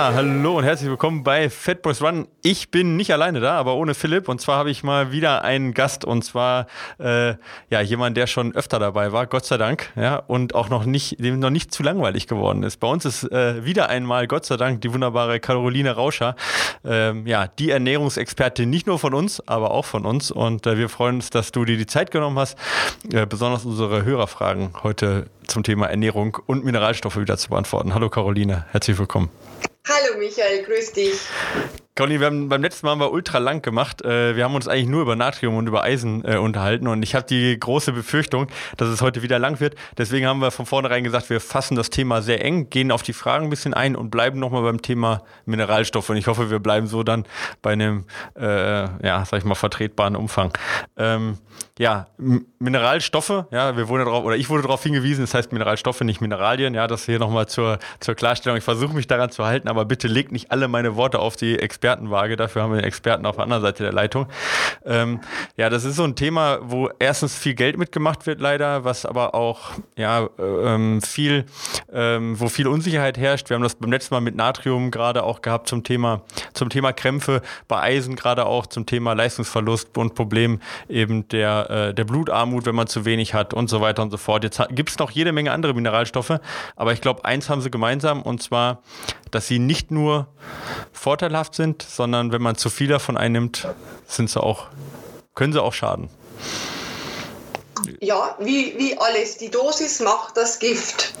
Hallo 0.00 0.58
und 0.58 0.62
herzlich 0.62 0.88
willkommen 0.88 1.24
bei 1.24 1.50
Fat 1.50 1.82
Boys 1.82 2.00
Run. 2.00 2.28
Ich 2.42 2.70
bin 2.70 2.96
nicht 2.96 3.12
alleine 3.12 3.40
da, 3.40 3.58
aber 3.58 3.74
ohne 3.74 3.94
Philipp. 3.94 4.28
Und 4.28 4.40
zwar 4.40 4.56
habe 4.56 4.70
ich 4.70 4.84
mal 4.84 5.10
wieder 5.10 5.42
einen 5.42 5.74
Gast 5.74 6.04
und 6.04 6.24
zwar 6.24 6.68
äh, 7.00 7.34
ja 7.68 7.80
jemand, 7.80 8.16
der 8.16 8.28
schon 8.28 8.54
öfter 8.54 8.78
dabei 8.78 9.10
war, 9.10 9.26
Gott 9.26 9.44
sei 9.44 9.56
Dank, 9.56 9.90
ja 9.96 10.14
und 10.14 10.54
auch 10.54 10.68
noch 10.68 10.84
nicht, 10.84 11.18
dem 11.18 11.40
noch 11.40 11.50
nicht 11.50 11.74
zu 11.74 11.82
langweilig 11.82 12.28
geworden 12.28 12.62
ist. 12.62 12.76
Bei 12.76 12.86
uns 12.86 13.04
ist 13.06 13.24
äh, 13.24 13.64
wieder 13.64 13.88
einmal 13.88 14.28
Gott 14.28 14.44
sei 14.44 14.56
Dank 14.56 14.82
die 14.82 14.94
wunderbare 14.94 15.40
Caroline 15.40 15.90
Rauscher, 15.90 16.36
ähm, 16.84 17.26
ja 17.26 17.48
die 17.48 17.70
Ernährungsexpertin 17.70 18.70
nicht 18.70 18.86
nur 18.86 19.00
von 19.00 19.14
uns, 19.14 19.42
aber 19.48 19.72
auch 19.72 19.84
von 19.84 20.06
uns. 20.06 20.30
Und 20.30 20.64
äh, 20.68 20.78
wir 20.78 20.90
freuen 20.90 21.16
uns, 21.16 21.30
dass 21.30 21.50
du 21.50 21.64
dir 21.64 21.76
die 21.76 21.86
Zeit 21.86 22.12
genommen 22.12 22.38
hast, 22.38 22.56
äh, 23.12 23.26
besonders 23.26 23.64
unsere 23.64 24.04
Hörerfragen 24.04 24.70
heute 24.84 25.26
zum 25.48 25.64
Thema 25.64 25.86
Ernährung 25.86 26.38
und 26.46 26.64
Mineralstoffe 26.64 27.16
wieder 27.16 27.36
zu 27.36 27.48
beantworten. 27.48 27.94
Hallo 27.94 28.08
Caroline, 28.08 28.64
herzlich 28.70 28.96
willkommen. 28.96 29.28
Hallo 29.90 30.18
Michael, 30.18 30.64
grüß 30.64 30.92
dich. 30.92 31.18
Conny, 31.98 32.20
wir 32.20 32.28
haben 32.28 32.48
beim 32.48 32.62
letzten 32.62 32.86
Mal 32.86 32.92
haben 32.92 33.00
wir 33.00 33.10
ultra 33.10 33.38
lang 33.38 33.60
gemacht. 33.60 34.04
Äh, 34.04 34.36
wir 34.36 34.44
haben 34.44 34.54
uns 34.54 34.68
eigentlich 34.68 34.86
nur 34.86 35.02
über 35.02 35.16
Natrium 35.16 35.56
und 35.56 35.66
über 35.66 35.82
Eisen 35.82 36.24
äh, 36.24 36.36
unterhalten 36.36 36.86
und 36.86 37.02
ich 37.02 37.16
habe 37.16 37.26
die 37.26 37.58
große 37.58 37.90
Befürchtung, 37.90 38.46
dass 38.76 38.88
es 38.88 39.02
heute 39.02 39.22
wieder 39.22 39.40
lang 39.40 39.58
wird. 39.58 39.74
Deswegen 39.96 40.24
haben 40.28 40.38
wir 40.38 40.52
von 40.52 40.64
vornherein 40.64 41.02
gesagt, 41.02 41.28
wir 41.28 41.40
fassen 41.40 41.74
das 41.74 41.90
Thema 41.90 42.22
sehr 42.22 42.44
eng, 42.44 42.70
gehen 42.70 42.92
auf 42.92 43.02
die 43.02 43.12
Fragen 43.12 43.46
ein 43.46 43.50
bisschen 43.50 43.74
ein 43.74 43.96
und 43.96 44.10
bleiben 44.10 44.38
nochmal 44.38 44.62
beim 44.62 44.80
Thema 44.80 45.24
Mineralstoffe. 45.44 46.08
Und 46.10 46.18
ich 46.18 46.28
hoffe, 46.28 46.50
wir 46.50 46.60
bleiben 46.60 46.86
so 46.86 47.02
dann 47.02 47.24
bei 47.62 47.72
einem, 47.72 48.04
äh, 48.38 48.44
ja, 49.04 49.24
sag 49.24 49.38
ich 49.38 49.44
mal, 49.44 49.56
vertretbaren 49.56 50.14
Umfang. 50.14 50.52
Ähm, 50.96 51.38
ja, 51.78 52.08
Mineralstoffe, 52.58 53.44
ja, 53.52 53.76
wir 53.76 53.88
wurden 53.88 54.04
darauf, 54.04 54.24
oder 54.24 54.36
ich 54.36 54.50
wurde 54.50 54.62
darauf 54.62 54.82
hingewiesen, 54.82 55.22
das 55.22 55.34
heißt 55.34 55.52
Mineralstoffe, 55.52 56.00
nicht 56.00 56.20
Mineralien, 56.20 56.74
ja, 56.74 56.88
das 56.88 57.06
hier 57.06 57.20
nochmal 57.20 57.46
zur, 57.46 57.78
zur 58.00 58.16
Klarstellung. 58.16 58.58
Ich 58.58 58.64
versuche 58.64 58.94
mich 58.94 59.06
daran 59.06 59.30
zu 59.30 59.44
halten, 59.44 59.68
aber 59.68 59.84
bitte 59.84 60.08
legt 60.08 60.32
nicht 60.32 60.50
alle 60.50 60.66
meine 60.66 60.96
Worte 60.96 61.20
auf 61.20 61.36
die 61.36 61.56
Expertenwaage, 61.88 62.36
dafür 62.36 62.62
haben 62.62 62.72
wir 62.72 62.80
den 62.80 62.84
Experten 62.84 63.24
auf 63.24 63.36
der 63.36 63.44
anderen 63.44 63.62
Seite 63.62 63.82
der 63.82 63.92
Leitung. 63.92 64.26
Ähm, 64.84 65.20
ja, 65.56 65.70
das 65.70 65.84
ist 65.84 65.96
so 65.96 66.04
ein 66.04 66.14
Thema, 66.14 66.58
wo 66.62 66.90
erstens 66.98 67.36
viel 67.36 67.54
Geld 67.54 67.78
mitgemacht 67.78 68.26
wird, 68.26 68.40
leider, 68.40 68.84
was 68.84 69.06
aber 69.06 69.34
auch, 69.34 69.70
ja, 69.96 70.28
ähm, 70.38 71.00
viel, 71.00 71.46
ähm, 71.92 72.38
wo 72.38 72.48
viel 72.48 72.68
Unsicherheit 72.68 73.16
herrscht. 73.16 73.48
Wir 73.48 73.54
haben 73.54 73.62
das 73.62 73.76
beim 73.76 73.90
letzten 73.90 74.14
Mal 74.14 74.20
mit 74.20 74.36
Natrium 74.36 74.90
gerade 74.90 75.22
auch 75.22 75.40
gehabt 75.40 75.68
zum 75.68 75.82
Thema, 75.82 76.22
zum 76.52 76.68
Thema 76.68 76.92
Krämpfe, 76.92 77.40
bei 77.68 77.80
Eisen 77.80 78.16
gerade 78.16 78.44
auch 78.44 78.66
zum 78.66 78.84
Thema 78.84 79.14
Leistungsverlust 79.14 79.96
und 79.96 80.14
Problem 80.14 80.60
eben 80.88 81.26
der 81.28 81.70
äh, 81.70 81.94
der 81.94 82.04
Blutarmut, 82.04 82.66
wenn 82.66 82.74
man 82.74 82.86
zu 82.86 83.04
wenig 83.04 83.32
hat 83.32 83.54
und 83.54 83.68
so 83.70 83.80
weiter 83.80 84.02
und 84.02 84.10
so 84.10 84.18
fort. 84.18 84.44
Jetzt 84.44 84.60
gibt 84.70 84.90
es 84.90 84.98
noch 84.98 85.10
jede 85.10 85.32
Menge 85.32 85.52
andere 85.52 85.72
Mineralstoffe, 85.72 86.38
aber 86.76 86.92
ich 86.92 87.00
glaube, 87.00 87.24
eins 87.24 87.48
haben 87.48 87.62
sie 87.62 87.70
gemeinsam 87.70 88.22
und 88.22 88.42
zwar, 88.42 88.82
dass 89.30 89.46
sie 89.46 89.58
nicht 89.58 89.90
nur 89.90 90.28
vorteilhaft 90.92 91.54
sind, 91.54 91.77
sondern 91.82 92.32
wenn 92.32 92.42
man 92.42 92.56
zu 92.56 92.70
viel 92.70 92.88
davon 92.88 93.16
einnimmt, 93.16 93.68
sind 94.06 94.30
sie 94.30 94.42
auch, 94.42 94.66
können 95.34 95.52
sie 95.52 95.62
auch 95.62 95.72
schaden. 95.72 96.08
Ja, 98.00 98.36
wie, 98.40 98.74
wie 98.78 98.96
alles. 98.98 99.38
Die 99.38 99.50
Dosis 99.50 100.00
macht 100.00 100.36
das 100.36 100.58
Gift. 100.58 101.14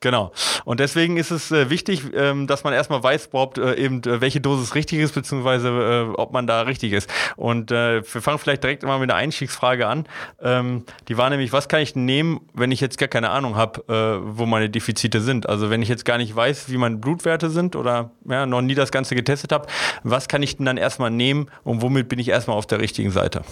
Genau. 0.00 0.30
Und 0.64 0.78
deswegen 0.78 1.16
ist 1.16 1.30
es 1.30 1.50
äh, 1.50 1.70
wichtig, 1.70 2.02
ähm, 2.14 2.46
dass 2.46 2.64
man 2.64 2.72
erstmal 2.72 3.02
weiß, 3.02 3.26
überhaupt 3.26 3.58
äh, 3.58 3.74
eben, 3.74 4.02
äh, 4.02 4.20
welche 4.20 4.40
Dosis 4.40 4.74
richtig 4.74 5.00
ist, 5.00 5.14
beziehungsweise 5.14 5.68
äh, 5.68 6.14
ob 6.16 6.32
man 6.32 6.46
da 6.46 6.62
richtig 6.62 6.92
ist. 6.92 7.10
Und 7.36 7.70
äh, 7.70 8.02
wir 8.02 8.22
fangen 8.22 8.38
vielleicht 8.38 8.62
direkt 8.62 8.82
mal 8.82 8.98
mit 8.98 9.10
einer 9.10 9.18
Einstiegsfrage 9.18 9.86
an. 9.86 10.06
Ähm, 10.40 10.84
die 11.08 11.16
war 11.16 11.30
nämlich, 11.30 11.52
was 11.52 11.68
kann 11.68 11.80
ich 11.80 11.96
nehmen, 11.96 12.40
wenn 12.52 12.72
ich 12.72 12.80
jetzt 12.80 12.98
gar 12.98 13.08
keine 13.08 13.30
Ahnung 13.30 13.56
habe, 13.56 13.80
äh, 13.88 14.38
wo 14.38 14.46
meine 14.46 14.68
Defizite 14.68 15.20
sind? 15.20 15.48
Also 15.48 15.70
wenn 15.70 15.82
ich 15.82 15.88
jetzt 15.88 16.04
gar 16.04 16.18
nicht 16.18 16.36
weiß, 16.36 16.70
wie 16.70 16.76
meine 16.76 16.98
Blutwerte 16.98 17.50
sind 17.50 17.74
oder 17.74 18.10
ja, 18.28 18.44
noch 18.44 18.60
nie 18.60 18.74
das 18.74 18.92
Ganze 18.92 19.14
getestet 19.14 19.50
habe, 19.50 19.66
was 20.02 20.28
kann 20.28 20.42
ich 20.42 20.56
denn 20.56 20.66
dann 20.66 20.76
erstmal 20.76 21.10
nehmen 21.10 21.50
und 21.64 21.82
womit 21.82 22.08
bin 22.08 22.18
ich 22.18 22.28
erstmal 22.28 22.56
auf 22.56 22.66
der 22.66 22.80
richtigen 22.80 23.10
Seite? 23.10 23.42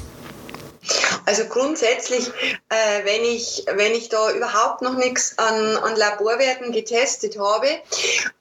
Also 1.27 1.45
grundsätzlich, 1.47 2.29
äh, 2.69 3.05
wenn, 3.05 3.25
ich, 3.25 3.65
wenn 3.75 3.93
ich 3.93 4.09
da 4.09 4.33
überhaupt 4.33 4.83
noch 4.83 4.97
nichts 4.97 5.39
an, 5.39 5.77
an 5.77 5.97
Laborwerten 5.97 6.73
getestet 6.73 7.39
habe, 7.39 7.67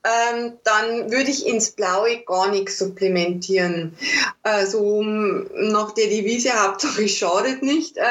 ähm, 0.04 0.52
dann 0.64 1.10
würde 1.10 1.30
ich 1.30 1.46
ins 1.46 1.70
Blaue 1.70 2.18
gar 2.26 2.48
nichts 2.48 2.78
supplementieren. 2.78 3.96
Äh, 4.42 4.66
so 4.66 5.02
nach 5.02 5.92
der 5.92 6.08
Devise, 6.08 6.52
Hauptsache 6.52 7.08
schadet 7.08 7.62
nicht. 7.62 7.96
Äh, 7.96 8.02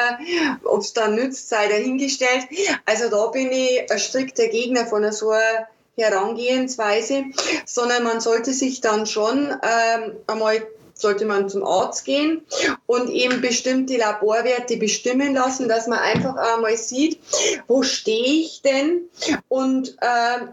Ob 0.63 0.81
es 0.81 0.93
dann 0.93 1.15
nützt, 1.15 1.49
sei 1.49 1.67
dahingestellt. 1.67 2.47
Also 2.85 3.09
da 3.09 3.27
bin 3.27 3.51
ich 3.51 3.91
ein 3.91 3.99
strikter 3.99 4.47
Gegner 4.47 4.85
von 4.85 5.11
so 5.11 5.31
einer 5.31 5.67
Herangehensweise, 5.95 7.25
sondern 7.65 8.03
man 8.03 8.19
sollte 8.19 8.53
sich 8.53 8.81
dann 8.81 9.05
schon 9.05 9.51
ähm, 9.51 10.13
einmal 10.25 10.65
sollte 10.93 11.25
man 11.25 11.49
zum 11.49 11.63
Arzt 11.65 12.05
gehen 12.05 12.41
und 12.85 13.09
eben 13.09 13.41
bestimmte 13.41 13.97
Laborwerte 13.97 14.77
bestimmen 14.77 15.33
lassen, 15.33 15.67
dass 15.67 15.87
man 15.87 15.99
einfach 15.99 16.35
einmal 16.35 16.77
sieht, 16.77 17.19
wo 17.67 17.83
stehe 17.83 18.41
ich 18.41 18.61
denn 18.61 19.01
und 19.47 19.95
äh, 20.01 20.45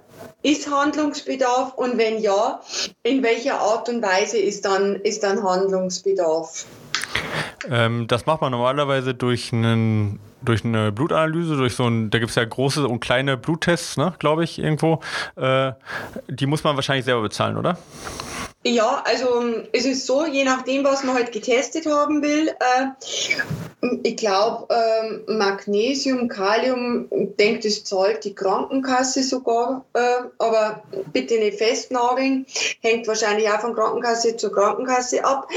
ist 0.43 0.71
Handlungsbedarf 0.71 1.75
und 1.75 1.99
wenn 1.99 2.21
ja, 2.21 2.61
in 3.03 3.23
welcher 3.23 3.61
Art 3.61 3.89
und 3.89 4.03
Weise 4.03 4.39
ist 4.39 4.65
dann, 4.65 4.97
ist 4.97 5.23
dann 5.23 5.43
Handlungsbedarf? 5.43 6.67
Ähm, 7.71 8.07
das 8.07 8.27
macht 8.27 8.41
man 8.41 8.53
normalerweise 8.53 9.15
durch 9.15 9.53
einen 9.53 10.21
durch 10.43 10.65
eine 10.65 10.91
Blutanalyse, 10.93 11.57
durch 11.57 11.75
so 11.75 11.87
ein, 11.87 12.11
da 12.11 12.19
gibt 12.19 12.31
es 12.31 12.37
ja 12.37 12.45
große 12.45 12.87
und 12.87 13.01
kleine 13.01 13.37
Bluttests, 13.37 13.97
ne, 13.97 14.15
glaube 14.19 14.45
ich, 14.45 14.59
irgendwo. 14.59 15.01
Äh, 15.37 15.73
die 16.29 16.47
muss 16.47 16.65
man 16.65 16.77
wahrscheinlich 16.77 17.05
selber 17.05 17.23
bezahlen, 17.23 17.57
oder? 17.57 17.77
Ja, 18.63 19.03
also 19.07 19.43
es 19.73 19.87
ist 19.87 20.07
so, 20.07 20.27
je 20.27 20.45
nachdem, 20.45 20.85
was 20.85 21.03
man 21.03 21.15
halt 21.15 21.33
getestet 21.33 21.87
haben 21.87 22.21
will. 22.21 22.49
Äh, 22.49 23.87
ich 24.03 24.17
glaube, 24.17 24.67
äh, 24.75 25.33
Magnesium, 25.33 26.29
Kalium, 26.29 27.09
ich 27.11 27.37
denke, 27.37 27.61
das 27.61 27.85
zahlt 27.85 28.23
die 28.25 28.35
Krankenkasse 28.35 29.23
sogar, 29.23 29.87
äh, 29.95 30.25
aber 30.37 30.83
bitte 31.11 31.39
nicht 31.39 31.57
festnageln, 31.57 32.45
hängt 32.83 33.09
wahrscheinlich 33.09 33.49
auch 33.49 33.61
von 33.61 33.75
Krankenkasse 33.75 34.37
zu 34.37 34.51
Krankenkasse 34.51 35.25
ab. 35.25 35.49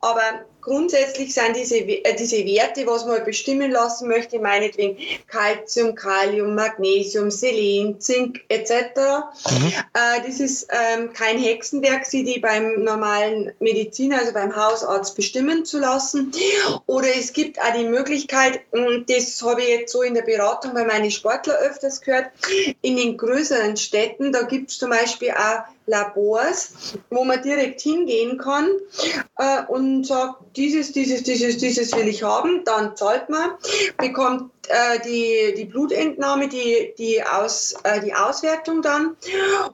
Aber 0.00 0.20
Grundsätzlich 0.60 1.32
sind 1.32 1.56
diese, 1.56 1.78
äh, 1.78 2.14
diese 2.16 2.44
Werte, 2.44 2.86
was 2.86 3.06
man 3.06 3.24
bestimmen 3.24 3.70
lassen 3.70 4.08
möchte, 4.08 4.38
meinetwegen 4.38 4.96
Calcium, 5.26 5.94
Kalium, 5.94 6.54
Magnesium, 6.54 7.30
Selen, 7.30 8.00
Zink 8.00 8.40
etc. 8.48 8.72
Mhm. 9.50 9.72
Äh, 9.94 10.26
das 10.26 10.40
ist 10.40 10.68
ähm, 10.70 11.12
kein 11.12 11.38
Hexenwerk, 11.38 12.06
sie 12.06 12.24
die 12.24 12.40
beim 12.40 12.84
normalen 12.84 13.52
Mediziner, 13.60 14.18
also 14.18 14.32
beim 14.32 14.54
Hausarzt 14.54 15.16
bestimmen 15.16 15.64
zu 15.64 15.78
lassen. 15.78 16.32
Oder 16.86 17.08
es 17.18 17.32
gibt 17.32 17.60
auch 17.60 17.72
die 17.76 17.84
Möglichkeit, 17.84 18.60
das 19.06 19.42
habe 19.42 19.62
ich 19.62 19.68
jetzt 19.68 19.92
so 19.92 20.02
in 20.02 20.14
der 20.14 20.22
Beratung 20.22 20.74
bei 20.74 20.84
meinen 20.84 21.10
Sportler 21.10 21.54
öfters 21.58 22.00
gehört, 22.00 22.26
in 22.82 22.96
den 22.96 23.16
größeren 23.16 23.76
Städten, 23.76 24.32
da 24.32 24.42
gibt 24.42 24.70
es 24.70 24.78
zum 24.78 24.90
Beispiel 24.90 25.30
auch 25.30 25.64
Labors, 25.90 26.72
wo 27.10 27.24
man 27.24 27.42
direkt 27.42 27.80
hingehen 27.80 28.38
kann 28.38 28.68
äh, 29.36 29.64
und 29.66 30.04
sagt, 30.04 30.56
dieses, 30.56 30.92
dieses, 30.92 31.24
dieses, 31.24 31.58
dieses 31.58 31.94
will 31.96 32.08
ich 32.08 32.22
haben, 32.22 32.62
dann 32.64 32.96
zahlt 32.96 33.28
man, 33.28 33.50
bekommt 33.98 34.50
äh, 34.68 35.00
die, 35.04 35.54
die 35.56 35.64
Blutentnahme, 35.64 36.48
die, 36.48 36.94
die, 36.96 37.22
Aus, 37.22 37.74
äh, 37.82 38.00
die 38.00 38.14
Auswertung 38.14 38.82
dann 38.82 39.16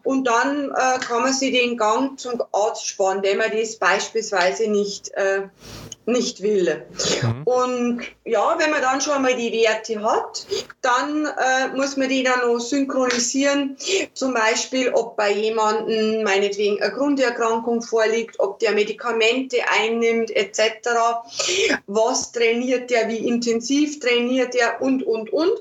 und 0.02 0.24
dann 0.24 0.70
äh, 0.70 0.98
kann 1.00 1.22
man 1.22 1.32
sich 1.32 1.52
den 1.52 1.76
Gang 1.76 2.18
zum 2.18 2.42
Arzt 2.52 2.86
sparen, 2.86 3.22
wenn 3.22 3.38
man 3.38 3.50
das 3.52 3.76
beispielsweise 3.76 4.68
nicht 4.68 5.10
äh, 5.14 5.42
nicht 6.06 6.40
will. 6.40 6.84
Mhm. 7.22 7.42
Und 7.44 8.02
ja, 8.24 8.56
wenn 8.58 8.70
man 8.70 8.80
dann 8.80 9.00
schon 9.00 9.20
mal 9.22 9.34
die 9.34 9.52
Werte 9.52 10.02
hat, 10.02 10.46
dann 10.80 11.26
äh, 11.26 11.76
muss 11.76 11.96
man 11.96 12.08
die 12.08 12.22
dann 12.22 12.40
noch 12.40 12.60
synchronisieren. 12.60 13.76
Zum 14.14 14.32
Beispiel, 14.32 14.90
ob 14.90 15.16
bei 15.16 15.32
jemandem 15.32 16.22
meinetwegen 16.22 16.80
eine 16.80 16.92
Grunderkrankung 16.92 17.82
vorliegt, 17.82 18.38
ob 18.38 18.60
der 18.60 18.72
Medikamente 18.72 19.58
einnimmt 19.68 20.30
etc. 20.30 20.60
Was 21.86 22.32
trainiert 22.32 22.90
der, 22.90 23.08
wie 23.08 23.26
intensiv 23.26 23.98
trainiert 23.98 24.54
der 24.54 24.80
und, 24.80 25.02
und, 25.02 25.32
und. 25.32 25.52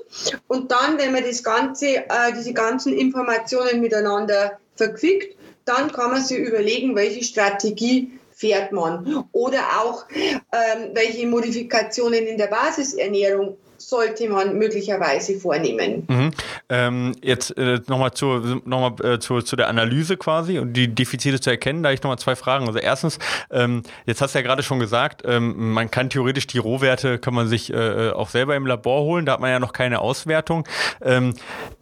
Und 0.46 0.70
dann, 0.70 0.98
wenn 0.98 1.12
man 1.12 1.24
das 1.24 1.42
Ganze, 1.42 1.96
äh, 1.96 2.32
diese 2.36 2.52
ganzen 2.52 2.96
Informationen 2.96 3.80
miteinander 3.80 4.58
verquickt, 4.76 5.36
dann 5.64 5.90
kann 5.90 6.12
man 6.12 6.22
sich 6.22 6.38
überlegen, 6.38 6.94
welche 6.94 7.24
Strategie 7.24 8.12
fährt 8.36 8.70
man. 8.70 9.24
Oder 9.32 9.60
auch, 9.80 10.04
ähm, 10.12 10.90
welche 10.92 11.26
Modifikationen 11.26 12.26
in 12.26 12.36
der 12.36 12.48
Basisernährung 12.48 13.56
sollte 13.88 14.28
man 14.28 14.58
möglicherweise 14.58 15.38
vornehmen. 15.38 16.06
Mhm. 16.08 16.30
Ähm, 16.68 17.12
jetzt 17.22 17.56
äh, 17.56 17.78
nochmal 17.86 18.12
zu, 18.12 18.60
noch 18.64 18.98
äh, 18.98 19.20
zu, 19.20 19.42
zu 19.42 19.54
der 19.54 19.68
Analyse 19.68 20.16
quasi 20.16 20.58
und 20.58 20.72
die 20.72 20.92
Defizite 20.92 21.40
zu 21.40 21.50
erkennen. 21.50 21.84
Da 21.84 21.90
habe 21.90 21.94
ich 21.94 22.02
nochmal 22.02 22.18
zwei 22.18 22.34
Fragen. 22.34 22.66
Also 22.66 22.80
erstens, 22.80 23.20
ähm, 23.48 23.84
jetzt 24.04 24.20
hast 24.20 24.34
du 24.34 24.40
ja 24.40 24.42
gerade 24.42 24.64
schon 24.64 24.80
gesagt, 24.80 25.22
ähm, 25.24 25.72
man 25.72 25.88
kann 25.88 26.10
theoretisch 26.10 26.48
die 26.48 26.58
Rohwerte, 26.58 27.20
kann 27.20 27.32
man 27.32 27.46
sich 27.46 27.72
äh, 27.72 28.10
auch 28.10 28.28
selber 28.28 28.56
im 28.56 28.66
Labor 28.66 29.02
holen. 29.02 29.24
Da 29.24 29.34
hat 29.34 29.40
man 29.40 29.50
ja 29.50 29.60
noch 29.60 29.72
keine 29.72 30.00
Auswertung. 30.00 30.66
Ähm, 31.00 31.34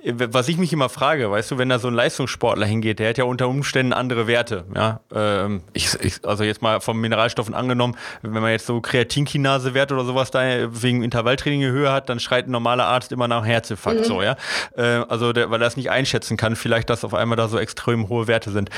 was 0.04 0.48
ich 0.48 0.58
mich 0.58 0.74
immer 0.74 0.90
frage, 0.90 1.30
weißt 1.30 1.52
du, 1.52 1.58
wenn 1.58 1.70
da 1.70 1.78
so 1.78 1.88
ein 1.88 1.94
Leistungssportler 1.94 2.66
hingeht, 2.66 2.98
der 2.98 3.08
hat 3.08 3.16
ja 3.16 3.24
unter 3.24 3.48
Umständen 3.48 3.94
andere 3.94 4.26
Werte. 4.26 4.66
Ja? 4.74 5.00
Ähm, 5.10 5.62
ich, 5.72 5.94
ich, 6.02 6.16
also 6.24 6.44
jetzt 6.44 6.60
mal 6.60 6.82
von 6.82 6.98
Mineralstoffen 6.98 7.54
angenommen, 7.54 7.96
wenn 8.20 8.42
man 8.42 8.50
jetzt 8.50 8.66
so 8.66 8.82
Kreatinkinase-Werte 8.82 9.94
oder 9.94 10.04
sowas 10.04 10.30
da 10.30 10.42
wegen 10.68 11.02
Intervalltraining 11.02 11.62
Höhe 11.62 11.93
hat, 11.94 12.08
dann 12.08 12.20
schreit 12.20 12.46
ein 12.46 12.50
normaler 12.50 12.86
Arzt 12.86 13.12
immer 13.12 13.28
nach 13.28 13.44
Herzinfarkt 13.44 14.00
mhm. 14.00 14.04
so, 14.04 14.22
ja. 14.22 14.36
Äh, 14.76 15.04
also 15.08 15.32
der, 15.32 15.50
weil 15.50 15.62
er 15.62 15.68
es 15.68 15.76
nicht 15.76 15.90
einschätzen 15.90 16.36
kann, 16.36 16.56
vielleicht, 16.56 16.90
dass 16.90 17.04
auf 17.04 17.14
einmal 17.14 17.36
da 17.36 17.48
so 17.48 17.58
extrem 17.58 18.08
hohe 18.08 18.26
Werte 18.26 18.50
sind. 18.50 18.70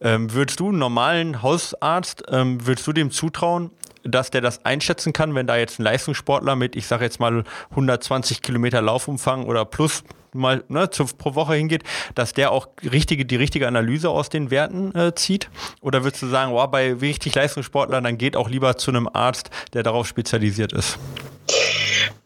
Ähm, 0.00 0.32
würdest 0.32 0.60
du 0.60 0.68
einen 0.68 0.78
normalen 0.78 1.42
Hausarzt, 1.42 2.24
ähm, 2.30 2.66
würdest 2.66 2.86
du 2.86 2.92
dem 2.92 3.10
zutrauen, 3.10 3.70
dass 4.04 4.30
der 4.30 4.40
das 4.40 4.64
einschätzen 4.64 5.12
kann, 5.12 5.34
wenn 5.34 5.46
da 5.46 5.56
jetzt 5.56 5.78
ein 5.78 5.82
Leistungssportler 5.82 6.56
mit, 6.56 6.76
ich 6.76 6.86
sage 6.86 7.04
jetzt 7.04 7.20
mal 7.20 7.44
120 7.70 8.42
Kilometer 8.42 8.80
Laufumfang 8.80 9.44
oder 9.44 9.64
plus 9.64 10.04
mal 10.32 10.64
ne, 10.68 10.90
zu, 10.90 11.06
pro 11.06 11.34
Woche 11.34 11.54
hingeht, 11.54 11.84
dass 12.14 12.32
der 12.32 12.52
auch 12.52 12.68
richtige, 12.82 13.24
die 13.24 13.36
richtige 13.36 13.66
Analyse 13.66 14.10
aus 14.10 14.28
den 14.28 14.50
Werten 14.50 14.94
äh, 14.94 15.14
zieht? 15.14 15.50
Oder 15.80 16.04
würdest 16.04 16.22
du 16.22 16.26
sagen, 16.26 16.52
oh, 16.52 16.66
bei 16.66 16.92
richtig 16.92 17.34
Leistungssportlern, 17.34 18.04
dann 18.04 18.18
geht 18.18 18.36
auch 18.36 18.48
lieber 18.48 18.76
zu 18.76 18.90
einem 18.90 19.08
Arzt, 19.12 19.50
der 19.72 19.82
darauf 19.82 20.06
spezialisiert 20.06 20.72
ist? 20.72 20.98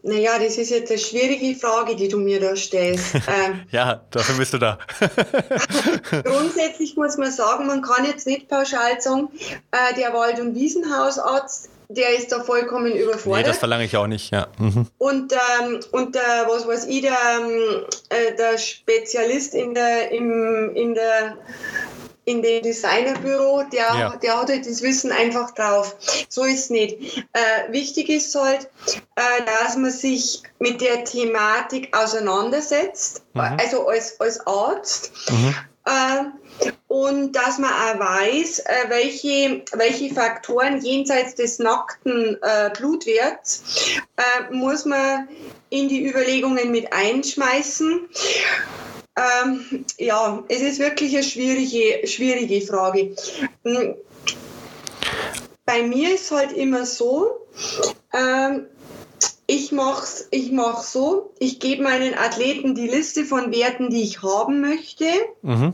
Naja, 0.03 0.39
das 0.39 0.57
ist 0.57 0.69
jetzt 0.69 0.91
eine 0.91 0.99
schwierige 0.99 1.57
Frage, 1.59 1.95
die 1.95 2.07
du 2.07 2.19
mir 2.19 2.39
da 2.39 2.55
stellst. 2.55 3.15
Ähm, 3.25 3.61
ja, 3.71 4.01
dafür 4.11 4.35
bist 4.35 4.53
du 4.53 4.57
da. 4.57 4.77
grundsätzlich 6.23 6.95
muss 6.97 7.17
man 7.17 7.31
sagen, 7.31 7.67
man 7.67 7.81
kann 7.81 8.05
jetzt 8.05 8.27
nicht 8.27 8.47
pauschal 8.47 8.99
sagen, 8.99 9.29
äh, 9.71 9.95
der 9.95 10.13
Wald- 10.13 10.39
und 10.39 10.55
Wiesenhausarzt 10.55 11.69
der 11.89 12.17
ist 12.17 12.31
da 12.31 12.43
vollkommen 12.43 12.93
überfordert. 12.93 13.43
Nee, 13.43 13.47
das 13.47 13.57
verlange 13.59 13.85
ich 13.85 13.95
auch 13.97 14.07
nicht, 14.07 14.31
ja. 14.31 14.47
Mhm. 14.57 14.87
Und, 14.97 15.33
ähm, 15.33 15.79
und 15.91 16.15
der, 16.15 16.45
was 16.47 16.67
weiß 16.67 16.85
ich, 16.85 17.01
der, 17.01 17.17
ähm, 17.39 17.85
äh, 18.09 18.35
der 18.35 18.57
Spezialist 18.57 19.53
in 19.53 19.73
der, 19.73 20.11
im, 20.11 20.71
in 20.75 20.95
der 20.95 21.37
in 22.25 22.41
dem 22.41 22.63
Designerbüro, 22.63 23.63
der, 23.71 23.79
ja. 23.79 24.15
der 24.15 24.39
hat 24.39 24.49
halt 24.49 24.65
das 24.65 24.81
Wissen 24.81 25.11
einfach 25.11 25.51
drauf. 25.51 25.95
So 26.29 26.43
ist 26.43 26.65
es 26.65 26.69
nicht. 26.69 27.17
Äh, 27.33 27.71
wichtig 27.71 28.09
ist 28.09 28.33
halt, 28.35 28.69
äh, 29.15 29.45
dass 29.45 29.75
man 29.75 29.91
sich 29.91 30.41
mit 30.59 30.81
der 30.81 31.03
Thematik 31.03 31.95
auseinandersetzt, 31.95 33.23
mhm. 33.33 33.57
also 33.59 33.87
als, 33.87 34.19
als 34.19 34.45
Arzt. 34.47 35.11
Mhm. 35.29 35.55
Äh, 35.85 36.69
und 36.87 37.33
dass 37.33 37.57
man 37.57 37.71
auch 37.71 37.99
weiß, 37.99 38.59
äh, 38.59 38.89
welche, 38.89 39.63
welche 39.73 40.13
Faktoren 40.13 40.79
jenseits 40.81 41.35
des 41.35 41.59
nackten 41.59 42.37
äh, 42.41 42.69
Blutwerts 42.77 43.63
äh, 44.15 44.53
muss 44.53 44.85
man 44.85 45.27
in 45.69 45.89
die 45.89 46.07
Überlegungen 46.07 46.71
mit 46.71 46.93
einschmeißen. 46.93 48.07
Ähm, 49.15 49.85
ja, 49.99 50.43
es 50.47 50.61
ist 50.61 50.79
wirklich 50.79 51.13
eine 51.13 51.23
schwierige, 51.23 52.07
schwierige 52.07 52.65
Frage. 52.65 53.15
Hm. 53.63 53.95
Bei 55.65 55.83
mir 55.83 56.15
ist 56.15 56.31
halt 56.31 56.51
immer 56.51 56.85
so, 56.85 57.47
ähm, 58.13 58.67
ich 59.45 59.71
mache 59.71 60.05
ich 60.31 60.51
mach 60.51 60.83
so, 60.83 61.33
ich 61.39 61.59
gebe 61.59 61.83
meinen 61.83 62.15
Athleten 62.15 62.75
die 62.75 62.87
Liste 62.87 63.23
von 63.23 63.51
Werten, 63.51 63.89
die 63.89 64.03
ich 64.03 64.23
haben 64.23 64.61
möchte. 64.61 65.05
Mhm. 65.41 65.73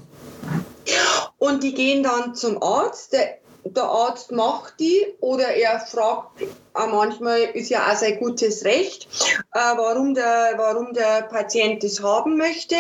Und 1.37 1.63
die 1.63 1.73
gehen 1.73 2.03
dann 2.03 2.35
zum 2.35 2.61
Arzt. 2.61 3.13
Der 3.13 3.38
der 3.63 3.83
Arzt 3.83 4.31
macht 4.31 4.79
die 4.79 5.05
oder 5.19 5.47
er 5.47 5.79
fragt, 5.79 6.43
auch 6.73 6.87
manchmal 6.87 7.41
ist 7.41 7.69
ja 7.69 7.91
auch 7.91 7.95
sein 7.95 8.19
gutes 8.19 8.63
Recht, 8.63 9.07
äh, 9.53 9.59
warum, 9.59 10.13
der, 10.13 10.53
warum 10.57 10.93
der 10.93 11.23
Patient 11.23 11.83
das 11.83 12.01
haben 12.01 12.37
möchte. 12.37 12.75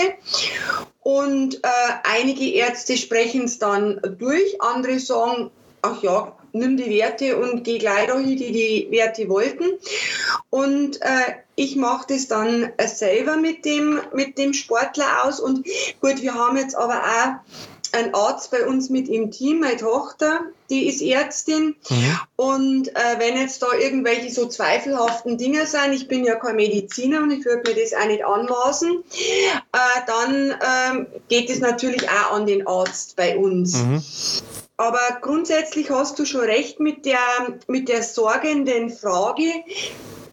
Und 1.01 1.55
äh, 1.63 1.67
einige 2.03 2.53
Ärzte 2.53 2.97
sprechen 2.97 3.45
es 3.45 3.59
dann 3.59 3.99
durch, 4.17 4.61
andere 4.61 4.99
sagen, 4.99 5.51
ach 5.81 6.01
ja, 6.01 6.35
nimm 6.51 6.77
die 6.77 6.89
Werte 6.89 7.37
und 7.37 7.63
geh 7.63 7.77
gleich 7.77 8.07
dahin, 8.07 8.37
die 8.37 8.51
die 8.51 8.87
Werte 8.91 9.29
wollten. 9.29 9.65
Und 10.49 11.01
äh, 11.01 11.35
ich 11.55 11.75
mache 11.75 12.07
das 12.09 12.27
dann 12.27 12.71
selber 12.85 13.37
mit 13.37 13.65
dem, 13.65 14.01
mit 14.13 14.37
dem 14.37 14.53
Sportler 14.53 15.25
aus. 15.25 15.39
Und 15.39 15.65
gut, 16.01 16.21
wir 16.21 16.33
haben 16.33 16.57
jetzt 16.57 16.75
aber 16.75 17.01
auch 17.03 17.78
ein 17.93 18.13
Arzt 18.13 18.51
bei 18.51 18.65
uns 18.65 18.89
mit 18.89 19.09
im 19.09 19.31
Team, 19.31 19.59
meine 19.59 19.77
Tochter, 19.77 20.41
die 20.69 20.87
ist 20.87 21.01
Ärztin. 21.01 21.75
Mhm. 21.89 22.19
Und 22.35 22.87
äh, 22.89 23.19
wenn 23.19 23.37
jetzt 23.37 23.61
da 23.61 23.67
irgendwelche 23.73 24.31
so 24.31 24.47
zweifelhaften 24.47 25.37
Dinge 25.37 25.65
sind, 25.65 25.93
ich 25.93 26.07
bin 26.07 26.23
ja 26.23 26.35
kein 26.35 26.55
Mediziner 26.55 27.21
und 27.21 27.31
ich 27.31 27.45
würde 27.45 27.69
mir 27.69 27.81
das 27.81 27.93
auch 27.93 28.07
nicht 28.07 28.25
anmaßen, 28.25 29.03
äh, 29.71 29.77
dann 30.07 30.51
äh, 30.51 31.05
geht 31.27 31.49
es 31.49 31.59
natürlich 31.59 32.09
auch 32.09 32.33
an 32.33 32.45
den 32.45 32.67
Arzt 32.67 33.15
bei 33.15 33.37
uns. 33.37 33.73
Mhm. 33.75 34.01
Aber 34.77 35.17
grundsätzlich 35.21 35.89
hast 35.89 36.17
du 36.19 36.25
schon 36.25 36.41
recht 36.41 36.79
mit 36.79 37.05
der, 37.05 37.19
mit 37.67 37.89
der 37.89 38.01
sorgenden 38.01 38.89
Frage, 38.89 39.43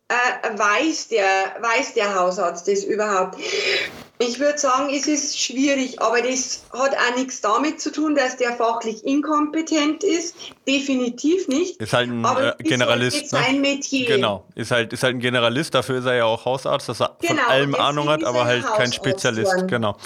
äh, 0.08 0.58
weiß, 0.58 1.08
der, 1.08 1.24
weiß 1.60 1.94
der 1.94 2.14
Hausarzt 2.14 2.68
das 2.68 2.84
überhaupt? 2.84 3.36
Ich 4.18 4.40
würde 4.40 4.56
sagen, 4.56 4.88
es 4.94 5.06
ist 5.06 5.38
schwierig, 5.38 6.00
aber 6.00 6.22
das 6.22 6.64
hat 6.72 6.96
auch 6.96 7.16
nichts 7.16 7.42
damit 7.42 7.82
zu 7.82 7.92
tun, 7.92 8.14
dass 8.14 8.38
der 8.38 8.54
fachlich 8.54 9.04
inkompetent 9.04 10.02
ist. 10.02 10.34
Definitiv 10.66 11.48
nicht. 11.48 11.76
Ist 11.76 11.92
halt 11.92 12.08
ein 12.08 12.24
äh, 12.24 12.54
Generalist. 12.62 13.24
Ist 13.24 13.32
ne? 13.34 13.40
sein 13.40 13.60
Metier. 13.60 14.06
Genau. 14.06 14.46
Ist 14.54 14.70
halt, 14.70 14.94
ist 14.94 15.02
halt 15.02 15.16
ein 15.16 15.20
Generalist, 15.20 15.74
dafür 15.74 15.98
ist 15.98 16.06
er 16.06 16.14
ja 16.14 16.24
auch 16.24 16.46
Hausarzt, 16.46 16.88
dass 16.88 17.02
er 17.02 17.16
genau, 17.20 17.42
von 17.42 17.52
allem 17.52 17.74
Ahnung 17.74 18.08
hat, 18.08 18.24
aber 18.24 18.46
halt 18.46 18.64
kein 18.64 18.90
Spezialist. 18.90 19.52
Worden. 19.52 19.68
Genau. 19.68 19.96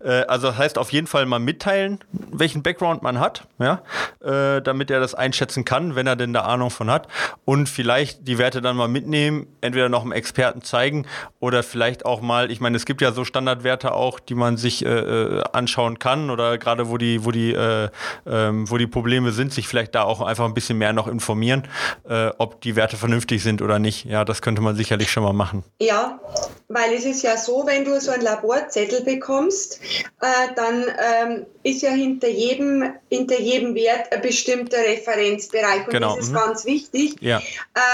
Äh, 0.00 0.22
also 0.22 0.48
das 0.48 0.58
heißt 0.58 0.78
auf 0.78 0.92
jeden 0.92 1.06
Fall 1.06 1.26
mal 1.26 1.38
mitteilen, 1.38 2.00
welchen 2.10 2.64
Background 2.64 3.02
man 3.02 3.20
hat, 3.20 3.46
ja, 3.60 3.82
äh, 4.24 4.60
damit 4.60 4.90
er 4.90 4.98
das 4.98 5.14
einschätzen 5.14 5.64
kann, 5.64 5.94
wenn 5.94 6.08
er 6.08 6.16
denn 6.16 6.32
da 6.32 6.42
Ahnung 6.42 6.70
von 6.70 6.90
hat. 6.90 7.06
Und 7.44 7.68
vielleicht 7.68 8.26
die 8.26 8.38
Werte 8.38 8.60
dann 8.60 8.76
mal 8.76 8.88
mitnehmen, 8.88 9.46
entweder 9.60 9.88
noch 9.88 10.02
einem 10.02 10.12
Experten 10.12 10.62
zeigen 10.62 11.06
oder 11.38 11.62
vielleicht 11.62 12.04
auch 12.04 12.20
mal, 12.20 12.50
ich 12.50 12.60
meine, 12.60 12.76
es 12.76 12.86
gibt 12.86 13.00
ja 13.00 13.12
so 13.12 13.24
Standard 13.24 13.51
Standardwerte 13.52 13.92
auch, 13.92 14.18
die 14.20 14.34
man 14.34 14.56
sich 14.56 14.84
äh, 14.84 14.88
äh, 14.88 15.42
anschauen 15.52 15.98
kann 15.98 16.30
oder 16.30 16.58
gerade 16.58 16.88
wo 16.88 16.96
die, 16.96 17.24
wo 17.24 17.30
die, 17.30 17.52
äh, 17.52 17.88
ähm, 18.26 18.70
wo 18.70 18.78
die 18.78 18.86
Probleme 18.86 19.32
sind, 19.32 19.52
sich 19.52 19.68
vielleicht 19.68 19.94
da 19.94 20.04
auch 20.04 20.20
einfach 20.20 20.44
ein 20.44 20.54
bisschen 20.54 20.78
mehr 20.78 20.92
noch 20.92 21.06
informieren, 21.06 21.68
äh, 22.08 22.30
ob 22.38 22.60
die 22.60 22.76
Werte 22.76 22.96
vernünftig 22.96 23.42
sind 23.42 23.62
oder 23.62 23.78
nicht. 23.78 24.04
Ja, 24.04 24.24
das 24.24 24.42
könnte 24.42 24.62
man 24.62 24.74
sicherlich 24.76 25.10
schon 25.10 25.22
mal 25.22 25.32
machen. 25.32 25.64
Ja, 25.80 26.20
weil 26.68 26.94
es 26.94 27.04
ist 27.04 27.22
ja 27.22 27.36
so, 27.36 27.64
wenn 27.66 27.84
du 27.84 28.00
so 28.00 28.10
einen 28.12 28.22
Laborzettel 28.22 29.02
bekommst, 29.02 29.80
äh, 30.20 30.54
dann 30.56 30.84
ähm, 30.84 31.46
ist 31.62 31.82
ja 31.82 31.90
hinter 31.90 32.28
jedem, 32.28 32.92
hinter 33.10 33.38
jedem 33.38 33.74
Wert 33.74 34.12
ein 34.12 34.22
bestimmter 34.22 34.78
Referenzbereich. 34.78 35.86
Und 35.86 35.90
genau. 35.90 36.16
das 36.16 36.26
ist 36.26 36.32
mhm. 36.32 36.36
ganz 36.36 36.64
wichtig, 36.64 37.16
ja. 37.20 37.40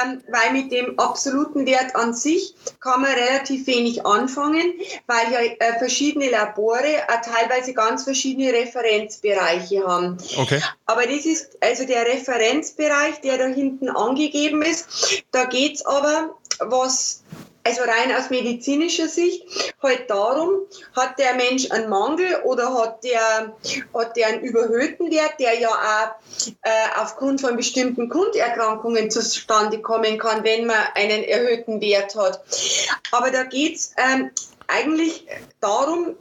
ähm, 0.05 0.21
weil 0.29 0.53
mit 0.53 0.73
dem 0.73 0.99
absoluten 0.99 1.67
Wert 1.67 1.97
an 1.97 2.15
sich 2.15 2.55
kann 2.81 3.03
man 3.03 3.13
relativ 3.13 3.67
wenig 3.67 4.07
anfangen, 4.07 4.75
weil 5.07 5.33
ja 5.33 5.48
äh, 5.59 5.79
verschiedene 5.79 6.31
Labore 6.31 6.97
äh, 6.97 7.21
teilweise 7.25 7.75
ganz 7.75 8.05
verschiedene 8.05 8.53
Referenzbereiche 8.53 9.87
haben. 9.87 10.19
Okay. 10.37 10.61
Aber 10.87 11.03
das 11.03 11.25
ist 11.27 11.57
also 11.61 11.85
der 11.87 12.07
Referenzbereich, 12.07 13.21
der 13.23 13.39
da 13.39 13.47
hinten 13.47 13.89
angegeben 13.89 14.63
ist. 14.63 15.23
Da 15.31 15.45
geht 15.45 15.77
es 15.77 15.87
aber, 15.87 16.35
was 16.61 17.23
also 17.69 17.83
rein 17.83 18.15
aus 18.17 18.31
medizinischer 18.31 19.09
Sicht, 19.09 19.45
halt 19.83 20.09
darum, 20.09 20.61
hat 20.97 21.19
der 21.19 21.35
Mensch 21.35 21.71
einen 21.71 21.89
Mangel 21.89 22.41
oder 22.45 22.73
hat 22.75 23.05
der, 23.05 23.55
hat 23.95 24.17
der 24.17 24.29
einen 24.29 24.41
überhöhten 24.41 25.11
Wert, 25.11 25.35
der 25.39 25.59
ja 25.59 25.69
auch 25.69 26.47
äh, 26.63 26.71
aufgrund 26.99 27.41
von 27.41 27.57
bestimmten 27.57 28.09
Grunderkrankungen 28.09 29.11
zustande 29.11 29.83
kommen 29.83 30.19
kann, 30.19 30.45
wenn 30.45 30.67
man 30.67 30.79
einen 30.95 31.25
erhöhten 31.25 31.81
Wert 31.81 32.15
hat. 32.17 32.43
Aber 33.13 33.31
da 33.31 33.45
geht 33.45 33.77
es 33.77 33.93
ähm, 33.99 34.31
eigentlich 34.69 35.27
darum, 35.61 36.15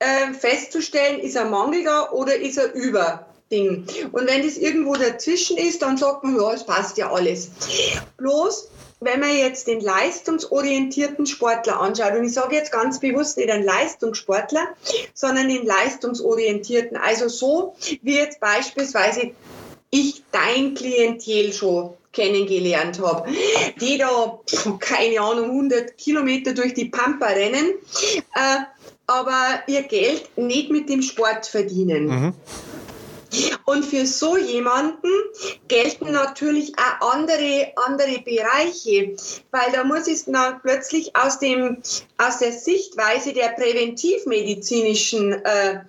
äh, 0.00 0.32
festzustellen, 0.32 1.20
ist 1.20 1.36
ein 1.36 1.50
Mangel 1.50 1.84
da 1.84 2.10
oder 2.10 2.36
ist 2.36 2.58
er 2.58 2.72
über. 2.74 3.26
Ding. 3.50 3.86
Und 4.10 4.26
wenn 4.26 4.42
das 4.42 4.56
irgendwo 4.56 4.94
dazwischen 4.94 5.56
ist, 5.56 5.82
dann 5.82 5.96
sagt 5.96 6.24
man, 6.24 6.36
ja, 6.36 6.52
es 6.54 6.64
passt 6.64 6.96
ja 6.96 7.12
alles. 7.12 7.50
Bloß, 8.16 8.68
wenn 9.00 9.20
man 9.20 9.36
jetzt 9.36 9.66
den 9.66 9.80
leistungsorientierten 9.80 11.26
Sportler 11.26 11.80
anschaut, 11.80 12.14
und 12.14 12.24
ich 12.24 12.32
sage 12.32 12.56
jetzt 12.56 12.72
ganz 12.72 13.00
bewusst 13.00 13.36
nicht 13.36 13.50
einen 13.50 13.64
Leistungssportler, 13.64 14.68
sondern 15.12 15.48
den 15.48 15.66
leistungsorientierten, 15.66 16.96
also 16.96 17.28
so 17.28 17.76
wie 18.02 18.16
jetzt 18.16 18.40
beispielsweise 18.40 19.32
ich 19.90 20.24
dein 20.32 20.74
Klientel 20.74 21.52
schon 21.52 21.94
kennengelernt 22.14 23.00
habe, 23.00 23.30
die 23.80 23.98
da, 23.98 24.40
keine 24.78 25.20
Ahnung, 25.20 25.50
100 25.50 25.98
Kilometer 25.98 26.54
durch 26.54 26.74
die 26.74 26.86
Pampa 26.86 27.26
rennen, 27.26 27.74
äh, 28.34 28.60
aber 29.06 29.62
ihr 29.66 29.82
Geld 29.82 30.36
nicht 30.36 30.70
mit 30.70 30.88
dem 30.88 31.02
Sport 31.02 31.46
verdienen. 31.46 32.06
Mhm. 32.06 32.34
Und 33.64 33.84
für 33.84 34.06
so 34.06 34.36
jemanden 34.36 35.08
gelten 35.68 36.12
natürlich 36.12 36.72
auch 36.78 37.12
andere, 37.12 37.72
andere 37.86 38.20
Bereiche, 38.20 39.16
weil 39.50 39.72
da 39.72 39.84
muss 39.84 40.06
es 40.06 40.26
dann 40.26 40.60
plötzlich 40.62 41.16
aus, 41.16 41.38
dem, 41.38 41.78
aus 42.18 42.38
der 42.38 42.52
Sichtweise 42.52 43.32
der 43.32 43.48
präventivmedizinischen 43.48 45.32
äh, 45.32 45.80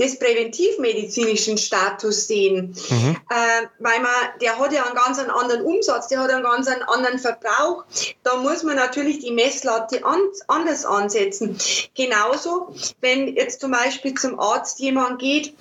des 0.00 0.18
präventivmedizinischen 0.18 1.58
Status 1.58 2.26
sehen. 2.26 2.74
Mhm. 2.88 3.16
Äh, 3.28 3.66
weil 3.78 4.00
man, 4.00 4.10
der 4.40 4.58
hat 4.58 4.72
ja 4.72 4.84
einen 4.84 4.94
ganz 4.94 5.18
anderen 5.18 5.62
Umsatz, 5.62 6.08
der 6.08 6.20
hat 6.20 6.30
einen 6.30 6.42
ganz 6.42 6.68
anderen 6.68 7.18
Verbrauch. 7.18 7.84
Da 8.22 8.36
muss 8.36 8.62
man 8.62 8.76
natürlich 8.76 9.18
die 9.18 9.30
Messlatte 9.30 10.04
an, 10.04 10.20
anders 10.48 10.86
ansetzen. 10.86 11.58
Genauso, 11.94 12.74
wenn 13.00 13.36
jetzt 13.36 13.60
zum 13.60 13.72
Beispiel 13.72 14.14
zum 14.14 14.40
Arzt 14.40 14.80
jemand 14.80 15.18
geht, 15.18 15.54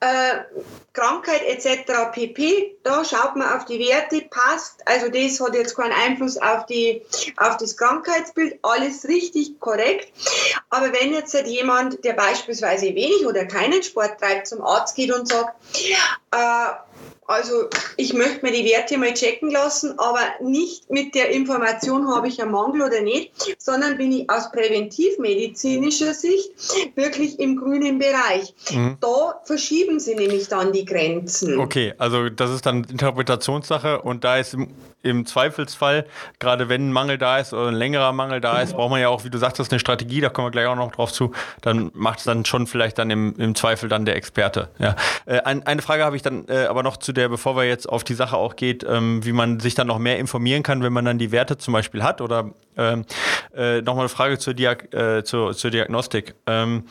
äh, 0.00 0.44
Krankheit 0.92 1.42
etc. 1.42 2.10
pp. 2.12 2.76
Da 2.82 3.04
schaut 3.04 3.36
man 3.36 3.54
auf 3.54 3.66
die 3.66 3.78
Werte, 3.78 4.22
passt. 4.30 4.80
Also 4.86 5.08
das 5.08 5.40
hat 5.40 5.54
jetzt 5.54 5.76
keinen 5.76 5.92
Einfluss 5.92 6.38
auf, 6.38 6.66
die, 6.66 7.02
auf 7.36 7.56
das 7.58 7.76
Krankheitsbild. 7.76 8.58
Alles 8.62 9.06
richtig, 9.06 9.60
korrekt. 9.66 10.12
Aber 10.70 10.92
wenn 10.92 11.12
jetzt 11.12 11.34
halt 11.34 11.48
jemand, 11.48 12.04
der 12.04 12.12
beispielsweise 12.12 12.86
wenig 12.86 13.26
oder 13.26 13.44
keinen 13.44 13.82
Sport 13.82 14.20
treibt, 14.20 14.46
zum 14.46 14.62
Arzt 14.62 14.94
geht 14.94 15.12
und 15.12 15.28
sagt, 15.28 15.56
äh, 16.36 16.86
also 17.28 17.68
ich 17.96 18.14
möchte 18.14 18.44
mir 18.44 18.52
die 18.52 18.64
Werte 18.64 18.98
mal 18.98 19.12
checken 19.12 19.50
lassen, 19.50 19.98
aber 19.98 20.20
nicht 20.40 20.90
mit 20.90 21.14
der 21.14 21.30
Information, 21.30 22.08
habe 22.08 22.28
ich 22.28 22.40
einen 22.40 22.52
Mangel 22.52 22.82
oder 22.82 23.00
nicht, 23.00 23.32
sondern 23.58 23.96
bin 23.96 24.12
ich 24.12 24.30
aus 24.30 24.52
präventivmedizinischer 24.52 26.14
Sicht 26.14 26.50
wirklich 26.94 27.40
im 27.40 27.56
grünen 27.56 27.98
Bereich. 27.98 28.54
Mhm. 28.70 28.98
Da 29.00 29.40
verschieben 29.44 29.98
sie 29.98 30.14
nämlich 30.14 30.48
dann 30.48 30.72
die 30.72 30.84
Grenzen. 30.84 31.58
Okay, 31.58 31.94
also 31.98 32.28
das 32.28 32.50
ist 32.50 32.64
dann 32.64 32.84
Interpretationssache 32.84 34.02
und 34.02 34.22
da 34.22 34.36
ist 34.36 34.54
im, 34.54 34.68
im 35.02 35.26
Zweifelsfall, 35.26 36.06
gerade 36.38 36.68
wenn 36.68 36.88
ein 36.88 36.92
Mangel 36.92 37.18
da 37.18 37.38
ist 37.38 37.52
oder 37.52 37.68
ein 37.68 37.74
längerer 37.74 38.12
Mangel 38.12 38.40
da 38.40 38.60
ist, 38.60 38.74
braucht 38.74 38.90
man 38.90 39.00
ja 39.00 39.08
auch, 39.08 39.24
wie 39.24 39.30
du 39.30 39.38
sagtest, 39.38 39.72
eine 39.72 39.80
Strategie, 39.80 40.20
da 40.20 40.28
kommen 40.28 40.46
wir 40.46 40.52
gleich 40.52 40.66
auch 40.66 40.76
noch 40.76 40.92
drauf 40.92 41.12
zu, 41.12 41.32
dann 41.60 41.90
macht 41.94 42.20
es 42.20 42.24
dann 42.24 42.44
schon 42.44 42.68
vielleicht 42.68 42.98
dann 42.98 43.10
im, 43.10 43.34
im 43.36 43.56
Zweifel 43.56 43.88
dann 43.88 44.04
der 44.04 44.14
Experte. 44.14 44.68
Ja. 44.78 44.94
Äh, 45.24 45.40
ein, 45.40 45.66
eine 45.66 45.82
Frage 45.82 46.04
habe 46.04 46.14
ich 46.14 46.22
dann 46.26 46.46
äh, 46.48 46.66
aber 46.66 46.82
noch 46.82 46.96
zu 46.96 47.12
der, 47.12 47.28
bevor 47.28 47.56
wir 47.56 47.64
jetzt 47.64 47.88
auf 47.88 48.04
die 48.04 48.14
Sache 48.14 48.36
auch 48.36 48.56
geht, 48.56 48.84
ähm, 48.88 49.24
wie 49.24 49.32
man 49.32 49.60
sich 49.60 49.74
dann 49.74 49.86
noch 49.86 49.98
mehr 49.98 50.18
informieren 50.18 50.62
kann, 50.62 50.82
wenn 50.82 50.92
man 50.92 51.04
dann 51.04 51.18
die 51.18 51.32
Werte 51.32 51.56
zum 51.56 51.72
Beispiel 51.72 52.02
hat 52.02 52.20
oder 52.20 52.52
ähm, 52.76 53.04
äh, 53.54 53.80
nochmal 53.82 54.02
eine 54.02 54.08
Frage 54.08 54.38
zur, 54.38 54.54
Diag 54.54 54.92
äh, 54.94 55.24
zur, 55.24 55.54
zur 55.54 55.70
Diagnostik. 55.70 56.34
Ähm, 56.46 56.84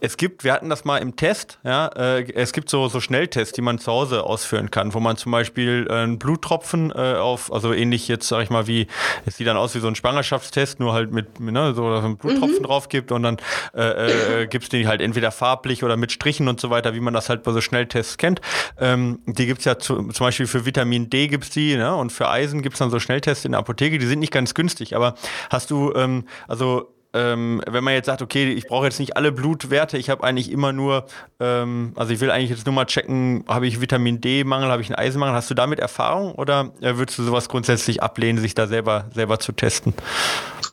es 0.00 0.16
gibt, 0.16 0.44
wir 0.44 0.52
hatten 0.52 0.68
das 0.68 0.84
mal 0.84 0.98
im 0.98 1.16
Test, 1.16 1.58
ja, 1.64 1.88
äh, 1.88 2.30
es 2.34 2.52
gibt 2.52 2.68
so, 2.68 2.88
so 2.88 3.00
Schnelltests, 3.00 3.52
die 3.52 3.62
man 3.62 3.78
zu 3.78 3.90
Hause 3.90 4.24
ausführen 4.24 4.70
kann, 4.70 4.94
wo 4.94 5.00
man 5.00 5.16
zum 5.16 5.32
Beispiel 5.32 5.86
äh, 5.88 5.94
einen 5.94 6.18
Bluttropfen 6.18 6.90
äh, 6.90 7.14
auf, 7.14 7.52
also 7.52 7.72
ähnlich 7.72 8.08
jetzt, 8.08 8.28
sag 8.28 8.42
ich 8.42 8.50
mal, 8.50 8.66
wie, 8.66 8.86
es 9.24 9.36
sieht 9.36 9.46
dann 9.46 9.56
aus 9.56 9.74
wie 9.74 9.80
so 9.80 9.88
ein 9.88 9.94
Schwangerschaftstest, 9.94 10.80
nur 10.80 10.92
halt 10.92 11.12
mit, 11.12 11.40
ne, 11.40 11.74
so 11.74 11.86
einen 11.86 12.16
Bluttropfen 12.16 12.58
mhm. 12.58 12.64
drauf 12.64 12.88
gibt 12.88 13.12
und 13.12 13.22
dann 13.22 13.36
äh, 13.74 14.42
äh, 14.42 14.46
gibt 14.46 14.64
es 14.64 14.70
die 14.70 14.86
halt 14.86 15.00
entweder 15.00 15.30
farblich 15.30 15.82
oder 15.82 15.96
mit 15.96 16.12
Strichen 16.12 16.48
und 16.48 16.60
so 16.60 16.70
weiter, 16.70 16.94
wie 16.94 17.00
man 17.00 17.14
das 17.14 17.28
halt 17.28 17.42
bei 17.42 17.52
so 17.52 17.60
Schnelltests 17.60 18.18
kennt. 18.18 18.40
Ähm, 18.78 19.20
die 19.26 19.46
gibt 19.46 19.60
es 19.60 19.64
ja 19.64 19.78
zu, 19.78 20.08
zum 20.08 20.26
Beispiel 20.26 20.46
für 20.46 20.66
Vitamin 20.66 21.08
D 21.10 21.28
gibt 21.28 21.44
es 21.44 21.50
die, 21.50 21.76
ne, 21.76 21.94
und 21.94 22.12
für 22.12 22.28
Eisen 22.28 22.62
gibt 22.62 22.74
es 22.74 22.78
dann 22.78 22.90
so 22.90 23.00
Schnelltests 23.00 23.44
in 23.44 23.52
der 23.52 23.60
Apotheke, 23.60 23.98
die 23.98 24.06
sind 24.06 24.20
nicht 24.20 24.32
ganz 24.32 24.54
günstig, 24.54 24.94
aber 24.94 25.14
Hast 25.50 25.70
du, 25.70 25.92
ähm, 25.94 26.24
also 26.48 26.92
ähm, 27.16 27.62
wenn 27.66 27.82
man 27.82 27.94
jetzt 27.94 28.06
sagt, 28.06 28.20
okay, 28.20 28.52
ich 28.52 28.66
brauche 28.66 28.84
jetzt 28.84 29.00
nicht 29.00 29.16
alle 29.16 29.32
Blutwerte, 29.32 29.96
ich 29.96 30.10
habe 30.10 30.22
eigentlich 30.22 30.50
immer 30.50 30.72
nur, 30.72 31.06
ähm, 31.40 31.92
also 31.96 32.12
ich 32.12 32.20
will 32.20 32.30
eigentlich 32.30 32.50
jetzt 32.50 32.66
nur 32.66 32.74
mal 32.74 32.84
checken, 32.84 33.44
habe 33.48 33.66
ich 33.66 33.80
Vitamin 33.80 34.20
D-Mangel, 34.20 34.70
habe 34.70 34.82
ich 34.82 34.90
einen 34.90 34.98
Eisenmangel, 34.98 35.34
hast 35.34 35.50
du 35.50 35.54
damit 35.54 35.78
Erfahrung 35.80 36.32
oder 36.32 36.72
äh, 36.82 36.96
würdest 36.96 37.18
du 37.18 37.22
sowas 37.22 37.48
grundsätzlich 37.48 38.02
ablehnen, 38.02 38.38
sich 38.38 38.54
da 38.54 38.66
selber, 38.66 39.06
selber 39.14 39.38
zu 39.38 39.52
testen? 39.52 39.94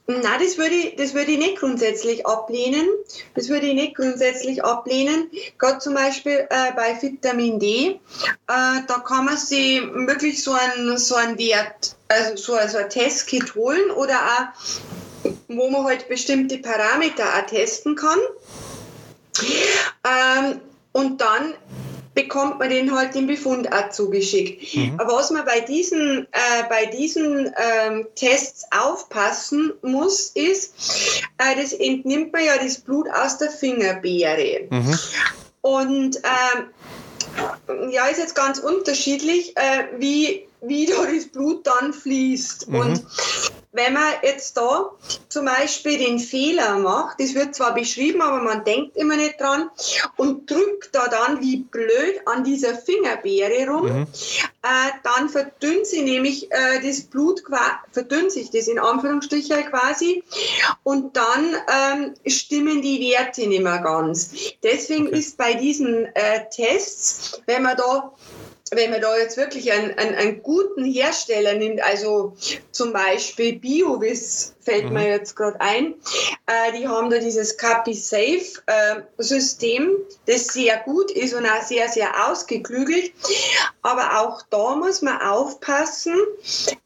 Na, 0.05 0.37
das 0.37 0.57
würde 0.57 0.75
ich, 0.75 0.95
das 0.97 1.13
würde 1.13 1.31
ich 1.31 1.37
nicht 1.37 1.57
grundsätzlich 1.57 2.25
ablehnen. 2.27 2.85
Das 3.35 3.47
würde 3.47 3.67
ich 3.67 3.73
nicht 3.73 3.95
grundsätzlich 3.95 4.61
ablehnen. 4.61 5.31
Gerade 5.57 5.79
zum 5.79 5.93
Beispiel 5.93 6.45
äh, 6.49 6.73
bei 6.75 7.01
Vitamin 7.01 7.57
D, 7.57 7.87
äh, 7.87 7.97
da 8.47 9.03
kann 9.07 9.25
man 9.25 9.37
sich 9.37 9.81
wirklich 9.81 10.43
so 10.43 10.51
einen, 10.51 10.97
so 10.97 11.15
einen 11.15 11.37
Wert, 11.37 11.95
also 12.09 12.35
so 12.35 12.53
also 12.55 12.79
ein 12.79 12.89
Testkit 12.89 13.55
holen 13.55 13.91
oder 13.91 14.15
auch, 14.15 15.31
wo 15.47 15.69
man 15.69 15.85
halt 15.85 16.09
bestimmte 16.09 16.57
Parameter 16.57 17.23
auch 17.23 17.45
testen 17.45 17.95
kann. 17.95 18.19
Ähm, 20.03 20.59
und 20.91 21.21
dann 21.21 21.53
bekommt 22.13 22.59
man 22.59 22.69
den 22.69 22.95
halt 22.95 23.15
den 23.15 23.27
Befund 23.27 23.71
auch 23.71 23.89
zugeschickt. 23.89 24.75
Mhm. 24.75 24.99
Aber 24.99 25.13
was 25.15 25.31
man 25.31 25.45
bei 25.45 25.61
diesen, 25.61 26.27
äh, 26.31 26.63
bei 26.69 26.85
diesen 26.85 27.51
ähm, 27.57 28.07
Tests 28.15 28.65
aufpassen 28.71 29.73
muss, 29.81 30.29
ist, 30.29 31.23
äh, 31.37 31.59
das 31.59 31.73
entnimmt 31.73 32.33
man 32.33 32.45
ja 32.45 32.57
das 32.61 32.79
Blut 32.79 33.07
aus 33.09 33.37
der 33.37 33.49
Fingerbeere. 33.49 34.67
Mhm. 34.69 34.99
Und 35.61 36.17
ähm, 36.17 37.91
ja, 37.91 38.05
ist 38.07 38.19
jetzt 38.19 38.35
ganz 38.35 38.59
unterschiedlich, 38.59 39.55
äh, 39.57 39.85
wie, 39.97 40.47
wie 40.65 40.85
da 40.87 41.05
das 41.05 41.27
Blut 41.27 41.65
dann 41.67 41.93
fließt. 41.93 42.69
Mhm. 42.69 42.75
Und 42.75 43.05
wenn 43.73 43.93
man 43.93 44.03
jetzt 44.21 44.55
da 44.55 44.91
zum 45.29 45.45
Beispiel 45.45 45.97
den 45.97 46.19
Fehler 46.19 46.77
macht, 46.77 47.19
das 47.19 47.33
wird 47.33 47.55
zwar 47.55 47.73
beschrieben, 47.73 48.21
aber 48.21 48.39
man 48.39 48.63
denkt 48.63 48.95
immer 48.95 49.15
nicht 49.15 49.41
dran 49.41 49.69
und 50.15 50.49
drückt 50.49 50.93
da 50.93 51.07
dann 51.07 51.41
wie 51.41 51.57
blöd 51.57 52.21
an 52.25 52.43
dieser 52.43 52.75
Fingerbeere 52.75 53.67
rum, 53.67 53.85
mhm. 53.87 54.07
äh, 54.61 54.91
dann 55.03 55.27
verdünnt 55.27 55.87
sie 55.87 56.03
nämlich 56.03 56.51
äh, 56.51 56.81
das 56.83 57.01
Blut, 57.01 57.41
verdünnt 57.91 58.31
sich 58.31 58.51
das 58.51 58.67
in 58.67 58.77
Anführungsstrichen 58.77 59.65
quasi 59.65 60.23
und 60.83 61.17
dann 61.17 61.55
ähm, 61.67 62.13
stimmen 62.27 62.83
die 62.83 63.01
Werte 63.09 63.47
nicht 63.47 63.63
mehr 63.63 63.79
ganz. 63.79 64.35
Deswegen 64.61 65.07
okay. 65.07 65.17
ist 65.17 65.37
bei 65.37 65.55
diesen 65.55 66.05
äh, 66.13 66.47
Tests, 66.51 67.41
wenn 67.47 67.63
man 67.63 67.75
da 67.75 68.13
wenn 68.75 68.91
man 68.91 69.01
da 69.01 69.17
jetzt 69.17 69.37
wirklich 69.37 69.71
einen, 69.71 69.97
einen, 69.97 70.13
einen 70.15 70.43
guten 70.43 70.83
Hersteller 70.85 71.53
nimmt, 71.53 71.81
also 71.81 72.35
zum 72.71 72.93
Beispiel 72.93 73.57
BioVis 73.59 74.53
fällt 74.61 74.85
mhm. 74.85 74.93
mir 74.93 75.09
jetzt 75.09 75.35
gerade 75.35 75.59
ein, 75.61 75.95
äh, 76.47 76.71
die 76.77 76.87
haben 76.87 77.09
da 77.09 77.17
dieses 77.17 77.57
Capi-Safe-System, 77.57 79.83
äh, 79.83 79.87
das 80.25 80.45
sehr 80.47 80.77
gut 80.79 81.11
ist 81.11 81.33
und 81.33 81.45
auch 81.45 81.63
sehr, 81.63 81.89
sehr 81.89 82.29
ausgeklügelt. 82.29 83.11
Aber 83.81 84.21
auch 84.21 84.41
da 84.49 84.75
muss 84.75 85.01
man 85.01 85.21
aufpassen, 85.21 86.15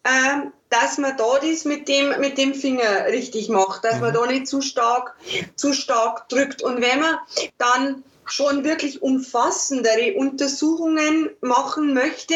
äh, 0.03 0.47
dass 0.69 0.97
man 0.97 1.15
da 1.17 1.39
das 1.39 1.65
mit 1.65 1.87
dem, 1.87 2.19
mit 2.19 2.37
dem 2.37 2.53
Finger 2.53 3.07
richtig 3.07 3.49
macht, 3.49 3.83
dass 3.83 3.95
mhm. 3.95 4.01
man 4.01 4.13
da 4.13 4.25
nicht 4.25 4.47
zu 4.47 4.61
stark, 4.61 5.15
zu 5.55 5.73
stark 5.73 6.29
drückt. 6.29 6.61
Und 6.61 6.81
wenn 6.81 6.99
man 6.99 7.17
dann 7.57 8.03
schon 8.31 8.63
wirklich 8.63 9.01
umfassendere 9.01 10.13
Untersuchungen 10.15 11.29
machen 11.41 11.93
möchte, 11.93 12.35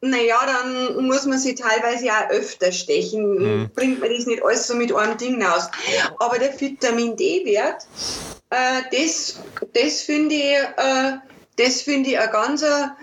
naja, 0.00 0.38
dann 0.46 1.06
muss 1.06 1.26
man 1.26 1.38
sie 1.38 1.54
teilweise 1.54 2.06
auch 2.10 2.30
öfter 2.30 2.72
stechen. 2.72 3.62
Mhm. 3.62 3.70
Bringt 3.74 4.00
man 4.00 4.10
das 4.10 4.26
nicht 4.26 4.44
alles 4.44 4.66
so 4.66 4.74
mit 4.74 4.94
einem 4.94 5.16
Ding 5.18 5.42
aus. 5.42 5.68
Aber 6.18 6.38
der 6.38 6.58
Vitamin 6.60 7.16
D-Wert, 7.16 7.86
äh, 8.50 8.82
das, 8.92 9.40
das 9.72 10.00
finde 10.02 10.34
ich, 10.34 10.56
äh, 10.76 11.18
das 11.56 11.82
finde 11.82 12.10
ich 12.10 12.18
eine 12.18 12.30
ganz, 12.30 12.62
eine 12.62 12.94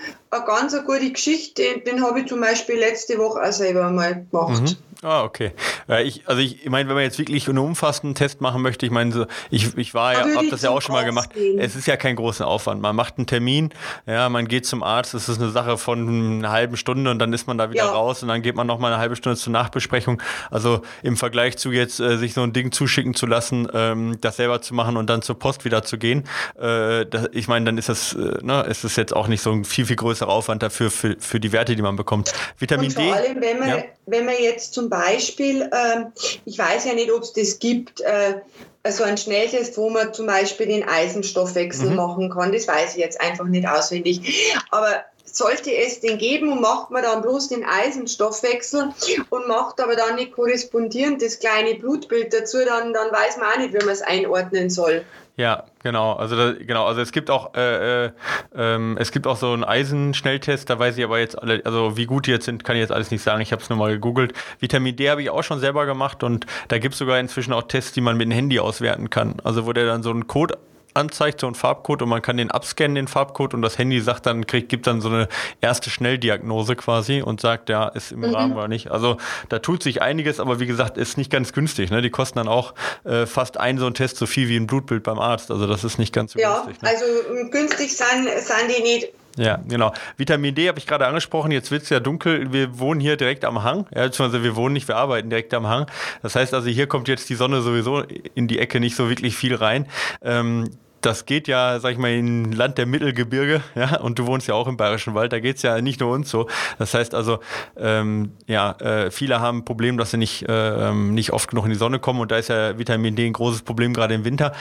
ganz 0.46 0.76
gute 0.86 1.12
Geschichte. 1.12 1.80
Den 1.86 2.04
habe 2.04 2.22
ich 2.22 2.28
zum 2.28 2.42
Beispiel 2.42 2.76
letzte 2.76 3.18
Woche 3.18 3.42
auch 3.42 3.52
selber 3.52 3.90
mal 3.90 4.26
gemacht. 4.32 4.62
Mhm. 4.62 4.89
Ah, 5.02 5.24
okay. 5.24 5.54
Ja, 5.88 6.00
ich, 6.00 6.28
also 6.28 6.42
ich 6.42 6.70
meine, 6.70 6.90
wenn 6.90 6.96
man 6.96 7.06
jetzt 7.06 7.18
wirklich 7.18 7.48
einen 7.48 7.58
umfassenden 7.58 8.16
Test 8.16 8.42
machen 8.42 8.62
möchte, 8.62 8.86
ich 8.86 8.92
meine, 8.92 9.14
so, 9.14 9.28
ich, 9.50 9.78
ich 9.78 9.94
war 9.94 10.12
ja, 10.12 10.36
habe 10.36 10.50
das 10.50 10.62
ja 10.62 10.72
auch 10.72 10.82
schon 10.82 10.94
mal 10.94 11.06
gemacht. 11.06 11.34
Gehen. 11.34 11.58
Es 11.58 11.78
ist 11.78 11.88
ja 11.88 11.96
kein 11.96 12.18
großer 12.18 12.46
Aufwand. 12.46 12.82
Man 12.82 12.98
macht 12.98 13.18
einen 13.18 13.26
Termin, 13.26 13.70
ja, 14.06 14.28
man 14.28 14.50
geht 14.50 14.66
zum 14.66 14.84
Arzt, 14.84 15.14
es 15.14 15.30
ist 15.30 15.42
eine 15.42 15.52
Sache 15.52 15.78
von 15.78 16.40
einer 16.40 16.52
halben 16.52 16.76
Stunde 16.76 17.12
und 17.12 17.20
dann 17.20 17.32
ist 17.32 17.48
man 17.48 17.58
da 17.58 17.72
wieder 17.72 17.86
ja. 17.86 17.92
raus 17.92 18.22
und 18.24 18.28
dann 18.28 18.42
geht 18.42 18.56
man 18.56 18.68
noch 18.68 18.78
mal 18.78 18.92
eine 18.92 19.02
halbe 19.02 19.16
Stunde 19.16 19.40
zur 19.40 19.54
Nachbesprechung. 19.54 20.22
Also 20.52 20.82
im 21.02 21.16
Vergleich 21.16 21.58
zu 21.58 21.72
jetzt 21.72 22.02
äh, 22.02 22.18
sich 22.18 22.34
so 22.34 22.42
ein 22.44 22.52
Ding 22.52 22.74
zuschicken 22.74 23.14
zu 23.14 23.26
lassen, 23.26 23.70
ähm, 23.74 24.18
das 24.20 24.36
selber 24.36 24.62
zu 24.62 24.74
machen 24.74 24.98
und 24.98 25.10
dann 25.10 25.22
zur 25.22 25.40
Post 25.40 25.64
wieder 25.64 25.82
zu 25.84 25.98
gehen, 25.98 26.26
äh, 26.60 27.06
das, 27.06 27.30
ich 27.32 27.48
meine, 27.48 27.66
dann 27.66 27.78
ist 27.78 27.88
das, 27.88 28.16
äh, 28.16 28.44
ne, 28.44 28.64
ist 28.64 28.84
das 28.84 28.98
jetzt 28.98 29.16
auch 29.16 29.30
nicht 29.30 29.42
so 29.42 29.54
ein 29.54 29.64
viel, 29.64 29.86
viel 29.86 29.96
größerer 29.96 30.30
Aufwand 30.30 30.62
dafür 30.62 30.92
für, 30.92 31.16
für 31.20 31.40
die 31.40 31.54
Werte, 31.54 31.78
die 31.78 31.82
man 31.82 31.96
bekommt. 31.96 32.34
Vitamin 32.58 32.88
und 32.88 32.94
vor 32.96 33.04
D. 33.04 33.12
Allem, 33.14 33.42
wenn 33.42 33.60
man, 33.60 33.70
ja? 33.70 33.84
wenn 34.06 34.26
man 34.26 34.36
jetzt 34.42 34.74
zum 34.74 34.89
Beispiel, 34.90 35.62
äh, 35.62 36.06
ich 36.46 36.58
weiß 36.58 36.86
ja 36.86 36.94
nicht, 36.94 37.12
ob 37.12 37.24
es 37.24 37.34
das 37.34 37.60
gibt, 37.60 38.02
äh, 38.02 38.42
so 38.90 39.04
ein 39.04 39.18
Schnelltest, 39.18 39.78
wo 39.78 39.90
man 39.90 40.14
zum 40.14 40.26
Beispiel 40.26 40.68
den 40.68 40.88
Eisenstoffwechsel 40.88 41.90
mhm. 41.90 41.96
machen 41.96 42.30
kann, 42.30 42.52
das 42.52 42.68
weiß 42.68 42.94
ich 42.94 43.00
jetzt 43.00 43.20
einfach 43.20 43.46
nicht 43.46 43.68
auswendig. 43.68 44.56
Aber 44.72 45.04
sollte 45.26 45.76
es 45.76 46.00
den 46.00 46.18
geben 46.18 46.52
und 46.52 46.62
macht 46.62 46.92
man 46.92 47.04
dann 47.04 47.22
bloß 47.22 47.50
den 47.50 47.64
Eisenstoffwechsel 47.66 48.94
und 49.30 49.48
macht 49.48 49.80
aber 49.80 49.96
dann 49.96 50.16
nicht 50.16 50.32
korrespondierend 50.32 51.22
das 51.22 51.40
kleine 51.40 51.76
Blutbild 51.76 52.34
dazu, 52.34 52.58
dann, 52.66 52.94
dann 52.94 53.12
weiß 53.12 53.38
man 53.38 53.54
auch 53.54 53.58
nicht, 53.58 53.74
wie 53.74 53.86
man 53.86 53.94
es 53.94 54.02
einordnen 54.02 54.70
soll. 54.70 55.06
Ja, 55.40 55.64
genau. 55.84 56.16
Also 56.16 56.36
da, 56.36 56.52
genau. 56.52 56.86
Also 56.86 57.00
es 57.00 57.14
gibt 57.14 57.30
auch 57.30 57.54
äh, 57.56 58.08
äh, 58.08 58.12
ähm, 58.54 58.98
es 59.00 59.14
gibt 59.14 59.26
auch 59.26 59.38
so 59.38 59.54
einen 59.54 59.64
Eisenschnelltest. 59.64 60.70
Da 60.70 60.78
weiß 60.78 60.98
ich 60.98 61.04
aber 61.06 61.18
jetzt 61.18 61.42
alle, 61.42 61.62
also 61.64 61.96
wie 61.96 62.08
gut 62.08 62.28
die 62.28 62.32
jetzt 62.32 62.44
sind, 62.44 62.66
kann 62.66 62.76
ich 62.76 62.82
jetzt 62.82 62.92
alles 62.92 63.10
nicht 63.10 63.24
sagen. 63.24 63.40
Ich 63.40 63.54
habe 63.54 63.62
es 63.62 63.70
nur 63.70 63.80
mal 63.80 63.90
gegoogelt. 63.90 64.34
Vitamin 64.60 64.98
D 64.98 65.10
habe 65.10 65.22
ich 65.22 65.30
auch 65.30 65.44
schon 65.44 65.62
selber 65.62 65.86
gemacht 65.86 66.24
und 66.24 66.46
da 66.68 66.78
gibt 66.78 66.96
es 66.96 67.00
sogar 67.00 67.22
inzwischen 67.22 67.54
auch 67.54 67.64
Tests, 67.64 67.94
die 67.94 68.02
man 68.02 68.18
mit 68.18 68.28
dem 68.28 68.32
Handy 68.32 68.60
auswerten 68.60 69.10
kann. 69.10 69.36
Also 69.46 69.66
wo 69.66 69.72
der 69.72 69.86
dann 69.86 70.04
so 70.04 70.10
einen 70.10 70.28
Code 70.28 70.58
anzeigt, 71.00 71.40
so 71.42 71.48
ein 71.48 71.56
Farbcode 71.56 72.04
und 72.04 72.10
man 72.10 72.22
kann 72.22 72.38
den 72.38 72.52
abscannen, 72.52 72.96
den 72.96 73.08
Farbcode 73.08 73.54
und 73.54 73.62
das 73.62 73.78
Handy 73.78 74.00
sagt 74.02 74.26
dann, 74.26 74.46
kriegt, 74.46 74.70
gibt 74.70 74.86
dann 74.86 75.02
so 75.02 75.10
eine 75.10 75.28
erste 75.62 75.90
Schnelldiagnose 75.90 76.76
quasi 76.76 77.22
und 77.22 77.42
sagt, 77.42 77.70
ja, 77.70 77.88
ist 77.88 78.12
im 78.12 78.20
mhm. 78.20 78.36
Rahmen 78.36 78.54
oder 78.54 78.68
nicht. 78.68 78.92
Also 78.92 79.18
da 79.50 79.60
tut 79.60 79.82
sich 79.82 80.02
einiges, 80.02 80.40
aber 80.40 80.60
wie 80.60 80.68
gesagt, 80.68 80.98
ist 80.98 81.18
nicht 81.18 81.32
ganz 81.32 81.54
günstig. 81.54 81.90
Ne? 81.90 82.02
Die 82.02 82.10
kosten 82.10 82.38
dann 82.38 82.48
auch 82.48 82.74
äh, 83.06 83.26
fast 83.26 83.60
ein 83.60 83.78
so 83.78 83.88
ein 83.88 83.94
Test 83.94 84.18
so 84.18 84.26
viel 84.26 84.50
wie 84.50 84.58
ein 84.58 84.68
Blutbild 84.68 85.04
beim 85.04 85.20
Arzt. 85.20 85.50
Also 85.50 85.66
das 85.66 85.84
ist 85.84 85.98
nicht 85.98 86.14
ganz 86.14 86.34
so 86.34 86.40
ja, 86.40 86.64
günstig. 86.66 86.82
Ne? 86.82 86.90
also 86.90 87.06
günstig 87.50 87.96
sind, 87.96 88.28
sind 88.28 88.78
die 88.78 88.84
nicht. 88.84 89.10
Ja, 89.40 89.60
genau. 89.68 89.94
Vitamin 90.18 90.54
D 90.54 90.68
habe 90.68 90.80
ich 90.80 90.88
gerade 90.88 91.08
angesprochen. 91.08 91.52
Jetzt 91.52 91.72
wird 91.72 91.84
es 91.84 91.90
ja 91.90 92.00
dunkel. 92.00 92.52
Wir 92.52 92.78
wohnen 92.78 93.00
hier 93.00 93.16
direkt 93.16 93.46
am 93.46 93.64
Hang. 93.64 93.86
Ja, 93.96 94.04
beziehungsweise 94.04 94.44
wir 94.44 94.56
wohnen 94.58 94.74
nicht, 94.74 94.88
wir 94.88 94.98
arbeiten 94.98 95.30
direkt 95.30 95.54
am 95.54 95.68
Hang. 95.68 95.86
Das 96.22 96.36
heißt 96.36 96.54
also, 96.54 96.68
hier 96.70 96.88
kommt 96.88 97.08
jetzt 97.08 97.30
die 97.30 97.36
Sonne 97.36 97.62
sowieso 97.62 98.02
in 98.36 98.48
die 98.48 98.60
Ecke 98.60 98.80
nicht 98.82 98.96
so 98.98 99.10
wirklich 99.10 99.38
viel 99.38 99.56
rein. 99.56 99.88
Ähm, 100.22 100.70
das 101.02 101.26
geht 101.26 101.48
ja, 101.48 101.80
sag 101.80 101.94
ich 101.94 101.98
mal, 101.98 102.12
in 102.12 102.52
Land 102.52 102.78
der 102.78 102.86
Mittelgebirge, 102.86 103.62
ja, 103.76 104.00
und 104.00 104.20
du 104.20 104.28
wohnst 104.28 104.48
ja 104.48 104.56
auch 104.56 104.68
im 104.68 104.78
Bayerischen 104.78 105.14
Wald, 105.16 105.34
da 105.34 105.40
geht's 105.40 105.62
ja 105.62 105.82
nicht 105.82 106.00
nur 106.00 106.12
uns 106.12 106.30
so. 106.30 106.48
Das 106.78 106.94
heißt 106.94 107.14
also, 107.14 107.40
ähm, 107.78 108.34
ja, 108.48 108.72
äh, 108.80 109.12
viele 109.12 109.40
haben 109.40 109.60
ein 109.60 109.66
Problem, 109.66 109.98
dass 109.98 110.12
sie 110.12 110.18
nicht, 110.18 110.44
äh, 110.48 110.92
nicht 110.94 111.32
oft 111.32 111.50
genug 111.50 111.66
in 111.66 111.72
die 111.72 111.78
Sonne 111.78 112.00
kommen 112.00 112.20
und 112.20 112.32
da 112.32 112.38
ist 112.38 112.50
ja 112.50 112.78
Vitamin 112.78 113.16
D 113.16 113.26
ein 113.26 113.34
großes 113.34 113.62
Problem, 113.62 113.94
gerade 113.94 114.14
im 114.14 114.26
Winter. 114.26 114.54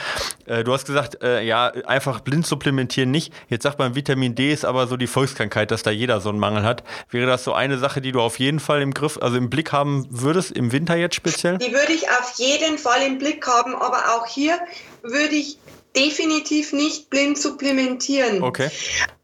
Äh, 0.45 0.63
du 0.63 0.73
hast 0.73 0.85
gesagt, 0.85 1.21
äh, 1.23 1.41
ja, 1.41 1.67
einfach 1.85 2.21
blind 2.21 2.45
supplementieren 2.45 3.11
nicht. 3.11 3.33
Jetzt 3.49 3.63
sagt 3.63 3.79
man, 3.79 3.95
Vitamin 3.95 4.35
D 4.35 4.51
ist 4.51 4.65
aber 4.65 4.87
so 4.87 4.97
die 4.97 5.07
Volkskrankheit, 5.07 5.71
dass 5.71 5.83
da 5.83 5.91
jeder 5.91 6.21
so 6.21 6.29
einen 6.29 6.39
Mangel 6.39 6.63
hat. 6.63 6.83
Wäre 7.09 7.27
das 7.27 7.43
so 7.43 7.53
eine 7.53 7.77
Sache, 7.77 8.01
die 8.01 8.11
du 8.11 8.21
auf 8.21 8.39
jeden 8.39 8.59
Fall 8.59 8.81
im 8.81 8.93
Griff, 8.93 9.17
also 9.21 9.37
im 9.37 9.49
Blick 9.49 9.71
haben 9.71 10.07
würdest, 10.09 10.51
im 10.51 10.71
Winter 10.71 10.95
jetzt 10.95 11.15
speziell? 11.15 11.57
Die 11.57 11.71
würde 11.71 11.93
ich 11.93 12.09
auf 12.09 12.33
jeden 12.37 12.77
Fall 12.77 13.01
im 13.05 13.17
Blick 13.17 13.45
haben, 13.47 13.75
aber 13.75 13.97
auch 14.15 14.25
hier 14.25 14.59
würde 15.01 15.35
ich 15.35 15.57
definitiv 15.95 16.73
nicht 16.73 17.09
blind 17.09 17.37
supplementieren. 17.37 18.43
Okay. 18.43 18.69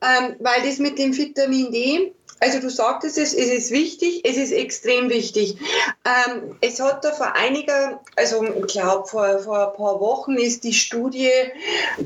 Ähm, 0.01 0.35
weil 0.39 0.63
das 0.63 0.79
mit 0.79 0.97
dem 0.97 1.15
Vitamin 1.15 1.71
D, 1.71 2.13
also 2.39 2.59
du 2.59 2.69
sagtest 2.69 3.17
es, 3.17 3.33
es 3.33 3.47
ist 3.47 3.71
wichtig, 3.71 4.21
es 4.23 4.35
ist 4.37 4.51
extrem 4.51 5.09
wichtig. 5.09 5.57
Ähm, 6.05 6.57
es 6.61 6.79
hat 6.79 7.05
da 7.05 7.11
vor 7.11 7.33
einiger, 7.33 8.01
also 8.15 8.43
ich 8.43 8.67
glaube 8.67 9.07
vor, 9.07 9.39
vor 9.39 9.69
ein 9.69 9.77
paar 9.77 9.99
Wochen 9.99 10.35
ist 10.35 10.63
die 10.63 10.73
Studie, 10.73 11.31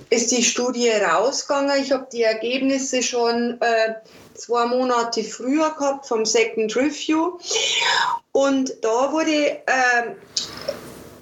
ist 0.10 0.32
die 0.32 0.44
Studie 0.44 0.90
rausgegangen. 0.90 1.82
Ich 1.82 1.92
habe 1.92 2.08
die 2.12 2.24
Ergebnisse 2.24 3.02
schon 3.02 3.60
äh, 3.62 3.96
zwei 4.36 4.66
Monate 4.68 5.24
früher 5.24 5.72
gehabt 5.72 6.06
vom 6.06 6.26
Second 6.26 6.76
Review. 6.76 7.40
Und 8.32 8.74
da 8.82 9.12
wurde, 9.12 9.34
äh, 9.66 10.16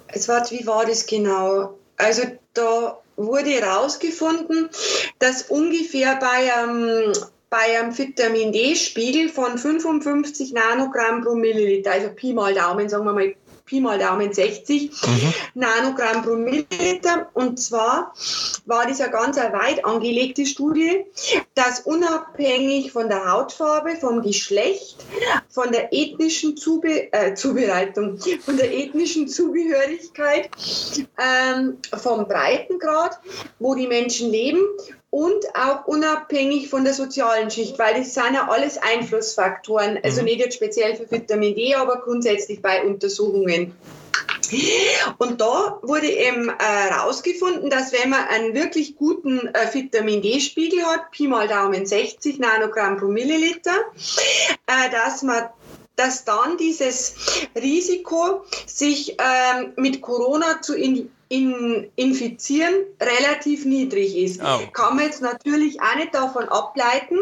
es 0.08 0.28
war, 0.28 0.48
wie 0.50 0.66
war 0.66 0.84
das 0.84 1.06
genau? 1.06 1.78
Also 1.96 2.22
da 2.52 2.98
wurde 3.18 3.50
herausgefunden, 3.50 4.70
dass 5.18 5.42
ungefähr 5.42 6.16
bei 6.16 6.54
einem, 6.54 7.12
bei 7.50 7.78
einem 7.78 7.96
Vitamin 7.96 8.52
D-Spiegel 8.52 9.28
von 9.28 9.58
55 9.58 10.52
Nanogramm 10.52 11.22
pro 11.22 11.34
Milliliter, 11.34 11.92
also 11.92 12.08
Pi 12.10 12.32
mal 12.32 12.54
Daumen, 12.54 12.88
sagen 12.88 13.04
wir 13.04 13.12
mal 13.12 13.34
Pi 13.68 13.80
mal 13.80 13.98
Daumen 13.98 14.32
60 14.32 14.90
mhm. 14.90 15.34
Nanogramm 15.54 16.22
pro 16.22 16.34
Milliliter. 16.34 17.28
Und 17.34 17.60
zwar 17.60 18.14
war 18.66 18.86
das 18.86 19.00
eine 19.00 19.12
ganz 19.12 19.36
eine 19.36 19.52
weit 19.52 19.84
angelegte 19.84 20.46
Studie, 20.46 21.04
dass 21.54 21.80
unabhängig 21.80 22.92
von 22.92 23.08
der 23.08 23.30
Hautfarbe, 23.30 23.96
vom 23.96 24.22
Geschlecht, 24.22 24.96
von 25.50 25.70
der 25.70 25.92
ethnischen 25.92 26.56
Zube 26.56 27.12
äh, 27.12 27.34
Zubereitung, 27.34 28.18
von 28.40 28.56
der 28.56 28.72
ethnischen 28.72 29.28
Zugehörigkeit, 29.28 30.48
ähm, 31.18 31.78
vom 31.96 32.26
Breitengrad, 32.26 33.20
wo 33.58 33.74
die 33.74 33.86
Menschen 33.86 34.30
leben 34.30 34.60
und 35.10 35.54
auch 35.54 35.86
unabhängig 35.86 36.68
von 36.68 36.84
der 36.84 36.94
sozialen 36.94 37.50
Schicht, 37.50 37.78
weil 37.78 37.94
das 37.94 38.14
sind 38.14 38.34
ja 38.34 38.48
alles 38.48 38.78
Einflussfaktoren, 38.78 39.98
also 40.02 40.20
mhm. 40.20 40.26
nicht 40.26 40.40
jetzt 40.40 40.56
speziell 40.56 40.96
für 40.96 41.10
Vitamin 41.10 41.54
D, 41.54 41.74
aber 41.74 42.00
grundsätzlich 42.00 42.60
bei 42.60 42.84
Untersuchungen. 42.84 43.74
Und 45.18 45.40
da 45.40 45.78
wurde 45.82 46.08
eben 46.08 46.50
herausgefunden, 46.58 47.66
äh, 47.66 47.70
dass 47.70 47.92
wenn 47.92 48.10
man 48.10 48.24
einen 48.28 48.54
wirklich 48.54 48.96
guten 48.96 49.46
äh, 49.48 49.72
Vitamin 49.72 50.22
D-Spiegel 50.22 50.84
hat, 50.84 51.10
Pi 51.10 51.28
mal 51.28 51.48
Daumen 51.48 51.86
60 51.86 52.38
Nanogramm 52.38 52.96
pro 52.96 53.06
Milliliter, 53.06 53.76
äh, 54.66 54.90
dass 54.90 55.22
man 55.22 55.48
dass 55.96 56.24
dann 56.24 56.56
dieses 56.56 57.16
Risiko, 57.60 58.44
sich 58.66 59.16
ähm, 59.18 59.72
mit 59.76 60.00
Corona 60.00 60.62
zu 60.62 60.76
in, 60.76 61.10
in, 61.28 61.90
infizieren, 61.96 62.74
relativ 63.00 63.66
niedrig 63.66 64.16
ist. 64.16 64.40
Oh. 64.42 64.66
Kann 64.72 64.96
man 64.96 65.04
jetzt 65.04 65.20
natürlich 65.20 65.80
auch 65.80 65.96
nicht 65.96 66.14
davon 66.14 66.48
ableiten, 66.48 67.18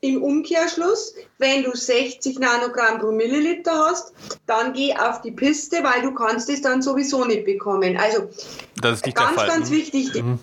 im 0.00 0.22
Umkehrschluss, 0.22 1.14
wenn 1.38 1.64
du 1.64 1.74
60 1.74 2.38
Nanogramm 2.38 3.00
pro 3.00 3.10
Milliliter 3.10 3.72
hast, 3.72 4.12
dann 4.46 4.72
geh 4.72 4.94
auf 4.94 5.20
die 5.22 5.32
Piste, 5.32 5.82
weil 5.82 6.02
du 6.02 6.14
kannst 6.14 6.48
es 6.48 6.62
dann 6.62 6.80
sowieso 6.80 7.24
nicht 7.24 7.44
bekommen. 7.44 7.96
Also 7.96 8.28
das 8.80 9.02
ist 9.02 9.14
ganz, 9.14 9.36
ganz 9.36 9.70
mhm. 9.70 9.74
wichtig, 9.74 10.14
mhm. 10.14 10.38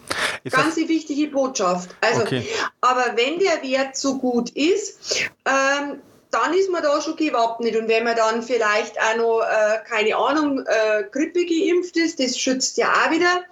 ganz 0.49 0.75
die 0.75 0.89
wichtige 0.89 1.27
Botschaft. 1.27 1.95
Also, 2.01 2.21
okay. 2.21 2.45
aber 2.81 3.13
wenn 3.15 3.39
der 3.39 3.63
Wert 3.63 3.95
so 3.95 4.17
gut 4.17 4.49
ist, 4.49 5.29
ähm, 5.45 6.01
dann 6.31 6.53
ist 6.53 6.69
man 6.69 6.83
da 6.83 7.01
schon 7.01 7.15
gewappnet. 7.15 7.75
Und 7.75 7.87
wenn 7.87 8.03
man 8.03 8.15
dann 8.15 8.43
vielleicht 8.43 8.99
auch 8.99 9.17
noch, 9.17 9.41
äh, 9.41 9.79
keine 9.87 10.15
Ahnung, 10.15 10.59
äh, 10.65 11.03
Grippe 11.11 11.45
geimpft 11.45 11.95
ist, 11.97 12.19
das 12.19 12.37
schützt 12.37 12.77
ja 12.77 12.91
auch 12.91 13.11
wieder 13.11 13.43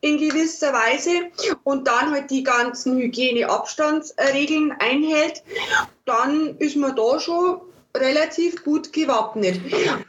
in 0.00 0.18
gewisser 0.18 0.72
Weise. 0.72 1.30
Und 1.64 1.86
dann 1.86 2.12
halt 2.12 2.30
die 2.30 2.42
ganzen 2.42 2.98
Hygieneabstandsregeln 2.98 4.72
einhält, 4.78 5.42
dann 6.04 6.56
ist 6.58 6.76
man 6.76 6.96
da 6.96 7.20
schon 7.20 7.60
relativ 8.00 8.64
gut 8.64 8.92
gewappnet. 8.92 9.60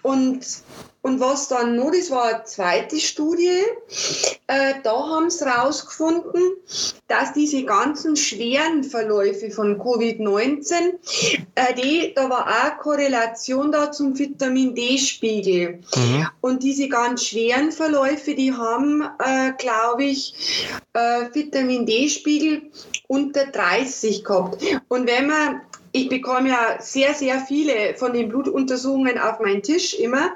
Und 0.02 0.46
und 1.08 1.22
was 1.22 1.48
dann 1.48 1.78
noch, 1.78 1.92
das 1.92 2.12
war 2.12 2.26
eine 2.26 2.44
zweite 2.44 3.00
Studie, 3.00 3.62
äh, 4.48 4.74
da 4.84 4.92
haben 4.92 5.30
sie 5.30 5.46
herausgefunden, 5.46 6.42
dass 7.08 7.32
diese 7.32 7.64
ganzen 7.64 8.18
schweren 8.18 8.84
Verläufe 8.84 9.50
von 9.50 9.80
Covid-19, 9.80 10.74
äh, 11.56 11.74
die, 11.76 12.14
da 12.14 12.30
war 12.30 12.48
auch 12.50 12.80
Korrelation 12.80 13.72
da 13.72 13.90
zum 13.90 14.20
Vitamin 14.20 14.76
D-Spiegel. 14.76 15.80
Mhm. 15.96 16.28
Und 16.42 16.64
diese 16.64 16.90
ganz 16.90 17.24
schweren 17.24 17.72
Verläufe, 17.72 18.36
die 18.36 18.52
haben, 18.52 19.02
äh, 19.20 19.54
glaube 19.58 20.04
ich, 20.04 20.68
äh, 20.92 21.28
Vitamin 21.32 21.86
D-Spiegel 21.86 22.64
unter 23.08 23.46
30 23.46 24.26
gehabt. 24.26 24.62
Und 24.90 25.08
wenn 25.08 25.28
man 25.28 25.62
ich 25.98 26.10
bekomme 26.10 26.50
ja 26.50 26.78
sehr, 26.80 27.14
sehr 27.14 27.40
viele 27.40 27.96
von 27.96 28.14
den 28.14 28.30
Blutuntersuchungen 28.30 29.18
auf 29.18 29.40
meinen 29.40 29.64
Tisch 29.64 29.94
immer. 29.96 30.32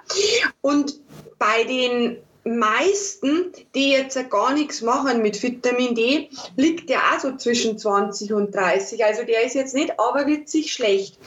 Und 0.61 0.99
bei 1.37 1.63
den 1.63 2.17
meisten, 2.43 3.51
die 3.75 3.91
jetzt 3.91 4.17
gar 4.29 4.53
nichts 4.53 4.81
machen 4.81 5.21
mit 5.21 5.41
Vitamin 5.41 5.93
D, 5.93 6.29
liegt 6.55 6.89
der 6.89 6.99
auch 6.99 7.19
so 7.19 7.35
zwischen 7.35 7.77
20 7.77 8.33
und 8.33 8.55
30. 8.55 9.03
Also 9.05 9.23
der 9.23 9.45
ist 9.45 9.53
jetzt 9.53 9.75
nicht 9.75 9.99
aberwitzig 9.99 10.73
schlecht. 10.73 11.19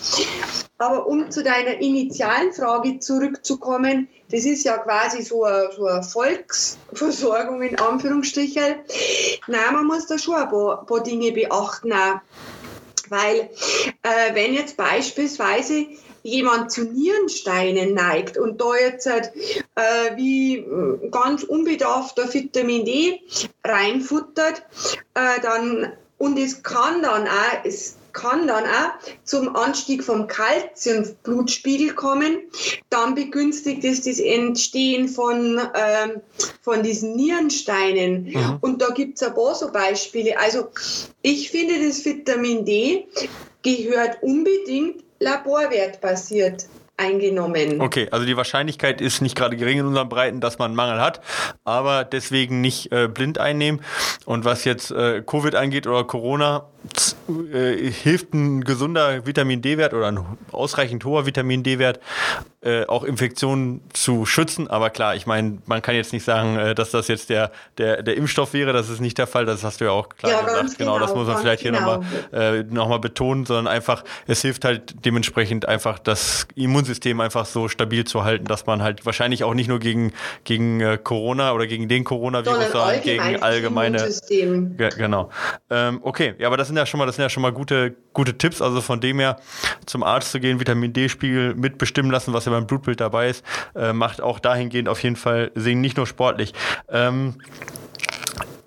Aber 0.79 1.07
um 1.07 1.31
zu 1.31 1.44
deiner 1.44 1.81
initialen 1.81 2.53
Frage 2.53 2.99
zurückzukommen, 2.99 4.09
das 4.31 4.44
ist 4.44 4.64
ja 4.64 4.79
quasi 4.79 5.23
so 5.23 5.44
eine, 5.44 5.70
so 5.77 5.87
eine 5.87 6.03
Volksversorgung 6.03 7.62
in 7.62 7.79
Anführungsstrichen. 7.79 8.75
Nein, 9.47 9.73
man 9.73 9.87
muss 9.87 10.07
da 10.07 10.18
schon 10.18 10.35
ein 10.35 10.49
paar, 10.49 10.85
paar 10.85 11.03
Dinge 11.03 11.31
beachten. 11.31 11.92
Auch. 11.92 12.20
Weil 13.14 13.50
äh, 14.03 14.35
wenn 14.35 14.55
jetzt 14.55 14.77
beispielsweise 14.77 15.87
jemand 16.22 16.72
zu 16.72 16.85
Nierensteinen 16.85 17.94
neigt 17.94 18.38
und 18.38 18.61
da 18.61 18.74
jetzt 18.74 19.07
halt, 19.07 19.31
äh, 19.74 20.16
wie 20.16 20.57
äh, 20.57 21.11
ganz 21.11 21.42
unbedarfter 21.44 22.33
Vitamin 22.33 22.85
D 22.85 23.20
reinfuttert, 23.62 24.62
äh, 25.14 25.40
dann 25.42 25.92
und 26.16 26.38
es 26.38 26.62
kann 26.62 27.03
dann 27.03 27.29
auch, 27.29 27.64
es 27.64 27.96
kann 28.14 28.46
dann 28.46 28.64
auch 28.64 28.92
zum 29.24 29.55
Anstieg 29.55 30.03
vom 30.03 30.27
Kalziumblutspiegel 30.27 31.94
kommen. 31.94 32.38
Dann 32.88 33.14
begünstigt 33.14 33.85
es 33.85 34.03
das 34.03 34.18
Entstehen 34.18 35.09
von, 35.09 35.61
ähm, 35.74 36.22
von 36.62 36.83
diesen 36.83 37.16
Nierensteinen. 37.16 38.24
Mhm. 38.24 38.59
Und 38.62 38.81
da 38.81 38.88
gibt 38.90 39.20
es 39.20 39.29
ein 39.29 39.35
paar 39.35 39.55
so 39.55 39.70
Beispiele. 39.70 40.38
Also 40.38 40.68
ich 41.20 41.50
finde, 41.50 41.87
das 41.87 42.03
Vitamin 42.05 42.64
D 42.64 43.07
gehört 43.62 44.22
unbedingt 44.22 45.05
laborwertbasiert 45.18 46.66
eingenommen. 46.96 47.80
Okay, 47.80 48.09
also 48.11 48.24
die 48.24 48.37
Wahrscheinlichkeit 48.37 49.00
ist 49.00 49.20
nicht 49.20 49.37
gerade 49.37 49.57
gering 49.57 49.78
in 49.80 49.87
unseren 49.87 50.09
Breiten, 50.09 50.40
dass 50.40 50.59
man 50.59 50.66
einen 50.66 50.76
Mangel 50.76 51.00
hat, 51.00 51.20
aber 51.64 52.04
deswegen 52.04 52.61
nicht 52.61 52.92
äh, 52.92 53.09
blind 53.09 53.38
einnehmen. 53.38 53.80
Und 54.26 54.44
was 54.44 54.64
jetzt 54.64 54.90
äh, 54.90 55.22
Covid 55.22 55.54
angeht 55.54 55.87
oder 55.87 56.04
Corona, 56.04 56.66
äh, 57.52 57.90
hilft 57.90 58.35
ein 58.35 58.62
gesunder 58.62 59.26
Vitamin 59.26 59.62
D-Wert 59.62 59.94
oder 59.94 60.09
ein 60.09 60.20
ausreichend 60.52 61.04
hoher 61.04 61.26
Vitamin 61.26 61.62
D-Wert 61.62 61.98
äh, 62.61 62.85
auch 62.87 63.04
Infektionen 63.04 63.80
zu 63.92 64.26
schützen. 64.26 64.68
Aber 64.68 64.90
klar, 64.90 65.16
ich 65.16 65.26
meine, 65.26 65.59
man 65.66 65.83
kann 65.83 65.94
jetzt 65.94 66.12
nicht 66.12 66.24
sagen, 66.24 66.57
äh, 66.57 66.74
dass 66.74 66.90
das 66.90 67.09
jetzt 67.09 67.30
der, 67.30 67.50
der, 67.78 68.02
der 68.02 68.16
Impfstoff 68.16 68.52
wäre. 68.52 68.72
Das 68.72 68.90
ist 68.90 69.00
nicht 69.00 69.16
der 69.18 69.26
Fall. 69.26 69.46
Das 69.46 69.64
hast 69.64 69.80
du 69.80 69.87
ja 69.87 69.90
auch 69.92 70.11
klar 70.11 70.33
ja, 70.33 70.42
gesagt. 70.42 70.78
Genau, 70.78 70.94
genau, 70.94 71.07
das 71.07 71.14
muss 71.14 71.26
man 71.26 71.38
vielleicht 71.38 71.62
genau. 71.62 71.78
hier 71.78 71.98
nochmal 72.33 72.59
äh, 72.59 72.62
noch 72.64 72.98
betonen, 72.98 73.46
sondern 73.46 73.66
einfach, 73.66 74.04
es 74.26 74.42
hilft 74.42 74.64
halt 74.64 74.94
dementsprechend 75.04 75.66
einfach 75.66 75.98
das 75.98 76.46
Immunsystem 76.54 76.84
einfach 77.20 77.47
so 77.47 77.68
stabil 77.68 78.05
zu 78.05 78.25
halten, 78.25 78.44
dass 78.44 78.66
man 78.66 78.83
halt 78.83 79.07
wahrscheinlich 79.07 79.44
auch 79.44 79.55
nicht 79.55 79.68
nur 79.68 79.79
gegen, 79.79 80.12
gegen 80.44 80.81
äh, 80.81 80.99
Corona 81.03 81.53
oder 81.53 81.66
gegen 81.66 81.88
den 81.88 82.05
Coronavirus, 82.05 82.73
sondern, 82.73 83.03
gegen 83.03 83.42
allgemeine. 83.42 83.99
Genau. 84.97 85.31
Ähm, 85.70 86.01
okay, 86.03 86.35
ja, 86.38 86.47
aber 86.47 86.57
das 86.57 86.68
sind 86.68 86.77
ja 86.77 86.87
schon 86.87 86.99
mal, 86.99 87.07
das 87.07 87.16
sind 87.16 87.23
ja 87.23 87.29
schon 87.29 87.42
mal 87.42 87.53
gute, 87.53 87.94
gute 88.12 88.37
Tipps. 88.37 88.62
Also 88.62 88.81
von 88.81 89.01
dem 89.01 89.18
her 89.18 89.37
zum 89.87 90.03
Arzt 90.03 90.31
zu 90.31 90.40
gehen, 90.40 90.61
Vitamin 90.61 90.92
D-Spiegel 90.92 91.55
mitbestimmen 91.55 92.11
lassen, 92.11 92.33
was 92.33 92.44
ja 92.44 92.53
beim 92.53 92.66
Blutbild 92.66 93.01
dabei 93.01 93.29
ist, 93.29 93.44
äh, 93.75 93.92
macht 93.92 94.20
auch 94.20 94.38
dahingehend 94.38 94.88
auf 94.88 95.03
jeden 95.03 95.16
Fall 95.16 95.51
Sinn, 95.55 95.81
nicht 95.81 95.97
nur 95.97 96.07
sportlich. 96.07 96.53
Ähm, 96.88 97.35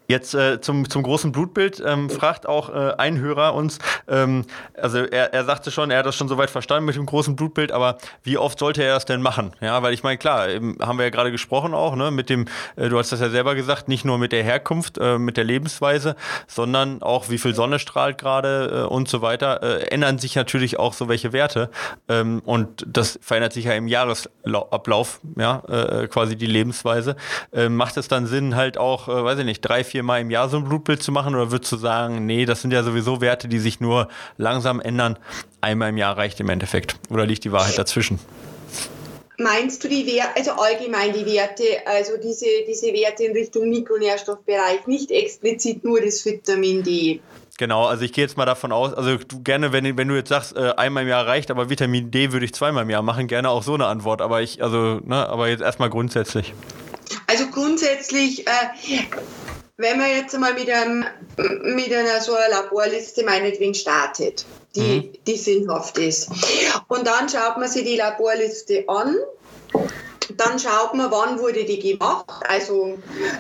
Jetzt 0.08 0.34
äh, 0.34 0.62
zum, 0.62 0.90
zum 0.90 1.04
großen 1.04 1.34
Blutbild 1.34 1.84
ähm, 1.86 2.10
fragt 2.10 2.48
auch 2.48 2.70
äh, 2.70 2.94
ein 2.98 3.20
Hörer 3.20 3.54
uns, 3.54 3.80
ähm, 4.08 4.46
also 4.80 5.00
er, 5.00 5.34
er 5.34 5.44
sagte 5.44 5.70
schon, 5.70 5.92
er 5.92 6.00
hat 6.00 6.06
das 6.06 6.16
schon 6.16 6.30
soweit 6.30 6.50
verstanden 6.50 6.86
mit 6.86 6.96
dem 6.96 7.06
großen 7.06 7.36
Blutbild, 7.36 7.74
aber 7.74 7.98
wie 8.24 8.38
oft 8.38 8.58
sollte 8.58 8.84
er 8.84 8.94
das 8.94 9.04
denn 9.04 9.22
machen? 9.22 9.52
Ja, 9.60 9.84
weil 9.84 9.94
ich 9.94 10.04
meine, 10.04 10.18
klar, 10.18 10.48
eben, 10.48 10.78
haben 10.82 10.98
wir 10.98 11.04
ja 11.04 11.10
gerade 11.10 11.32
gesprochen 11.32 11.74
auch, 11.74 11.96
ne, 11.96 12.12
mit 12.12 12.30
dem, 12.30 12.46
äh, 12.78 12.88
du 12.88 12.98
hast 12.98 13.12
das 13.12 13.20
ja 13.20 13.30
selber 13.30 13.54
gesagt, 13.56 13.90
nicht 13.90 14.06
nur 14.06 14.18
mit 14.18 14.32
der 14.32 14.44
Herkunft, 14.44 14.98
äh, 14.98 15.18
mit 15.18 15.36
der 15.36 15.44
Lebensweise, 15.44 16.16
sondern 16.48 17.02
auch 17.02 17.30
wie 17.30 17.38
viel 17.38 17.54
Sonne 17.54 17.78
strahlt 17.78 18.18
gerade 18.18 18.86
äh, 18.86 18.88
und 18.88 19.10
so 19.10 19.22
weiter, 19.22 19.62
äh, 19.62 19.88
ändern 19.88 20.20
sich 20.20 20.36
natürlich 20.36 20.80
auch 20.80 20.94
so 20.94 21.10
welche 21.10 21.34
Werte 21.34 21.70
ähm, 22.08 22.42
und 22.46 22.86
das 22.88 23.20
verändert 23.22 23.52
sich 23.52 23.66
ja 23.66 23.74
im 23.74 23.90
Jahresablauf, 23.90 25.20
ja, 25.38 25.64
äh, 25.68 26.08
quasi 26.08 26.38
die 26.38 26.46
Lebensweise. 26.46 27.18
Äh, 27.52 27.68
macht 27.68 27.98
es 27.98 28.08
dann 28.08 28.26
Sinn, 28.26 28.56
halt 28.56 28.78
auch, 28.78 29.10
äh, 29.10 29.24
weiß 29.24 29.40
ich 29.40 29.46
nicht, 29.46 29.62
drei, 29.62 29.84
vier 29.84 29.97
viermal 29.98 30.22
im 30.22 30.30
Jahr 30.30 30.48
so 30.48 30.58
ein 30.58 30.64
Blutbild 30.64 31.02
zu 31.02 31.12
machen? 31.12 31.34
Oder 31.34 31.50
würdest 31.50 31.72
du 31.72 31.78
sagen, 31.78 32.28
nee, 32.28 32.46
das 32.46 32.62
sind 32.62 32.72
ja 32.72 32.84
sowieso 32.84 33.20
Werte, 33.20 33.48
die 33.48 33.58
sich 33.58 33.80
nur 33.80 34.10
langsam 34.38 34.80
ändern? 34.80 35.18
Einmal 35.60 35.90
im 35.90 35.98
Jahr 35.98 36.16
reicht 36.16 36.40
im 36.40 36.50
Endeffekt. 36.50 36.98
Oder 37.10 37.26
liegt 37.26 37.46
die 37.46 37.52
Wahrheit 37.52 37.80
dazwischen? 37.80 38.20
Meinst 39.40 39.84
du 39.84 39.88
die 39.88 40.06
Werte, 40.06 40.36
also 40.38 40.52
allgemein 40.52 41.14
die 41.14 41.26
Werte, 41.26 41.64
also 41.86 42.14
diese, 42.24 42.46
diese 42.68 42.88
Werte 42.94 43.24
in 43.24 43.34
Richtung 43.34 43.70
Mikronährstoffbereich, 43.70 44.86
nicht 44.86 45.10
explizit 45.10 45.84
nur 45.84 46.00
das 46.00 46.24
Vitamin 46.24 46.84
D? 46.84 47.20
Genau, 47.58 47.86
also 47.86 48.04
ich 48.04 48.14
gehe 48.14 48.24
jetzt 48.24 48.38
mal 48.38 48.46
davon 48.46 48.72
aus, 48.72 48.94
also 48.94 49.18
du 49.18 49.42
gerne, 49.42 49.72
wenn, 49.72 49.98
wenn 49.98 50.08
du 50.08 50.16
jetzt 50.16 50.30
sagst, 50.30 50.56
äh, 50.56 50.74
einmal 50.78 51.04
im 51.04 51.10
Jahr 51.10 51.26
reicht, 51.26 51.50
aber 51.50 51.72
Vitamin 51.72 52.12
D 52.12 52.32
würde 52.32 52.46
ich 52.46 52.54
zweimal 52.54 52.84
im 52.84 52.92
Jahr 52.92 53.02
machen, 53.02 53.28
gerne 53.28 53.50
auch 53.50 53.64
so 53.64 53.74
eine 53.74 53.88
Antwort. 53.88 54.22
Aber 54.22 54.44
ich, 54.44 54.62
also, 54.62 55.00
ne, 55.04 55.28
aber 55.28 55.50
jetzt 55.50 55.62
erstmal 55.62 55.90
grundsätzlich. 55.90 56.54
Also 57.28 57.48
grundsätzlich, 57.48 58.48
äh, 58.48 58.52
wenn 59.78 60.00
man 60.00 60.10
jetzt 60.10 60.38
mal 60.38 60.54
mit, 60.54 60.70
einem, 60.70 61.06
mit 61.64 61.94
einer 61.94 62.20
so 62.20 62.34
einer 62.34 62.50
Laborliste 62.50 63.24
meinetwegen 63.24 63.76
startet, 63.76 64.46
die, 64.76 64.82
mhm. 64.82 65.14
die 65.26 65.38
sinnhaft 65.38 65.98
ist, 65.98 66.30
und 66.88 67.06
dann 67.06 67.30
schaut 67.30 67.58
man 67.58 67.70
sich 67.70 67.86
die 67.86 67.98
Laborliste 67.98 68.86
an, 68.88 69.16
dann 70.36 70.60
schaut 70.60 70.94
man, 70.94 71.10
wann 71.12 71.40
wurde 71.40 71.64
die 71.64 71.80
gemacht, 71.80 72.44
also 72.48 72.98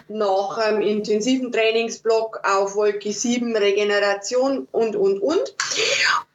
nach 0.08 0.58
einem 0.58 0.82
intensiven 0.82 1.52
Trainingsblock 1.52 2.39
auf 2.43 2.76
Wolke 2.76 3.12
7 3.12 3.56
Regeneration 3.56 4.67
und, 4.71 4.95
und, 4.95 5.19
und. 5.19 5.56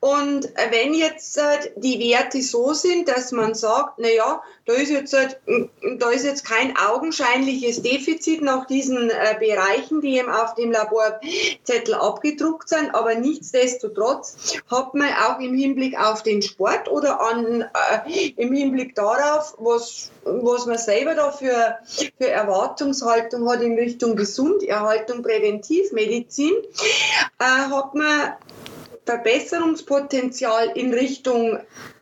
Und 0.01 0.53
wenn 0.71 0.95
jetzt 0.95 1.39
äh, 1.39 1.73
die 1.77 1.99
Werte 2.01 2.43
so 2.43 2.75
sind, 2.75 3.09
dass 3.09 3.33
man 3.33 3.55
sagt, 3.55 3.99
naja, 3.99 4.43
da 4.65 4.75
ist 4.75 4.91
jetzt, 4.91 5.15
äh, 5.15 5.29
da 5.99 6.11
ist 6.11 6.25
jetzt 6.25 6.45
kein 6.45 6.77
augenscheinliches 6.77 7.83
Defizit 7.83 8.43
nach 8.43 8.67
diesen 8.67 9.11
äh, 9.11 9.37
Bereichen, 9.39 10.01
die 10.01 10.19
eben 10.19 10.31
auf 10.31 10.55
dem 10.55 10.71
Laborzettel 10.71 11.95
abgedruckt 11.95 12.69
sind, 12.69 12.95
aber 12.95 13.15
nichtsdestotrotz 13.15 14.61
hat 14.71 14.95
man 14.95 15.09
auch 15.09 15.41
im 15.41 15.55
Hinblick 15.55 15.99
auf 15.99 16.23
den 16.23 16.43
Sport 16.43 16.89
oder 16.89 17.21
an, 17.21 17.65
im 18.37 18.53
Hinblick 18.53 18.95
darauf, 18.95 19.55
was, 19.59 20.11
was 20.25 20.67
man 20.67 20.79
selber 20.79 21.15
da 21.15 21.33
für, 21.33 21.79
für 22.19 22.29
Erwartungshaltung 22.29 23.49
hat 23.49 23.63
in 23.63 23.75
Richtung 23.75 24.17
Gesunderhaltung, 24.17 25.23
Präventivmedizin, 25.23 26.53
hat 27.39 27.95
man 27.95 28.35
Verbesserungspotenzial 29.05 30.71
in 30.75 30.95
Richtung 30.95 31.59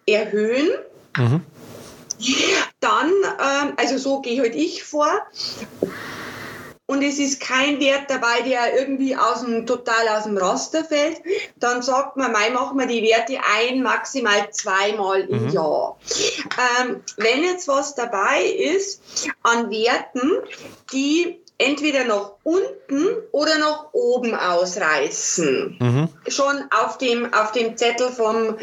erhöhen. 0.06 0.70
Mhm. 1.16 1.42
Dann, 2.80 3.10
ähm, 3.10 3.74
also 3.76 3.98
so 3.98 4.20
gehe 4.20 4.40
halt 4.40 4.54
ich 4.54 4.84
vor. 4.84 5.10
Und 6.86 7.02
es 7.02 7.20
ist 7.20 7.40
kein 7.40 7.78
Wert 7.78 8.10
dabei, 8.10 8.40
der 8.40 8.76
irgendwie 8.76 9.14
aus 9.14 9.42
dem, 9.42 9.64
total 9.64 10.08
aus 10.08 10.24
dem 10.24 10.36
Raster 10.36 10.84
fällt. 10.84 11.22
Dann 11.54 11.82
sagt 11.82 12.16
man, 12.16 12.32
mai 12.32 12.50
machen 12.50 12.80
wir 12.80 12.86
die 12.86 13.02
Werte 13.02 13.38
ein, 13.54 13.82
maximal 13.84 14.50
zweimal 14.50 15.20
im 15.20 15.44
mhm. 15.44 15.48
Jahr. 15.50 15.96
Ähm, 16.80 17.00
wenn 17.16 17.44
jetzt 17.44 17.68
was 17.68 17.94
dabei 17.94 18.42
ist 18.42 19.28
an 19.44 19.70
Werten, 19.70 20.32
die 20.92 21.40
entweder 21.60 22.04
nach 22.04 22.32
unten 22.42 23.06
oder 23.32 23.58
nach 23.58 23.92
oben 23.92 24.34
ausreißen. 24.34 25.76
Mhm. 25.78 26.08
Schon 26.26 26.64
auf 26.70 26.96
dem, 26.96 27.32
auf 27.34 27.52
dem 27.52 27.76
Zettel 27.76 28.10
vom, 28.10 28.56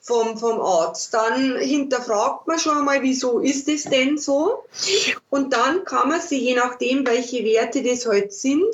vom, 0.00 0.36
vom 0.36 0.60
Arzt. 0.60 1.14
Dann 1.14 1.56
hinterfragt 1.56 2.46
man 2.46 2.58
schon 2.58 2.84
mal, 2.84 3.02
wieso 3.02 3.40
ist 3.40 3.68
es 3.68 3.84
denn 3.84 4.18
so? 4.18 4.64
Und 5.30 5.54
dann 5.54 5.84
kann 5.84 6.10
man 6.10 6.20
sich, 6.20 6.42
je 6.42 6.54
nachdem, 6.54 7.06
welche 7.06 7.42
Werte 7.44 7.82
das 7.82 8.04
heute 8.06 8.12
halt 8.12 8.32
sind, 8.34 8.66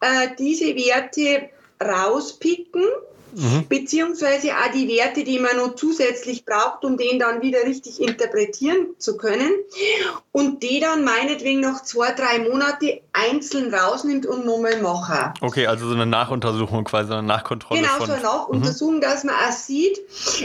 äh, 0.00 0.28
diese 0.38 0.76
Werte 0.76 1.48
rauspicken 1.82 2.84
mhm. 3.34 3.66
beziehungsweise 3.68 4.52
auch 4.52 4.72
die 4.72 4.88
Werte, 4.88 5.24
die 5.24 5.38
man 5.38 5.56
noch 5.56 5.74
zusätzlich 5.74 6.44
braucht, 6.44 6.84
um 6.84 6.96
den 6.96 7.18
dann 7.18 7.42
wieder 7.42 7.64
richtig 7.64 8.00
interpretieren 8.00 8.94
zu 8.98 9.16
können 9.16 9.52
und 10.32 10.62
die 10.62 10.80
dann 10.80 11.04
meinetwegen 11.04 11.60
noch 11.60 11.82
zwei, 11.82 12.12
drei 12.12 12.38
Monate 12.38 13.02
einzeln 13.14 13.72
rausnimmt 13.72 14.26
und 14.26 14.44
nochmal 14.44 14.82
macht. 14.82 15.40
Okay, 15.40 15.66
also 15.66 15.86
so 15.86 15.94
eine 15.94 16.04
Nachuntersuchung 16.04 16.84
quasi, 16.84 17.12
eine 17.12 17.22
Nachkontrolle. 17.22 17.80
Genau, 17.80 17.94
von, 17.94 18.06
so 18.06 18.12
eine 18.12 18.22
Nachuntersuchung, 18.22 18.96
mhm. 18.96 19.00
dass 19.00 19.24
man 19.24 19.34
auch 19.34 19.52
sieht, 19.52 19.98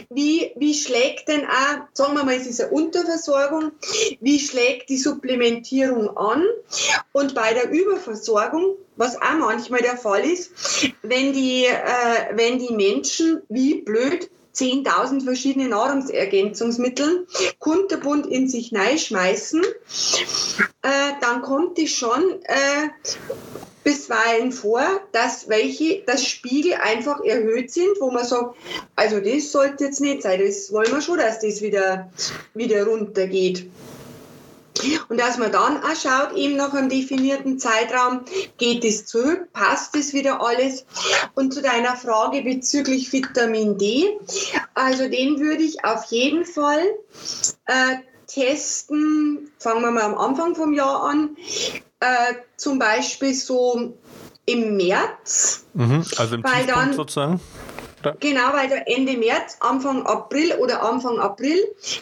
wie, 0.10 0.52
wie 0.56 0.74
schlägt 0.74 1.28
denn 1.28 1.46
auch, 1.46 1.88
sagen 1.94 2.14
wir 2.14 2.24
mal, 2.24 2.36
es 2.36 2.48
ist 2.48 2.62
eine 2.62 2.72
Unterversorgung, 2.72 3.72
wie 4.22 4.40
schlägt 4.40 4.90
die 4.90 4.98
Supplementierung 4.98 6.16
an 6.16 6.44
und 7.12 7.36
bei 7.36 7.54
der 7.54 7.72
Überversorgung 7.72 8.76
was 9.00 9.16
auch 9.16 9.38
manchmal 9.40 9.82
der 9.82 9.96
Fall 9.96 10.26
ist, 10.26 10.52
wenn 11.04 11.32
die, 11.32 11.64
äh, 11.64 12.36
wenn 12.36 12.60
die 12.60 12.74
Menschen 12.74 13.42
wie 13.48 13.82
blöd 13.82 14.30
10.000 14.60 15.24
verschiedene 15.24 15.70
Nahrungsergänzungsmittel 15.70 17.28
kunterbunt 17.60 18.28
in 18.28 18.50
sich 18.50 18.72
schmeißen, 18.98 19.64
äh, 20.82 20.88
dann 21.22 21.42
kommt 21.42 21.80
es 21.80 21.92
schon 21.92 22.42
äh, 22.44 22.90
bisweilen 23.84 24.52
vor, 24.52 24.84
dass 25.14 25.50
welche, 25.50 26.04
das 26.06 26.26
Spiegel 26.26 26.74
einfach 26.74 27.22
erhöht 27.22 27.72
sind, 27.72 28.00
wo 28.00 28.12
man 28.12 28.26
sagt, 28.26 28.56
also 28.96 29.20
das 29.20 29.52
sollte 29.52 29.86
jetzt 29.86 30.02
nicht 30.02 30.22
sein, 30.22 30.42
das 30.46 30.72
wollen 30.72 30.92
wir 30.92 31.02
schon, 31.02 31.18
dass 31.18 31.40
das 31.40 31.62
wieder, 31.62 32.12
wieder 32.54 32.86
runtergeht. 32.86 33.70
Und 35.10 35.20
dass 35.20 35.38
man 35.38 35.52
dann 35.52 35.84
auch 35.84 35.96
schaut, 35.96 36.36
eben 36.36 36.56
nach 36.56 36.74
einem 36.74 36.90
definierten 36.90 37.60
Zeitraum, 37.60 38.22
geht 38.58 38.84
es 38.84 39.06
zurück, 39.06 39.48
passt 39.54 39.96
es 39.96 40.14
wieder 40.14 40.42
alles? 40.42 40.86
Und 41.36 41.54
zu 41.54 41.62
deiner 41.62 41.96
Frage 41.96 42.42
bezüglich 42.42 43.12
Vitamin 43.12 43.78
D, 43.78 44.18
also 44.74 45.08
den 45.08 45.40
würde 45.40 45.64
ich 45.64 45.84
auf 45.84 46.06
jeden 46.06 46.46
Fall 46.46 46.82
äh, 47.66 47.98
testen, 48.28 49.52
fangen 49.58 49.82
wir 49.82 49.92
mal 49.92 50.04
am 50.04 50.18
Anfang 50.18 50.56
vom 50.56 50.74
Jahr 50.74 51.04
an, 51.04 51.36
äh, 52.00 52.36
zum 52.58 52.80
Beispiel 52.80 53.34
so 53.34 53.94
im 54.46 54.78
März. 54.78 55.66
Mhm, 55.74 56.06
also 56.18 56.36
im 56.36 56.44
Tiefpunkt 56.44 56.70
dann, 56.70 56.94
sozusagen? 56.94 57.40
Oder? 58.02 58.16
Genau, 58.20 58.54
weil 58.54 58.84
Ende 58.86 59.18
März, 59.18 59.58
Anfang 59.60 60.06
April 60.06 60.54
oder 60.54 60.84
Anfang 60.84 61.20
April 61.20 61.58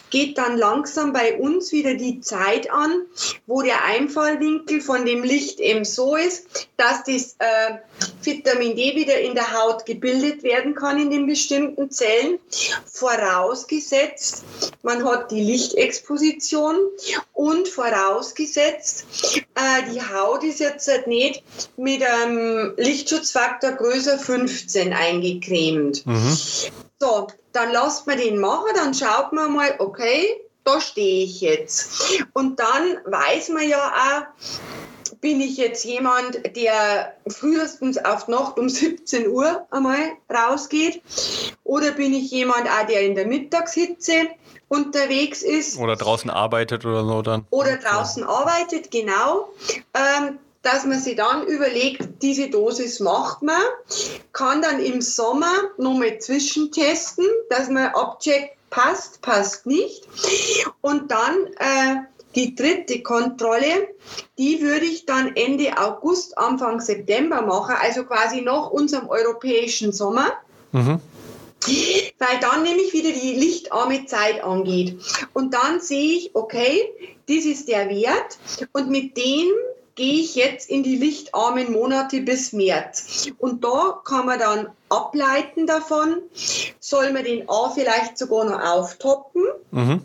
geht 0.10 0.38
dann 0.38 0.58
langsam 0.58 1.14
bei 1.14 1.38
uns 1.38 1.72
wieder 1.72 1.96
die 1.96 2.20
Zeit 2.22 2.72
an, 2.72 3.02
wo 3.46 3.62
der 3.62 3.84
Einfallwinkel 3.86 4.82
von 4.82 5.06
dem 5.06 5.24
Licht 5.24 5.60
eben 5.60 5.86
so 5.86 6.16
ist, 6.16 6.70
dass 6.78 7.04
das 7.04 7.36
äh, 7.40 7.78
Vitamin 8.22 8.76
D 8.76 8.96
wieder 8.96 9.20
in 9.20 9.36
der 9.36 9.54
Haut 9.54 9.86
gebildet 9.86 10.44
werden 10.44 10.76
kann 10.76 11.00
in 11.00 11.10
den 11.10 11.28
bestimmten 11.28 11.90
Zellen, 11.90 12.40
vorausgesetzt, 12.86 14.44
man 14.84 15.04
hat 15.06 15.32
die 15.32 15.44
Lichtexposition 15.44 16.76
und 17.34 17.68
vorausgesetzt, 17.68 19.06
äh, 19.56 19.92
die 19.94 20.02
Haut 20.02 20.44
ist 20.44 20.60
jetzt 20.60 20.90
nicht 21.08 21.44
mit 21.78 22.04
einem 22.04 22.74
Lichtschutzfaktor 22.78 23.72
größer 23.72 24.20
15 24.20 24.94
eingecremt. 24.94 25.87
Mhm. 26.06 26.38
So, 27.00 27.28
dann 27.52 27.72
lasst 27.72 28.08
man 28.08 28.18
den 28.18 28.40
machen, 28.40 28.72
dann 28.76 28.94
schaut 28.94 29.32
man 29.34 29.54
mal, 29.54 29.76
okay, 29.80 30.42
da 30.64 30.82
stehe 30.82 31.24
ich 31.24 31.42
jetzt. 31.42 32.26
Und 32.34 32.60
dann 32.60 32.98
weiß 33.06 33.50
man 33.50 33.68
ja 33.68 33.78
auch, 33.78 34.24
bin 35.22 35.42
ich 35.42 35.58
jetzt 35.58 35.84
jemand, 35.86 36.56
der 36.56 37.14
frühestens 37.28 37.98
auf 37.98 38.28
Nacht 38.28 38.60
um 38.60 38.70
17 38.70 39.28
Uhr 39.30 39.66
einmal 39.72 39.98
rausgeht? 40.32 41.02
Oder 41.64 41.92
bin 41.92 42.14
ich 42.14 42.30
jemand 42.32 42.68
auch, 42.68 42.86
der 42.88 43.02
in 43.02 43.16
der 43.16 43.26
Mittagshitze 43.26 44.28
unterwegs 44.68 45.42
ist? 45.42 45.78
Oder 45.78 45.96
draußen 45.96 46.30
arbeitet 46.30 46.86
oder 46.86 47.06
so 47.06 47.22
dann? 47.22 47.46
Oder 47.50 47.78
draußen 47.78 48.24
ja. 48.24 48.30
arbeitet, 48.30 48.92
genau. 48.92 49.50
Ähm, 49.94 50.40
dass 50.68 50.86
man 50.86 51.00
sich 51.00 51.16
dann 51.16 51.48
überlegt, 51.48 52.22
diese 52.22 52.50
Dosis 52.50 53.00
macht 53.00 53.42
man, 53.42 53.62
kann 54.34 54.62
dann 54.62 54.82
im 54.82 55.02
Sommer 55.02 55.54
nochmal 55.78 56.20
zwischentesten, 56.20 57.26
dass 57.50 57.70
man 57.70 57.88
abcheckt, 57.94 58.58
passt, 58.70 59.22
passt 59.22 59.66
nicht. 59.66 60.04
Und 60.82 61.10
dann 61.10 61.48
äh, 61.58 62.02
die 62.36 62.54
dritte 62.54 63.02
Kontrolle, 63.02 63.88
die 64.38 64.62
würde 64.62 64.86
ich 64.86 65.06
dann 65.06 65.38
Ende 65.38 65.78
August, 65.78 66.38
Anfang 66.38 66.82
September 66.82 67.42
machen, 67.44 67.76
also 67.82 68.04
quasi 68.04 68.42
nach 68.42 68.70
unserem 68.70 69.08
europäischen 69.08 69.94
Sommer. 69.94 70.34
Mhm. 70.74 71.00
Weil 72.20 72.40
dann 72.42 72.64
nämlich 72.64 72.92
wieder 72.92 73.12
die 73.12 73.36
lichtarme 73.36 74.06
Zeit 74.06 74.44
angeht. 74.44 75.00
Und 75.34 75.54
dann 75.54 75.80
sehe 75.80 76.18
ich, 76.18 76.36
okay, 76.36 76.94
das 77.30 77.46
ist 77.46 77.70
der 77.70 77.90
Wert 77.90 78.38
und 78.74 78.90
mit 78.90 79.16
dem 79.16 79.48
gehe 79.98 80.22
ich 80.22 80.36
jetzt 80.36 80.70
in 80.70 80.84
die 80.84 80.96
lichtarmen 80.96 81.74
Monate 81.74 82.22
bis 82.22 82.54
März. 82.54 83.28
Und 83.40 83.64
da 83.64 84.00
kann 84.06 84.28
man 84.28 84.40
dann 84.40 84.70
ableiten 84.90 85.66
davon, 85.68 86.22
soll 86.80 87.12
man 87.12 87.26
den 87.26 87.50
A 87.50 87.72
vielleicht 87.72 88.18
sogar 88.18 88.46
noch 88.46 88.62
auftoppen 88.62 89.44
mhm. 89.72 90.02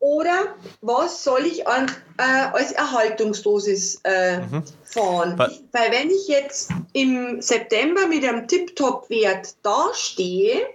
oder 0.00 0.56
was 0.80 1.22
soll 1.22 1.44
ich 1.46 1.68
an, 1.68 1.88
äh, 2.18 2.46
als 2.52 2.72
Erhaltungsdosis 2.72 4.00
äh, 4.02 4.38
mhm. 4.38 4.64
fahren. 4.82 5.34
Was? 5.36 5.62
Weil 5.72 5.92
wenn 5.92 6.10
ich 6.10 6.26
jetzt 6.26 6.70
im 6.94 7.40
September 7.40 8.06
mit 8.06 8.24
einem 8.24 8.48
Tip-Top-Wert 8.48 9.54
dastehe 9.62 10.66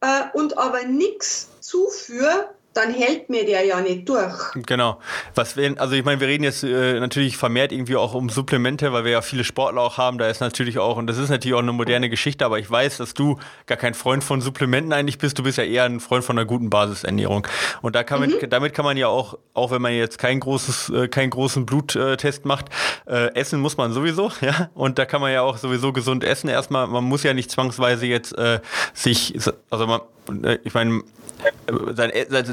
äh, 0.00 0.22
und 0.32 0.56
aber 0.58 0.84
nichts 0.86 1.50
zuführe, 1.60 2.48
dann 2.72 2.94
hält 2.94 3.28
mir 3.28 3.44
der 3.44 3.64
ja 3.64 3.80
nicht 3.80 4.08
durch. 4.08 4.32
Genau. 4.54 5.00
Was 5.34 5.56
wir, 5.56 5.74
also 5.80 5.94
ich 5.96 6.04
meine, 6.04 6.20
wir 6.20 6.28
reden 6.28 6.44
jetzt 6.44 6.62
äh, 6.62 7.00
natürlich 7.00 7.36
vermehrt 7.36 7.72
irgendwie 7.72 7.96
auch 7.96 8.14
um 8.14 8.28
Supplemente, 8.28 8.92
weil 8.92 9.04
wir 9.04 9.10
ja 9.10 9.22
viele 9.22 9.42
Sportler 9.42 9.80
auch 9.80 9.98
haben. 9.98 10.18
Da 10.18 10.28
ist 10.28 10.40
natürlich 10.40 10.78
auch, 10.78 10.96
und 10.96 11.08
das 11.08 11.18
ist 11.18 11.30
natürlich 11.30 11.54
auch 11.54 11.62
eine 11.62 11.72
moderne 11.72 12.08
Geschichte, 12.08 12.44
aber 12.44 12.60
ich 12.60 12.70
weiß, 12.70 12.98
dass 12.98 13.14
du 13.14 13.38
gar 13.66 13.76
kein 13.76 13.94
Freund 13.94 14.22
von 14.22 14.40
Supplementen 14.40 14.92
eigentlich 14.92 15.18
bist. 15.18 15.36
Du 15.38 15.42
bist 15.42 15.58
ja 15.58 15.64
eher 15.64 15.84
ein 15.84 15.98
Freund 15.98 16.24
von 16.24 16.38
einer 16.38 16.46
guten 16.46 16.70
Basisernährung. 16.70 17.46
Und 17.82 17.96
da 17.96 18.04
kann 18.04 18.20
man, 18.20 18.30
mhm. 18.30 18.48
damit 18.48 18.72
kann 18.72 18.84
man 18.84 18.96
ja 18.96 19.08
auch, 19.08 19.36
auch 19.52 19.72
wenn 19.72 19.82
man 19.82 19.92
jetzt 19.92 20.18
kein 20.18 20.38
großes, 20.38 20.90
äh, 20.90 21.08
keinen 21.08 21.30
großen 21.30 21.66
Bluttest 21.66 22.44
macht, 22.44 22.66
äh, 23.06 23.34
essen 23.34 23.58
muss 23.58 23.78
man 23.78 23.92
sowieso, 23.92 24.30
ja. 24.40 24.70
Und 24.74 25.00
da 25.00 25.06
kann 25.06 25.20
man 25.20 25.32
ja 25.32 25.42
auch 25.42 25.56
sowieso 25.56 25.92
gesund 25.92 26.22
essen. 26.22 26.48
Erstmal, 26.48 26.86
man 26.86 27.02
muss 27.02 27.24
ja 27.24 27.34
nicht 27.34 27.50
zwangsweise 27.50 28.06
jetzt 28.06 28.36
äh, 28.38 28.60
sich, 28.94 29.34
also 29.70 29.86
man, 29.88 30.00
äh, 30.44 30.58
ich 30.62 30.74
meine, 30.74 31.02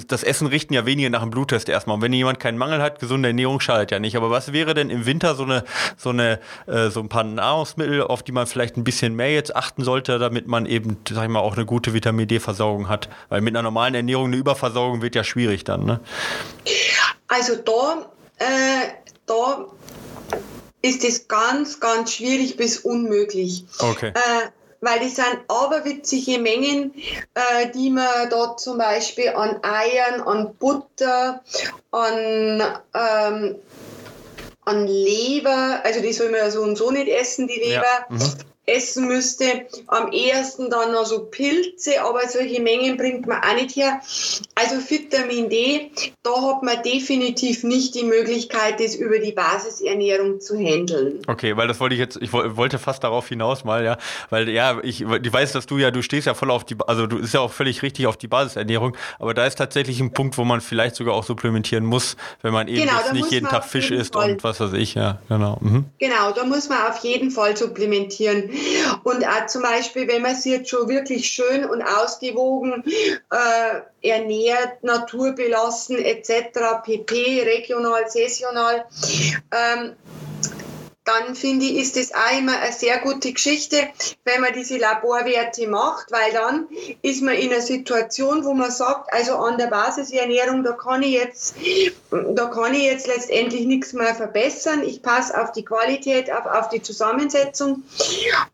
das 0.08 0.24
Essen 0.24 0.48
richten 0.48 0.74
ja 0.74 0.86
wenige 0.86 1.10
nach 1.10 1.22
dem 1.22 1.30
Bluttest 1.30 1.70
erstmal. 1.70 1.96
Und 1.96 2.02
wenn 2.02 2.14
jemand 2.14 2.40
keinen 2.40 2.58
Mangel 2.58 2.82
hat, 2.82 3.00
gesunde 3.00 3.30
Ernährung 3.30 3.60
schadet 3.60 3.92
ja 3.92 4.00
nicht. 4.00 4.16
Aber 4.16 4.30
was 4.30 4.54
wäre 4.54 4.74
denn 4.74 4.90
im 4.90 5.06
Winter 5.06 5.36
so 5.36 5.44
eine, 5.44 5.64
so 5.98 6.10
eine, 6.10 6.40
äh, 6.68 6.90
so 6.90 7.00
ein 7.00 7.10
paar 7.10 7.24
Nahrungsmittel, 7.24 8.02
auf 8.04 8.24
die 8.24 8.32
man 8.32 8.48
vielleicht 8.48 8.78
ein 8.78 8.84
bisschen 8.84 9.16
mehr 9.16 9.32
jetzt 9.32 9.56
achten 9.56 9.84
sollte, 9.84 10.20
damit 10.20 10.48
man 10.48 10.66
eben, 10.66 10.98
sag 11.10 11.24
ich 11.24 11.30
mal, 11.30 11.40
auch 11.40 11.56
eine 11.56 11.66
gute 11.66 11.94
Vitamin 11.94 12.28
D-Versorgung 12.28 12.90
hat? 12.90 13.10
Weil 13.30 13.42
mit 13.42 13.56
einer 13.56 13.64
normalen 13.64 13.96
Ernährung 13.96 14.28
eine 14.28 14.38
Überversorgung 14.38 15.02
wird 15.02 15.16
ja 15.16 15.24
schwierig 15.24 15.64
dann, 15.64 15.86
ne? 15.86 16.00
Also 17.28 17.56
da, 17.56 18.10
äh, 18.38 18.88
da 19.26 19.66
ist 20.82 21.04
es 21.04 21.28
ganz, 21.28 21.80
ganz 21.80 22.14
schwierig 22.14 22.56
bis 22.56 22.80
unmöglich. 22.80 23.66
Okay. 23.80 24.10
Äh, 24.10 24.50
weil 24.82 25.00
die 25.00 25.10
sind 25.10 25.40
aberwitzige 25.48 26.40
Mengen, 26.40 26.94
äh, 27.34 27.72
die 27.74 27.90
man 27.90 28.30
da 28.30 28.56
zum 28.58 28.78
Beispiel 28.78 29.30
an 29.30 29.60
Eiern, 29.64 30.22
an 30.22 30.54
Butter, 30.56 31.44
an, 31.92 32.64
ähm, 32.94 33.56
an 34.66 34.88
Leber, 34.88 35.82
also 35.84 36.02
die 36.02 36.14
soll 36.14 36.30
man 36.30 36.42
ja 36.42 36.52
so 36.52 36.62
und 36.62 36.78
so 36.78 36.92
nicht 36.92 37.08
essen, 37.08 37.48
die 37.48 37.60
Leber, 37.60 37.84
ja. 37.84 38.06
mhm 38.10 38.22
essen 38.68 39.08
müsste. 39.08 39.46
Am 39.88 40.12
ehesten 40.12 40.70
dann 40.70 40.92
noch 40.92 41.06
so 41.06 41.26
Pilze, 41.26 42.02
aber 42.02 42.28
solche 42.28 42.62
Mengen 42.62 42.98
bringt 42.98 43.26
man 43.26 43.42
auch 43.42 43.56
nicht 43.56 43.76
her. 43.76 44.02
Also 44.56 44.76
Vitamin 44.88 45.50
D, 45.50 45.90
da 46.22 46.42
hat 46.42 46.64
man 46.64 46.84
definitiv 46.84 47.64
nicht 47.64 47.96
die 47.96 48.04
Möglichkeit, 48.04 48.80
das 48.80 48.96
über 48.96 49.20
die 49.20 49.32
Basisernährung 49.32 50.42
zu 50.42 50.58
handeln. 50.58 51.22
Okay, 51.28 51.56
weil 51.56 51.68
das 51.68 51.80
wollte 51.80 51.96
ich 51.96 52.00
jetzt, 52.00 52.18
ich 52.22 52.34
wollte 52.34 52.78
fast 52.78 53.04
darauf 53.04 53.30
hinaus 53.30 53.64
mal, 53.64 53.84
ja, 53.84 53.98
weil 54.30 54.50
ja, 54.50 54.80
ich, 54.84 55.02
ich 55.02 55.34
weiß, 55.34 55.54
dass 55.54 55.66
du 55.66 55.78
ja, 55.78 55.90
du 55.90 56.02
stehst 56.02 56.28
ja 56.28 56.34
voll 56.34 56.52
auf 56.52 56.66
die, 56.66 56.76
also 56.86 57.08
du 57.08 57.18
ist 57.18 57.34
ja 57.34 57.40
auch 57.40 57.54
völlig 57.54 57.82
richtig 57.82 58.06
auf 58.08 58.18
die 58.18 58.28
Basisernährung, 58.28 58.98
aber 59.20 59.34
da 59.34 59.46
ist 59.46 59.58
tatsächlich 59.58 60.02
ein 60.02 60.12
Punkt, 60.12 60.38
wo 60.38 60.44
man 60.44 60.60
vielleicht 60.60 60.96
sogar 60.96 61.14
auch 61.16 61.24
supplementieren 61.24 61.86
muss, 61.86 62.18
wenn 62.42 62.52
man 62.52 62.68
eben 62.68 62.82
genau, 62.82 63.14
nicht 63.14 63.32
jeden 63.32 63.48
Tag 63.48 63.64
Fisch 63.64 63.92
isst 63.92 64.16
Fall. 64.16 64.32
und 64.32 64.44
was 64.44 64.60
weiß 64.60 64.74
ich, 64.74 64.96
ja, 64.96 65.20
genau. 65.30 65.58
Mhm. 65.62 65.86
Genau, 66.00 66.32
da 66.32 66.44
muss 66.44 66.68
man 66.68 66.80
auf 66.88 67.00
jeden 67.04 67.32
Fall 67.32 67.56
supplementieren. 67.56 68.50
Und 69.04 69.26
auch 69.28 69.46
zum 69.48 69.62
Beispiel, 69.62 70.08
wenn 70.08 70.22
man 70.22 70.36
sich 70.36 70.52
jetzt 70.52 70.70
schon 70.70 70.88
wirklich 70.88 71.28
schön 71.28 71.66
und 71.66 71.82
ausgewogen 71.82 72.84
äh, 73.32 74.08
ernährt, 74.08 74.84
naturbelassen 74.84 75.98
etc., 75.98 76.84
pp, 76.84 77.44
regional, 77.44 78.10
saisonal, 78.10 78.86
ähm, 79.52 79.96
dann 81.08 81.36
finde 81.36 81.66
ich, 81.66 81.78
ist 81.78 81.96
das 81.96 82.14
auch 82.14 82.38
immer 82.38 82.60
eine 82.60 82.74
sehr 82.74 82.98
gute 83.00 83.32
Geschichte, 83.32 83.78
wenn 84.26 84.42
man 84.42 84.54
diese 84.54 84.78
Laborwerte 84.78 85.68
macht, 85.68 86.12
weil 86.12 86.34
dann 86.34 86.68
ist 87.02 87.22
man 87.22 87.36
in 87.36 87.52
einer 87.52 87.62
Situation, 87.62 88.44
wo 88.44 88.54
man 88.54 88.72
sagt, 88.72 89.14
also 89.14 89.36
an 89.36 89.58
der 89.58 89.68
Basisernährung, 89.68 90.64
da 90.64 90.74
kann 90.74 91.04
ich 91.04 91.14
jetzt, 91.14 91.56
da 92.12 92.48
kann 92.48 92.74
ich 92.74 92.84
jetzt 92.84 93.08
letztendlich 93.08 93.66
nichts 93.66 93.94
mehr 93.94 94.16
verbessern. 94.16 94.84
Ich 94.84 95.02
passe 95.02 95.42
auf 95.42 95.54
die 95.54 95.64
Qualität, 95.64 96.32
auf, 96.32 96.46
auf 96.46 96.70
die 96.70 96.82
Zusammensetzung 96.82 97.84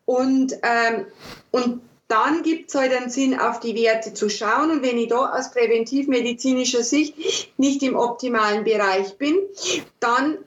und, 0.06 0.54
ähm, 0.62 1.06
und 1.52 1.82
dann 2.08 2.44
gibt 2.44 2.70
es 2.70 2.76
halt 2.76 2.94
einen 2.94 3.10
Sinn, 3.10 3.40
auf 3.40 3.60
die 3.60 3.74
Werte 3.76 4.14
zu 4.14 4.30
schauen. 4.30 4.70
Und 4.70 4.84
wenn 4.84 5.00
ich 5.00 5.08
da 5.08 5.34
aus 5.34 5.52
präventivmedizinischer 5.52 6.84
Sicht 6.84 7.16
nicht 7.58 7.82
im 7.82 7.96
optimalen 7.96 8.64
Bereich 8.64 9.18
bin, 9.18 9.36
dann 10.00 10.38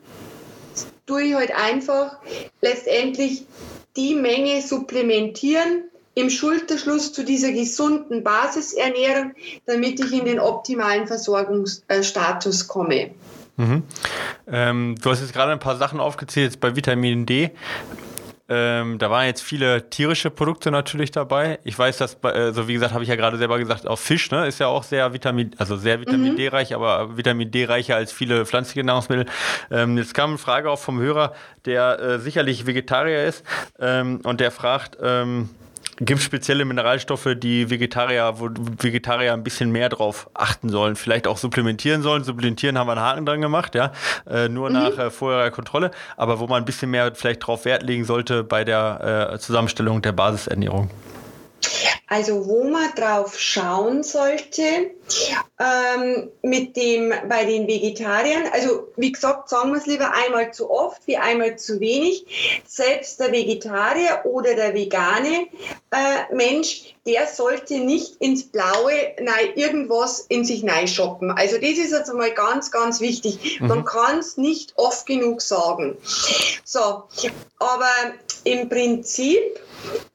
tue 1.07 1.23
ich 1.23 1.35
halt 1.35 1.53
einfach 1.55 2.19
letztendlich 2.61 3.47
die 3.97 4.15
Menge 4.15 4.61
supplementieren 4.61 5.85
im 6.15 6.31
Schulterschluss 6.31 7.13
zu 7.13 7.25
dieser 7.25 7.53
gesunden 7.53 8.25
Basisernährung, 8.25 9.33
damit 9.67 10.01
ich 10.01 10.13
in 10.13 10.25
den 10.25 10.41
optimalen 10.41 11.07
Versorgungsstatus 11.07 12.67
komme. 12.69 13.11
Mhm. 13.57 13.83
Ähm, 14.47 14.95
du 15.01 15.11
hast 15.11 15.21
jetzt 15.21 15.33
gerade 15.33 15.53
ein 15.53 15.59
paar 15.59 15.77
Sachen 15.77 16.01
aufgezählt 16.01 16.61
bei 16.61 16.77
Vitamin 16.77 17.27
D. 17.27 17.51
Ähm, 18.49 18.99
da 18.99 19.11
waren 19.11 19.27
jetzt 19.27 19.43
viele 19.43 19.91
tierische 19.91 20.31
Produkte 20.31 20.71
natürlich 20.71 21.11
dabei. 21.11 21.59
Ich 21.65 21.77
weiß, 21.77 21.99
dass, 21.99 22.17
äh, 22.23 22.53
so 22.53 22.69
wie 22.69 22.75
gesagt, 22.75 22.93
habe 22.93 23.03
ich 23.03 23.09
ja 23.09 23.17
gerade 23.17 23.39
selber 23.39 23.59
gesagt, 23.59 23.89
auch 23.89 23.99
Fisch 23.99 24.31
ne, 24.31 24.47
ist 24.47 24.61
ja 24.61 24.69
auch 24.69 24.85
sehr 24.85 25.13
Vitamin, 25.13 25.51
also 25.59 25.77
sehr 25.77 26.01
Vitamin 26.01 26.33
mhm. 26.33 26.37
D 26.37 26.49
reich, 26.49 26.75
aber 26.75 27.17
Vitamin 27.17 27.51
D 27.51 27.65
reicher 27.65 27.97
als 27.97 28.13
viele 28.13 28.47
pflanzliche 28.47 28.85
Nahrungsmittel. 28.85 29.27
Ähm, 29.71 29.99
jetzt 29.99 30.15
kam 30.15 30.31
eine 30.31 30.39
Frage 30.39 30.71
auch 30.71 30.79
vom 30.79 31.01
Hörer, 31.01 31.35
der 31.65 31.99
äh, 31.99 32.19
sicherlich 32.21 32.67
Vegetarier 32.67 33.25
ist 33.25 33.45
ähm, 33.81 34.21
und 34.23 34.41
der 34.41 34.53
fragt, 34.53 34.97
ähm, 35.03 35.51
Gibt 35.99 36.21
es 36.21 36.27
spezielle 36.27 36.67
Mineralstoffe, 36.67 37.29
die 37.37 37.71
Vegetarier, 37.71 38.35
wo 38.37 38.51
Vegetarier 38.51 39.33
ein 39.33 39.43
bisschen 39.43 39.71
mehr 39.71 39.89
drauf 39.89 40.29
achten 40.35 40.69
sollen, 40.69 40.95
vielleicht 40.95 41.27
auch 41.27 41.39
supplementieren 41.39 42.03
sollen? 42.03 42.23
Supplementieren 42.23 42.77
haben 42.77 42.89
wir 42.89 42.93
einen 42.93 43.01
Haken 43.01 43.25
dran 43.25 43.41
gemacht, 43.41 43.75
ja, 43.75 43.93
äh, 44.29 44.49
nur 44.49 44.69
mhm. 44.69 44.75
nach 44.75 44.99
äh, 44.99 45.11
vorheriger 45.11 45.51
Kontrolle, 45.51 45.91
aber 46.19 46.39
wo 46.39 46.47
man 46.47 46.63
ein 46.63 46.65
bisschen 46.67 46.91
mehr 46.91 47.15
vielleicht 47.15 47.47
drauf 47.47 47.65
Wert 47.65 47.83
legen 47.83 48.05
sollte 48.05 48.45
bei 48.45 48.63
der 48.63 49.31
äh, 49.33 49.39
Zusammenstellung 49.39 50.03
der 50.03 50.13
Basisernährung. 50.13 50.91
Also 52.09 52.47
wo 52.47 52.65
man 52.65 52.95
drauf 52.95 53.39
schauen 53.39 54.05
sollte, 54.05 54.93
ähm, 55.59 56.31
mit 56.43 56.77
dem 56.77 57.13
bei 57.29 57.45
den 57.45 57.67
Vegetariern, 57.67 58.45
also 58.53 58.93
wie 58.97 59.11
gesagt, 59.11 59.49
sagen 59.49 59.73
wir 59.73 59.79
es 59.79 59.87
lieber 59.87 60.13
einmal 60.13 60.53
zu 60.53 60.71
oft 60.71 61.05
wie 61.07 61.17
einmal 61.17 61.59
zu 61.59 61.81
wenig. 61.81 62.63
Selbst 62.67 63.19
der 63.19 63.33
Vegetarier 63.33 64.21
oder 64.25 64.55
der 64.55 64.75
vegane 64.75 65.49
äh, 65.91 66.35
Mensch, 66.35 66.95
der 67.07 67.27
sollte 67.27 67.79
nicht 67.79 68.17
ins 68.21 68.45
Blaue 68.45 68.93
nein, 69.21 69.53
irgendwas 69.57 70.21
in 70.29 70.45
sich 70.45 70.65
shoppen. 70.87 71.31
Also 71.33 71.57
das 71.57 71.71
ist 71.71 71.91
jetzt 71.91 72.11
einmal 72.11 72.33
ganz, 72.33 72.71
ganz 72.71 73.01
wichtig. 73.01 73.61
Mhm. 73.61 73.69
Man 73.69 73.85
kann 73.85 74.19
es 74.19 74.37
nicht 74.37 74.75
oft 74.77 75.07
genug 75.07 75.43
sagen. 75.43 75.97
So, 76.65 77.05
aber 77.59 77.91
im 78.47 78.69
Prinzip 78.69 79.61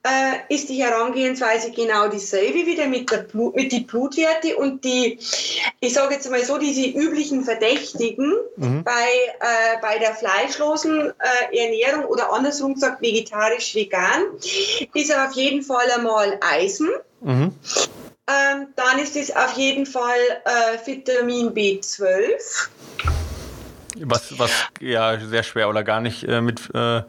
äh, 0.03 0.53
ist 0.53 0.69
die 0.69 0.83
Herangehensweise 0.83 1.71
genau 1.71 2.07
dieselbe 2.07 2.65
wieder 2.65 2.87
mit, 2.87 3.11
der 3.11 3.19
Blut, 3.19 3.55
mit 3.55 3.71
die 3.71 3.81
Blutwerte 3.81 4.57
und 4.57 4.83
die, 4.83 5.19
ich 5.79 5.93
sage 5.93 6.15
jetzt 6.15 6.29
mal 6.29 6.43
so, 6.43 6.57
diese 6.57 6.87
üblichen 6.87 7.43
Verdächtigen 7.43 8.33
mhm. 8.57 8.83
bei, 8.83 8.91
äh, 9.39 9.81
bei 9.81 9.99
der 9.99 10.15
fleischlosen 10.15 11.11
äh, 11.11 11.57
Ernährung 11.57 12.05
oder 12.05 12.33
andersrum 12.33 12.73
gesagt 12.73 13.01
vegetarisch-vegan, 13.01 14.23
ist 14.93 15.15
auf 15.15 15.33
jeden 15.33 15.61
Fall 15.61 15.89
einmal 15.95 16.39
Eisen. 16.41 16.89
Mhm. 17.21 17.53
Ähm, 18.27 18.67
dann 18.75 18.99
ist 18.99 19.15
es 19.15 19.35
auf 19.35 19.53
jeden 19.53 19.85
Fall 19.85 20.19
äh, 20.45 20.77
Vitamin 20.85 21.49
B12. 21.49 22.69
Was, 23.97 24.39
was 24.39 24.51
ja 24.80 25.19
sehr 25.19 25.43
schwer 25.43 25.69
oder 25.69 25.84
gar 25.84 25.99
nicht 25.99 26.23
äh, 26.23 26.41
mit, 26.41 26.69
äh, 26.73 27.01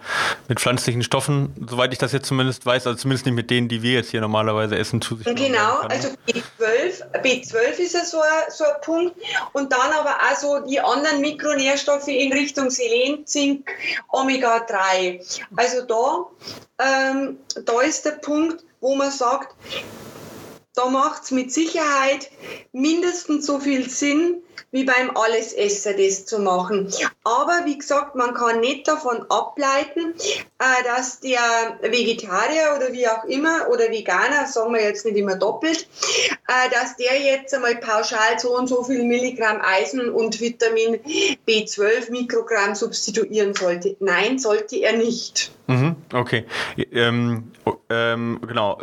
mit 0.49 0.61
pflanzlichen 0.61 1.03
Stoffen, 1.03 1.55
soweit 1.69 1.93
ich 1.93 1.99
das 1.99 2.13
jetzt 2.13 2.27
zumindest 2.27 2.67
weiß, 2.67 2.87
also 2.87 2.99
zumindest 2.99 3.27
nicht 3.27 3.35
mit 3.35 3.51
denen, 3.51 3.69
die 3.69 3.83
wir 3.83 3.93
jetzt 3.93 4.11
hier 4.11 4.21
normalerweise 4.21 4.77
essen, 4.77 5.01
zu 5.01 5.17
sich 5.17 5.27
Genau, 5.27 5.81
also 5.89 6.09
B12, 6.29 7.23
B12 7.23 7.79
ist 7.79 7.95
ja 7.95 8.05
so 8.05 8.21
ein, 8.21 8.51
so 8.51 8.65
ein 8.65 8.81
Punkt 8.83 9.17
und 9.53 9.73
dann 9.73 9.93
aber 9.93 10.17
auch 10.17 10.37
so 10.37 10.61
die 10.67 10.81
anderen 10.81 11.21
Mikronährstoffe 11.21 12.09
in 12.09 12.33
Richtung 12.33 12.71
Selen, 12.71 13.27
Zink, 13.27 13.71
Omega-3. 14.09 15.21
Also 15.57 15.83
da, 15.83 16.27
ähm, 16.79 17.39
da 17.65 17.81
ist 17.81 18.05
der 18.05 18.13
Punkt, 18.13 18.65
wo 18.81 18.95
man 18.97 19.11
sagt, 19.11 19.55
da 20.75 20.87
macht 20.87 21.25
es 21.25 21.31
mit 21.31 21.53
Sicherheit 21.53 22.31
mindestens 22.73 23.47
so 23.47 23.59
viel 23.61 23.89
Sinn, 23.91 24.43
wie 24.73 24.85
beim 24.85 25.15
Allesesser 25.15 25.93
das 25.93 26.25
zu 26.25 26.41
machen. 26.41 26.91
Aber 27.25 27.63
wie 27.65 27.79
gesagt, 27.79 28.15
man 28.15 28.35
kann 28.35 28.61
nicht 28.61 28.89
davon 28.89 29.25
ableiten, 29.29 30.15
äh, 30.59 30.85
dass 30.85 31.21
der 31.21 31.41
Vegetarier 31.83 32.75
oder 32.77 32.93
wie 32.93 33.07
auch 33.07 33.25
immer 33.25 33.69
oder 33.71 33.91
Veganer, 33.91 34.47
sagen 34.47 34.73
wir 34.73 34.83
jetzt 34.83 35.05
nicht 35.05 35.17
immer 35.17 35.37
doppelt, 35.37 35.87
äh, 36.49 36.71
dass 36.71 36.97
der 36.97 37.21
jetzt 37.21 37.55
einmal 37.55 37.77
pauschal 37.77 38.39
so 38.39 38.57
und 38.57 38.67
so 38.67 38.83
viel 38.83 39.05
Milligramm 39.05 39.61
Eisen 39.61 40.11
und 40.11 40.41
Vitamin 40.41 40.99
B12 41.47 42.11
Mikrogramm 42.11 42.75
substituieren 42.75 43.55
sollte. 43.55 43.97
Nein, 44.01 44.39
sollte 44.39 44.77
er 44.77 44.97
nicht. 44.97 45.53
Mhm, 45.67 45.97
okay. 46.15 46.47
Ähm, 46.91 47.53
ähm, 47.91 48.41
genau. 48.47 48.79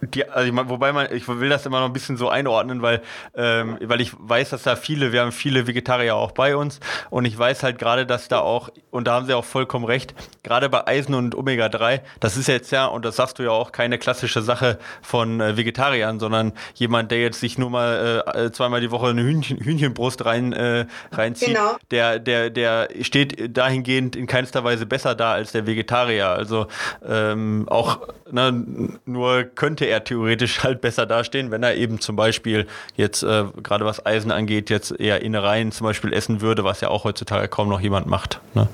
Äh, 0.00 0.06
die, 0.06 0.28
also 0.28 0.48
ich, 0.48 0.68
wobei 0.68 0.92
man, 0.92 1.12
ich 1.12 1.26
will 1.28 1.48
das 1.48 1.66
immer 1.66 1.80
noch 1.80 1.86
ein 1.86 1.92
bisschen 1.92 2.16
so 2.16 2.28
einordnen, 2.28 2.82
weil, 2.82 3.02
ähm, 3.34 3.78
weil 3.82 4.00
ich 4.00 4.12
weiß, 4.16 4.50
dass 4.50 4.62
da 4.62 4.76
viele, 4.76 5.12
wir 5.12 5.22
haben 5.22 5.32
viele 5.32 5.66
Vegetarier 5.66 6.14
auch 6.14 6.32
bei 6.32 6.56
uns 6.56 6.80
und 7.10 7.24
ich 7.24 7.36
weiß 7.36 7.62
halt 7.62 7.78
gerade, 7.78 8.06
dass 8.06 8.28
da 8.28 8.40
auch, 8.40 8.70
und 8.90 9.06
da 9.06 9.14
haben 9.14 9.26
sie 9.26 9.34
auch 9.34 9.44
vollkommen 9.44 9.84
recht, 9.84 10.14
gerade 10.42 10.68
bei 10.68 10.86
Eisen 10.86 11.14
und 11.14 11.34
Omega-3, 11.34 12.00
das 12.20 12.36
ist 12.36 12.48
jetzt 12.48 12.70
ja, 12.72 12.86
und 12.86 13.04
das 13.04 13.16
sagst 13.16 13.38
du 13.38 13.42
ja 13.42 13.50
auch, 13.50 13.72
keine 13.72 13.98
klassische 13.98 14.42
Sache 14.42 14.78
von 15.02 15.40
äh, 15.40 15.56
Vegetariern, 15.56 16.20
sondern 16.20 16.52
jemand, 16.74 17.10
der 17.10 17.20
jetzt 17.20 17.40
sich 17.40 17.58
nur 17.58 17.70
mal 17.70 18.24
äh, 18.34 18.50
zweimal 18.52 18.80
die 18.80 18.90
Woche 18.90 19.08
eine 19.08 19.22
Hühnchen, 19.22 19.58
Hühnchenbrust 19.58 20.24
rein, 20.24 20.52
äh, 20.52 20.86
reinzieht, 21.12 21.48
genau. 21.48 21.76
der, 21.90 22.18
der, 22.18 22.50
der 22.50 22.88
steht 23.02 23.56
dahingehend 23.56 24.16
in 24.16 24.26
keinster 24.26 24.64
Weise 24.64 24.86
besser 24.86 25.14
da 25.14 25.32
als 25.32 25.52
der 25.52 25.66
Vegetarier. 25.66 26.28
Also 26.28 26.66
ähm, 27.06 27.66
auch 27.68 28.00
ne, 28.30 28.96
nur 29.04 29.44
könnte 29.44 29.84
er 29.84 29.95
theoretisch 30.04 30.62
halt 30.62 30.80
besser 30.80 31.06
dastehen, 31.06 31.50
wenn 31.50 31.62
er 31.62 31.74
eben 31.74 32.00
zum 32.00 32.16
Beispiel 32.16 32.66
jetzt 32.96 33.22
äh, 33.22 33.44
gerade 33.62 33.84
was 33.84 34.04
Eisen 34.04 34.30
angeht, 34.30 34.70
jetzt 34.70 34.98
eher 34.98 35.22
Innereien 35.22 35.72
zum 35.72 35.86
Beispiel 35.86 36.12
essen 36.12 36.40
würde, 36.40 36.64
was 36.64 36.80
ja 36.80 36.88
auch 36.88 37.04
heutzutage 37.04 37.48
kaum 37.48 37.68
noch 37.68 37.80
jemand 37.80 38.06
macht. 38.06 38.40
Ne? 38.54 38.68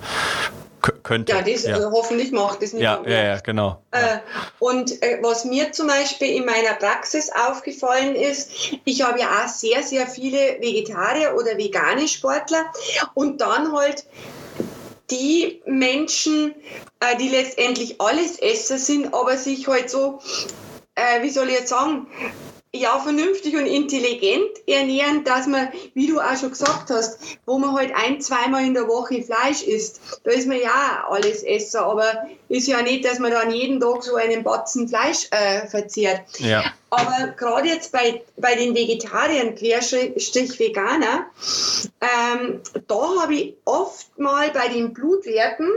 könnte. 1.03 1.33
Ja, 1.33 1.43
das 1.43 1.65
ja. 1.65 1.75
Also 1.77 1.91
hoffentlich 1.93 2.33
macht 2.33 2.63
das 2.63 2.73
nicht. 2.73 2.83
Ja, 2.83 3.01
ja, 3.07 3.25
ja, 3.25 3.39
genau. 3.39 3.83
Äh, 3.93 4.19
und 4.59 5.03
äh, 5.03 5.19
was 5.23 5.45
mir 5.45 5.73
zum 5.73 5.87
Beispiel 5.87 6.37
in 6.37 6.45
meiner 6.45 6.75
Praxis 6.75 7.31
aufgefallen 7.49 8.17
ist, 8.17 8.51
ich 8.85 9.03
habe 9.03 9.21
ja 9.21 9.29
auch 9.45 9.49
sehr, 9.49 9.83
sehr 9.83 10.07
viele 10.07 10.59
Vegetarier 10.61 11.35
oder 11.37 11.57
vegane 11.57 12.09
Sportler 12.09 12.65
und 13.15 13.41
dann 13.41 13.73
halt 13.73 14.05
die 15.11 15.63
Menschen, 15.67 16.55
äh, 17.01 17.17
die 17.17 17.29
letztendlich 17.29 18.01
alles 18.01 18.39
Esser 18.39 18.79
sind, 18.79 19.15
aber 19.15 19.37
sich 19.37 19.69
halt 19.69 19.91
so 19.91 20.21
äh, 20.95 21.23
wie 21.23 21.31
soll 21.31 21.49
ich 21.49 21.55
jetzt 21.55 21.69
sagen, 21.69 22.07
ja, 22.75 22.99
vernünftig 23.01 23.55
und 23.55 23.67
intelligent 23.67 24.49
ernähren, 24.67 25.25
dass 25.25 25.47
man, 25.47 25.69
wie 25.93 26.07
du 26.07 26.21
auch 26.21 26.37
schon 26.39 26.51
gesagt 26.51 26.89
hast, 26.89 27.19
wo 27.45 27.59
man 27.59 27.75
halt 27.75 27.93
ein, 27.95 28.19
zweimal 28.23 28.65
in 28.65 28.73
der 28.73 28.89
Woche 28.89 29.23
Fleisch 29.23 29.63
isst, 29.63 30.01
da 30.25 30.31
ist 30.31 30.49
man 30.49 30.59
ja 30.59 31.07
alles 31.11 31.43
Esser, 31.43 31.85
aber 31.85 32.27
ist 32.49 32.69
ja 32.69 32.81
nicht, 32.81 33.05
dass 33.05 33.19
man 33.19 33.31
dann 33.31 33.51
jeden 33.51 33.79
Tag 33.79 34.03
so 34.03 34.15
einen 34.17 34.43
Batzen 34.43 34.89
Fleisch 34.89 35.29
äh, 35.33 35.67
verzehrt. 35.67 36.23
Ja. 36.39 36.65
Aber 36.89 37.35
gerade 37.37 37.69
jetzt 37.69 37.93
bei, 37.93 38.23
bei 38.39 38.55
den 38.55 38.75
Vegetariern, 38.75 39.55
Querstrich 39.55 40.59
Veganer, 40.59 41.27
ähm, 42.01 42.61
da 42.89 43.21
habe 43.21 43.35
ich 43.35 43.55
oft 43.67 44.19
mal 44.19 44.51
bei 44.51 44.69
den 44.69 44.95
Blutwerten 44.95 45.69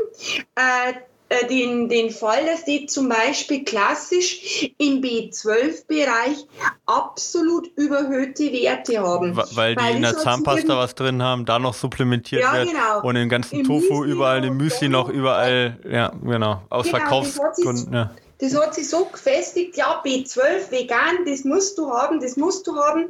äh, 0.56 0.93
äh, 1.27 1.47
den, 1.47 1.89
den 1.89 2.11
Fall, 2.11 2.45
dass 2.45 2.65
die 2.65 2.85
zum 2.85 3.09
Beispiel 3.09 3.63
klassisch 3.63 4.69
im 4.77 5.01
B12-Bereich 5.01 6.45
absolut 6.85 7.67
überhöhte 7.75 8.51
Werte 8.53 8.99
haben. 8.99 9.35
Weil, 9.35 9.45
weil 9.55 9.75
die 9.75 9.95
in 9.97 10.01
der 10.03 10.17
Zahnpasta 10.17 10.77
was 10.77 10.93
drin 10.93 11.23
haben, 11.23 11.45
da 11.45 11.57
noch 11.57 11.73
supplementiert 11.73 12.43
ja, 12.43 12.53
wird 12.53 12.69
genau. 12.69 13.01
und 13.01 13.15
im 13.15 13.27
ganzen 13.27 13.61
Im 13.61 13.65
Tofu 13.65 13.99
Müsli 14.01 14.11
überall, 14.11 14.45
im 14.45 14.57
Müsli 14.57 14.88
noch 14.88 15.09
überall, 15.09 15.79
ja, 15.89 16.11
genau, 16.23 16.61
aus 16.69 16.85
genau, 16.85 16.97
Verkaufsgründen. 16.97 17.93
Ja. 17.93 18.11
Das 18.39 18.53
hat 18.55 18.75
sich 18.75 18.89
so 18.89 19.05
gefestigt, 19.05 19.77
ja, 19.77 20.03
B12 20.05 20.69
vegan, 20.69 21.25
das 21.25 21.45
musst 21.45 21.77
du 21.77 21.89
haben, 21.89 22.19
das 22.19 22.35
musst 22.35 22.67
du 22.67 22.75
haben. 22.75 23.07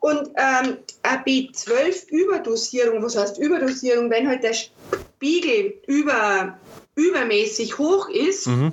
Und 0.00 0.28
ähm, 0.36 0.78
eine 1.02 1.22
B12-Überdosierung, 1.24 3.02
was 3.02 3.16
heißt 3.16 3.38
Überdosierung, 3.38 4.10
wenn 4.10 4.26
halt 4.26 4.42
der 4.42 4.54
Spiegel 4.54 5.74
über 5.86 6.58
übermäßig 6.98 7.78
hoch 7.78 8.08
ist, 8.08 8.48
mhm. 8.48 8.72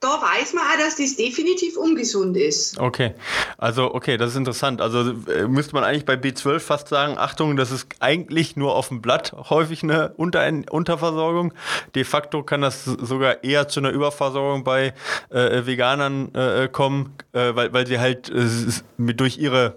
da 0.00 0.08
weiß 0.08 0.52
man 0.52 0.64
auch, 0.64 0.78
dass 0.78 0.96
das 0.96 1.16
definitiv 1.16 1.78
ungesund 1.78 2.36
ist. 2.36 2.78
Okay, 2.78 3.14
also 3.56 3.94
okay, 3.94 4.18
das 4.18 4.32
ist 4.32 4.36
interessant. 4.36 4.82
Also 4.82 5.12
äh, 5.30 5.48
müsste 5.48 5.74
man 5.74 5.84
eigentlich 5.84 6.04
bei 6.04 6.14
B12 6.14 6.60
fast 6.60 6.88
sagen, 6.88 7.16
Achtung, 7.16 7.56
das 7.56 7.70
ist 7.70 7.86
eigentlich 8.00 8.56
nur 8.56 8.74
auf 8.76 8.88
dem 8.88 9.00
Blatt 9.00 9.34
häufig 9.48 9.82
eine 9.82 10.12
Unter 10.16 10.46
Unterversorgung. 10.70 11.54
De 11.94 12.04
facto 12.04 12.42
kann 12.42 12.60
das 12.60 12.84
sogar 12.84 13.42
eher 13.42 13.68
zu 13.68 13.80
einer 13.80 13.90
Überversorgung 13.90 14.64
bei 14.64 14.92
äh, 15.30 15.64
Veganern 15.64 16.34
äh, 16.34 16.68
kommen, 16.70 17.14
äh, 17.32 17.54
weil, 17.54 17.72
weil 17.72 17.86
sie 17.86 17.98
halt 17.98 18.28
äh, 18.28 18.46
mit, 18.98 19.18
durch 19.20 19.38
ihre 19.38 19.76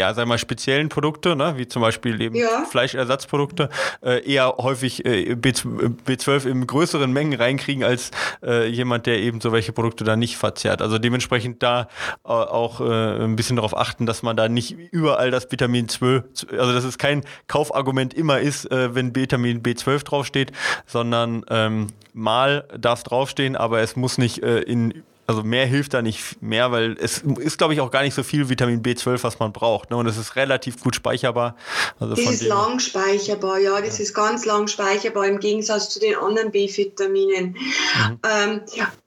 ja, 0.00 0.14
sag 0.14 0.28
mal, 0.28 0.38
speziellen 0.38 0.88
Produkte, 0.88 1.34
ne, 1.34 1.54
wie 1.56 1.66
zum 1.66 1.82
Beispiel 1.82 2.20
eben 2.20 2.36
ja. 2.36 2.64
Fleischersatzprodukte, 2.70 3.68
äh, 4.00 4.24
eher 4.24 4.54
häufig 4.58 5.04
äh, 5.04 5.32
B12 5.34 6.46
in 6.46 6.66
größeren 6.68 7.12
Mengen 7.12 7.34
reinkriegen 7.34 7.82
als 7.82 8.12
äh, 8.44 8.68
jemand, 8.68 9.06
der 9.06 9.18
eben 9.18 9.40
so 9.40 9.50
welche 9.50 9.72
Produkte 9.72 10.04
da 10.04 10.14
nicht 10.14 10.36
verzehrt. 10.36 10.82
Also 10.82 10.98
dementsprechend 10.98 11.64
da 11.64 11.88
äh, 12.24 12.28
auch 12.28 12.80
äh, 12.80 13.24
ein 13.24 13.34
bisschen 13.34 13.56
darauf 13.56 13.76
achten, 13.76 14.06
dass 14.06 14.22
man 14.22 14.36
da 14.36 14.48
nicht 14.48 14.76
überall 14.92 15.32
das 15.32 15.50
Vitamin 15.50 15.88
12, 15.88 16.46
also 16.56 16.72
dass 16.72 16.84
es 16.84 16.96
kein 16.96 17.24
Kaufargument 17.48 18.14
immer 18.14 18.38
ist, 18.38 18.70
äh, 18.70 18.94
wenn 18.94 19.16
Vitamin 19.16 19.64
B12 19.64 20.04
draufsteht, 20.04 20.52
sondern 20.86 21.44
ähm, 21.50 21.88
mal 22.12 22.68
darf 22.78 23.02
draufstehen, 23.02 23.56
aber 23.56 23.80
es 23.80 23.96
muss 23.96 24.16
nicht 24.16 24.44
äh, 24.44 24.60
in 24.60 25.02
also 25.28 25.42
mehr 25.42 25.66
hilft 25.66 25.92
da 25.92 26.00
nicht 26.00 26.40
mehr, 26.40 26.72
weil 26.72 26.96
es 26.98 27.18
ist, 27.18 27.58
glaube 27.58 27.74
ich, 27.74 27.80
auch 27.80 27.90
gar 27.90 28.02
nicht 28.02 28.14
so 28.14 28.22
viel 28.22 28.48
Vitamin 28.48 28.82
B12, 28.82 29.22
was 29.22 29.38
man 29.38 29.52
braucht. 29.52 29.90
Ne? 29.90 29.98
Und 29.98 30.06
es 30.06 30.16
ist 30.16 30.36
relativ 30.36 30.82
gut 30.82 30.96
speicherbar. 30.96 31.54
Also 32.00 32.14
das 32.14 32.24
ist 32.24 32.42
lang 32.44 32.80
speicherbar, 32.80 33.58
ja, 33.58 33.78
das 33.82 33.98
ja. 33.98 34.04
ist 34.04 34.14
ganz 34.14 34.46
lang 34.46 34.68
speicherbar 34.68 35.26
im 35.26 35.38
Gegensatz 35.38 35.90
zu 35.90 36.00
den 36.00 36.16
anderen 36.16 36.50
B-Vitaminen. 36.50 37.48
Mhm. 37.48 38.18
Ähm, 38.26 38.60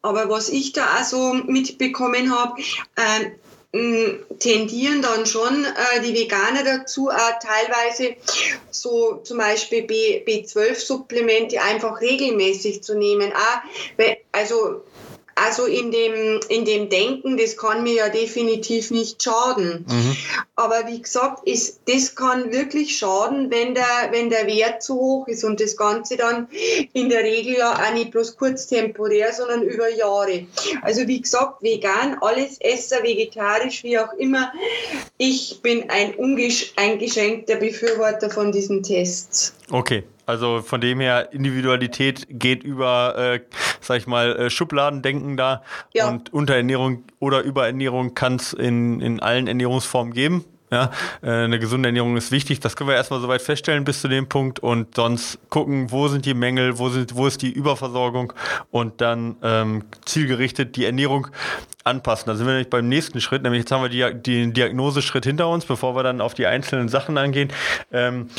aber 0.04 0.30
was 0.30 0.50
ich 0.50 0.74
da 0.74 1.00
auch 1.00 1.04
so 1.04 1.34
mitbekommen 1.34 2.32
habe, 2.32 2.62
äh, 2.98 3.32
tendieren 4.38 5.02
dann 5.02 5.26
schon 5.26 5.66
äh, 5.66 6.02
die 6.02 6.14
Veganer 6.14 6.64
dazu, 6.64 7.10
auch 7.10 7.40
teilweise 7.42 8.16
so 8.70 9.22
zum 9.24 9.40
Beispiel 9.40 9.84
B, 9.84 10.22
B12-Supplemente 10.24 11.60
einfach 11.62 12.00
regelmäßig 12.00 12.84
zu 12.84 12.96
nehmen. 12.96 13.32
Auch, 13.32 14.06
also 14.34 14.84
also 15.36 15.66
in 15.66 15.92
dem, 15.92 16.40
in 16.50 16.66
dem 16.66 16.90
Denken, 16.90 17.38
das 17.38 17.58
kann 17.58 17.84
mir 17.84 17.94
ja 17.94 18.10
definitiv 18.10 18.92
nicht 18.92 19.22
schaden. 19.24 19.86
Mhm. 19.88 20.18
Aber 20.56 20.88
wie 20.88 21.02
gesagt, 21.02 21.48
ist, 21.48 21.82
das 21.88 22.16
kann 22.16 22.52
wirklich 22.52 22.98
schaden, 22.98 23.50
wenn 23.50 23.74
der, 23.74 24.10
wenn 24.12 24.30
der 24.30 24.48
Wert 24.48 24.84
zu 24.84 24.96
hoch 24.96 25.28
ist 25.28 25.44
und 25.44 25.60
das 25.60 25.76
Ganze 25.78 26.18
dann 26.18 26.48
in 26.94 27.10
der 27.10 27.24
Regel 27.24 27.58
ja 27.58 27.74
auch 27.74 27.94
nicht 27.94 28.12
bloß 28.12 28.38
kurz 28.38 28.68
temporär, 28.68 29.34
sondern 29.34 29.64
über 29.64 29.90
Jahre. 29.90 30.46
Also 30.82 31.08
wie 31.08 31.22
gesagt, 31.22 31.64
vegan, 31.64 32.18
alles 32.22 32.60
Esser, 32.60 33.04
vegetarisch, 33.04 33.84
wie 33.84 33.98
auch 33.98 34.14
immer. 34.14 34.52
Ich 35.18 35.62
bin 35.62 35.90
ein 35.90 36.16
ungeschenkter 36.16 37.56
Befürworter 37.56 38.30
von 38.30 38.52
diesen 38.52 38.84
Tests. 38.84 39.54
Okay, 39.72 40.04
also 40.26 40.62
von 40.62 40.82
dem 40.82 41.00
her, 41.00 41.34
Individualität 41.34 42.28
geht 42.30 42.64
über, 42.64 43.18
äh, 43.18 43.40
sag 43.80 43.98
ich 43.98 44.08
mal, 44.08 44.36
äh, 44.36 44.50
Schubladendenken 44.50 45.38
da. 45.38 45.64
Ja. 45.94 46.10
Und 46.10 46.34
Unterernährung 46.34 47.04
oder 47.20 47.42
Überernährung 47.42 48.14
kann 48.14 48.36
es 48.36 48.54
in, 48.54 49.02
in 49.02 49.20
allen 49.20 49.48
Ernährungsformen 49.48 50.14
geben. 50.14 50.46
Ja, 50.72 50.90
äh, 51.22 51.30
eine 51.30 51.60
gesunde 51.60 51.90
Ernährung 51.90 52.16
ist 52.16 52.32
wichtig. 52.32 52.62
Das 52.62 52.78
können 52.78 52.90
wir 52.90 52.96
erstmal 52.96 53.20
soweit 53.20 53.42
feststellen 53.42 53.84
bis 53.84 54.00
zu 54.00 54.08
dem 54.08 54.30
Punkt 54.30 54.60
und 54.60 54.96
sonst 54.96 55.38
gucken, 55.50 55.92
wo 55.92 56.08
sind 56.08 56.26
die 56.26 56.34
Mängel, 56.34 56.80
wo, 56.80 56.88
sind, 56.88 57.14
wo 57.16 57.28
ist 57.28 57.42
die 57.42 57.52
Überversorgung 57.52 58.32
und 58.72 59.02
dann 59.02 59.36
ähm, 59.44 59.84
zielgerichtet 60.06 60.78
die 60.78 60.86
Ernährung 60.86 61.28
anpassen. 61.84 62.28
Da 62.28 62.36
sind 62.36 62.46
wir 62.46 62.54
nämlich 62.54 62.70
beim 62.70 62.88
nächsten 62.88 63.22
Schritt, 63.22 63.44
nämlich 63.44 63.62
jetzt 63.62 63.72
haben 63.72 63.84
wir 63.84 63.90
die, 63.90 64.22
den 64.22 64.54
Diagnoseschritt 64.54 65.26
hinter 65.26 65.48
uns, 65.48 65.66
bevor 65.66 65.96
wir 65.96 66.04
dann 66.04 66.22
auf 66.22 66.34
die 66.34 66.46
einzelnen 66.46 66.90
Sachen 66.90 67.18
angehen. 67.18 67.52
Ähm, 67.92 68.30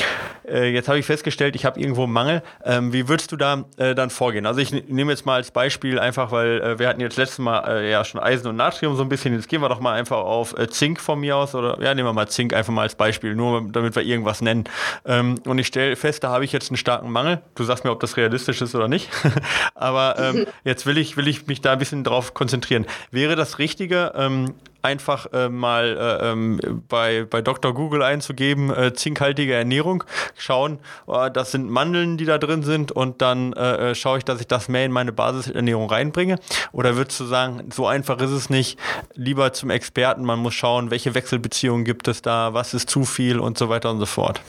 äh, 0.47 0.69
jetzt 0.69 0.87
habe 0.87 0.99
ich 0.99 1.05
festgestellt, 1.05 1.55
ich 1.55 1.65
habe 1.65 1.79
irgendwo 1.79 2.03
einen 2.03 2.13
Mangel. 2.13 2.43
Ähm, 2.63 2.93
wie 2.93 3.07
würdest 3.07 3.31
du 3.31 3.37
da 3.37 3.65
äh, 3.77 3.95
dann 3.95 4.09
vorgehen? 4.09 4.45
Also 4.45 4.59
ich 4.59 4.71
nehme 4.71 5.11
jetzt 5.11 5.25
mal 5.25 5.35
als 5.35 5.51
Beispiel 5.51 5.99
einfach, 5.99 6.31
weil 6.31 6.61
äh, 6.61 6.79
wir 6.79 6.87
hatten 6.87 7.01
jetzt 7.01 7.17
letztes 7.17 7.39
Mal 7.39 7.59
äh, 7.67 7.91
ja 7.91 8.03
schon 8.05 8.21
Eisen 8.21 8.47
und 8.47 8.55
Natrium 8.55 8.95
so 8.95 9.03
ein 9.03 9.09
bisschen. 9.09 9.33
Jetzt 9.33 9.47
gehen 9.47 9.61
wir 9.61 9.69
doch 9.69 9.79
mal 9.79 9.93
einfach 9.93 10.17
auf 10.17 10.57
äh, 10.57 10.67
Zink 10.69 10.99
von 10.99 11.19
mir 11.19 11.37
aus 11.37 11.55
oder 11.55 11.81
ja, 11.81 11.93
nehmen 11.93 12.07
wir 12.07 12.13
mal 12.13 12.27
Zink 12.27 12.53
einfach 12.53 12.73
mal 12.73 12.83
als 12.83 12.95
Beispiel, 12.95 13.35
nur 13.35 13.67
damit 13.71 13.95
wir 13.95 14.03
irgendwas 14.03 14.41
nennen. 14.41 14.65
Ähm, 15.05 15.39
und 15.45 15.57
ich 15.59 15.67
stelle 15.67 15.95
fest, 15.95 16.23
da 16.23 16.29
habe 16.29 16.45
ich 16.45 16.51
jetzt 16.51 16.69
einen 16.69 16.77
starken 16.77 17.11
Mangel. 17.11 17.41
Du 17.55 17.63
sagst 17.63 17.83
mir, 17.83 17.91
ob 17.91 17.99
das 17.99 18.17
realistisch 18.17 18.61
ist 18.61 18.75
oder 18.75 18.87
nicht. 18.87 19.09
Aber 19.75 20.15
ähm, 20.19 20.45
jetzt 20.63 20.85
will 20.85 20.97
ich, 20.97 21.17
will 21.17 21.27
ich 21.27 21.47
mich 21.47 21.61
da 21.61 21.73
ein 21.73 21.79
bisschen 21.79 22.03
drauf 22.03 22.33
konzentrieren. 22.33 22.85
Wäre 23.11 23.32
das 23.35 23.59
Richtige, 23.59 24.13
ähm, 24.15 24.53
einfach 24.83 25.27
äh, 25.31 25.49
mal 25.49 25.97
äh, 25.97 26.31
ähm, 26.31 26.59
bei, 26.89 27.25
bei 27.29 27.41
Dr. 27.41 27.73
Google 27.73 28.03
einzugeben, 28.03 28.69
äh, 28.69 28.93
zinkhaltige 28.93 29.53
Ernährung, 29.53 30.03
schauen, 30.37 30.79
oh, 31.07 31.29
das 31.33 31.51
sind 31.51 31.69
Mandeln, 31.69 32.17
die 32.17 32.25
da 32.25 32.37
drin 32.37 32.63
sind 32.63 32.91
und 32.91 33.21
dann 33.21 33.53
äh, 33.53 33.91
äh, 33.91 33.95
schaue 33.95 34.17
ich, 34.17 34.25
dass 34.25 34.41
ich 34.41 34.47
das 34.47 34.67
mehr 34.67 34.85
in 34.85 34.91
meine 34.91 35.13
Basisernährung 35.13 35.89
reinbringe? 35.89 36.37
Oder 36.73 36.97
würdest 36.97 37.19
du 37.21 37.25
sagen, 37.25 37.69
so 37.71 37.87
einfach 37.87 38.19
ist 38.19 38.31
es 38.31 38.49
nicht, 38.49 38.77
lieber 39.15 39.53
zum 39.53 39.69
Experten, 39.69 40.25
man 40.25 40.39
muss 40.39 40.53
schauen, 40.53 40.91
welche 40.91 41.15
Wechselbeziehungen 41.15 41.85
gibt 41.85 42.09
es 42.09 42.21
da, 42.21 42.53
was 42.53 42.73
ist 42.73 42.89
zu 42.89 43.05
viel 43.05 43.39
und 43.39 43.57
so 43.57 43.69
weiter 43.69 43.89
und 43.89 43.99
so 43.99 44.05
fort? 44.05 44.41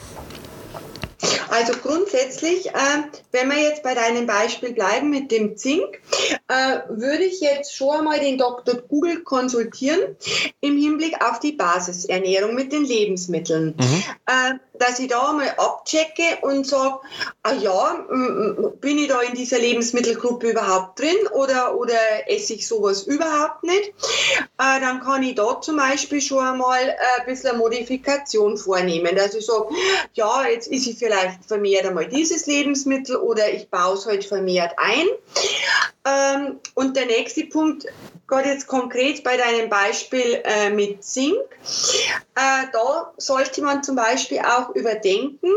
Also 1.49 1.73
grundsätzlich, 1.73 2.67
äh, 2.67 3.03
wenn 3.31 3.49
wir 3.49 3.61
jetzt 3.61 3.83
bei 3.83 3.93
deinem 3.93 4.27
Beispiel 4.27 4.73
bleiben 4.73 5.09
mit 5.09 5.31
dem 5.31 5.57
Zink, 5.57 6.01
äh, 6.47 6.79
würde 6.89 7.23
ich 7.23 7.39
jetzt 7.39 7.75
schon 7.75 7.99
einmal 7.99 8.19
den 8.19 8.37
Dr. 8.37 8.75
Google 8.81 9.21
konsultieren 9.23 10.17
im 10.61 10.77
Hinblick 10.77 11.23
auf 11.23 11.39
die 11.39 11.53
Basisernährung 11.53 12.55
mit 12.55 12.71
den 12.71 12.83
Lebensmitteln. 12.83 13.75
Mhm. 13.77 14.03
Äh, 14.25 14.74
dass 14.79 14.99
ich 14.99 15.07
da 15.07 15.33
mal 15.33 15.49
abchecke 15.57 16.39
und 16.41 16.65
sage, 16.65 16.99
ah 17.43 17.53
ja, 17.53 18.05
bin 18.81 18.97
ich 18.97 19.07
da 19.07 19.21
in 19.21 19.35
dieser 19.35 19.59
Lebensmittelgruppe 19.59 20.51
überhaupt 20.51 20.99
drin 20.99 21.15
oder, 21.33 21.77
oder 21.77 21.95
esse 22.27 22.53
ich 22.53 22.67
sowas 22.67 23.03
überhaupt 23.03 23.63
nicht? 23.63 23.93
Äh, 24.57 24.79
dann 24.79 25.01
kann 25.01 25.23
ich 25.23 25.35
da 25.35 25.59
zum 25.61 25.77
Beispiel 25.77 26.21
schon 26.21 26.45
einmal 26.45 26.95
ein 27.19 27.25
bisschen 27.25 27.51
eine 27.51 27.59
Modifikation 27.59 28.57
vornehmen. 28.57 29.15
Dass 29.15 29.33
ich 29.33 29.45
sage, 29.45 29.69
ja, 30.13 30.45
jetzt 30.47 30.67
ist 30.67 30.87
ich 30.87 30.97
vielleicht 30.97 31.45
vermehrt 31.45 31.85
einmal 31.85 32.07
dieses 32.07 32.45
Lebensmittel 32.45 33.17
oder 33.17 33.51
ich 33.51 33.69
baue 33.69 33.95
es 33.95 34.05
halt 34.05 34.25
vermehrt 34.25 34.73
ein. 34.77 35.05
Ähm, 36.05 36.59
und 36.75 36.95
der 36.95 37.07
nächste 37.07 37.45
Punkt, 37.45 37.85
gerade 38.27 38.49
jetzt 38.49 38.67
konkret 38.67 39.23
bei 39.23 39.37
deinem 39.37 39.69
Beispiel 39.69 40.41
äh, 40.43 40.69
mit 40.69 41.03
Zink, 41.03 41.37
äh, 42.35 42.67
da 42.73 43.13
sollte 43.17 43.61
man 43.61 43.83
zum 43.83 43.95
Beispiel 43.95 44.39
auch 44.39 44.73
überdenken, 44.75 45.49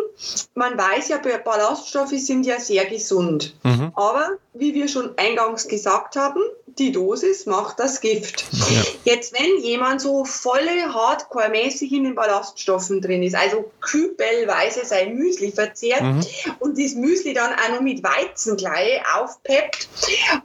man 0.54 0.76
weiß 0.76 1.08
ja, 1.08 1.18
Ballaststoffe 1.18 2.10
sind 2.10 2.46
ja 2.46 2.60
sehr 2.60 2.86
gesund, 2.86 3.54
mhm. 3.62 3.92
aber 3.94 4.30
wie 4.52 4.74
wir 4.74 4.88
schon 4.88 5.16
eingangs 5.16 5.68
gesagt 5.68 6.16
haben, 6.16 6.40
die 6.78 6.92
Dosis 6.92 7.46
macht 7.46 7.78
das 7.78 8.00
Gift. 8.00 8.44
Ja. 8.52 8.82
Jetzt, 9.04 9.32
wenn 9.32 9.62
jemand 9.62 10.00
so 10.00 10.24
volle 10.24 10.92
Hardcore-mäßig 10.92 11.92
in 11.92 12.04
den 12.04 12.14
Ballaststoffen 12.14 13.00
drin 13.00 13.22
ist, 13.22 13.34
also 13.34 13.70
kübelweise 13.80 14.84
sein 14.84 15.16
Müsli 15.16 15.52
verzehrt 15.52 16.02
mhm. 16.02 16.24
und 16.60 16.78
das 16.78 16.94
Müsli 16.94 17.34
dann 17.34 17.52
auch 17.52 17.74
noch 17.74 17.80
mit 17.80 18.02
Weizenglei 18.02 19.02
aufpeppt 19.16 19.88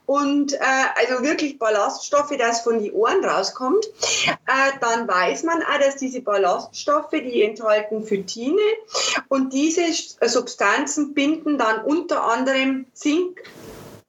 und 0.06 0.54
äh, 0.54 0.60
also 0.96 1.24
wirklich 1.24 1.60
Ballaststoffe, 1.60 2.36
das 2.38 2.62
von 2.62 2.80
die 2.80 2.92
Ohren 2.92 3.24
rauskommt, 3.24 3.86
äh, 4.26 4.72
dann 4.82 5.08
weiß 5.08 5.44
man 5.44 5.62
auch, 5.64 5.80
dass 5.80 5.98
diese 5.98 6.22
Ballaststoffe, 6.22 7.12
die 7.12 7.44
enthalten 7.44 8.04
Phytine 8.04 8.62
und 9.30 9.54
diese 9.54 9.84
Substanzen 10.22 11.14
binden 11.14 11.58
dann 11.58 11.84
unter 11.84 12.24
anderem 12.24 12.86
Zink, 12.94 13.44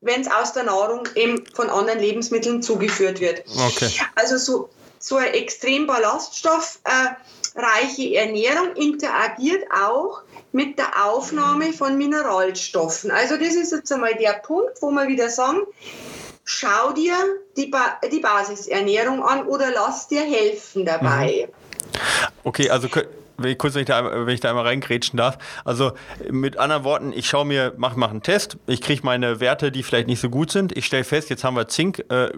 wenn 0.05 0.21
es 0.21 0.31
aus 0.31 0.53
der 0.53 0.65
Nahrung 0.65 1.09
eben 1.15 1.45
von 1.55 1.71
anderen 1.71 1.99
Lebensmitteln 1.99 2.63
zugeführt 2.63 3.21
wird. 3.21 3.43
Okay. 3.67 3.91
Also 4.15 4.37
so, 4.37 4.69
so 4.99 5.17
eine 5.17 5.33
extrem 5.33 5.87
ballaststoffreiche 5.87 8.03
äh, 8.03 8.15
Ernährung 8.15 8.77
interagiert 8.77 9.65
auch 9.73 10.23
mit 10.53 10.79
der 10.79 11.05
Aufnahme 11.05 11.73
von 11.73 11.97
Mineralstoffen. 11.97 13.11
Also 13.11 13.37
das 13.37 13.55
ist 13.55 13.73
jetzt 13.73 13.93
einmal 13.93 14.15
der 14.15 14.35
Punkt, 14.35 14.81
wo 14.81 14.91
wir 14.91 15.09
wieder 15.09 15.31
sagen, 15.31 15.63
schau 16.45 16.93
dir 16.93 17.17
die, 17.57 17.67
ba 17.67 17.99
die 18.13 18.21
Basisernährung 18.21 19.25
an 19.25 19.47
oder 19.47 19.73
lass 19.73 20.07
dir 20.07 20.23
helfen 20.23 20.85
dabei. 20.85 21.49
Mhm. 21.49 21.55
Okay, 22.45 22.71
also 22.71 22.89
wenn 23.37 23.51
ich 23.51 23.59
kurz, 23.59 23.75
wenn 23.75 23.83
ich, 23.83 23.87
da, 23.87 24.27
wenn 24.27 24.35
ich 24.35 24.41
da 24.41 24.51
einmal 24.51 24.65
reingrätschen 24.65 25.17
darf. 25.17 25.39
Also 25.65 25.93
mit 26.31 26.57
anderen 26.59 26.85
Worten, 26.85 27.13
ich 27.15 27.27
schaue 27.27 27.45
mir, 27.45 27.73
mache 27.77 27.99
mach 27.99 28.11
einen 28.11 28.23
Test, 28.23 28.57
ich 28.67 28.81
kriege 28.81 29.03
meine 29.05 29.41
Werte, 29.41 29.73
die 29.73 29.83
vielleicht 29.83 30.09
nicht 30.09 30.21
so 30.21 30.31
gut 30.31 30.51
sind. 30.51 30.77
Ich 30.77 30.87
stelle 30.87 31.05
fest, 31.05 31.31
jetzt 31.31 31.45
haben 31.45 31.57
wir 31.57 31.69
Zink, 31.69 32.05
äh, 32.11 32.29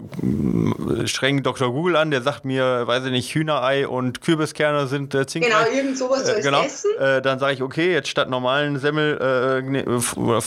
streng 1.06 1.42
Dr. 1.42 1.72
Google 1.72 1.96
an, 1.96 2.10
der 2.10 2.22
sagt 2.22 2.44
mir, 2.44 2.86
weiß 2.86 3.04
ich 3.06 3.10
nicht, 3.10 3.34
Hühnerei 3.34 3.86
und 3.86 4.20
Kürbiskerne 4.20 4.86
sind 4.86 5.14
äh, 5.14 5.26
Zink. 5.26 5.44
Genau, 5.44 5.58
irgend 5.74 5.98
sowas 5.98 6.28
äh, 6.28 6.40
genau. 6.40 6.62
essen. 6.62 6.90
Äh, 6.98 7.22
dann 7.22 7.38
sage 7.38 7.54
ich, 7.54 7.62
okay, 7.62 7.92
jetzt 7.92 8.08
statt 8.08 8.30
normalen 8.30 8.78
Semmel, 8.78 9.18
äh, 9.18 9.62
ne, 9.62 9.84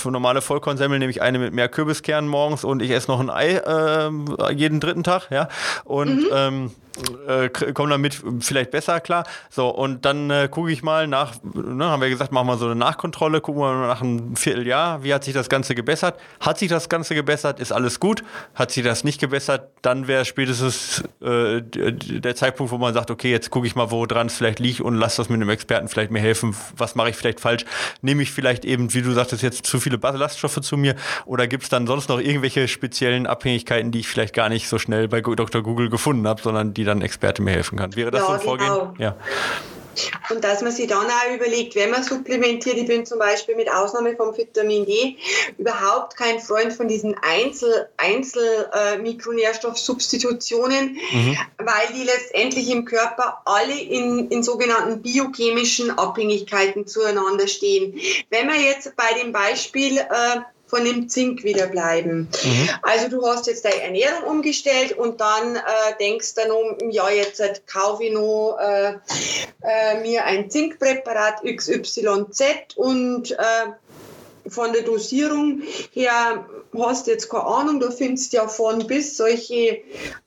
normale 0.06 0.41
Vollkornsemmel 0.41 1.00
nehme 1.00 1.12
ich 1.12 1.22
eine 1.22 1.39
mit 1.39 1.54
mehr 1.54 1.70
Kürbiskernen 1.70 2.30
morgens 2.30 2.64
und 2.64 2.82
ich 2.82 2.91
esse 2.91 3.10
noch 3.10 3.20
ein 3.20 3.30
Ei 3.30 3.56
äh, 3.56 4.54
jeden 4.54 4.80
dritten 4.80 5.04
Tag, 5.04 5.30
ja. 5.32 5.47
Und 5.84 6.24
mhm. 6.24 6.30
ähm, 6.34 6.72
äh, 7.28 7.50
kommen 7.50 7.89
damit 7.89 8.22
vielleicht 8.39 8.72
besser 8.72 9.00
klar. 9.00 9.24
So, 9.50 9.70
und 9.70 10.06
dann 10.06 10.30
äh, 10.30 10.47
gucke 10.50 10.72
ich 10.72 10.84
mal 10.84 11.08
nach, 11.08 11.36
ne, 11.43 11.86
haben 11.86 12.02
wir 12.02 12.10
gesagt, 12.10 12.32
machen 12.32 12.47
wir 12.47 12.58
so 12.58 12.66
eine 12.66 12.76
Nachkontrolle, 12.76 13.41
gucken 13.41 13.62
wir 13.62 13.74
mal 13.74 13.88
nach 13.88 14.02
einem 14.02 14.36
Vierteljahr, 14.36 15.04
wie 15.04 15.14
hat 15.14 15.24
sich 15.24 15.34
das 15.34 15.50
Ganze 15.50 15.76
gebessert. 15.76 16.20
Hat 16.39 16.58
sich 16.58 16.70
das 16.70 16.89
Ganze 16.89 17.16
gebessert, 17.16 17.60
ist 17.60 17.72
alles 17.72 18.00
gut. 18.00 18.24
Hat 18.56 18.72
sich 18.72 18.84
das 18.84 19.04
nicht 19.04 19.20
gebessert, 19.20 19.70
dann 19.82 20.08
wäre 20.08 20.26
spätestens 20.26 21.04
äh, 21.22 21.62
der 21.62 22.36
Zeitpunkt, 22.36 22.72
wo 22.72 22.78
man 22.78 22.93
sagt, 22.93 23.12
okay, 23.12 23.32
jetzt 23.32 23.50
gucke 23.50 23.68
ich 23.68 23.76
mal, 23.76 23.91
woran 23.91 24.28
es 24.28 24.38
vielleicht 24.38 24.60
liegt 24.60 24.82
und 24.82 24.95
lass 24.95 25.16
das 25.16 25.30
mit 25.30 25.36
einem 25.36 25.50
Experten 25.50 25.88
vielleicht 25.88 26.12
mir 26.12 26.20
helfen. 26.20 26.56
Was 26.78 26.95
mache 26.95 27.10
ich 27.10 27.16
vielleicht 27.16 27.39
falsch? 27.39 27.66
Nehme 28.02 28.24
ich 28.24 28.32
vielleicht 28.32 28.66
eben, 28.66 28.93
wie 28.93 29.02
du 29.02 29.12
sagtest, 29.12 29.43
jetzt 29.43 29.66
zu 29.66 29.80
viele 29.80 29.97
Ballaststoffe 29.97 30.62
zu 30.62 30.78
mir 30.78 30.95
oder 31.26 31.47
gibt 31.47 31.64
es 31.64 31.70
dann 31.70 31.88
sonst 31.88 32.10
noch 32.10 32.20
irgendwelche 32.20 32.68
speziellen 32.68 33.28
Abhängigkeiten, 33.28 33.91
die 33.91 34.00
ich 34.00 34.08
vielleicht 34.08 34.34
gar 34.34 34.50
nicht 34.50 34.68
so 34.68 34.78
schnell 34.78 35.08
bei 35.08 35.22
Dr. 35.22 35.62
Google 35.62 35.89
gefunden 35.89 36.28
habe, 36.28 36.41
sondern 36.41 36.74
die 36.74 36.84
dann 36.90 37.02
Experte 37.02 37.42
mir 37.42 37.52
helfen 37.52 37.78
kann. 37.78 37.96
Wäre 37.96 38.12
das 38.12 38.22
ja, 38.22 38.28
so 38.28 38.34
ein 38.34 38.40
Vorgehen? 38.40 38.74
Genau. 38.74 38.94
Ja. 38.98 39.16
Und 40.30 40.44
dass 40.44 40.62
man 40.62 40.72
sich 40.72 40.88
dann 40.88 41.06
auch 41.06 41.36
überlegt, 41.36 41.76
wenn 41.76 41.92
man 41.92 42.04
supplementiert, 42.04 42.78
ich 42.78 42.88
bin 42.88 43.06
zum 43.06 43.20
Beispiel 43.20 43.56
mit 43.56 43.72
Ausnahme 43.72 44.16
vom 44.16 44.36
Vitamin 44.38 44.86
D 44.86 45.18
überhaupt 45.58 46.16
kein 46.16 46.40
Freund 46.40 46.74
von 46.74 46.88
diesen 46.88 47.16
Einzel, 47.22 47.90
Einzel 47.98 48.70
äh, 48.74 48.98
mhm. 51.12 51.38
weil 51.58 51.88
die 51.96 52.04
letztendlich 52.04 52.70
im 52.70 52.86
Körper 52.86 53.42
alle 53.46 53.78
in, 53.78 54.30
in 54.30 54.44
sogenannten 54.44 55.02
biochemischen 55.02 55.92
Abhängigkeiten 55.92 56.88
zueinander 56.88 57.48
stehen. 57.48 58.00
Wenn 58.30 58.48
man 58.48 58.62
jetzt 58.62 58.96
bei 58.96 59.20
dem 59.22 59.32
Beispiel 59.32 59.98
äh, 59.98 60.40
von 60.70 60.86
dem 60.86 61.09
Zink 61.09 61.43
wieder 61.43 61.67
bleiben. 61.67 62.30
Mhm. 62.43 62.70
Also 62.84 63.09
du 63.09 63.26
hast 63.26 63.47
jetzt 63.47 63.65
deine 63.65 63.82
Ernährung 63.82 64.24
umgestellt 64.26 64.93
und 64.93 65.20
dann 65.20 65.55
äh, 65.55 65.59
denkst 65.99 66.36
dann 66.36 66.51
um, 66.51 66.89
ja 66.91 67.09
jetzt 67.09 67.39
äh, 67.39 67.53
kaufe 67.65 68.03
ich 68.03 68.13
noch 68.13 68.57
äh, 68.61 68.93
äh, 69.63 70.01
mir 70.01 70.26
ein 70.26 70.49
Zinkpräparat 70.49 71.43
XYZ 71.43 72.76
und 72.76 73.32
äh, 73.32 73.36
von 74.47 74.74
der 74.74 74.84
Dosierung 74.84 75.61
her 75.91 76.45
hast 76.78 77.07
du 77.07 77.11
jetzt 77.11 77.30
keine 77.30 77.45
Ahnung, 77.45 77.80
du 77.80 77.91
findest 77.91 78.34
ja 78.34 78.47
von 78.47 78.86
bis 78.88 79.17
solche, 79.17 79.82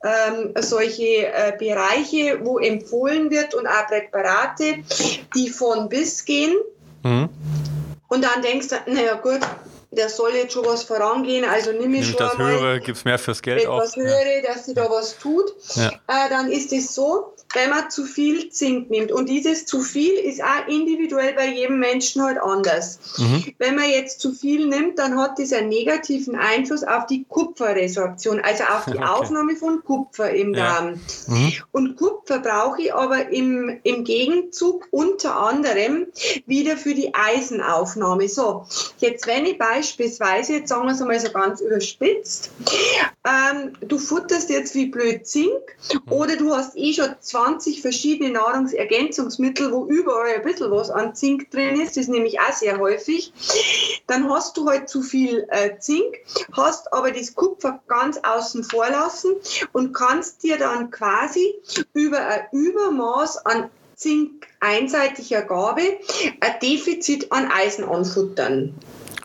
ähm, 0.05 0.55
solche 0.61 1.27
äh, 1.27 1.53
Bereiche, 1.59 2.41
wo 2.43 2.59
empfohlen 2.59 3.31
wird 3.31 3.55
und 3.55 3.67
auch 3.67 3.87
Präparate, 3.87 4.79
die 5.35 5.49
von 5.49 5.89
bis 5.89 6.25
gehen. 6.25 6.55
Mhm. 7.03 7.29
Und 8.09 8.25
dann 8.25 8.43
denkst 8.43 8.69
du, 8.69 8.77
naja 8.93 9.15
gut, 9.15 9.41
der 9.93 10.09
soll 10.09 10.35
jetzt 10.35 10.55
schon 10.55 10.65
was 10.65 10.83
vorangehen, 10.83 11.45
also 11.45 11.71
nimm 11.73 11.95
ich 11.95 12.09
schon 12.09 12.17
das 12.17 12.39
Höhere, 12.39 12.81
gibt 12.81 12.99
es 12.99 13.05
mehr 13.05 13.19
fürs 13.19 13.43
Geld 13.43 13.63
etwas 13.63 13.93
auch. 13.93 13.97
Höhere, 13.97 14.43
dass 14.45 14.67
sie 14.67 14.75
da 14.75 14.91
was 14.91 15.19
tut. 15.19 15.55
Ja. 15.75 15.89
Äh, 16.09 16.31
dann 16.31 16.51
ist 16.51 16.73
es 16.73 16.95
so, 16.95 17.35
wenn 17.55 17.71
man 17.71 17.91
zu 17.91 18.05
viel 18.05 18.51
Zink 18.51 18.91
nimmt. 18.91 19.13
Und 19.13 19.29
dieses 19.29 19.67
zu 19.67 19.81
viel 19.81 20.13
ist 20.15 20.43
auch 20.43 20.69
individuell 20.69 21.35
bei 21.35 21.49
jedem 21.49 21.79
Menschen 21.79 22.23
halt 22.23 22.39
anders. 22.39 22.99
Mhm. 23.19 23.45
Wenn 23.59 23.75
man 23.75 23.91
jetzt 23.91 24.21
zu 24.21 24.33
viel 24.33 24.67
nimmt, 24.67 24.99
dann 24.99 25.19
hat 25.19 25.39
das 25.39 25.53
einen 25.53 25.69
negativen 25.69 26.37
Einfluss 26.37 26.83
auf 26.85 27.07
die 27.07 27.25
Kupferresorption, 27.29 28.41
also 28.41 28.65
auf 28.65 28.85
die 28.87 28.93
okay. 28.99 29.05
Aufnahme 29.05 29.57
von 29.57 29.83
Kupfer 29.85 30.31
im 30.31 30.55
ja. 30.55 30.75
Darm. 30.75 31.01
Mhm. 31.27 31.53
Und 31.73 31.97
Kupfer 31.97 32.39
brauche 32.39 32.83
ich 32.83 32.95
aber 32.95 33.29
im, 33.29 33.81
im 33.83 34.05
Gegenzug 34.05 34.89
unter 34.91 35.37
anderem 35.37 36.07
wieder 36.47 36.77
für 36.77 36.95
die 36.95 37.15
Eisenaufnahme. 37.15 38.29
So, 38.29 38.67
jetzt 38.99 39.27
wenn 39.27 39.47
ich 39.47 39.59
beispielsweise, 39.59 40.55
jetzt 40.55 40.69
sagen 40.69 40.87
wir 40.87 40.93
es 40.93 41.01
einmal 41.01 41.21
so 41.21 41.31
ganz 41.31 41.61
überspitzt, 41.61 42.51
ähm, 43.25 43.73
du 43.81 43.99
futterst 43.99 44.51
jetzt 44.51 44.75
wie 44.75 44.87
blöd 44.87 45.27
Zink 45.27 45.53
mhm. 45.93 46.13
oder 46.13 46.37
du 46.37 46.55
hast 46.55 46.77
eh 46.77 46.93
schon 46.93 47.15
zwei 47.21 47.42
20 47.43 47.83
verschiedene 47.83 48.31
Nahrungsergänzungsmittel, 48.31 49.73
wo 49.73 49.87
überall 49.87 50.35
ein 50.37 50.43
bisschen 50.43 50.71
was 50.71 50.91
an 50.91 51.17
Zink 51.17 51.51
drin 51.51 51.81
ist, 51.81 51.97
das 51.97 52.05
ist 52.05 52.09
nämlich 52.09 52.39
auch 52.39 52.53
sehr 52.53 52.79
häufig, 52.79 53.33
dann 54.07 54.31
hast 54.31 54.57
du 54.57 54.69
halt 54.69 54.89
zu 54.89 55.03
viel 55.03 55.47
äh, 55.51 55.77
Zink, 55.79 56.19
hast 56.53 56.93
aber 56.93 57.11
das 57.11 57.35
Kupfer 57.35 57.81
ganz 57.89 58.19
außen 58.23 58.63
vor 58.63 58.89
lassen 58.89 59.35
und 59.73 59.93
kannst 59.93 60.45
dir 60.45 60.57
dann 60.57 60.93
quasi 60.93 61.55
über 61.95 62.21
ein 62.21 62.47
Übermaß 62.53 63.45
an 63.45 63.71
Zink 63.97 64.47
einseitiger 64.61 65.43
Gabe 65.43 65.83
ein 66.41 66.55
Defizit 66.63 67.33
an 67.33 67.51
Eisen 67.51 67.85
anfuttern. 67.85 68.73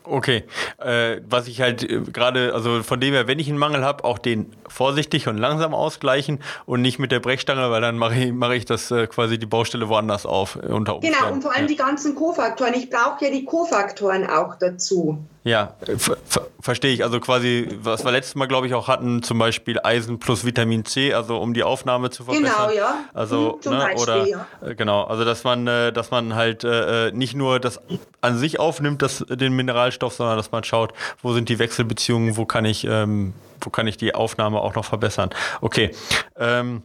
Okay, 0.09 0.43
äh, 0.77 1.21
was 1.27 1.47
ich 1.47 1.61
halt 1.61 1.83
äh, 1.83 2.01
gerade, 2.01 2.53
also 2.53 2.83
von 2.83 2.99
dem 2.99 3.13
her, 3.13 3.27
wenn 3.27 3.39
ich 3.39 3.49
einen 3.49 3.57
Mangel 3.57 3.83
habe, 3.83 4.03
auch 4.03 4.17
den 4.17 4.53
vorsichtig 4.67 5.27
und 5.27 5.37
langsam 5.37 5.73
ausgleichen 5.73 6.39
und 6.65 6.81
nicht 6.81 6.99
mit 6.99 7.11
der 7.11 7.19
Brechstange, 7.19 7.69
weil 7.71 7.81
dann 7.81 7.97
mache 7.97 8.15
ich, 8.15 8.33
mach 8.33 8.51
ich 8.51 8.65
das 8.65 8.91
äh, 8.91 9.07
quasi 9.07 9.37
die 9.37 9.45
Baustelle 9.45 9.89
woanders 9.89 10.25
auf. 10.25 10.55
Unter 10.55 10.95
Umständen. 10.95 11.19
Genau, 11.19 11.33
und 11.33 11.41
vor 11.41 11.53
allem 11.53 11.63
ja. 11.63 11.67
die 11.67 11.75
ganzen 11.75 12.15
Kofaktoren. 12.15 12.73
Ich 12.73 12.89
brauche 12.89 13.25
ja 13.25 13.31
die 13.31 13.45
Kofaktoren 13.45 14.27
auch 14.27 14.55
dazu. 14.55 15.19
Ja, 15.43 15.75
ver 15.97 16.17
verstehe 16.59 16.93
ich. 16.93 17.03
Also 17.03 17.21
quasi, 17.21 17.69
was 17.81 18.03
wir 18.03 18.11
letztes 18.11 18.35
Mal, 18.35 18.47
glaube 18.47 18.67
ich, 18.67 18.73
auch 18.73 18.89
hatten, 18.89 19.23
zum 19.23 19.39
Beispiel 19.39 19.79
Eisen 19.81 20.19
plus 20.19 20.43
Vitamin 20.43 20.83
C, 20.83 21.13
also 21.13 21.37
um 21.37 21.53
die 21.53 21.63
Aufnahme 21.63 22.09
zu 22.09 22.25
verbessern. 22.25 22.69
Genau, 22.69 22.77
ja. 22.77 22.97
Also, 23.13 23.59
mhm, 23.63 23.71
ne, 23.71 23.77
Beispiel, 23.77 24.01
oder 24.01 24.27
ja. 24.27 24.47
Äh, 24.61 24.75
genau, 24.75 25.03
also 25.03 25.23
dass 25.23 25.45
man, 25.45 25.65
äh, 25.67 25.93
dass 25.93 26.11
man 26.11 26.35
halt 26.35 26.65
äh, 26.65 27.11
nicht 27.13 27.35
nur 27.35 27.61
das 27.61 27.79
an 28.19 28.37
sich 28.37 28.59
aufnimmt, 28.59 29.01
das, 29.01 29.23
den 29.29 29.53
Mineralstoff, 29.53 30.13
sondern 30.13 30.35
dass 30.35 30.51
man 30.51 30.65
schaut, 30.65 30.93
wo 31.21 31.31
sind 31.31 31.47
die 31.47 31.59
Wechselbeziehungen, 31.59 32.35
wo 32.35 32.45
kann 32.45 32.65
ich, 32.65 32.83
ähm, 32.83 33.33
wo 33.61 33.69
kann 33.69 33.87
ich 33.87 33.95
die 33.95 34.13
Aufnahme 34.13 34.59
auch 34.59 34.75
noch 34.75 34.85
verbessern. 34.85 35.29
Okay. 35.61 35.91
Ähm, 36.37 36.83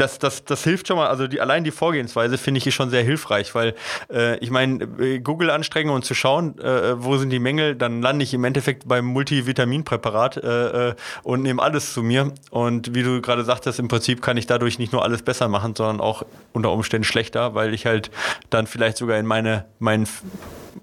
das, 0.00 0.18
das, 0.18 0.44
das 0.44 0.64
hilft 0.64 0.88
schon 0.88 0.96
mal, 0.96 1.08
also 1.08 1.26
die, 1.26 1.40
allein 1.40 1.64
die 1.64 1.70
Vorgehensweise 1.70 2.38
finde 2.38 2.60
ich 2.64 2.74
schon 2.74 2.90
sehr 2.90 3.02
hilfreich, 3.02 3.54
weil 3.54 3.74
äh, 4.10 4.38
ich 4.38 4.50
meine, 4.50 4.84
äh, 4.98 5.18
Google 5.18 5.50
anstrengen 5.50 5.90
und 5.90 6.04
zu 6.04 6.14
schauen, 6.14 6.58
äh, 6.58 7.02
wo 7.02 7.16
sind 7.16 7.30
die 7.30 7.38
Mängel, 7.38 7.74
dann 7.74 8.00
lande 8.00 8.22
ich 8.22 8.32
im 8.32 8.44
Endeffekt 8.44 8.86
beim 8.86 9.04
Multivitaminpräparat 9.06 10.36
äh, 10.36 10.88
äh, 10.90 10.94
und 11.22 11.42
nehme 11.42 11.62
alles 11.62 11.92
zu 11.92 12.02
mir. 12.02 12.32
Und 12.50 12.94
wie 12.94 13.02
du 13.02 13.20
gerade 13.20 13.44
sagtest, 13.44 13.78
im 13.78 13.88
Prinzip 13.88 14.22
kann 14.22 14.36
ich 14.36 14.46
dadurch 14.46 14.78
nicht 14.78 14.92
nur 14.92 15.02
alles 15.02 15.22
besser 15.22 15.48
machen, 15.48 15.74
sondern 15.74 16.00
auch 16.00 16.22
unter 16.52 16.70
Umständen 16.70 17.04
schlechter, 17.04 17.54
weil 17.54 17.74
ich 17.74 17.86
halt 17.86 18.10
dann 18.50 18.66
vielleicht 18.66 18.96
sogar 18.98 19.18
in 19.18 19.26
meine, 19.26 19.66
meinen 19.78 20.06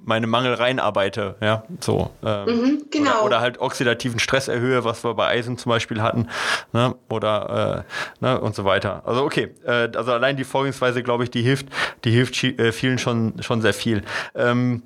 meine 0.03 0.27
Mangel 0.27 0.53
reinarbeite, 0.53 1.35
ja, 1.41 1.63
so. 1.79 2.11
Ähm, 2.23 2.45
mhm, 2.45 2.85
genau. 2.91 3.11
Oder, 3.11 3.23
oder, 3.25 3.41
halt 3.41 3.59
oxidativen 3.59 4.19
Stress 4.19 4.47
erhöhe, 4.47 4.83
was 4.83 5.03
wir 5.03 5.13
bei 5.13 5.27
Eisen 5.27 5.57
zum 5.57 5.69
Beispiel 5.69 6.01
hatten, 6.01 6.27
ne, 6.73 6.95
oder 7.09 7.85
äh, 8.21 8.23
ne, 8.25 8.39
und 8.39 8.55
so 8.55 8.65
weiter. 8.65 9.01
Also 9.05 9.23
okay, 9.23 9.53
äh, 9.65 9.89
also 9.95 10.11
allein 10.11 10.37
die 10.37 10.43
Vorgehensweise, 10.43 11.03
glaube 11.03 11.23
ich, 11.23 11.31
die 11.31 11.41
hilft, 11.41 11.67
die 12.03 12.11
hilft 12.11 12.43
äh, 12.43 12.71
vielen 12.71 12.97
schon 12.97 13.41
schon 13.41 13.61
sehr 13.61 13.73
viel. 13.73 14.03
Ähm, 14.35 14.83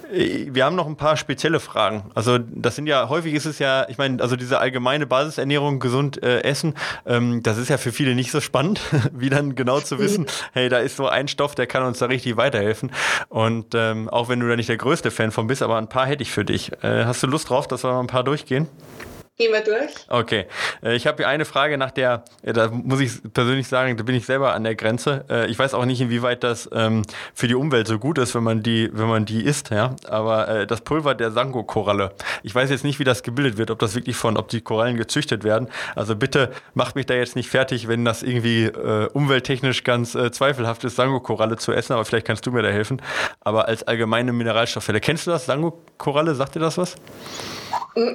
wir 0.11 0.65
haben 0.65 0.75
noch 0.75 0.87
ein 0.87 0.97
paar 0.97 1.15
spezielle 1.15 1.59
Fragen. 1.59 2.11
Also 2.15 2.37
das 2.37 2.75
sind 2.75 2.87
ja, 2.87 3.07
häufig 3.07 3.33
ist 3.33 3.45
es 3.45 3.59
ja, 3.59 3.87
ich 3.87 3.97
meine, 3.97 4.21
also 4.21 4.35
diese 4.35 4.59
allgemeine 4.59 5.07
Basisernährung, 5.07 5.79
gesund 5.79 6.21
äh, 6.21 6.41
essen, 6.41 6.75
ähm, 7.05 7.41
das 7.43 7.57
ist 7.57 7.69
ja 7.69 7.77
für 7.77 7.91
viele 7.91 8.13
nicht 8.13 8.31
so 8.31 8.41
spannend, 8.41 8.81
wie 9.13 9.29
dann 9.29 9.55
genau 9.55 9.79
zu 9.79 9.99
wissen, 9.99 10.25
hey, 10.53 10.69
da 10.69 10.79
ist 10.79 10.97
so 10.97 11.07
ein 11.07 11.27
Stoff, 11.27 11.55
der 11.55 11.67
kann 11.67 11.83
uns 11.83 11.99
da 11.99 12.07
richtig 12.07 12.37
weiterhelfen. 12.37 12.91
Und 13.29 13.73
ähm, 13.73 14.09
auch 14.09 14.27
wenn 14.27 14.39
du 14.39 14.47
da 14.47 14.55
nicht 14.55 14.69
der 14.69 14.77
größte 14.77 15.11
Fan 15.11 15.31
von 15.31 15.47
bist, 15.47 15.61
aber 15.61 15.77
ein 15.77 15.87
paar 15.87 16.05
hätte 16.05 16.23
ich 16.23 16.31
für 16.31 16.43
dich. 16.43 16.71
Äh, 16.83 17.05
hast 17.05 17.23
du 17.23 17.27
Lust 17.27 17.49
drauf, 17.49 17.67
dass 17.67 17.83
wir 17.83 17.91
mal 17.91 18.01
ein 18.01 18.07
paar 18.07 18.23
durchgehen? 18.23 18.67
Gehen 19.41 19.53
wir 19.53 19.61
durch. 19.61 19.89
Okay. 20.07 20.45
Äh, 20.83 20.95
ich 20.95 21.07
habe 21.07 21.17
hier 21.17 21.27
eine 21.27 21.45
Frage 21.45 21.75
nach 21.79 21.89
der, 21.89 22.25
da 22.43 22.67
muss 22.69 22.99
ich 22.99 23.11
persönlich 23.33 23.67
sagen, 23.67 23.97
da 23.97 24.03
bin 24.03 24.13
ich 24.13 24.27
selber 24.27 24.53
an 24.53 24.63
der 24.63 24.75
Grenze. 24.75 25.25
Äh, 25.31 25.47
ich 25.49 25.57
weiß 25.57 25.73
auch 25.73 25.85
nicht, 25.85 25.99
inwieweit 25.99 26.43
das 26.43 26.69
ähm, 26.71 27.01
für 27.33 27.47
die 27.47 27.55
Umwelt 27.55 27.87
so 27.87 27.97
gut 27.97 28.19
ist, 28.19 28.35
wenn 28.35 28.43
man 28.43 28.61
die, 28.61 28.91
wenn 28.93 29.07
man 29.07 29.25
die 29.25 29.43
isst, 29.43 29.71
ja. 29.71 29.95
Aber 30.07 30.47
äh, 30.47 30.67
das 30.67 30.81
Pulver 30.81 31.15
der 31.15 31.31
Sango-Koralle. 31.31 32.11
Ich 32.43 32.53
weiß 32.53 32.69
jetzt 32.69 32.83
nicht, 32.83 32.99
wie 32.99 33.03
das 33.03 33.23
gebildet 33.23 33.57
wird, 33.57 33.71
ob 33.71 33.79
das 33.79 33.95
wirklich 33.95 34.15
von, 34.15 34.37
ob 34.37 34.47
die 34.49 34.61
Korallen 34.61 34.95
gezüchtet 34.95 35.43
werden. 35.43 35.69
Also 35.95 36.15
bitte 36.15 36.51
macht 36.75 36.95
mich 36.95 37.07
da 37.07 37.15
jetzt 37.15 37.35
nicht 37.35 37.49
fertig, 37.49 37.87
wenn 37.87 38.05
das 38.05 38.21
irgendwie 38.21 38.65
äh, 38.65 39.07
umwelttechnisch 39.11 39.83
ganz 39.83 40.13
äh, 40.13 40.31
zweifelhaft 40.31 40.83
ist, 40.83 40.97
Sango-Koralle 40.97 41.57
zu 41.57 41.71
essen, 41.71 41.93
aber 41.93 42.05
vielleicht 42.05 42.27
kannst 42.27 42.45
du 42.45 42.51
mir 42.51 42.61
da 42.61 42.69
helfen. 42.69 43.01
Aber 43.39 43.67
als 43.67 43.81
allgemeine 43.81 44.33
Mineralstofffälle. 44.33 44.99
Kennst 44.99 45.25
du 45.25 45.31
das, 45.31 45.47
Sango-Koralle? 45.47 46.35
Sagt 46.35 46.53
dir 46.53 46.59
das 46.59 46.77
was? 46.77 46.95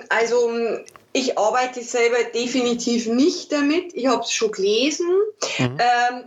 Also 0.08 0.50
ich 1.16 1.38
arbeite 1.38 1.82
selber 1.82 2.22
definitiv 2.34 3.06
nicht 3.06 3.50
damit. 3.50 3.94
Ich 3.94 4.06
habe 4.06 4.22
es 4.22 4.30
schon 4.32 4.52
gelesen. 4.52 5.08
Mhm. 5.58 5.78
Ähm, 5.78 6.24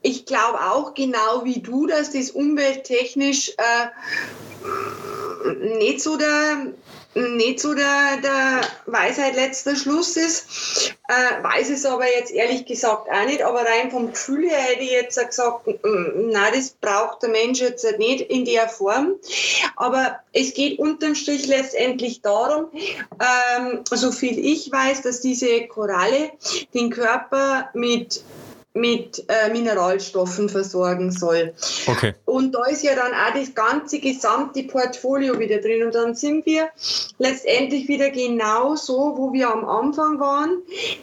ich 0.00 0.24
glaube 0.24 0.58
auch 0.62 0.94
genau 0.94 1.44
wie 1.44 1.60
du, 1.60 1.86
dass 1.86 2.12
das 2.12 2.30
umwelttechnisch 2.30 3.52
äh, 3.58 3.88
nicht 5.78 6.00
so 6.00 6.16
der 6.16 6.72
nicht 7.14 7.60
so 7.60 7.74
der, 7.74 8.18
der 8.22 8.60
Weisheit 8.86 9.34
letzter 9.34 9.74
Schluss 9.74 10.16
ist. 10.16 10.94
Äh, 11.08 11.42
weiß 11.42 11.70
es 11.70 11.84
aber 11.84 12.06
jetzt 12.06 12.30
ehrlich 12.30 12.66
gesagt 12.66 13.08
auch 13.10 13.24
nicht, 13.26 13.42
aber 13.42 13.60
rein 13.60 13.90
vom 13.90 14.12
Gefühl 14.12 14.48
her 14.48 14.58
hätte 14.58 14.82
ich 14.82 14.92
jetzt 14.92 15.18
gesagt, 15.18 15.66
nein, 15.66 16.52
das 16.54 16.70
braucht 16.70 17.22
der 17.22 17.30
Mensch 17.30 17.60
jetzt 17.60 17.86
nicht 17.98 18.20
in 18.30 18.44
der 18.44 18.68
Form. 18.68 19.14
Aber 19.76 20.20
es 20.32 20.54
geht 20.54 20.78
unterm 20.78 21.16
Strich 21.16 21.46
letztendlich 21.46 22.22
darum, 22.22 22.68
ähm, 22.72 23.80
so 23.90 24.12
viel 24.12 24.38
ich 24.38 24.70
weiß, 24.70 25.02
dass 25.02 25.20
diese 25.20 25.66
Koralle 25.66 26.30
den 26.74 26.90
Körper 26.90 27.70
mit 27.74 28.22
mit 28.72 29.24
äh, 29.28 29.50
Mineralstoffen 29.50 30.48
versorgen 30.48 31.10
soll. 31.10 31.54
Okay. 31.86 32.14
Und 32.24 32.54
da 32.54 32.64
ist 32.66 32.84
ja 32.84 32.94
dann 32.94 33.12
auch 33.12 33.34
das 33.34 33.54
ganze 33.54 33.98
gesamte 33.98 34.62
Portfolio 34.64 35.38
wieder 35.38 35.58
drin. 35.58 35.84
Und 35.84 35.94
dann 35.94 36.14
sind 36.14 36.46
wir 36.46 36.68
letztendlich 37.18 37.88
wieder 37.88 38.10
genau 38.10 38.76
so, 38.76 39.14
wo 39.16 39.32
wir 39.32 39.50
am 39.50 39.68
Anfang 39.68 40.20
waren. 40.20 40.62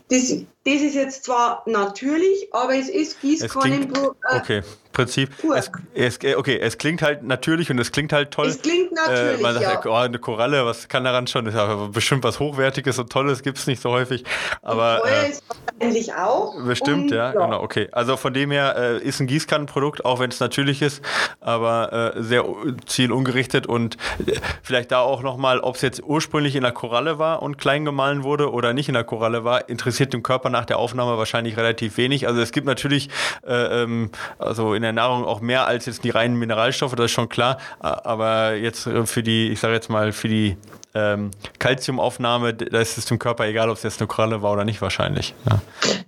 Das, 0.09 0.29
das 0.65 0.81
ist 0.81 0.95
jetzt 0.95 1.25
zwar 1.25 1.63
natürlich, 1.65 2.47
aber 2.51 2.75
es 2.75 2.87
ist 2.87 3.19
Gießkannenpro. 3.21 4.15
Äh, 4.31 4.37
okay. 4.37 4.61
Prinzip. 4.97 5.29
Es, 5.55 5.69
es, 5.93 6.35
okay, 6.35 6.57
es 6.59 6.79
klingt 6.79 7.03
halt 7.03 7.21
natürlich 7.21 7.69
und 7.69 7.77
es 7.77 7.91
klingt 7.91 8.11
halt 8.13 8.31
toll. 8.31 8.47
Es 8.47 8.59
klingt 8.63 8.91
natürlich. 8.93 9.39
Äh, 9.39 9.43
man 9.43 9.53
sagt, 9.53 9.85
ja. 9.85 9.91
oh, 9.91 9.93
eine 9.93 10.17
Koralle, 10.17 10.65
was 10.65 10.87
kann 10.87 11.03
daran 11.03 11.27
schon? 11.27 11.45
Das 11.45 11.53
ist 11.53 11.59
ja 11.59 11.87
bestimmt 11.91 12.23
was 12.23 12.39
Hochwertiges 12.39 12.97
und 12.97 13.11
Tolles, 13.11 13.43
gibt 13.43 13.59
es 13.59 13.67
nicht 13.67 13.79
so 13.79 13.91
häufig. 13.91 14.23
Aber. 14.63 15.03
Äh, 15.05 15.29
ist 15.29 15.43
wahrscheinlich 15.47 16.15
auch. 16.15 16.55
Bestimmt, 16.65 17.03
und, 17.03 17.11
ja, 17.11 17.31
ja, 17.31 17.45
genau, 17.45 17.61
okay. 17.61 17.89
Also 17.91 18.17
von 18.17 18.33
dem 18.33 18.49
her 18.49 18.75
äh, 18.75 18.97
ist 18.97 19.19
ein 19.19 19.27
Gießkannenprodukt, 19.27 20.03
auch 20.03 20.19
wenn 20.19 20.31
es 20.31 20.39
natürlich 20.39 20.81
ist, 20.81 21.03
aber 21.41 22.15
äh, 22.15 22.23
sehr 22.23 22.43
zielungerichtet 22.87 23.67
und 23.67 23.97
äh, 24.25 24.33
vielleicht 24.63 24.91
da 24.91 25.01
auch 25.01 25.21
nochmal, 25.21 25.59
ob 25.59 25.75
es 25.75 25.83
jetzt 25.83 26.01
ursprünglich 26.03 26.55
in 26.55 26.63
der 26.63 26.71
Koralle 26.71 27.19
war 27.19 27.43
und 27.43 27.59
klein 27.59 27.85
gemahlen 27.85 28.23
wurde 28.23 28.51
oder 28.51 28.73
nicht 28.73 28.87
in 28.87 28.95
der 28.95 29.03
Koralle 29.03 29.43
war, 29.43 29.69
interessiert 29.69 30.11
dem 30.11 30.23
Körper 30.23 30.49
nach 30.49 30.65
der 30.65 30.79
Aufnahme 30.79 31.19
wahrscheinlich 31.19 31.55
relativ 31.55 31.97
wenig. 31.97 32.27
Also 32.27 32.41
es 32.41 32.51
gibt 32.51 32.65
natürlich, 32.65 33.09
äh, 33.45 33.83
ähm, 33.83 34.09
also 34.39 34.73
in 34.73 34.81
der 34.81 34.86
Nahrung 34.93 35.25
auch 35.25 35.41
mehr 35.41 35.67
als 35.67 35.85
jetzt 35.85 36.03
die 36.03 36.09
reinen 36.09 36.37
Mineralstoffe, 36.37 36.95
das 36.95 37.05
ist 37.05 37.11
schon 37.11 37.29
klar. 37.29 37.57
Aber 37.79 38.53
jetzt 38.55 38.87
äh, 38.87 39.05
für 39.05 39.23
die, 39.23 39.49
ich 39.49 39.59
sage 39.59 39.73
jetzt 39.73 39.89
mal, 39.89 40.11
für 40.11 40.27
die 40.27 40.57
ähm, 40.93 41.31
Kalziumaufnahme, 41.59 42.53
da 42.53 42.79
ist 42.79 42.97
es 42.97 43.05
dem 43.05 43.19
Körper 43.19 43.45
egal, 43.45 43.69
ob 43.69 43.77
es 43.77 43.83
jetzt 43.83 44.01
eine 44.01 44.07
Kralle 44.07 44.41
war 44.41 44.51
oder 44.53 44.65
nicht 44.65 44.81
wahrscheinlich. 44.81 45.35
Ja. 45.49 45.61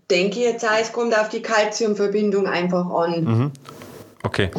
Denke 0.10 0.40
jetzt, 0.40 0.66
es 0.82 0.92
kommt 0.92 1.18
auf 1.18 1.30
die 1.30 1.42
Kalziumverbindung 1.42 2.48
einfach 2.48 2.90
an. 2.90 3.24
Mhm. 3.24 3.52
Okay. 4.22 4.52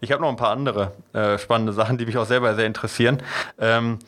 Ich 0.00 0.12
habe 0.12 0.22
noch 0.22 0.28
ein 0.28 0.36
paar 0.36 0.50
andere 0.50 0.92
äh, 1.12 1.38
spannende 1.38 1.72
Sachen, 1.72 1.98
die 1.98 2.06
mich 2.06 2.16
auch 2.16 2.26
selber 2.26 2.54
sehr 2.54 2.66
interessieren. 2.66 3.20
Ähm, 3.58 3.98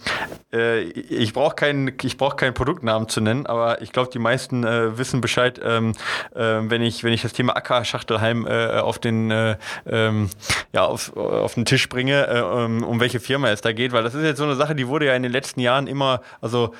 äh, 0.52 0.82
ich 0.82 1.32
brauche 1.32 1.56
keinen 1.56 1.96
brauch 1.96 2.36
keinen 2.36 2.54
Produktnamen 2.54 3.08
zu 3.08 3.20
nennen, 3.20 3.46
aber 3.46 3.82
ich 3.82 3.92
glaube, 3.92 4.10
die 4.12 4.20
meisten 4.20 4.62
äh, 4.62 4.96
wissen 4.98 5.20
Bescheid, 5.20 5.60
ähm, 5.64 5.94
ähm, 6.36 6.70
wenn, 6.70 6.82
ich, 6.82 7.02
wenn 7.02 7.12
ich 7.12 7.22
das 7.22 7.32
Thema 7.32 7.56
Acker-Schachtelheim 7.56 8.46
äh, 8.46 8.78
auf, 8.78 9.00
den, 9.00 9.32
äh, 9.32 9.56
ähm, 9.88 10.30
ja, 10.72 10.84
auf, 10.84 11.16
auf 11.16 11.54
den 11.54 11.64
Tisch 11.64 11.88
bringe, 11.88 12.28
äh, 12.28 12.40
um, 12.42 12.84
um 12.84 13.00
welche 13.00 13.18
Firma 13.18 13.48
es 13.48 13.62
da 13.62 13.72
geht, 13.72 13.92
weil 13.92 14.04
das 14.04 14.14
ist 14.14 14.22
jetzt 14.22 14.38
so 14.38 14.44
eine 14.44 14.54
Sache, 14.54 14.76
die 14.76 14.86
wurde 14.86 15.06
ja 15.06 15.14
in 15.14 15.24
den 15.24 15.32
letzten 15.32 15.60
Jahren 15.60 15.86
immer, 15.86 16.20
also 16.40 16.72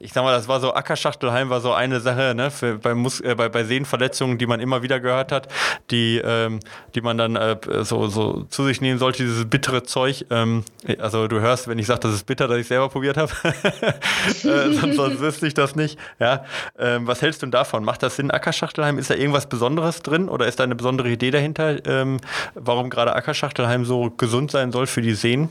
ich 0.00 0.12
sag 0.12 0.22
mal, 0.22 0.32
das 0.32 0.48
war 0.48 0.60
so, 0.60 0.72
Acker-Schachtelheim 0.72 1.50
war 1.50 1.60
so 1.60 1.72
eine 1.72 2.00
Sache 2.00 2.34
ne, 2.34 2.50
für, 2.50 2.78
bei, 2.78 2.94
Mus 2.94 3.22
bei, 3.22 3.48
bei 3.48 3.64
Sehnenverletzungen, 3.64 4.38
die 4.38 4.46
man 4.46 4.60
immer 4.60 4.82
wieder 4.82 5.00
gehört 5.00 5.32
hat, 5.32 5.48
die, 5.90 6.20
ähm, 6.22 6.60
die 6.94 7.00
man 7.00 7.18
dann 7.18 7.55
so, 7.82 8.08
so 8.08 8.46
zu 8.48 8.64
sich 8.64 8.80
nehmen 8.80 8.98
sollte, 8.98 9.24
dieses 9.24 9.48
bittere 9.48 9.82
Zeug. 9.82 10.24
Ähm, 10.30 10.64
also 10.98 11.28
du 11.28 11.40
hörst, 11.40 11.68
wenn 11.68 11.78
ich 11.78 11.86
sage, 11.86 12.00
das 12.00 12.14
ist 12.14 12.26
bitter, 12.26 12.48
dass 12.48 12.58
ich 12.58 12.66
selber 12.66 12.88
probiert 12.88 13.16
habe. 13.16 13.32
äh, 13.44 14.72
sonst, 14.72 14.96
sonst, 14.96 15.20
wüsste 15.20 15.46
ich 15.46 15.54
das 15.54 15.76
nicht. 15.76 15.98
Ja. 16.18 16.44
Ähm, 16.78 17.06
was 17.06 17.22
hältst 17.22 17.42
du 17.42 17.46
davon? 17.46 17.84
Macht 17.84 18.02
das 18.02 18.16
Sinn, 18.16 18.30
Ackerschachtelheim? 18.30 18.98
Ist 18.98 19.10
da 19.10 19.14
irgendwas 19.14 19.48
Besonderes 19.48 20.02
drin 20.02 20.28
oder 20.28 20.46
ist 20.46 20.60
da 20.60 20.64
eine 20.64 20.74
besondere 20.74 21.08
Idee 21.08 21.30
dahinter, 21.30 21.84
ähm, 21.86 22.18
warum 22.54 22.90
gerade 22.90 23.14
Ackerschachtelheim 23.14 23.84
so 23.84 24.10
gesund 24.10 24.50
sein 24.50 24.72
soll 24.72 24.86
für 24.86 25.02
die 25.02 25.14
Sehnen? 25.14 25.48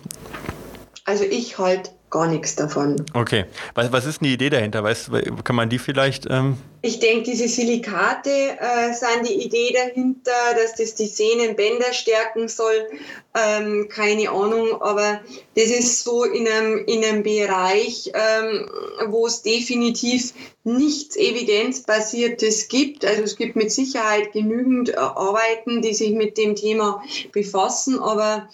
Also 1.05 1.23
ich 1.23 1.57
halte 1.57 1.91
gar 2.09 2.27
nichts 2.27 2.55
davon. 2.55 2.95
Okay. 3.13 3.45
Was, 3.73 3.91
was 3.91 4.05
ist 4.05 4.21
eine 4.21 4.31
Idee 4.31 4.49
dahinter? 4.49 4.83
Weißt, 4.83 5.11
kann 5.43 5.55
man 5.55 5.69
die 5.69 5.79
vielleicht 5.79 6.27
ähm, 6.29 6.57
ich 6.86 6.99
denke, 6.99 7.31
diese 7.31 7.47
Silikate 7.47 8.29
äh, 8.29 8.93
sind 8.93 9.27
die 9.27 9.43
Idee 9.43 9.73
dahinter, 9.73 10.31
dass 10.55 10.75
das 10.75 10.93
die 10.93 11.07
Sehnenbänder 11.07 11.93
stärken 11.93 12.47
soll. 12.47 12.88
Ähm, 13.36 13.89
keine 13.89 14.29
Ahnung, 14.29 14.81
aber 14.81 15.19
das 15.55 15.65
ist 15.65 16.03
so 16.03 16.23
in 16.23 16.47
einem, 16.47 16.86
in 16.86 17.03
einem 17.03 17.23
Bereich, 17.23 18.11
ähm, 18.13 18.69
wo 19.07 19.25
es 19.25 19.41
definitiv 19.41 20.33
nichts 20.63 21.17
Evidenzbasiertes 21.17 22.67
gibt. 22.67 23.03
Also 23.03 23.23
es 23.23 23.36
gibt 23.36 23.55
mit 23.55 23.71
Sicherheit 23.71 24.31
genügend 24.31 24.89
äh, 24.89 24.97
Arbeiten, 24.97 25.81
die 25.81 25.93
sich 25.93 26.11
mit 26.11 26.38
dem 26.38 26.55
Thema 26.55 27.03
befassen, 27.31 27.99
aber 27.99 28.47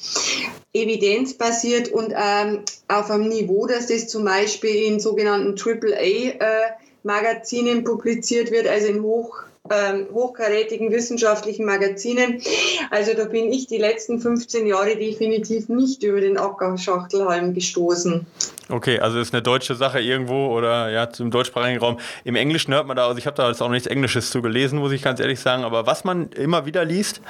evidenzbasiert 0.73 1.89
und 1.89 2.13
ähm, 2.15 2.63
auf 2.87 3.11
einem 3.11 3.27
Niveau, 3.27 3.67
dass 3.67 3.87
das 3.87 4.07
zum 4.07 4.23
Beispiel 4.23 4.83
in 4.83 5.01
sogenannten 5.01 5.59
AAA 5.59 5.99
äh, 5.99 6.71
Magazinen 7.03 7.83
publiziert 7.83 8.51
wird, 8.51 8.67
also 8.67 8.87
in 8.87 9.01
hoch 9.01 9.43
ähm, 9.69 10.07
hochkarätigen 10.11 10.91
wissenschaftlichen 10.91 11.65
Magazinen. 11.65 12.41
Also 12.89 13.13
da 13.13 13.25
bin 13.25 13.51
ich 13.51 13.67
die 13.67 13.77
letzten 13.77 14.19
15 14.19 14.65
Jahre 14.65 14.95
definitiv 14.95 15.69
nicht 15.69 16.03
über 16.03 16.19
den 16.19 16.37
Ackerschachtelhalm 16.37 17.53
gestoßen. 17.53 18.25
Okay, 18.69 18.99
also 18.99 19.19
ist 19.19 19.33
eine 19.33 19.41
deutsche 19.43 19.75
Sache 19.75 19.99
irgendwo 19.99 20.47
oder 20.47 20.89
ja, 20.89 21.09
zum 21.09 21.29
deutschsprachigen 21.29 21.79
Raum. 21.79 21.99
Im 22.23 22.35
Englischen 22.35 22.73
hört 22.73 22.87
man 22.87 22.97
da, 22.97 23.05
also 23.05 23.17
ich 23.17 23.27
habe 23.27 23.35
da 23.35 23.49
jetzt 23.49 23.61
auch 23.61 23.69
nichts 23.69 23.87
Englisches 23.87 24.31
zu 24.31 24.41
gelesen, 24.41 24.79
muss 24.79 24.93
ich 24.93 25.01
ganz 25.01 25.19
ehrlich 25.19 25.39
sagen, 25.39 25.63
aber 25.63 25.85
was 25.85 26.03
man 26.05 26.29
immer 26.29 26.65
wieder 26.65 26.83
liest 26.85 27.21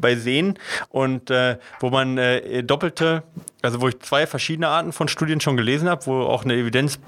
bei 0.00 0.16
Sehen 0.16 0.58
und 0.88 1.30
äh, 1.30 1.56
wo 1.80 1.90
man 1.90 2.18
äh, 2.18 2.62
doppelte 2.64 3.22
also 3.62 3.80
wo 3.80 3.88
ich 3.88 4.00
zwei 4.00 4.26
verschiedene 4.26 4.68
Arten 4.68 4.92
von 4.92 5.08
Studien 5.08 5.40
schon 5.40 5.56
gelesen 5.56 5.88
habe, 5.88 6.06
wo 6.06 6.22
auch 6.22 6.44
eine 6.44 6.54
Evidenz 6.54 6.98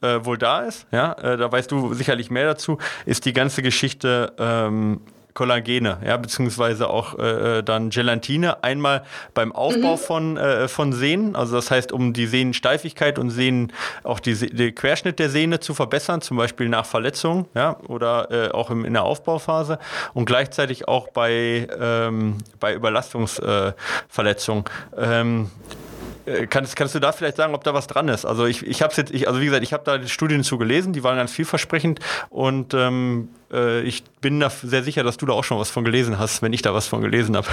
äh, 0.00 0.24
wohl 0.24 0.38
da 0.38 0.60
ist, 0.60 0.86
ja, 0.92 1.12
äh, 1.14 1.36
da 1.36 1.50
weißt 1.50 1.70
du 1.70 1.94
sicherlich 1.94 2.30
mehr 2.30 2.46
dazu, 2.46 2.78
ist 3.06 3.24
die 3.24 3.32
ganze 3.32 3.62
Geschichte 3.62 4.32
ähm, 4.38 5.00
Kollagene, 5.34 5.98
ja, 6.06 6.16
beziehungsweise 6.16 6.88
auch 6.88 7.18
äh, 7.18 7.58
äh 7.58 7.62
dann 7.62 7.90
Gelatine. 7.90 8.62
Einmal 8.62 9.02
beim 9.34 9.52
Aufbau 9.52 9.94
mhm. 9.94 9.98
von, 9.98 10.36
äh, 10.36 10.68
von 10.68 10.92
Sehnen, 10.92 11.36
also 11.36 11.56
das 11.56 11.70
heißt, 11.70 11.92
um 11.92 12.12
die 12.12 12.26
Sehnensteifigkeit 12.26 13.18
und 13.18 13.30
Sehnen, 13.30 13.72
auch 14.04 14.20
die, 14.20 14.34
den 14.34 14.74
Querschnitt 14.74 15.18
der 15.18 15.28
Sehne 15.28 15.60
zu 15.60 15.74
verbessern, 15.74 16.20
zum 16.20 16.36
Beispiel 16.36 16.68
nach 16.68 16.86
Verletzungen, 16.86 17.46
ja, 17.54 17.76
oder 17.88 18.30
äh, 18.30 18.50
auch 18.52 18.70
im, 18.70 18.84
in 18.84 18.92
der 18.92 19.02
Aufbauphase 19.02 19.78
und 20.14 20.24
gleichzeitig 20.24 20.86
auch 20.86 21.08
bei, 21.08 21.66
ähm, 21.78 22.38
bei 22.60 22.72
Überlastungsverletzungen. 22.72 24.64
Ähm, 24.96 25.50
äh, 25.66 25.84
kannst, 26.48 26.76
kannst 26.76 26.94
du 26.94 27.00
da 27.00 27.12
vielleicht 27.12 27.36
sagen, 27.36 27.54
ob 27.54 27.64
da 27.64 27.74
was 27.74 27.86
dran 27.86 28.08
ist? 28.08 28.24
Also 28.24 28.46
ich, 28.46 28.66
ich 28.66 28.82
habe 28.82 28.92
jetzt, 28.94 29.12
ich, 29.12 29.28
also 29.28 29.40
wie 29.40 29.46
gesagt, 29.46 29.62
ich 29.62 29.72
habe 29.72 29.84
da 29.84 29.98
die 29.98 30.08
Studien 30.08 30.42
zu 30.42 30.58
gelesen, 30.58 30.92
die 30.92 31.02
waren 31.02 31.16
ganz 31.16 31.32
vielversprechend 31.32 32.00
und 32.30 32.74
ähm, 32.74 33.28
äh, 33.52 33.82
ich 33.82 34.04
bin 34.20 34.40
da 34.40 34.50
sehr 34.50 34.82
sicher, 34.82 35.02
dass 35.02 35.16
du 35.16 35.26
da 35.26 35.32
auch 35.32 35.44
schon 35.44 35.58
was 35.58 35.70
von 35.70 35.84
gelesen 35.84 36.18
hast, 36.18 36.42
wenn 36.42 36.52
ich 36.52 36.62
da 36.62 36.74
was 36.74 36.86
von 36.86 37.02
gelesen 37.02 37.36
habe. 37.36 37.48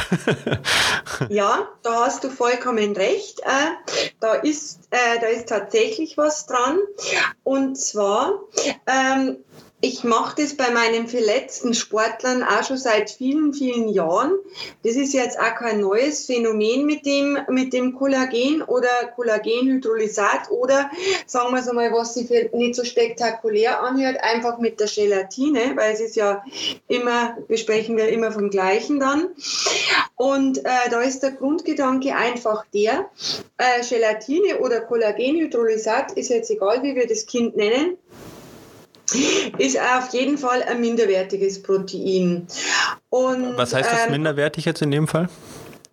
ja, 1.30 1.68
da 1.84 2.06
hast 2.06 2.24
du 2.24 2.30
vollkommen 2.30 2.94
recht. 2.94 3.42
Äh, 3.42 3.94
da 4.20 4.34
ist, 4.34 4.88
äh, 4.92 5.20
da 5.20 5.28
ist 5.28 5.50
tatsächlich 5.50 6.18
was 6.18 6.46
dran. 6.46 6.80
Und 7.44 7.78
zwar 7.78 8.34
ähm, 8.88 9.38
ich 9.84 10.04
mache 10.04 10.42
das 10.44 10.56
bei 10.56 10.70
meinen 10.70 11.08
verletzten 11.08 11.74
Sportlern 11.74 12.44
auch 12.44 12.64
schon 12.64 12.78
seit 12.78 13.10
vielen, 13.10 13.52
vielen 13.52 13.90
Jahren. 13.90 14.38
Das 14.84 14.96
ist 14.96 15.14
jetzt 15.14 15.40
auch 15.40 15.56
kein 15.56 15.82
neues 15.82 16.28
Phänomen 16.28 16.86
mit 16.86 17.06
dem, 17.08 17.40
mit 17.50 17.74
dem 17.74 17.96
Kollagen 17.96 18.62
oder 18.62 18.90
Kollagenhydrolysat 19.16 20.52
oder 20.52 20.92
sagen 21.26 21.52
wir 21.54 21.62
es 21.62 21.68
einmal, 21.68 21.92
was 21.92 22.14
sich 22.14 22.30
nicht 22.54 22.76
so 22.76 22.84
spektakulär 22.84 23.82
anhört, 23.82 24.18
einfach 24.22 24.60
mit 24.60 24.80
der 24.80 24.88
Gelatine, 24.88 25.74
weil 25.76 25.94
es 25.94 26.00
ist 26.00 26.16
ja 26.16 26.44
immer, 26.88 27.38
wir 27.48 28.10
immer 28.10 28.32
vom 28.32 28.52
Gleichen 28.52 29.00
dann. 29.00 29.30
Und 30.16 30.60
äh, 30.60 30.90
da 30.92 31.02
ist 31.02 31.24
der 31.24 31.32
Grundgedanke 31.32 32.16
einfach 32.16 32.66
der, 32.72 33.10
äh, 33.58 33.84
Gelatine 33.88 34.60
oder 34.60 34.82
Kollagenhydrolysat 34.82 36.12
ist 36.12 36.30
jetzt 36.30 36.52
egal, 36.52 36.84
wie 36.84 36.96
wir 36.96 37.08
das 37.08 37.26
Kind 37.26 37.56
nennen, 37.56 37.98
ist 39.58 39.80
auf 39.80 40.10
jeden 40.14 40.38
Fall 40.38 40.64
ein 40.64 40.82
minderwertiges 40.82 41.62
Protein. 41.62 42.48
Und, 43.10 43.58
Was 43.58 43.74
heißt 43.74 43.92
das 43.92 44.06
ähm, 44.06 44.12
minderwertig 44.12 44.66
jetzt 44.66 44.82
in 44.82 44.92
dem 44.92 45.08
Fall? 45.08 45.30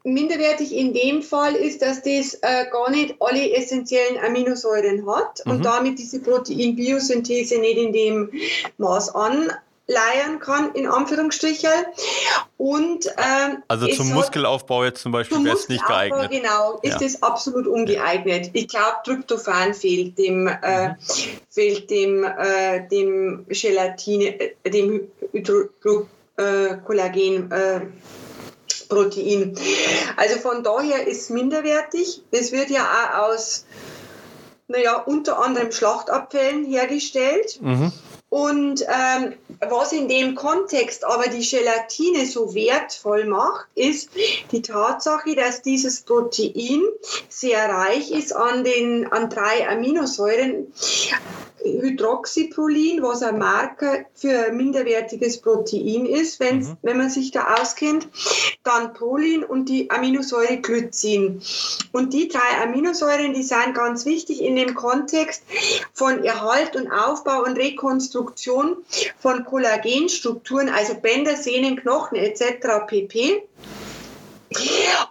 Minderwertig 0.04 0.74
in 0.74 0.94
dem 0.94 1.22
Fall 1.22 1.54
ist, 1.54 1.82
dass 1.82 2.02
das 2.02 2.34
äh, 2.34 2.66
gar 2.70 2.90
nicht 2.90 3.16
alle 3.20 3.52
essentiellen 3.52 4.18
Aminosäuren 4.24 5.06
hat 5.06 5.42
mhm. 5.44 5.52
und 5.52 5.64
damit 5.64 5.98
diese 5.98 6.20
Proteinbiosynthese 6.20 7.58
nicht 7.58 7.78
in 7.78 7.92
dem 7.92 8.30
Maß 8.78 9.14
an 9.14 9.50
leiern 9.88 10.38
kann, 10.38 10.72
in 10.74 10.86
Anführungsstrichen. 10.86 11.70
Und, 12.58 13.06
ähm, 13.16 13.62
also 13.68 13.88
zum 13.88 14.12
Muskelaufbau 14.12 14.84
jetzt 14.84 15.00
zum 15.00 15.12
Beispiel 15.12 15.42
wäre 15.42 15.56
es 15.56 15.68
nicht 15.68 15.84
geeignet. 15.86 16.30
Genau, 16.30 16.78
ist 16.82 17.00
es 17.02 17.22
absolut 17.22 17.66
ungeeignet. 17.66 18.50
Ich 18.52 18.68
glaube, 18.68 18.98
Tryptophan 19.04 19.74
fehlt 19.74 20.18
dem, 20.18 20.46
äh, 20.46 20.90
mhm. 20.90 20.96
fehlt 21.50 21.90
dem, 21.90 22.22
äh, 22.22 22.86
dem 22.88 23.46
Gelatine, 23.48 24.38
äh, 24.38 24.70
dem 24.70 25.08
Hydro 25.32 26.06
äh. 26.36 26.76
Äh, 27.50 27.80
Protein. 28.88 29.54
Also 30.16 30.38
von 30.38 30.62
daher 30.62 31.06
ist 31.06 31.22
es 31.22 31.30
minderwertig. 31.30 32.22
Es 32.30 32.52
wird 32.52 32.70
ja 32.70 32.84
auch 32.84 33.28
aus, 33.28 33.66
naja, 34.66 34.96
unter 34.96 35.42
anderem 35.42 35.72
Schlachtabfällen 35.72 36.64
hergestellt. 36.64 37.58
Mhm. 37.60 37.92
Und 38.30 38.82
ähm, 38.82 39.34
was 39.60 39.92
in 39.92 40.06
dem 40.06 40.34
Kontext 40.34 41.02
aber 41.04 41.28
die 41.28 41.48
Gelatine 41.48 42.26
so 42.26 42.54
wertvoll 42.54 43.24
macht, 43.24 43.66
ist 43.74 44.10
die 44.52 44.60
Tatsache, 44.60 45.34
dass 45.34 45.62
dieses 45.62 46.02
Protein 46.02 46.82
sehr 47.30 47.66
reich 47.70 48.10
ist 48.10 48.36
an 48.36 48.64
den 48.64 49.10
an 49.10 49.30
drei 49.30 49.66
Aminosäuren, 49.66 50.72
Hydroxyprolin, 51.64 53.02
was 53.02 53.22
ein 53.22 53.38
Marker 53.38 54.04
für 54.14 54.52
minderwertiges 54.52 55.40
Protein 55.40 56.06
ist, 56.06 56.40
mhm. 56.40 56.76
wenn 56.82 56.96
man 56.96 57.10
sich 57.10 57.30
da 57.30 57.54
auskennt, 57.54 58.08
dann 58.64 58.92
Prolin 58.94 59.44
und 59.44 59.68
die 59.68 59.90
Aminosäure 59.90 60.58
Glycin. 60.58 61.40
Und 61.92 62.12
die 62.12 62.28
drei 62.28 62.62
Aminosäuren, 62.62 63.34
die 63.34 63.42
sind 63.42 63.74
ganz 63.74 64.04
wichtig 64.06 64.42
in 64.42 64.56
dem 64.56 64.74
Kontext 64.74 65.42
von 65.92 66.24
Erhalt 66.24 66.76
und 66.76 66.90
Aufbau 66.90 67.44
und 67.44 67.56
Rekonstruktion 67.56 68.76
von 69.18 69.44
Kollagenstrukturen, 69.44 70.68
also 70.68 70.94
Bänder, 70.94 71.36
Sehnen, 71.36 71.76
Knochen 71.76 72.16
etc. 72.16 72.86
pp. 72.86 73.42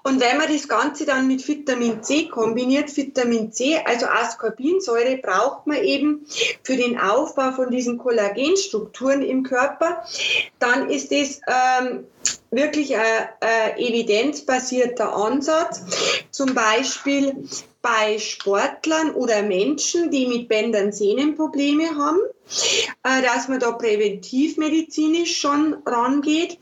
Und 0.03 0.21
wenn 0.21 0.37
man 0.37 0.51
das 0.51 0.67
Ganze 0.67 1.05
dann 1.05 1.27
mit 1.27 1.47
Vitamin 1.47 2.01
C 2.03 2.27
kombiniert, 2.27 2.95
Vitamin 2.95 3.51
C, 3.51 3.77
also 3.83 4.05
Ascorbinsäure, 4.05 5.17
braucht 5.17 5.67
man 5.67 5.77
eben 5.83 6.25
für 6.63 6.77
den 6.77 6.99
Aufbau 6.99 7.51
von 7.51 7.71
diesen 7.71 7.97
Kollagenstrukturen 7.97 9.21
im 9.21 9.43
Körper, 9.43 10.03
dann 10.59 10.89
ist 10.89 11.11
das 11.11 11.41
ähm, 11.47 12.05
wirklich 12.51 12.95
ein, 12.95 13.03
ein 13.41 13.77
evidenzbasierter 13.77 15.13
Ansatz. 15.13 15.83
Zum 16.31 16.53
Beispiel 16.53 17.47
bei 17.87 18.19
Sportlern 18.19 19.11
oder 19.11 19.43
Menschen, 19.43 20.11
die 20.11 20.27
mit 20.27 20.49
Bändern 20.49 20.91
Sehnenprobleme 20.91 21.95
haben, 21.95 22.19
äh, 23.03 23.21
dass 23.21 23.47
man 23.47 23.61
da 23.61 23.71
präventivmedizinisch 23.71 25.37
schon 25.37 25.77
rangeht 25.85 26.59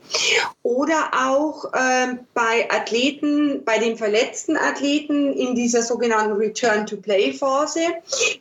oder 0.62 1.10
auch 1.26 1.72
äh, 1.72 2.18
bei 2.32 2.70
Athleten, 2.70 3.64
bei 3.64 3.78
den 3.78 3.96
verletzten 3.96 4.56
Athleten 4.56 5.32
in 5.32 5.56
dieser 5.56 5.82
sogenannten 5.82 6.36
Return-to-Play-Phase, 6.36 7.80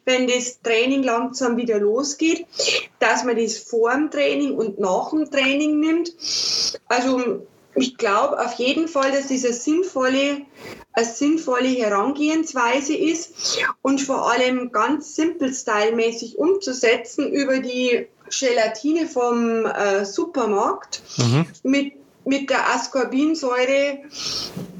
wenn 0.05 0.27
das 0.27 0.61
Training 0.61 1.01
langsam 1.01 1.57
wieder 1.57 1.79
losgeht, 1.79 2.45
dass 2.99 3.23
man 3.23 3.35
das 3.35 3.57
vor 3.57 3.93
dem 3.93 4.11
Training 4.11 4.55
und 4.55 4.77
nach 4.77 5.09
dem 5.09 5.31
Training 5.31 5.79
nimmt. 5.79 6.13
Also 6.87 7.47
ich 7.75 7.97
glaube 7.97 8.39
auf 8.39 8.53
jeden 8.53 8.87
Fall, 8.87 9.11
dass 9.11 9.27
das 9.27 9.43
eine 9.43 9.53
sinnvolle, 9.53 10.41
eine 10.93 11.05
sinnvolle 11.05 11.67
Herangehensweise 11.67 12.95
ist 12.95 13.59
und 13.81 14.01
vor 14.01 14.31
allem 14.31 14.71
ganz 14.71 15.15
simpel 15.15 15.53
stylmäßig 15.53 16.37
umzusetzen 16.37 17.31
über 17.31 17.59
die 17.59 18.07
Gelatine 18.29 19.07
vom 19.07 19.65
äh, 19.65 20.05
Supermarkt 20.05 21.01
mhm. 21.17 21.45
mit 21.63 21.93
mit 22.25 22.49
der 22.49 22.73
Ascorbinsäure, 22.73 23.99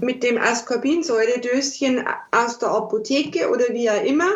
mit 0.02 0.24
dem 0.24 0.38
Ascorbinsäuredöschen 0.38 2.04
aus 2.32 2.58
der 2.58 2.70
Apotheke 2.70 3.50
oder 3.50 3.66
wie 3.70 3.90
auch 3.90 4.04
immer, 4.04 4.30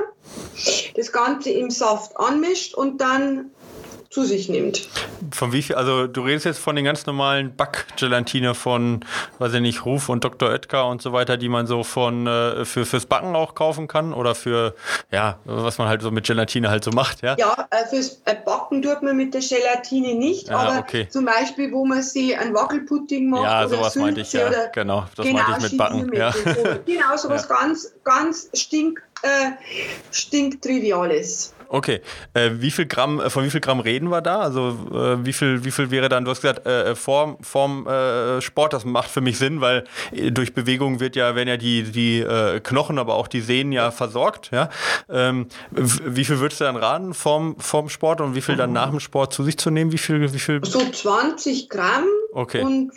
das 0.96 1.12
Ganze 1.12 1.50
im 1.50 1.72
Saft 1.72 2.16
anmischt 2.18 2.76
und 2.76 3.02
dann 3.02 3.52
zu 4.10 4.24
sich 4.24 4.50
nimmt. 4.50 4.90
Von 5.32 5.54
wie 5.54 5.62
viel, 5.62 5.76
also 5.76 6.08
du 6.08 6.22
redest 6.22 6.46
jetzt 6.46 6.60
von 6.60 6.76
den 6.76 6.84
ganz 6.84 7.06
normalen 7.06 7.56
Backgelatine 7.56 8.56
von, 8.56 9.06
weiß 9.38 9.54
ich 9.54 9.62
nicht, 9.62 9.86
Ruf 9.86 10.10
und 10.10 10.24
Dr. 10.24 10.50
Oetker 10.50 10.88
und 10.88 11.02
so 11.02 11.14
weiter, 11.14 11.38
die 11.38 11.48
man 11.48 11.68
so 11.68 11.84
von 11.84 12.26
äh, 12.26 12.66
für, 12.66 12.88
fürs 12.88 13.06
Backen 13.06 13.36
auch 13.36 13.54
kaufen 13.54 13.88
kann 13.88 14.14
oder 14.14 14.34
für, 14.34 14.74
ja, 15.12 15.38
was 15.46 15.78
man 15.78 15.88
halt 15.88 16.02
so 16.02 16.10
mit 16.10 16.26
Gelatine 16.26 16.70
halt 16.70 16.84
so 16.84 16.92
macht, 16.92 17.22
ja? 17.22 17.36
Ja, 17.38 17.68
äh, 17.70 17.86
fürs 17.86 18.22
äh, 18.26 18.36
Backen 18.44 18.82
tut 18.82 19.04
man 19.04 19.16
mit 19.16 19.36
der 19.36 19.42
Gelatine 19.42 20.16
nicht, 20.16 20.48
ja, 20.48 20.58
aber 20.58 20.80
okay. 20.80 21.08
zum 21.08 21.26
Beispiel, 21.26 21.72
wo 21.72 21.86
man 21.86 22.02
sie 22.02 22.36
ein 22.36 22.56
Wackelpudding 22.56 23.30
macht 23.30 23.44
ja, 23.44 23.60
oder 23.60 23.70
sowas 23.70 23.94
Sülze 23.94 24.00
meinte 24.00 24.22
ich, 24.22 24.34
ja, 24.34 24.50
genau, 24.74 25.06
das 25.16 25.26
genau, 25.26 25.44
meinte 25.44 25.66
ich 25.66 25.72
mit 25.72 25.78
Backen. 25.78 26.14
Ja. 26.16 26.34
Genau, 26.86 27.18
sowas 27.18 27.48
ja. 27.48 27.56
ganz, 27.56 27.94
ganz 28.04 28.50
stink, 28.54 29.02
äh, 29.22 29.52
stinktriviales. 30.12 31.54
Okay. 31.70 32.02
Äh, 32.34 32.50
wie 32.56 32.72
viel 32.72 32.88
Gramm, 32.88 33.20
äh, 33.20 33.30
von 33.30 33.44
wie 33.44 33.50
viel 33.52 33.62
Gramm 33.62 33.80
reden 33.80 34.10
wir 34.10 34.22
da? 34.22 34.40
Also 34.40 34.70
äh, 34.92 35.24
wie 35.24 35.34
viel, 35.34 35.64
wie 35.64 35.72
viel 35.72 35.92
wäre 35.92 36.10
dann, 36.10 36.26
du 36.26 36.32
hast 36.32 36.42
gesagt, 36.42 36.66
äh, 36.66 36.96
vorm, 36.96 37.38
vorm 37.42 37.88
äh, 37.88 38.42
Sport, 38.42 38.74
das 38.74 38.86
macht 38.86 39.10
für 39.10 39.22
mich 39.22 39.38
Sinn, 39.38 39.62
weil 39.62 39.84
äh, 40.12 40.32
durch 40.32 40.54
Bewegung 40.54 41.00
wird 41.00 41.16
ja, 41.16 41.36
werden 41.36 41.48
ja 41.48 41.58
die, 41.58 41.84
die 41.84 42.26
Knochen, 42.64 42.98
aber 42.98 43.16
auch 43.16 43.28
die 43.28 43.42
Sehnen 43.42 43.72
ja 43.72 43.92
versorgt. 43.92 44.50
Ja? 44.52 44.70
Ähm, 45.10 45.48
wie 45.72 46.26
viel 46.26 46.40
würdest 46.40 46.60
du 46.60 46.66
dann 46.66 46.76
raten 46.76 47.14
vorm, 47.14 47.56
vorm 47.60 47.90
Sport 47.90 48.22
und 48.22 48.36
wie 48.36 48.42
viel 48.42 48.56
dann 48.56 48.74
nach 48.74 48.90
dem 48.90 49.00
Sport 49.00 49.34
zu 49.34 49.44
sich 49.44 49.58
zu 49.58 49.70
nehmen? 49.70 49.92
Wie 49.92 49.98
viel, 49.98 50.34
wie 50.34 50.40
viel? 50.40 50.60
So 50.66 50.80
20 50.80 51.70
Gramm. 51.70 52.06
Okay. 52.34 52.62
Und 52.62 52.92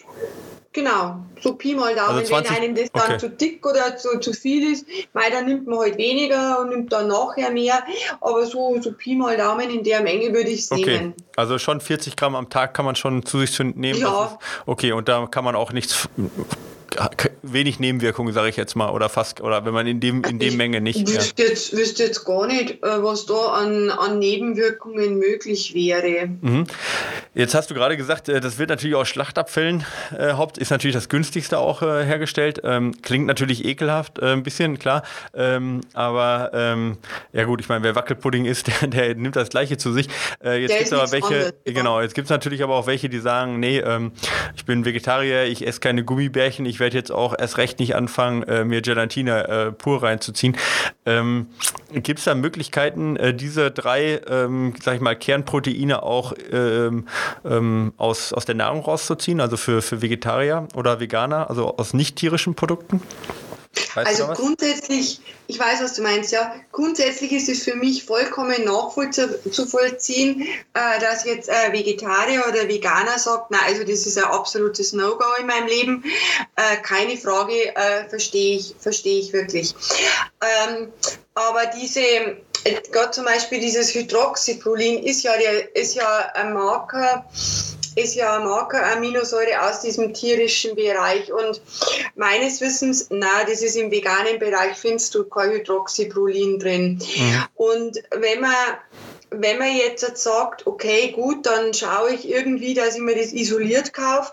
Genau, 0.75 1.17
so 1.43 1.55
Pi 1.55 1.75
mal 1.75 1.95
Daumen, 1.95 2.19
also 2.19 2.29
20, 2.29 2.51
wenn 2.51 2.63
einem 2.63 2.75
das 2.75 2.91
dann 2.93 3.03
okay. 3.03 3.19
zu 3.19 3.29
dick 3.29 3.67
oder 3.67 3.95
zu, 3.99 4.19
zu 4.21 4.33
viel 4.33 4.73
ist, 4.73 4.87
weil 5.13 5.31
dann 5.31 5.45
nimmt 5.45 5.67
man 5.67 5.81
halt 5.81 5.99
weniger 5.99 6.61
und 6.61 6.71
nimmt 6.71 6.91
dann 6.93 7.09
nachher 7.09 7.51
mehr, 7.51 7.85
aber 8.23 8.47
so, 8.47 8.81
so 8.81 8.93
Pi 8.93 9.15
mal 9.15 9.37
Daumen 9.37 9.69
in 9.69 9.85
der 9.85 10.01
Menge 10.01 10.33
würde 10.33 10.49
ich 10.49 10.61
es 10.61 10.73
okay. 10.73 10.99
nehmen. 10.99 11.15
Also 11.37 11.59
schon 11.59 11.83
40 11.83 12.17
Gramm 12.17 12.35
am 12.35 12.49
Tag 12.49 12.73
kann 12.73 12.87
man 12.87 12.97
schon 12.97 13.25
zu 13.27 13.41
sich 13.41 13.59
nehmen? 13.59 14.01
Ja. 14.01 14.25
Ist, 14.25 14.39
okay, 14.65 14.93
und 14.93 15.09
da 15.09 15.27
kann 15.27 15.45
man 15.45 15.57
auch 15.57 15.73
nichts 15.73 16.09
wenig 17.43 17.81
Nebenwirkungen, 17.81 18.33
sage 18.33 18.49
ich 18.49 18.57
jetzt 18.57 18.75
mal, 18.77 18.91
oder 18.91 19.09
fast, 19.09 19.41
oder 19.41 19.65
wenn 19.65 19.75
man 19.75 19.87
in 19.87 20.01
dem 20.01 20.23
in 20.25 20.39
dem 20.39 20.57
Menge 20.57 20.81
nicht. 20.81 21.09
Ich 21.09 21.15
wüsste, 21.15 21.43
ja. 21.43 21.49
jetzt, 21.49 21.77
wüsste 21.77 22.05
jetzt 22.05 22.25
gar 22.25 22.47
nicht, 22.47 22.83
äh, 22.83 23.03
was 23.03 23.27
da 23.27 23.35
an, 23.35 23.91
an 23.91 24.19
Nebenwirkungen 24.19 25.19
möglich 25.19 25.75
wäre. 25.75 26.29
Mhm. 26.41 26.67
Jetzt 27.35 27.55
hast 27.55 27.71
du 27.71 27.75
gerade 27.75 27.97
gesagt, 27.97 28.29
äh, 28.29 28.41
das 28.41 28.59
wird 28.59 28.71
natürlich 28.71 28.97
aus 28.97 29.09
Schlachtabfällen 29.09 29.85
äh, 30.17 30.33
haupt, 30.35 30.59
ist 30.59 30.71
natürlich 30.71 30.95
das 30.95 31.09
günstigste 31.09 31.59
auch 31.59 31.83
äh, 31.83 32.05
hergestellt. 32.05 32.61
Ähm, 32.65 33.01
klingt 33.03 33.27
natürlich 33.27 33.65
ekelhaft, 33.65 34.19
äh, 34.19 34.33
ein 34.33 34.43
bisschen, 34.43 34.79
klar. 34.79 35.03
Ähm, 35.35 35.81
aber 35.95 36.51
ähm, 36.55 36.99
ja 37.33 37.45
gut, 37.45 37.61
ich 37.61 37.69
meine, 37.69 37.85
wer 37.85 37.95
Wackelpudding 37.95 38.45
isst, 38.45 38.67
der, 38.83 38.89
der, 38.89 39.15
nimmt 39.15 39.37
das 39.37 39.49
Gleiche 39.49 39.77
zu 39.77 39.93
sich. 39.93 40.09
Äh, 40.45 40.63
jetzt 40.63 40.77
gibt 40.77 40.87
es 40.87 40.93
aber 40.93 41.11
welche, 41.13 41.27
anderes, 41.27 41.55
genau, 41.65 42.01
jetzt 42.01 42.15
gibt 42.15 42.27
es 42.27 42.31
natürlich 42.31 42.63
aber 42.63 42.77
auch 42.77 42.87
welche, 42.87 43.09
die 43.09 43.19
sagen, 43.19 43.61
nee, 43.61 43.79
ähm, 43.79 44.13
ich 44.55 44.65
bin 44.65 44.85
Vegetarier, 44.85 45.45
ich 45.45 45.67
esse 45.67 45.81
keine 45.81 46.05
Gummibärchen, 46.05 46.67
ich 46.67 46.81
werde 46.83 46.97
jetzt 46.97 47.11
auch 47.11 47.35
erst 47.39 47.57
recht 47.57 47.79
nicht 47.79 47.97
anfangen, 47.97 48.43
äh, 48.43 48.65
mir 48.65 48.83
Gelatine 48.83 49.49
äh, 49.49 49.73
pur 49.73 50.03
reinzuziehen. 50.03 50.57
Ähm, 51.07 51.47
Gibt 51.93 52.19
es 52.19 52.27
da 52.27 52.35
Möglichkeiten, 52.35 53.17
äh, 53.17 53.33
diese 53.33 53.71
drei, 53.71 54.21
ähm, 54.29 54.75
sag 54.83 54.97
ich 54.97 55.01
mal, 55.01 55.17
Kernproteine 55.17 56.03
auch 56.03 56.35
ähm, 56.53 57.07
ähm, 57.45 57.95
aus, 57.97 58.33
aus 58.33 58.45
der 58.45 58.57
Nahrung 58.57 58.81
rauszuziehen, 58.81 59.41
also 59.41 59.57
für, 59.57 59.81
für 59.81 60.03
Vegetarier 60.03 60.69
oder 60.75 61.01
Veganer, 61.01 61.49
also 61.49 61.77
aus 61.77 61.95
nicht 61.95 62.17
tierischen 62.17 62.55
Produkten? 62.55 63.01
Weißt 63.95 64.07
also 64.07 64.27
grundsätzlich, 64.35 65.21
ich 65.47 65.59
weiß, 65.59 65.83
was 65.83 65.95
du 65.95 66.03
meinst, 66.03 66.31
ja. 66.31 66.55
Grundsätzlich 66.73 67.33
ist 67.33 67.49
es 67.49 67.63
für 67.63 67.75
mich 67.75 68.05
vollkommen 68.05 68.65
nachvollziehen, 68.65 70.43
äh, 70.75 71.01
dass 71.01 71.25
jetzt 71.25 71.49
äh, 71.49 71.73
Vegetarier 71.73 72.45
oder 72.49 72.69
Veganer 72.69 73.19
sagt, 73.19 73.51
na, 73.51 73.59
also 73.67 73.83
das 73.83 74.07
ist 74.07 74.19
ein 74.19 74.25
absolutes 74.25 74.93
No-Go 74.93 75.25
in 75.41 75.47
meinem 75.47 75.69
Leben. 75.69 76.05
Äh, 76.57 76.77
keine 76.83 77.17
Frage, 77.17 77.75
äh, 77.75 78.09
verstehe 78.09 78.59
ich, 78.59 78.75
verstehe 78.79 79.21
ich 79.21 79.33
wirklich. 79.33 79.75
Ähm, 80.43 80.93
aber 81.35 81.67
diese, 81.67 82.37
gerade 82.91 83.11
zum 83.11 83.25
Beispiel 83.25 83.61
dieses 83.61 83.95
Hydroxyprolin 83.95 85.03
ist 85.03 85.23
ja, 85.23 85.33
der, 85.39 85.75
ist 85.75 85.95
ja 85.95 86.31
ein 86.35 86.53
Marker, 86.53 87.27
ist 87.95 88.15
ja 88.15 88.39
Marker-Aminosäure 88.41 89.69
aus 89.69 89.81
diesem 89.81 90.15
tierischen 90.15 90.75
Bereich. 90.75 91.33
Und 91.33 91.61
meines 92.17 92.61
Wissens, 92.61 93.09
na, 93.11 93.45
das 93.47 93.63
ist 93.63 93.77
im 93.77 93.91
veganen 93.91 94.39
Bereich, 94.39 94.77
findest 94.77 95.15
du 95.15 95.25
kein 95.25 95.51
Hydroxyprolin 95.51 96.59
drin. 96.59 97.03
Mhm. 97.17 97.45
Und 97.55 98.03
wenn 98.11 98.41
man 98.41 98.55
wenn 99.35 99.59
man 99.59 99.75
jetzt 99.75 100.19
sagt, 100.19 100.67
okay, 100.67 101.13
gut, 101.13 101.47
dann 101.47 101.73
schaue 101.73 102.11
ich 102.11 102.29
irgendwie, 102.29 102.75
dass 102.75 102.97
ich 102.97 103.01
mir 103.01 103.17
das 103.17 103.33
isoliert 103.33 103.93
kaufe, 103.93 104.33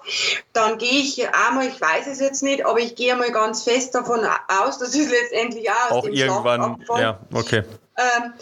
dann 0.54 0.78
gehe 0.78 1.00
ich 1.00 1.26
einmal, 1.34 1.68
ich 1.68 1.80
weiß 1.80 2.08
es 2.08 2.20
jetzt 2.20 2.44
nicht, 2.44 2.66
aber 2.66 2.80
ich 2.80 2.96
gehe 2.96 3.14
einmal 3.14 3.32
ganz 3.32 3.64
fest 3.64 3.96
davon 3.96 4.20
aus, 4.48 4.78
dass 4.78 4.96
es 4.96 5.10
letztendlich 5.10 5.70
auch 5.70 5.92
aus 5.92 5.92
auch 5.92 6.04
dem 6.04 6.14
irgendwann, 6.14 6.84
ja, 6.98 7.20
okay. 7.34 7.64
Ähm, 7.98 8.34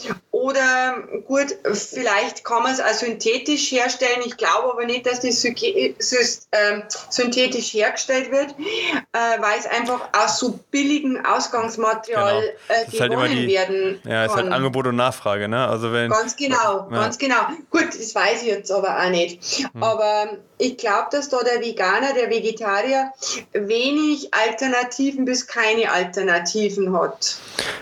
oder 0.41 0.97
gut, 1.25 1.55
vielleicht 1.73 2.43
kann 2.43 2.61
man 2.63 2.71
es 2.71 2.79
auch 2.79 2.93
synthetisch 2.93 3.71
herstellen. 3.71 4.21
Ich 4.23 4.37
glaube 4.37 4.71
aber 4.71 4.85
nicht, 4.85 5.07
dass 5.07 5.21
das 5.21 5.43
ähm, 5.43 6.83
synthetisch 7.09 7.73
hergestellt 7.73 8.31
wird, 8.31 8.51
äh, 8.51 9.41
weil 9.41 9.57
es 9.57 9.65
einfach 9.65 10.09
aus 10.13 10.39
so 10.39 10.59
billigem 10.69 11.25
Ausgangsmaterial 11.25 12.41
genau. 12.41 12.53
Äh, 12.67 12.99
halt 12.99 13.11
gewonnen 13.11 13.19
halt 13.19 13.31
die, 13.31 13.47
werden 13.47 13.99
Ja, 14.03 14.25
es 14.25 14.31
ist 14.31 14.37
halt 14.37 14.51
Angebot 14.51 14.85
und 14.87 14.95
Nachfrage, 14.95 15.47
ne? 15.47 15.67
Also 15.67 15.91
wenn, 15.91 16.11
ganz 16.11 16.35
genau, 16.35 16.87
ja. 16.91 17.01
ganz 17.01 17.17
genau. 17.17 17.41
Gut, 17.71 17.87
das 17.87 18.13
weiß 18.13 18.43
ich 18.43 18.49
jetzt 18.49 18.71
aber 18.71 18.95
auch 18.95 19.09
nicht. 19.09 19.43
Hm. 19.73 19.83
Aber 19.83 20.37
ich 20.59 20.77
glaube, 20.77 21.07
dass 21.11 21.29
da 21.29 21.39
der 21.43 21.61
Veganer, 21.61 22.13
der 22.13 22.29
Vegetarier 22.29 23.11
wenig 23.53 24.33
Alternativen 24.33 25.25
bis 25.25 25.47
keine 25.47 25.91
Alternativen 25.91 26.97
hat. 26.97 27.37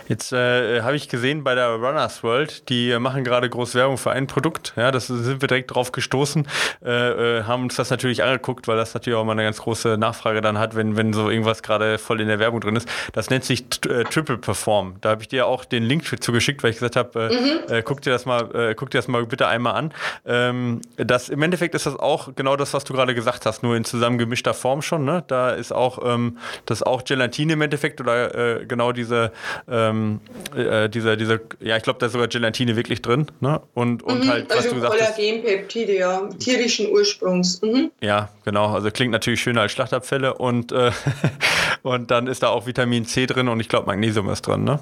Jetzt 0.07 0.33
äh, 0.33 0.81
habe 0.81 0.95
ich 0.95 1.09
gesehen 1.09 1.43
bei 1.43 1.55
der 1.55 1.69
Runners 1.69 2.21
World, 2.23 2.44
die 2.69 2.97
machen 2.99 3.23
gerade 3.23 3.49
groß 3.49 3.75
Werbung 3.75 3.97
für 3.97 4.11
ein 4.11 4.27
Produkt. 4.27 4.73
Ja, 4.75 4.91
das 4.91 5.07
sind 5.07 5.41
wir 5.41 5.47
direkt 5.47 5.73
drauf 5.73 5.91
gestoßen, 5.91 6.47
äh, 6.83 7.39
äh, 7.39 7.43
haben 7.43 7.63
uns 7.63 7.75
das 7.75 7.89
natürlich 7.89 8.23
angeguckt, 8.23 8.67
weil 8.67 8.77
das 8.77 8.93
natürlich 8.93 9.17
auch 9.17 9.23
mal 9.23 9.33
eine 9.33 9.43
ganz 9.43 9.61
große 9.61 9.97
Nachfrage 9.97 10.41
dann 10.41 10.57
hat, 10.57 10.75
wenn, 10.75 10.97
wenn 10.97 11.13
so 11.13 11.29
irgendwas 11.29 11.63
gerade 11.63 11.97
voll 11.97 12.21
in 12.21 12.27
der 12.27 12.39
Werbung 12.39 12.61
drin 12.61 12.75
ist. 12.75 12.87
Das 13.13 13.29
nennt 13.29 13.43
sich 13.43 13.65
äh, 13.87 14.03
Triple 14.03 14.37
Perform. 14.37 14.95
Da 15.01 15.09
habe 15.09 15.21
ich 15.21 15.27
dir 15.27 15.47
auch 15.47 15.65
den 15.65 15.83
Link 15.83 16.05
zugeschickt, 16.23 16.63
weil 16.63 16.71
ich 16.71 16.77
gesagt 16.77 16.95
habe, 16.95 17.29
äh, 17.29 17.33
mhm. 17.33 17.55
Äh, 17.75 17.81
guck 17.83 18.01
dir 18.01 18.11
das 18.11 18.25
mal, 18.25 18.75
guck 18.75 18.91
dir 18.91 18.99
das 18.99 19.07
mal 19.07 19.25
bitte 19.25 19.47
einmal 19.47 19.73
an. 19.75 19.93
Ähm, 20.25 20.81
das 20.97 21.29
im 21.29 21.41
Endeffekt 21.41 21.73
ist 21.75 21.85
das 21.85 21.97
auch 21.97 22.35
genau 22.35 22.55
das, 22.55 22.73
was 22.73 22.83
du 22.83 22.93
gerade 22.93 23.15
gesagt 23.15 23.45
hast, 23.45 23.63
nur 23.63 23.75
in 23.75 23.83
zusammengemischter 23.83 24.53
Form 24.53 24.81
schon. 24.81 25.05
Ne? 25.05 25.23
Da 25.27 25.51
ist 25.51 25.71
auch 25.71 25.99
ähm, 26.05 26.37
das 26.65 26.83
auch 26.83 27.03
Gelatine 27.03 27.53
im 27.53 27.61
Endeffekt 27.61 28.01
oder 28.01 28.65
genau 28.65 28.91
diese 28.91 29.31
ähm, 29.67 30.19
diese 30.53 31.17
diese 31.17 31.41
ja, 31.59 31.77
ich 31.77 31.83
glaube, 31.83 31.99
da 31.99 32.07
ist 32.07 32.11
sogar 32.13 32.27
Gelatine 32.35 32.75
wirklich 32.75 33.01
drin. 33.01 33.27
Ne? 33.39 33.61
Und, 33.73 34.03
und 34.03 34.25
mhm, 34.25 34.29
halt, 34.29 34.49
was 34.49 34.57
also 34.57 34.69
du 34.69 34.75
gesagt 34.75 34.99
hast. 34.99 35.15
Kollagenpeptide, 35.15 35.97
ja, 35.97 36.29
tierischen 36.39 36.91
Ursprungs. 36.91 37.61
Mhm. 37.61 37.91
Ja, 38.01 38.29
genau. 38.43 38.73
Also 38.73 38.91
klingt 38.91 39.11
natürlich 39.11 39.41
schöner 39.41 39.61
als 39.61 39.71
Schlachtabfälle 39.71 40.33
und, 40.33 40.71
äh, 40.71 40.91
und 41.83 42.11
dann 42.11 42.27
ist 42.27 42.43
da 42.43 42.49
auch 42.49 42.67
Vitamin 42.67 43.05
C 43.05 43.25
drin 43.25 43.47
und 43.47 43.59
ich 43.59 43.69
glaube, 43.69 43.87
Magnesium 43.87 44.29
ist 44.29 44.41
drin, 44.41 44.63
ne? 44.63 44.79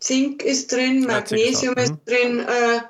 Zink 0.00 0.42
ist 0.42 0.72
drin, 0.72 1.04
Magnesium 1.06 1.74
ist, 1.74 1.90
ist, 1.90 1.98
drin 2.06 2.40
äh, 2.40 2.80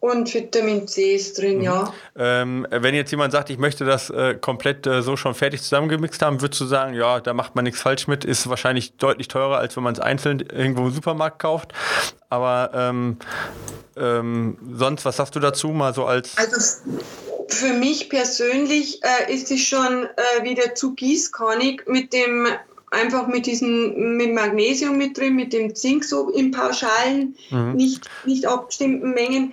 und 0.00 0.32
Vitamin 0.32 0.86
C 0.86 1.14
ist 1.14 1.38
drin, 1.38 1.58
mhm. 1.58 1.64
ja. 1.64 1.94
Ähm, 2.16 2.66
wenn 2.70 2.94
jetzt 2.94 3.10
jemand 3.10 3.32
sagt, 3.32 3.50
ich 3.50 3.58
möchte 3.58 3.84
das 3.84 4.10
äh, 4.10 4.34
komplett 4.34 4.86
äh, 4.86 5.02
so 5.02 5.16
schon 5.16 5.34
fertig 5.34 5.62
zusammengemixt 5.62 6.22
haben, 6.22 6.40
würdest 6.40 6.60
du 6.60 6.66
sagen, 6.66 6.94
ja, 6.94 7.20
da 7.20 7.34
macht 7.34 7.54
man 7.54 7.64
nichts 7.64 7.80
falsch 7.80 8.06
mit, 8.06 8.24
ist 8.24 8.48
wahrscheinlich 8.48 8.96
deutlich 8.96 9.28
teurer, 9.28 9.58
als 9.58 9.76
wenn 9.76 9.84
man 9.84 9.94
es 9.94 10.00
einzeln 10.00 10.40
irgendwo 10.40 10.82
im 10.82 10.90
Supermarkt 10.90 11.38
kauft. 11.38 11.72
Aber 12.28 12.70
ähm, 12.74 13.18
ähm, 13.96 14.58
sonst, 14.74 15.04
was 15.04 15.16
sagst 15.16 15.34
du 15.36 15.40
dazu 15.40 15.68
mal 15.68 15.94
so 15.94 16.04
als... 16.04 16.36
Also 16.36 16.56
für 17.48 17.72
mich 17.72 18.10
persönlich 18.10 19.00
äh, 19.02 19.32
ist 19.32 19.50
es 19.50 19.60
schon 19.60 20.04
äh, 20.04 20.42
wieder 20.42 20.74
zu 20.74 20.94
gießkannig 20.94 21.82
mit 21.86 22.12
dem 22.12 22.48
einfach 22.96 23.26
mit 23.26 23.46
diesem 23.46 24.16
mit 24.16 24.34
Magnesium 24.34 24.96
mit 24.98 25.16
drin, 25.16 25.36
mit 25.36 25.52
dem 25.52 25.74
Zink 25.74 26.04
so 26.04 26.30
in 26.30 26.50
pauschalen, 26.50 27.36
mhm. 27.50 27.72
nicht, 27.74 28.08
nicht 28.24 28.46
abgestimmten 28.46 29.10
Mengen. 29.10 29.52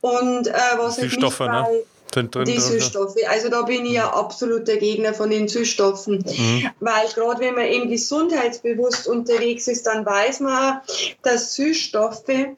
Und 0.00 0.46
äh, 0.46 0.52
was 0.76 0.96
die 0.96 1.02
halt 1.02 1.12
Stoffe, 1.12 1.44
ne? 1.44 1.66
Drin, 2.12 2.30
die 2.44 2.60
Süßstoffe. 2.60 3.16
Also 3.30 3.48
da 3.48 3.62
bin 3.62 3.86
ich 3.86 3.92
ja 3.92 4.08
mhm. 4.08 4.12
absoluter 4.12 4.76
Gegner 4.76 5.14
von 5.14 5.30
den 5.30 5.48
Süßstoffen. 5.48 6.18
Mhm. 6.18 6.70
Weil 6.80 7.08
gerade 7.14 7.40
wenn 7.40 7.54
man 7.54 7.64
eben 7.64 7.88
gesundheitsbewusst 7.88 9.08
unterwegs 9.08 9.66
ist, 9.66 9.86
dann 9.86 10.04
weiß 10.04 10.40
man, 10.40 10.82
dass 11.22 11.54
Süßstoffe, 11.54 12.28
äh, 12.28 12.54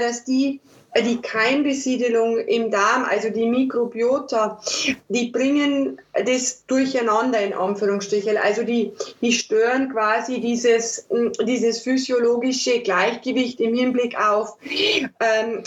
dass 0.00 0.24
die 0.24 0.60
die 1.02 1.20
Keimbesiedelung 1.20 2.38
im 2.38 2.70
Darm, 2.70 3.04
also 3.04 3.30
die 3.30 3.46
Mikrobiota, 3.46 4.60
die 5.08 5.26
bringen 5.30 6.00
das 6.24 6.64
durcheinander 6.66 7.40
in 7.40 7.52
Anführungsstrichen. 7.52 8.36
Also 8.36 8.62
die, 8.62 8.92
die 9.20 9.32
stören 9.32 9.90
quasi 9.90 10.40
dieses, 10.40 11.08
dieses 11.44 11.80
physiologische 11.80 12.80
Gleichgewicht 12.80 13.60
im 13.60 13.74
Hinblick 13.74 14.16
auf 14.16 14.56
ähm, 15.20 15.62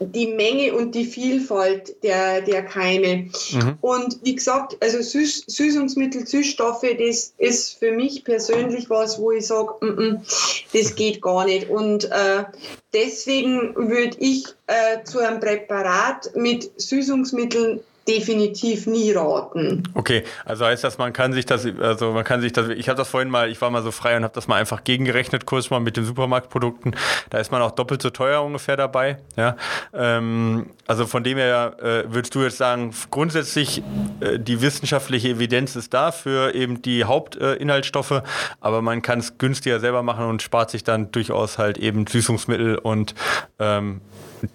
die 0.00 0.28
Menge 0.28 0.74
und 0.74 0.94
die 0.94 1.04
Vielfalt 1.04 2.02
der, 2.02 2.42
der 2.42 2.64
Keime. 2.64 3.28
Mhm. 3.52 3.78
Und 3.80 4.18
wie 4.22 4.34
gesagt, 4.34 4.76
also 4.80 5.00
Süß, 5.00 5.44
Süßungsmittel, 5.46 6.26
Süßstoffe, 6.26 6.86
das 6.98 7.32
ist 7.38 7.78
für 7.78 7.92
mich 7.92 8.24
persönlich 8.24 8.90
was, 8.90 9.18
wo 9.18 9.32
ich 9.32 9.46
sage, 9.46 9.74
mm 9.80 9.98
-mm, 9.98 10.66
das 10.72 10.94
geht 10.94 11.20
gar 11.22 11.44
nicht. 11.44 11.68
Und 11.68 12.04
äh, 12.04 12.44
deswegen 12.92 13.74
würde 13.76 14.16
ich 14.18 14.46
äh, 14.66 15.02
zu 15.04 15.18
einem 15.18 15.40
Präparat 15.40 16.34
mit 16.34 16.70
Süßungsmitteln 16.80 17.80
definitiv 18.08 18.86
nie 18.86 19.12
raten. 19.12 19.82
Okay, 19.94 20.24
also 20.46 20.64
heißt 20.64 20.82
das, 20.82 20.96
man 20.96 21.12
kann 21.12 21.34
sich 21.34 21.44
das, 21.44 21.66
also 21.80 22.12
man 22.12 22.24
kann 22.24 22.40
sich 22.40 22.52
das, 22.52 22.70
ich 22.70 22.88
habe 22.88 22.96
das 22.96 23.08
vorhin 23.08 23.28
mal, 23.28 23.50
ich 23.50 23.60
war 23.60 23.70
mal 23.70 23.82
so 23.82 23.90
frei 23.90 24.16
und 24.16 24.24
habe 24.24 24.34
das 24.34 24.48
mal 24.48 24.56
einfach 24.56 24.82
gegengerechnet, 24.82 25.44
kurz 25.44 25.68
mal 25.68 25.80
mit 25.80 25.96
den 25.96 26.04
Supermarktprodukten. 26.04 26.96
Da 27.28 27.38
ist 27.38 27.52
man 27.52 27.60
auch 27.60 27.72
doppelt 27.72 28.00
so 28.00 28.10
teuer 28.10 28.42
ungefähr 28.42 28.76
dabei. 28.76 29.18
Ja, 29.36 29.56
ähm, 29.92 30.70
also 30.86 31.06
von 31.06 31.22
dem 31.22 31.36
her 31.36 31.76
äh, 31.80 32.12
würdest 32.12 32.34
du 32.34 32.42
jetzt 32.42 32.56
sagen, 32.56 32.94
grundsätzlich 33.10 33.82
äh, 34.20 34.38
die 34.38 34.62
wissenschaftliche 34.62 35.28
Evidenz 35.28 35.76
ist 35.76 35.92
da 35.92 36.10
für 36.10 36.54
eben 36.54 36.80
die 36.80 37.04
Hauptinhaltsstoffe, 37.04 38.10
äh, 38.10 38.22
aber 38.60 38.80
man 38.80 39.02
kann 39.02 39.18
es 39.18 39.36
günstiger 39.36 39.80
selber 39.80 40.02
machen 40.02 40.24
und 40.24 40.40
spart 40.40 40.70
sich 40.70 40.82
dann 40.82 41.12
durchaus 41.12 41.58
halt 41.58 41.76
eben 41.76 42.06
Süßungsmittel 42.06 42.78
und 42.78 43.14
ähm, 43.58 44.00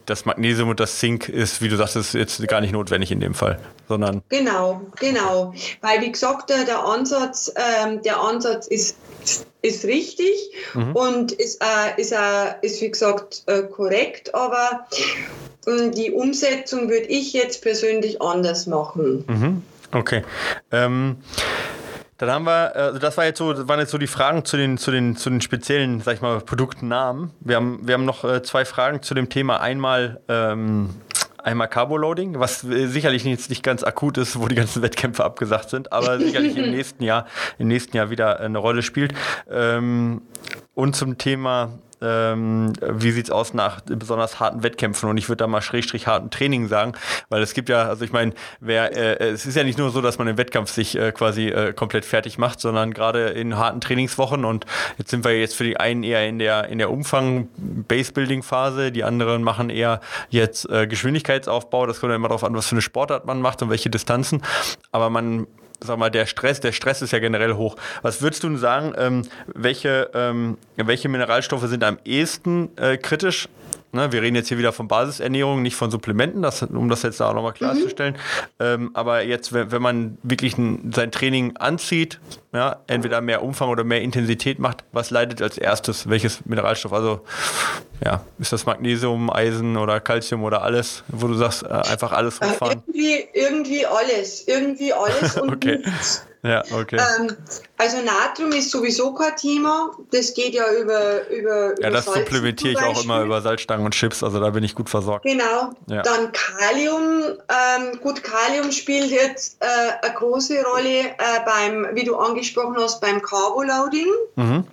das 0.05 0.25
Magnesium 0.25 0.69
und 0.69 0.79
das 0.79 0.99
Zink 0.99 1.29
ist, 1.29 1.61
wie 1.61 1.69
du 1.69 1.75
sagst, 1.75 1.95
ist 1.95 2.13
jetzt 2.13 2.45
gar 2.47 2.61
nicht 2.61 2.73
notwendig 2.73 3.11
in 3.11 3.19
dem 3.19 3.33
Fall, 3.33 3.59
sondern. 3.87 4.21
Genau, 4.29 4.81
genau. 4.99 5.53
Weil 5.81 6.01
wie 6.01 6.11
gesagt, 6.11 6.49
der, 6.49 6.65
der 6.65 6.85
Ansatz, 6.85 7.53
ähm, 7.55 8.01
der 8.01 8.19
Ansatz 8.19 8.67
ist, 8.67 8.97
ist 9.61 9.85
richtig 9.85 10.33
mhm. 10.73 10.95
und 10.95 11.31
ist, 11.31 11.61
äh, 11.63 12.01
ist, 12.01 12.11
äh, 12.11 12.17
ist 12.61 12.81
wie 12.81 12.91
gesagt 12.91 13.43
äh, 13.47 13.63
korrekt, 13.63 14.33
aber 14.35 14.87
äh, 15.65 15.89
die 15.89 16.11
Umsetzung 16.11 16.89
würde 16.89 17.05
ich 17.05 17.33
jetzt 17.33 17.61
persönlich 17.61 18.21
anders 18.21 18.67
machen. 18.67 19.23
Mhm. 19.27 19.63
Okay. 19.91 20.23
Ähm, 20.71 21.17
dann 22.17 22.29
haben 22.29 22.45
wir, 22.45 22.75
also 22.75 22.99
das 22.99 23.17
war 23.17 23.25
jetzt 23.25 23.39
so, 23.39 23.67
waren 23.67 23.79
jetzt 23.79 23.91
so 23.91 23.97
die 23.97 24.07
Fragen 24.07 24.45
zu 24.45 24.57
den, 24.57 24.77
zu 24.77 24.91
den, 24.91 25.15
zu 25.15 25.29
den 25.29 25.41
speziellen, 25.41 26.01
sag 26.01 26.15
ich 26.15 26.21
mal, 26.21 26.39
Produktnamen. 26.39 27.31
Wir 27.39 27.55
haben, 27.55 27.79
wir 27.83 27.95
haben 27.95 28.05
noch 28.05 28.23
äh, 28.23 28.43
zwei 28.43 28.65
Fragen 28.65 29.01
zu 29.01 29.13
dem 29.13 29.29
Thema. 29.29 29.59
Einmal, 29.59 30.21
ähm, 30.27 30.91
einmal 31.37 31.67
Carboloading, 31.67 32.39
was 32.39 32.63
äh, 32.63 32.87
sicherlich 32.87 33.23
jetzt 33.23 33.49
nicht 33.49 33.63
ganz 33.63 33.83
akut 33.83 34.17
ist, 34.17 34.39
wo 34.39 34.47
die 34.47 34.55
ganzen 34.55 34.81
Wettkämpfe 34.83 35.23
abgesagt 35.23 35.69
sind, 35.69 35.91
aber 35.91 36.19
sicherlich 36.19 36.55
im 36.55 36.71
nächsten 36.75 37.03
Jahr, 37.03 37.25
im 37.57 37.67
nächsten 37.67 37.97
Jahr 37.97 38.09
wieder 38.09 38.39
eine 38.39 38.57
Rolle 38.59 38.83
spielt. 38.83 39.13
Ähm, 39.49 40.21
und 40.75 40.95
zum 40.95 41.17
Thema 41.17 41.79
ähm, 42.03 42.73
wie 42.81 43.11
sieht 43.11 43.25
es 43.25 43.31
aus 43.31 43.53
nach 43.53 43.81
besonders 43.81 44.39
harten 44.39 44.63
Wettkämpfen? 44.63 45.09
Und 45.09 45.17
ich 45.17 45.29
würde 45.29 45.37
da 45.37 45.47
mal 45.47 45.61
schrägstrich 45.61 46.07
harten 46.07 46.29
Training 46.29 46.67
sagen, 46.67 46.93
weil 47.29 47.41
es 47.41 47.53
gibt 47.53 47.69
ja, 47.69 47.83
also 47.83 48.03
ich 48.03 48.11
meine, 48.11 48.33
äh, 48.65 49.29
es 49.29 49.45
ist 49.45 49.55
ja 49.55 49.63
nicht 49.63 49.77
nur 49.77 49.91
so, 49.91 50.01
dass 50.01 50.17
man 50.17 50.27
im 50.27 50.37
Wettkampf 50.37 50.71
sich 50.71 50.97
äh, 50.97 51.11
quasi 51.11 51.47
äh, 51.47 51.73
komplett 51.73 52.05
fertig 52.05 52.37
macht, 52.37 52.59
sondern 52.59 52.93
gerade 52.93 53.27
in 53.29 53.57
harten 53.57 53.81
Trainingswochen 53.81 54.45
und 54.45 54.65
jetzt 54.97 55.11
sind 55.11 55.23
wir 55.23 55.39
jetzt 55.39 55.55
für 55.55 55.63
die 55.63 55.77
einen 55.77 56.03
eher 56.03 56.27
in 56.27 56.39
der 56.39 56.67
in 56.67 56.77
der 56.77 56.91
Umfang 56.91 57.47
Base-Building 57.57 58.43
Phase, 58.43 58.91
die 58.91 59.03
anderen 59.03 59.43
machen 59.43 59.69
eher 59.69 60.01
jetzt 60.29 60.69
äh, 60.69 60.87
Geschwindigkeitsaufbau, 60.87 61.85
das 61.85 61.99
kommt 61.99 62.11
ja 62.11 62.15
immer 62.15 62.27
darauf 62.27 62.43
an, 62.43 62.55
was 62.55 62.67
für 62.67 62.75
eine 62.75 62.81
Sportart 62.81 63.25
man 63.25 63.41
macht 63.41 63.61
und 63.61 63.69
welche 63.69 63.89
Distanzen, 63.89 64.41
aber 64.91 65.09
man 65.09 65.47
sag 65.83 65.97
mal, 65.97 66.09
der 66.09 66.25
Stress, 66.25 66.59
der 66.59 66.71
Stress 66.71 67.01
ist 67.01 67.11
ja 67.11 67.19
generell 67.19 67.53
hoch. 67.53 67.75
Was 68.01 68.21
würdest 68.21 68.43
du 68.43 68.55
sagen, 68.57 68.93
ähm, 68.97 69.23
welche, 69.47 70.09
ähm, 70.13 70.57
welche 70.77 71.09
Mineralstoffe 71.09 71.67
sind 71.67 71.83
am 71.83 71.97
ehesten 72.05 72.75
äh, 72.77 72.97
kritisch 72.97 73.49
Ne, 73.95 74.11
wir 74.11 74.23
reden 74.23 74.35
jetzt 74.35 74.47
hier 74.47 74.57
wieder 74.57 74.73
von 74.73 74.87
Basisernährung, 74.87 75.61
nicht 75.61 75.75
von 75.75 75.91
Supplementen, 75.91 76.41
das, 76.41 76.63
um 76.63 76.89
das 76.89 77.03
jetzt 77.03 77.21
auch 77.21 77.35
nochmal 77.35 77.53
klarzustellen. 77.53 78.13
Mhm. 78.13 78.65
Ähm, 78.65 78.91
aber 78.95 79.23
jetzt, 79.23 79.53
wenn, 79.53 79.71
wenn 79.71 79.83
man 79.83 80.17
wirklich 80.23 80.57
ein, 80.57 80.91
sein 80.91 81.11
Training 81.11 81.57
anzieht, 81.57 82.19
ja, 82.53 82.81
entweder 82.85 83.19
mehr 83.21 83.41
Umfang 83.41 83.69
oder 83.69 83.83
mehr 83.83 84.01
Intensität 84.01 84.59
macht, 84.59 84.83
was 84.91 85.09
leidet 85.09 85.41
als 85.41 85.57
erstes? 85.57 86.07
Welches 86.07 86.45
Mineralstoff? 86.45 86.93
Also, 86.93 87.21
ja, 88.05 88.21
ist 88.37 88.53
das 88.53 88.67
Magnesium, 88.67 89.31
Eisen 89.31 89.75
oder 89.75 89.99
Calcium 89.99 90.43
oder 90.43 90.61
alles, 90.61 91.03
wo 91.07 91.27
du 91.27 91.33
sagst, 91.33 91.63
äh, 91.63 91.67
einfach 91.67 92.11
alles 92.11 92.39
hochfahren? 92.39 92.83
Äh, 92.87 92.91
irgendwie, 92.91 93.27
irgendwie 93.33 93.85
alles. 93.87 94.47
Irgendwie 94.47 94.93
alles 94.93 95.37
und 95.41 95.51
okay. 95.51 95.79
nichts. 95.83 96.27
Ja, 96.45 96.61
okay. 96.73 96.97
Ähm, 96.97 97.37
also 97.77 98.01
Natrium 98.01 98.51
ist 98.51 98.69
sowieso 98.69 99.13
kein 99.13 99.33
Thema. 99.37 99.91
Das 100.11 100.33
geht 100.33 100.53
ja 100.53 100.65
über 100.73 101.25
über 101.29 101.73
Ja, 101.81 101.89
das 101.89 102.03
supplementiere 102.03 102.73
ich 102.73 102.79
auch 102.81 103.01
immer 103.01 103.23
über 103.23 103.41
Salzstangen 103.41 103.85
und 103.85 103.93
Chips. 103.93 104.23
Also 104.23 104.41
da 104.41 104.49
bin 104.49 104.61
ich 104.61 104.75
gut 104.75 104.89
versorgt. 104.89 105.23
Genau. 105.23 105.71
Ja. 105.87 106.01
Dann 106.01 106.33
Kalium. 106.33 107.37
Ähm, 107.47 107.97
gut, 108.01 108.23
Kalium 108.23 108.73
spielt 108.73 109.09
jetzt 109.09 109.57
äh, 109.61 110.05
eine 110.05 110.13
große 110.15 110.61
Rolle 110.65 111.11
äh, 111.11 111.13
beim, 111.45 111.87
wie 111.93 112.03
du 112.03 112.17
angesprochen 112.17 112.42
hast, 112.77 113.01
beim 113.01 113.19
Carboloading. 113.19 114.09
Mhm. 114.35 114.63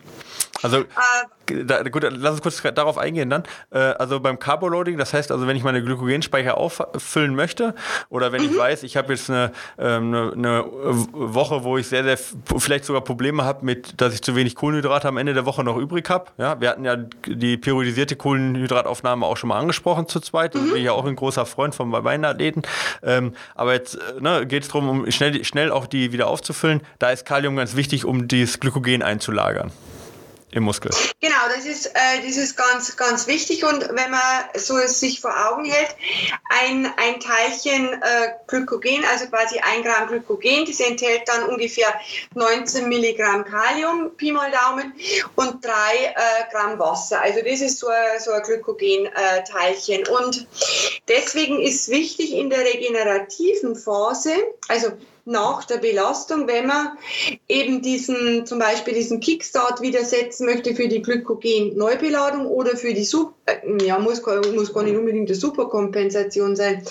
Also 0.62 0.78
äh, 0.78 1.64
da, 1.64 1.82
gut, 1.82 2.06
lass 2.08 2.32
uns 2.32 2.42
kurz 2.42 2.62
darauf 2.74 2.98
eingehen 2.98 3.30
dann. 3.30 3.42
Äh, 3.70 3.78
also 3.78 4.20
beim 4.20 4.38
Carboloading, 4.38 4.98
das 4.98 5.12
heißt 5.12 5.32
also, 5.32 5.46
wenn 5.46 5.56
ich 5.56 5.64
meine 5.64 5.82
Glykogenspeicher 5.82 6.56
auffüllen 6.56 7.34
möchte 7.34 7.74
oder 8.08 8.32
wenn 8.32 8.42
mhm. 8.42 8.50
ich 8.50 8.58
weiß, 8.58 8.82
ich 8.82 8.96
habe 8.96 9.12
jetzt 9.12 9.30
eine, 9.30 9.52
ähm, 9.78 10.14
eine, 10.14 10.32
eine, 10.32 10.64
Woche, 11.12 11.64
wo 11.64 11.78
ich 11.78 11.88
sehr, 11.88 12.04
sehr 12.04 12.18
vielleicht 12.58 12.84
sogar 12.84 13.02
Probleme 13.02 13.44
habe 13.44 13.64
mit, 13.64 14.00
dass 14.00 14.14
ich 14.14 14.22
zu 14.22 14.36
wenig 14.36 14.54
Kohlenhydrate 14.54 15.08
am 15.08 15.16
Ende 15.16 15.34
der 15.34 15.46
Woche 15.46 15.64
noch 15.64 15.76
übrig 15.76 16.08
habe. 16.10 16.26
Ja, 16.38 16.60
wir 16.60 16.70
hatten 16.70 16.84
ja 16.84 16.96
die 16.96 17.56
periodisierte 17.56 18.16
Kohlenhydrataufnahme 18.16 19.26
auch 19.26 19.36
schon 19.36 19.48
mal 19.48 19.58
angesprochen 19.58 20.08
zu 20.08 20.20
zweit. 20.20 20.54
Mhm. 20.54 20.58
Da 20.58 20.64
bin 20.66 20.76
ich 20.76 20.84
ja 20.84 20.92
auch 20.92 21.04
ein 21.04 21.16
großer 21.16 21.46
Freund 21.46 21.74
von 21.74 21.88
meinen 21.88 22.24
Athleten. 22.24 22.62
Ähm, 23.02 23.34
aber 23.54 23.74
jetzt 23.74 23.94
äh, 23.94 24.20
ne, 24.20 24.46
geht 24.46 24.62
es 24.62 24.68
darum, 24.68 24.88
um 24.88 25.10
schnell, 25.10 25.42
schnell 25.44 25.70
auch 25.70 25.86
die 25.86 26.12
wieder 26.12 26.28
aufzufüllen. 26.28 26.80
Da 26.98 27.10
ist 27.10 27.24
Kalium 27.24 27.56
ganz 27.56 27.76
wichtig, 27.76 28.04
um 28.04 28.28
dieses 28.28 28.60
Glykogen 28.60 29.02
einzulagern 29.02 29.72
im 30.52 30.64
Muskel. 30.64 30.90
Genau, 31.20 31.36
das 31.54 31.64
ist, 31.64 31.86
äh, 31.86 32.26
das 32.26 32.36
ist 32.36 32.56
ganz, 32.56 32.96
ganz 32.96 33.26
wichtig. 33.26 33.64
Und 33.64 33.88
wenn 33.88 34.10
man 34.10 34.20
so 34.56 34.78
es 34.78 35.00
sich 35.00 35.20
vor 35.20 35.32
Augen 35.48 35.64
hält, 35.64 35.94
ein, 36.48 36.86
ein 36.96 37.20
Teilchen 37.20 37.92
äh, 37.92 38.32
Glykogen, 38.46 39.04
also 39.10 39.26
quasi 39.26 39.60
ein 39.60 39.82
Gramm 39.82 40.08
Glykogen, 40.08 40.64
das 40.66 40.80
enthält 40.80 41.22
dann 41.28 41.44
ungefähr 41.44 41.88
19 42.34 42.88
Milligramm 42.88 43.44
Kalium, 43.44 44.10
Pi 44.16 44.32
mal 44.32 44.50
Daumen, 44.50 44.92
und 45.36 45.64
drei 45.64 46.14
äh, 46.14 46.52
Gramm 46.52 46.78
Wasser. 46.78 47.20
Also 47.20 47.40
das 47.42 47.60
ist 47.60 47.78
so 47.78 47.88
ein, 47.88 48.20
so 48.20 48.32
ein 48.32 48.42
Glykogen-Teilchen. 48.42 50.06
und 50.08 50.46
deswegen 51.08 51.60
ist 51.60 51.88
wichtig 51.88 52.32
in 52.32 52.50
der 52.50 52.60
regenerativen 52.60 53.76
Phase, 53.76 54.34
also 54.68 54.92
nach 55.30 55.64
der 55.64 55.78
Belastung, 55.78 56.48
wenn 56.48 56.66
man 56.66 56.98
eben 57.48 57.82
diesen, 57.82 58.46
zum 58.46 58.58
Beispiel 58.58 58.94
diesen 58.94 59.20
Kickstart 59.20 59.80
wieder 59.80 60.04
setzen 60.04 60.44
möchte 60.44 60.74
für 60.74 60.88
die 60.88 61.02
Glykogen-Neubeladung 61.02 62.46
oder 62.46 62.76
für 62.76 62.92
die 62.92 63.04
Super, 63.04 63.34
äh, 63.46 63.84
ja, 63.84 63.98
muss, 63.98 64.22
muss 64.52 64.74
gar 64.74 64.82
nicht 64.82 64.96
unbedingt 64.96 65.30
eine 65.30 65.38
Superkompensation 65.38 66.56
sein. 66.56 66.82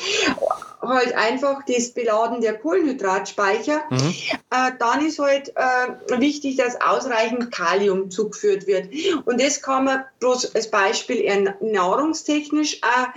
halt 0.82 1.14
einfach 1.16 1.64
das 1.68 1.90
Beladen 1.90 2.40
der 2.40 2.58
Kohlenhydratspeicher. 2.58 3.82
Mhm. 3.90 4.16
Äh, 4.50 4.72
dann 4.80 5.06
ist 5.06 5.20
halt 5.20 5.54
äh, 5.56 6.20
wichtig, 6.20 6.56
dass 6.56 6.80
ausreichend 6.80 7.52
Kalium 7.52 8.10
zugeführt 8.10 8.66
wird. 8.68 8.88
Und 9.26 9.42
das 9.42 9.62
kann 9.62 9.84
man 9.84 10.06
bloß 10.22 10.56
als 10.56 10.72
Beispiel 10.72 11.54
nahrungstechnisch 11.60 12.80
auch 12.84 13.10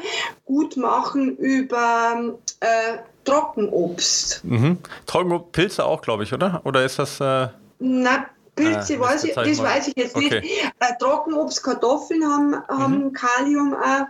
gut 0.45 0.77
machen 0.77 1.37
über 1.37 2.37
äh, 2.59 2.99
Trockenobst. 3.25 4.45
Mhm. 4.45 4.79
Trockenobst, 5.07 5.53
Pilze 5.53 5.85
auch, 5.85 6.03
glaube 6.03 6.25
ich, 6.25 6.33
oder? 6.33 6.61
Oder 6.65 6.85
ist 6.85 6.99
das... 6.99 7.21
Äh 7.21 7.49
Na, 7.79 8.27
Pilze, 8.55 8.99
ah, 8.99 9.01
weiß 9.01 9.25
ich, 9.25 9.35
das 9.35 9.63
weiß 9.63 9.89
ich 9.89 9.95
jetzt 9.97 10.15
okay. 10.15 10.41
nicht. 10.41 10.65
Äh, 10.79 10.99
Trockenobst, 11.01 11.65
Kartoffeln 11.65 12.23
haben, 12.23 12.55
haben 12.69 13.05
mhm. 13.05 13.13
Kalium 13.15 13.75
auch 13.75 14.07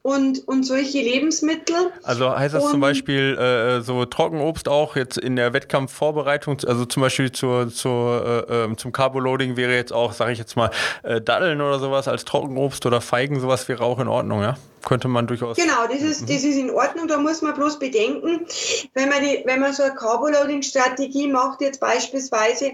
und, 0.00 0.48
und 0.48 0.62
solche 0.62 0.98
Lebensmittel. 0.98 1.92
Also 2.02 2.34
heißt 2.34 2.54
das 2.54 2.64
und, 2.64 2.70
zum 2.70 2.80
Beispiel 2.80 3.36
äh, 3.36 3.82
so 3.82 4.06
Trockenobst 4.06 4.68
auch 4.68 4.96
jetzt 4.96 5.18
in 5.18 5.36
der 5.36 5.52
Wettkampfvorbereitung, 5.52 6.60
also 6.66 6.86
zum 6.86 7.02
Beispiel 7.02 7.30
zur, 7.30 7.68
zur, 7.68 8.46
äh, 8.48 8.64
ähm, 8.64 8.78
zum 8.78 8.90
Carboloading 8.90 9.58
wäre 9.58 9.74
jetzt 9.74 9.92
auch, 9.92 10.14
sage 10.14 10.32
ich 10.32 10.38
jetzt 10.38 10.56
mal, 10.56 10.70
äh, 11.02 11.20
Datteln 11.20 11.60
oder 11.60 11.78
sowas 11.78 12.08
als 12.08 12.24
Trockenobst 12.24 12.86
oder 12.86 13.02
Feigen, 13.02 13.38
sowas 13.38 13.68
wäre 13.68 13.84
auch 13.84 13.98
in 13.98 14.08
Ordnung, 14.08 14.40
ja? 14.40 14.56
Könnte 14.84 15.08
man 15.08 15.26
durchaus. 15.26 15.56
Genau, 15.56 15.86
das 15.90 16.02
ist, 16.02 16.22
das 16.22 16.44
ist 16.44 16.56
in 16.56 16.70
Ordnung. 16.70 17.08
Da 17.08 17.18
muss 17.18 17.42
man 17.42 17.54
bloß 17.54 17.78
bedenken, 17.78 18.46
wenn 18.94 19.08
man, 19.08 19.22
die, 19.22 19.42
wenn 19.44 19.60
man 19.60 19.72
so 19.72 19.82
eine 19.82 19.94
Carboloading-Strategie 19.94 21.28
macht, 21.28 21.60
jetzt 21.60 21.80
beispielsweise 21.80 22.72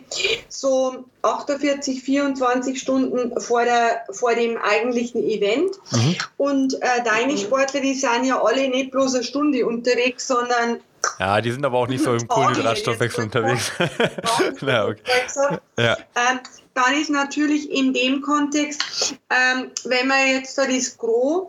so 0.48 1.04
48, 1.22 2.02
24 2.02 2.80
Stunden 2.80 3.40
vor, 3.40 3.64
der, 3.64 4.04
vor 4.10 4.34
dem 4.34 4.56
eigentlichen 4.58 5.22
Event. 5.22 5.70
Mhm. 5.92 6.16
Und 6.36 6.74
äh, 6.82 7.02
deine 7.04 7.38
Sportler, 7.38 7.80
die 7.80 7.94
sind 7.94 8.24
ja 8.24 8.42
alle 8.42 8.68
nicht 8.68 8.90
bloß 8.90 9.14
eine 9.14 9.24
Stunde 9.24 9.66
unterwegs, 9.66 10.26
sondern 10.26 10.80
ja, 11.18 11.40
die 11.40 11.50
sind 11.50 11.64
aber 11.64 11.78
auch 11.78 11.88
nicht 11.88 12.04
so 12.04 12.14
im 12.14 12.28
Kohlenhydratstoffwechsel 12.28 13.24
unterwegs. 13.24 13.72
ja, 14.60 14.86
okay. 14.88 15.02
ja. 15.78 15.96
Ähm, 16.14 16.40
dann 16.74 16.94
ist 17.00 17.10
natürlich 17.10 17.70
in 17.70 17.92
dem 17.92 18.22
Kontext, 18.22 19.14
ähm, 19.30 19.70
wenn 19.84 20.06
man 20.08 20.26
jetzt 20.28 20.56
so 20.56 20.62
das 20.64 20.96
Gros 20.96 21.48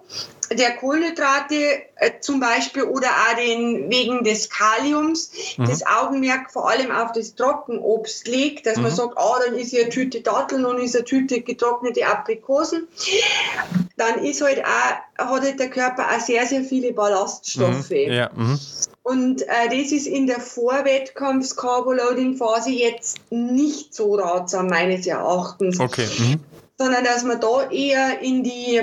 der 0.54 0.76
Kohlenhydrate 0.78 1.56
äh, 1.96 2.12
zum 2.20 2.40
Beispiel 2.40 2.84
oder 2.84 3.08
auch 3.08 3.36
den, 3.38 3.90
wegen 3.90 4.24
des 4.24 4.50
Kaliums 4.50 5.32
mhm. 5.58 5.66
das 5.66 5.86
Augenmerk 5.86 6.52
vor 6.52 6.70
allem 6.70 6.92
auf 6.92 7.12
das 7.14 7.36
Trockenobst 7.36 8.28
legt, 8.28 8.66
dass 8.66 8.78
mhm. 8.78 8.84
man 8.84 8.92
sagt, 8.92 9.18
ah, 9.18 9.40
dann 9.46 9.56
ist 9.56 9.70
hier 9.70 9.84
eine 9.84 9.90
Tüte 9.90 10.22
Datteln 10.22 10.66
und 10.66 10.80
ist 10.80 10.96
eine 10.96 11.06
Tüte 11.06 11.42
getrocknete 11.42 12.06
Aprikosen, 12.06 12.88
dann 13.98 14.24
ist 14.24 14.42
halt 14.42 14.64
auch, 14.64 15.18
hat 15.18 15.42
halt 15.42 15.60
der 15.60 15.70
Körper 15.70 16.08
auch 16.08 16.20
sehr, 16.20 16.46
sehr 16.46 16.64
viele 16.64 16.94
Ballaststoffe. 16.94 17.92
Mhm. 17.92 18.12
Ja. 18.12 18.30
Mhm. 18.36 18.60
Und 19.04 19.42
äh, 19.44 19.70
das 19.70 19.92
ist 19.92 20.06
in 20.06 20.28
der 20.28 20.40
Vorwettkampfs-Carboloading-Phase 20.40 22.70
jetzt 22.70 23.18
nicht 23.32 23.96
so 23.96 24.14
ratsam, 24.16 24.68
meines 24.68 25.08
Erachtens. 25.08 25.80
Okay. 25.80 26.08
Mhm. 26.20 26.40
Sondern 26.78 27.04
dass 27.04 27.24
man 27.24 27.40
da 27.40 27.68
eher 27.70 28.20
in 28.22 28.44
die 28.44 28.82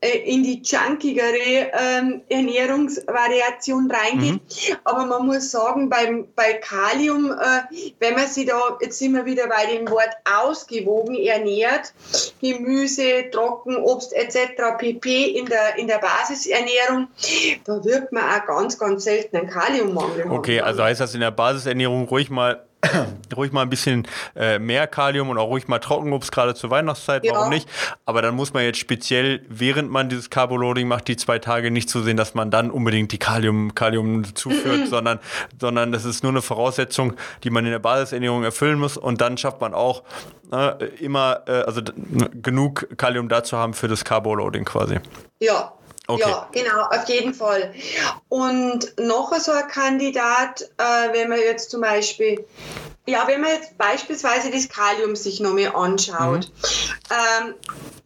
in 0.00 0.42
die 0.42 0.62
junkigere 0.62 1.70
ähm, 1.72 2.20
Ernährungsvariation 2.28 3.90
reingeht. 3.90 4.34
Mhm. 4.34 4.76
Aber 4.84 5.06
man 5.06 5.26
muss 5.26 5.50
sagen, 5.50 5.88
beim, 5.88 6.26
bei 6.36 6.52
Kalium, 6.54 7.32
äh, 7.32 7.92
wenn 7.98 8.14
man 8.14 8.26
sich 8.26 8.46
da, 8.46 8.76
jetzt 8.80 8.98
sind 8.98 9.14
wir 9.14 9.24
wieder 9.24 9.48
bei 9.48 9.64
dem 9.66 9.88
Wort 9.90 10.10
ausgewogen 10.24 11.16
ernährt, 11.16 11.94
Gemüse, 12.42 13.30
Trocken, 13.32 13.76
Obst 13.76 14.12
etc. 14.12 14.76
pp. 14.78 15.30
in 15.30 15.46
der, 15.46 15.78
in 15.78 15.86
der 15.86 15.98
Basisernährung, 15.98 17.08
da 17.64 17.82
wird 17.82 18.12
man 18.12 18.24
auch 18.24 18.46
ganz, 18.46 18.78
ganz 18.78 19.04
selten 19.04 19.36
einen 19.36 19.48
Kaliummangel 19.48 20.26
Okay, 20.30 20.58
haben. 20.58 20.66
also 20.66 20.82
heißt 20.82 21.00
das 21.00 21.14
in 21.14 21.20
der 21.20 21.30
Basisernährung 21.30 22.06
ruhig 22.06 22.28
mal 22.28 22.66
ruhig 23.36 23.52
mal 23.52 23.62
ein 23.62 23.70
bisschen 23.70 24.06
äh, 24.34 24.58
mehr 24.58 24.86
Kalium 24.86 25.28
und 25.30 25.38
auch 25.38 25.48
ruhig 25.48 25.68
mal 25.68 25.78
Trockenobst, 25.78 26.32
gerade 26.32 26.54
zur 26.54 26.70
Weihnachtszeit, 26.70 27.24
ja. 27.24 27.34
warum 27.34 27.50
nicht? 27.50 27.68
Aber 28.04 28.22
dann 28.22 28.34
muss 28.34 28.52
man 28.52 28.64
jetzt 28.64 28.78
speziell, 28.78 29.42
während 29.48 29.90
man 29.90 30.08
dieses 30.08 30.30
Carboloading 30.30 30.88
macht, 30.88 31.08
die 31.08 31.16
zwei 31.16 31.38
Tage 31.38 31.70
nicht 31.70 31.90
so 31.90 32.02
sehen, 32.02 32.16
dass 32.16 32.34
man 32.34 32.50
dann 32.50 32.70
unbedingt 32.70 33.12
die 33.12 33.18
Kalium, 33.18 33.74
Kalium 33.74 34.34
zuführt, 34.34 34.80
mhm. 34.80 34.86
sondern, 34.86 35.20
sondern 35.60 35.92
das 35.92 36.04
ist 36.04 36.22
nur 36.22 36.32
eine 36.32 36.42
Voraussetzung, 36.42 37.14
die 37.44 37.50
man 37.50 37.64
in 37.64 37.72
der 37.72 37.78
Basisernährung 37.78 38.44
erfüllen 38.44 38.78
muss 38.78 38.96
und 38.96 39.20
dann 39.20 39.36
schafft 39.36 39.60
man 39.60 39.74
auch 39.74 40.02
äh, 40.52 40.84
immer, 41.00 41.42
äh, 41.46 41.62
also 41.62 41.80
genug 42.42 42.88
Kalium 42.96 43.28
dazu 43.28 43.56
haben 43.56 43.74
für 43.74 43.88
das 43.88 44.04
Carboloading 44.04 44.64
quasi. 44.64 44.98
Ja, 45.40 45.72
Okay. 46.08 46.22
Ja, 46.28 46.48
genau, 46.52 46.82
auf 46.82 47.08
jeden 47.08 47.34
Fall. 47.34 47.74
Und 48.28 48.94
noch 48.98 49.34
so 49.38 49.52
ein 49.52 49.66
Kandidat, 49.68 50.62
äh, 50.78 51.12
wenn 51.12 51.28
man 51.28 51.38
jetzt 51.38 51.70
zum 51.70 51.80
Beispiel, 51.80 52.44
ja, 53.06 53.26
wenn 53.26 53.40
man 53.40 53.50
jetzt 53.50 53.76
beispielsweise 53.76 54.50
das 54.50 54.68
Kalium 54.68 55.16
sich 55.16 55.40
nochmal 55.40 55.74
anschaut, 55.74 56.48
mhm. 56.48 57.46
ähm, 57.48 57.54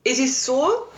es 0.03 0.19
ist 0.19 0.45
so, 0.45 0.89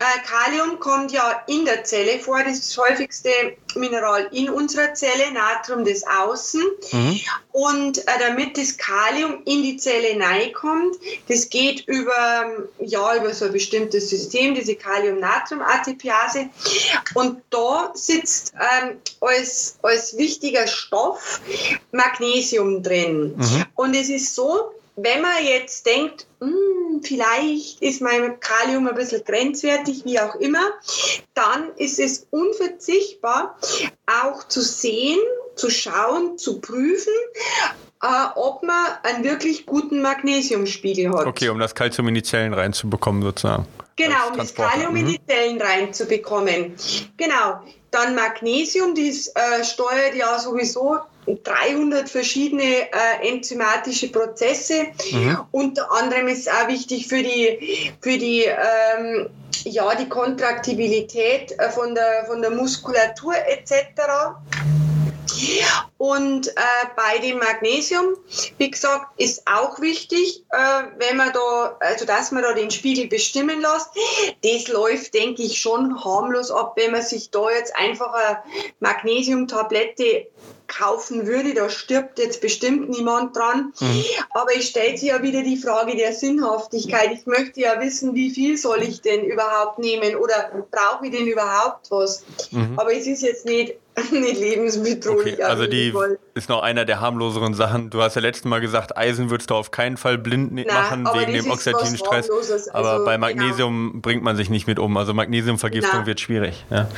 äh, 0.00 0.26
Kalium 0.26 0.80
kommt 0.80 1.12
ja 1.12 1.42
in 1.46 1.64
der 1.64 1.84
Zelle 1.84 2.18
vor, 2.18 2.42
das 2.42 2.54
ist 2.54 2.76
das 2.76 2.84
häufigste 2.84 3.30
Mineral 3.76 4.28
in 4.32 4.48
unserer 4.50 4.94
Zelle, 4.94 5.32
Natrium 5.32 5.84
das 5.84 6.04
Außen. 6.06 6.62
Mhm. 6.92 7.20
Und 7.52 7.98
äh, 7.98 8.18
damit 8.18 8.56
das 8.56 8.76
Kalium 8.76 9.42
in 9.44 9.62
die 9.62 9.76
Zelle 9.76 10.08
hineinkommt, 10.08 10.96
das 11.28 11.48
geht 11.48 11.86
über, 11.86 12.66
ja, 12.78 13.16
über 13.16 13.34
so 13.34 13.46
ein 13.46 13.52
bestimmtes 13.52 14.10
System, 14.10 14.54
diese 14.54 14.74
Kalium-Natrium-ATPase. 14.74 16.48
Und 17.14 17.42
da 17.50 17.90
sitzt 17.94 18.52
ähm, 18.54 18.98
als, 19.20 19.78
als 19.82 20.16
wichtiger 20.16 20.66
Stoff 20.66 21.40
Magnesium 21.92 22.82
drin. 22.82 23.34
Mhm. 23.36 23.64
Und 23.74 23.94
es 23.94 24.08
ist 24.08 24.34
so, 24.34 24.72
wenn 25.00 25.22
man 25.22 25.44
jetzt 25.44 25.86
denkt, 25.86 26.26
hm, 26.40 27.02
vielleicht 27.02 27.80
ist 27.80 28.00
mein 28.00 28.40
Kalium 28.40 28.88
ein 28.88 28.94
bisschen 28.94 29.22
grenzwertig, 29.24 30.04
wie 30.04 30.18
auch 30.18 30.34
immer, 30.36 30.72
dann 31.34 31.70
ist 31.76 31.98
es 31.98 32.26
unverzichtbar, 32.30 33.56
auch 34.06 34.46
zu 34.48 34.60
sehen, 34.60 35.18
zu 35.54 35.70
schauen, 35.70 36.38
zu 36.38 36.60
prüfen, 36.60 37.12
äh, 38.02 38.06
ob 38.34 38.62
man 38.62 38.86
einen 39.02 39.24
wirklich 39.24 39.66
guten 39.66 40.02
Magnesiumspiegel 40.02 41.10
hat. 41.10 41.26
Okay, 41.26 41.48
um 41.48 41.58
das 41.58 41.74
Kalzium 41.74 42.08
in 42.08 42.14
die 42.14 42.22
Zellen 42.22 42.54
reinzubekommen, 42.54 43.22
sozusagen. 43.22 43.66
Genau, 43.96 44.28
um 44.30 44.36
das 44.36 44.54
Kalium 44.54 44.94
in 44.96 45.06
die 45.06 45.18
mhm. 45.18 45.28
Zellen 45.28 45.60
reinzubekommen. 45.60 46.74
Genau. 47.16 47.62
Dann 47.90 48.14
Magnesium, 48.14 48.94
das 48.94 49.28
äh, 49.28 49.64
steuert 49.64 50.14
ja 50.14 50.38
sowieso 50.38 50.98
300 51.36 52.08
verschiedene 52.08 52.62
äh, 52.62 53.28
enzymatische 53.28 54.10
Prozesse. 54.10 54.86
Mhm. 55.12 55.38
Unter 55.50 55.90
anderem 55.92 56.28
ist 56.28 56.46
es 56.46 56.48
auch 56.48 56.68
wichtig 56.68 57.06
für 57.08 57.22
die, 57.22 57.92
für 58.00 58.18
die, 58.18 58.44
ähm, 58.44 59.28
ja, 59.64 59.94
die 59.94 60.08
Kontraktibilität 60.08 61.52
äh, 61.58 61.70
von, 61.70 61.94
der, 61.94 62.24
von 62.26 62.40
der 62.40 62.50
Muskulatur 62.50 63.34
etc. 63.46 63.74
Und 65.98 66.48
äh, 66.48 66.52
bei 66.96 67.18
dem 67.18 67.38
Magnesium, 67.38 68.16
wie 68.58 68.70
gesagt, 68.70 69.20
ist 69.20 69.42
auch 69.46 69.80
wichtig, 69.80 70.44
äh, 70.50 70.84
wenn 70.98 71.16
man 71.16 71.32
da, 71.32 71.76
also 71.80 72.04
dass 72.04 72.30
man 72.30 72.42
da 72.42 72.52
den 72.52 72.70
Spiegel 72.70 73.08
bestimmen 73.08 73.60
lässt. 73.60 73.90
Das 74.42 74.68
läuft, 74.68 75.14
denke 75.14 75.42
ich, 75.42 75.60
schon 75.60 76.04
harmlos 76.04 76.50
ab, 76.50 76.74
wenn 76.76 76.92
man 76.92 77.02
sich 77.02 77.30
da 77.30 77.50
jetzt 77.50 77.74
einfach 77.76 78.12
eine 78.12 78.38
Magnesiumtablette 78.80 80.28
kaufen 80.68 81.26
würde, 81.26 81.54
da 81.54 81.68
stirbt 81.70 82.18
jetzt 82.18 82.40
bestimmt 82.40 82.90
niemand 82.90 83.34
dran. 83.34 83.72
Mhm. 83.80 84.04
Aber 84.30 84.54
ich 84.54 84.68
stelle 84.68 84.96
sich 84.96 85.08
ja 85.08 85.22
wieder 85.22 85.42
die 85.42 85.56
Frage 85.56 85.96
der 85.96 86.12
Sinnhaftigkeit. 86.12 87.10
Ich 87.12 87.26
möchte 87.26 87.60
ja 87.60 87.80
wissen, 87.80 88.14
wie 88.14 88.30
viel 88.30 88.56
soll 88.56 88.82
ich 88.82 89.00
denn 89.00 89.24
überhaupt 89.24 89.78
nehmen 89.78 90.14
oder 90.16 90.66
brauche 90.70 91.06
ich 91.06 91.12
denn 91.12 91.26
überhaupt 91.26 91.90
was? 91.90 92.22
Mhm. 92.50 92.78
Aber 92.78 92.94
es 92.94 93.06
ist 93.06 93.22
jetzt 93.22 93.46
nicht 93.46 93.76
nicht 94.10 94.40
lebensbedrohlich. 94.40 95.34
Okay, 95.34 95.42
also 95.42 95.66
die 95.66 95.94
ist 96.34 96.48
noch 96.48 96.62
einer 96.62 96.84
der 96.84 97.00
harmloseren 97.00 97.54
Sachen. 97.54 97.90
Du 97.90 98.02
hast 98.02 98.14
ja 98.14 98.22
letztes 98.22 98.44
Mal 98.44 98.60
gesagt, 98.60 98.96
Eisen 98.96 99.30
würdest 99.30 99.50
du 99.50 99.54
auf 99.54 99.70
keinen 99.70 99.96
Fall 99.96 100.18
blind 100.18 100.52
Na, 100.52 100.72
machen 100.72 101.08
wegen 101.14 101.32
dem 101.32 101.50
oxidativen 101.50 101.96
Stress. 101.96 102.30
Also, 102.30 102.70
aber 102.72 103.04
bei. 103.04 103.18
Magnesium 103.18 103.90
genau. 103.90 104.00
bringt 104.00 104.22
man 104.22 104.36
sich 104.36 104.48
nicht 104.48 104.66
mit 104.66 104.78
um. 104.78 104.96
Also 104.96 105.12
Magnesiumvergiftung 105.12 106.00
Na. 106.00 106.06
wird 106.06 106.20
schwierig. 106.20 106.64
Ja. 106.70 106.88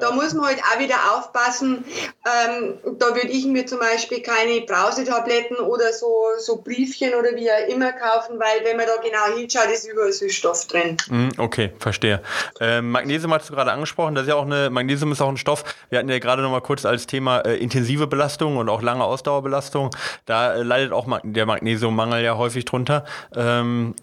Da 0.00 0.12
muss 0.12 0.32
man 0.34 0.46
halt 0.46 0.60
auch 0.60 0.78
wieder 0.78 0.96
aufpassen. 1.16 1.84
Ähm, 2.24 2.74
da 2.98 3.14
würde 3.14 3.28
ich 3.28 3.44
mir 3.46 3.66
zum 3.66 3.80
Beispiel 3.80 4.22
keine 4.22 4.60
Brausetabletten 4.62 5.56
oder 5.56 5.92
so, 5.92 6.24
so 6.38 6.62
Briefchen 6.62 7.14
oder 7.14 7.34
wie 7.34 7.50
auch 7.50 7.68
immer 7.68 7.92
kaufen, 7.92 8.38
weil 8.38 8.64
wenn 8.64 8.76
man 8.76 8.86
da 8.86 8.96
genau 9.02 9.36
hinschaut, 9.36 9.70
ist 9.72 9.88
überall 9.88 10.12
Süßstoff 10.12 10.66
drin. 10.66 10.96
Mhm, 11.08 11.32
okay, 11.38 11.72
verstehe. 11.78 12.20
Ähm, 12.60 12.90
Magnesium 12.90 13.32
hast 13.34 13.50
du 13.50 13.54
gerade 13.54 13.72
angesprochen. 13.72 14.14
Das 14.14 14.22
ist 14.22 14.28
ja 14.28 14.36
auch 14.36 14.46
eine, 14.46 14.70
Magnesium 14.70 15.12
ist 15.12 15.20
auch 15.20 15.28
ein 15.28 15.36
Stoff. 15.36 15.64
Wir 15.90 15.98
hatten 15.98 16.08
ja 16.08 16.18
gerade 16.18 16.42
noch 16.44 16.52
mal 16.52 16.60
kurz 16.60 16.84
als 16.84 17.06
Thema 17.06 17.40
äh, 17.40 17.56
intensive 17.56 18.06
Belastung 18.06 18.56
und 18.56 18.68
auch 18.68 18.82
lange 18.82 19.04
Ausdauerbelastung. 19.04 19.90
Da 20.26 20.54
äh, 20.54 20.62
leidet 20.62 20.92
auch 20.92 21.06
Mag 21.06 21.22
der 21.24 21.46
Magnesiummangel 21.46 22.22
ja 22.22 22.36
häufig 22.36 22.64
drunter. 22.64 23.04
Ähm, 23.34 23.94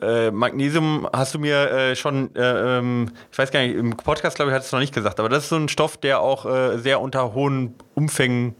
äh, 0.00 0.30
Magnesium 0.30 1.08
hast 1.12 1.34
du 1.34 1.40
mir 1.40 1.70
äh, 1.70 1.96
schon, 1.96 2.34
äh, 2.36 2.78
ähm, 2.78 3.10
ich 3.32 3.38
weiß 3.38 3.50
gar 3.50 3.60
nicht, 3.60 3.74
im 3.74 3.96
Podcast 3.96 4.36
glaube 4.36 4.50
ich, 4.50 4.54
hat 4.54 4.62
es 4.62 4.70
noch 4.70 4.78
nicht 4.78 4.94
gesagt, 4.94 5.18
aber 5.18 5.28
das 5.28 5.44
ist 5.44 5.48
so 5.48 5.56
ein 5.56 5.68
Stoff, 5.68 5.96
der 5.96 6.20
auch 6.20 6.46
äh, 6.46 6.78
sehr 6.78 7.00
unter 7.00 7.34
hohen 7.34 7.74
Umfängen 7.94 8.54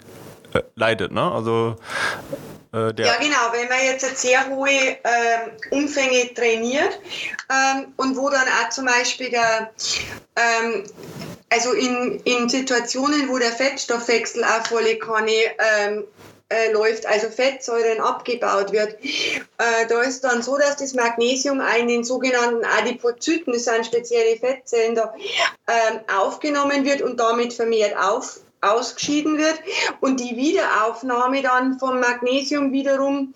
äh, 0.52 0.62
leidet, 0.74 1.12
ne? 1.12 1.30
Also 1.30 1.76
äh, 2.72 3.02
ja, 3.02 3.16
genau, 3.16 3.52
wenn 3.52 3.68
man 3.68 3.84
jetzt 3.84 4.18
sehr 4.18 4.48
hohe 4.48 4.68
ähm, 4.70 5.50
Umfänge 5.70 6.32
trainiert 6.34 7.00
ähm, 7.50 7.92
und 7.96 8.16
wo 8.16 8.28
dann 8.28 8.46
auch 8.46 8.68
zum 8.70 8.84
Beispiel 8.84 9.30
der, 9.30 9.70
ähm, 10.36 10.84
also 11.50 11.72
in, 11.72 12.20
in 12.24 12.48
Situationen, 12.48 13.28
wo 13.28 13.38
der 13.38 13.52
Fettstoffwechsel 13.52 14.44
auch 14.44 14.66
volle 14.66 14.98
Kanne 14.98 15.32
ähm, 15.32 16.04
äh, 16.50 16.72
läuft, 16.72 17.06
also 17.06 17.28
Fettsäuren 17.28 18.00
abgebaut 18.00 18.72
wird. 18.72 18.96
Äh, 19.02 19.86
da 19.88 20.02
ist 20.02 20.24
dann 20.24 20.42
so, 20.42 20.56
dass 20.56 20.76
das 20.76 20.94
Magnesium 20.94 21.62
in 21.78 21.88
den 21.88 22.04
sogenannten 22.04 22.64
Adipozyten, 22.64 23.52
das 23.52 23.64
sind 23.64 23.86
spezielle 23.86 24.38
Fettzellen, 24.38 24.94
da 24.94 25.14
äh, 25.66 26.12
aufgenommen 26.18 26.84
wird 26.84 27.02
und 27.02 27.18
damit 27.20 27.52
vermehrt 27.52 27.96
auf, 27.96 28.40
ausgeschieden 28.60 29.38
wird 29.38 29.60
und 30.00 30.20
die 30.20 30.36
Wiederaufnahme 30.36 31.42
dann 31.42 31.78
vom 31.78 32.00
Magnesium 32.00 32.72
wiederum 32.72 33.34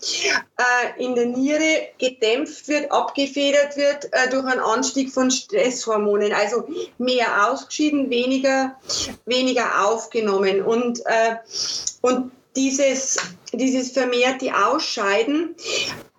äh, 0.57 1.05
in 1.05 1.15
der 1.15 1.27
Niere 1.27 1.89
gedämpft 1.99 2.69
wird, 2.69 2.91
abgefedert 2.91 3.77
wird 3.77 4.07
äh, 4.13 4.29
durch 4.31 4.45
einen 4.45 4.61
Anstieg 4.61 5.13
von 5.13 5.31
Stresshormonen. 5.31 6.33
Also 6.33 6.69
mehr 6.99 7.49
ausgeschieden, 7.49 8.11
weniger, 8.11 8.77
weniger 9.25 9.87
aufgenommen. 9.87 10.63
Und, 10.63 11.01
äh, 11.07 11.37
und 12.01 12.33
dieses, 12.57 13.19
dieses 13.53 13.93
vermehrte 13.93 14.53
Ausscheiden 14.55 15.55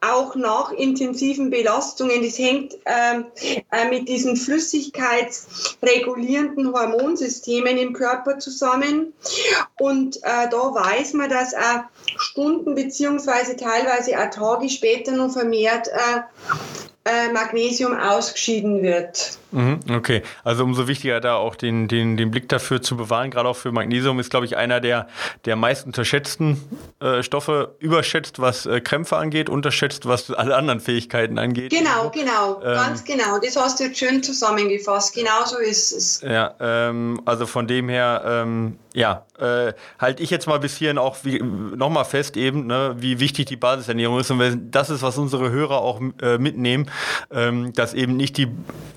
auch 0.03 0.35
nach 0.35 0.71
intensiven 0.71 1.49
Belastungen, 1.49 2.21
das 2.23 2.37
hängt 2.37 2.75
ähm, 2.85 3.25
äh, 3.71 3.89
mit 3.89 4.07
diesen 4.09 4.35
flüssigkeitsregulierenden 4.35 6.73
Hormonsystemen 6.73 7.77
im 7.77 7.93
Körper 7.93 8.39
zusammen. 8.39 9.13
Und 9.79 10.17
äh, 10.17 10.49
da 10.49 10.73
weiß 10.73 11.13
man, 11.13 11.29
dass 11.29 11.53
äh, 11.53 11.79
Stunden 12.17 12.75
beziehungsweise 12.75 13.55
teilweise 13.55 14.19
auch 14.19 14.29
Tage 14.29 14.67
später 14.69 15.13
noch 15.13 15.31
vermehrt 15.31 15.87
äh, 15.87 16.23
Magnesium 17.33 17.93
ausgeschieden 17.97 18.81
wird. 18.81 19.37
Mhm, 19.51 19.81
okay, 19.91 20.23
also 20.43 20.63
umso 20.63 20.87
wichtiger 20.87 21.19
da 21.19 21.35
auch 21.35 21.55
den, 21.55 21.87
den, 21.87 22.17
den 22.17 22.31
Blick 22.31 22.49
dafür 22.49 22.81
zu 22.81 22.97
bewahren, 22.97 23.29
gerade 23.29 23.47
auch 23.49 23.55
für 23.55 23.71
Magnesium 23.71 24.19
ist, 24.19 24.31
glaube 24.31 24.45
ich, 24.45 24.57
einer 24.57 24.79
der, 24.79 25.07
der 25.45 25.55
meist 25.55 25.85
unterschätzten 25.85 26.59
äh, 27.01 27.21
Stoffe, 27.21 27.75
überschätzt, 27.79 28.39
was 28.39 28.65
äh, 28.65 28.81
Krämpfe 28.81 29.17
angeht, 29.17 29.49
unterschätzt, 29.49 30.07
was 30.07 30.31
alle 30.31 30.55
anderen 30.55 30.79
Fähigkeiten 30.79 31.37
angeht. 31.37 31.71
Genau, 31.71 32.09
genau, 32.09 32.61
ähm, 32.63 32.73
ganz 32.73 33.03
genau. 33.03 33.37
Das 33.39 33.55
hast 33.57 33.79
du 33.79 33.85
jetzt 33.85 33.99
schön 33.99 34.23
zusammengefasst. 34.23 35.13
Genau 35.13 35.45
so 35.45 35.57
ist 35.57 35.91
es. 35.91 36.21
Ja, 36.21 36.55
ähm, 36.59 37.21
also 37.25 37.45
von 37.45 37.67
dem 37.67 37.89
her, 37.89 38.23
ähm, 38.25 38.79
ja, 38.93 39.25
äh, 39.39 39.73
halte 39.99 40.23
ich 40.23 40.29
jetzt 40.29 40.47
mal 40.47 40.59
bis 40.59 40.77
hierhin 40.77 40.97
auch 40.97 41.17
nochmal 41.23 42.05
fest 42.05 42.37
eben, 42.37 42.67
ne, 42.67 42.95
wie 42.97 43.19
wichtig 43.19 43.45
die 43.47 43.55
Basisernährung 43.55 44.19
ist. 44.19 44.31
Und 44.31 44.39
wenn, 44.39 44.71
das 44.71 44.89
ist, 44.89 45.01
was 45.01 45.17
unsere 45.17 45.51
Hörer 45.51 45.81
auch 45.81 45.99
äh, 46.21 46.37
mitnehmen, 46.37 46.89
ähm, 47.31 47.73
dass 47.73 47.93
eben 47.93 48.15
nicht 48.15 48.37
die 48.37 48.47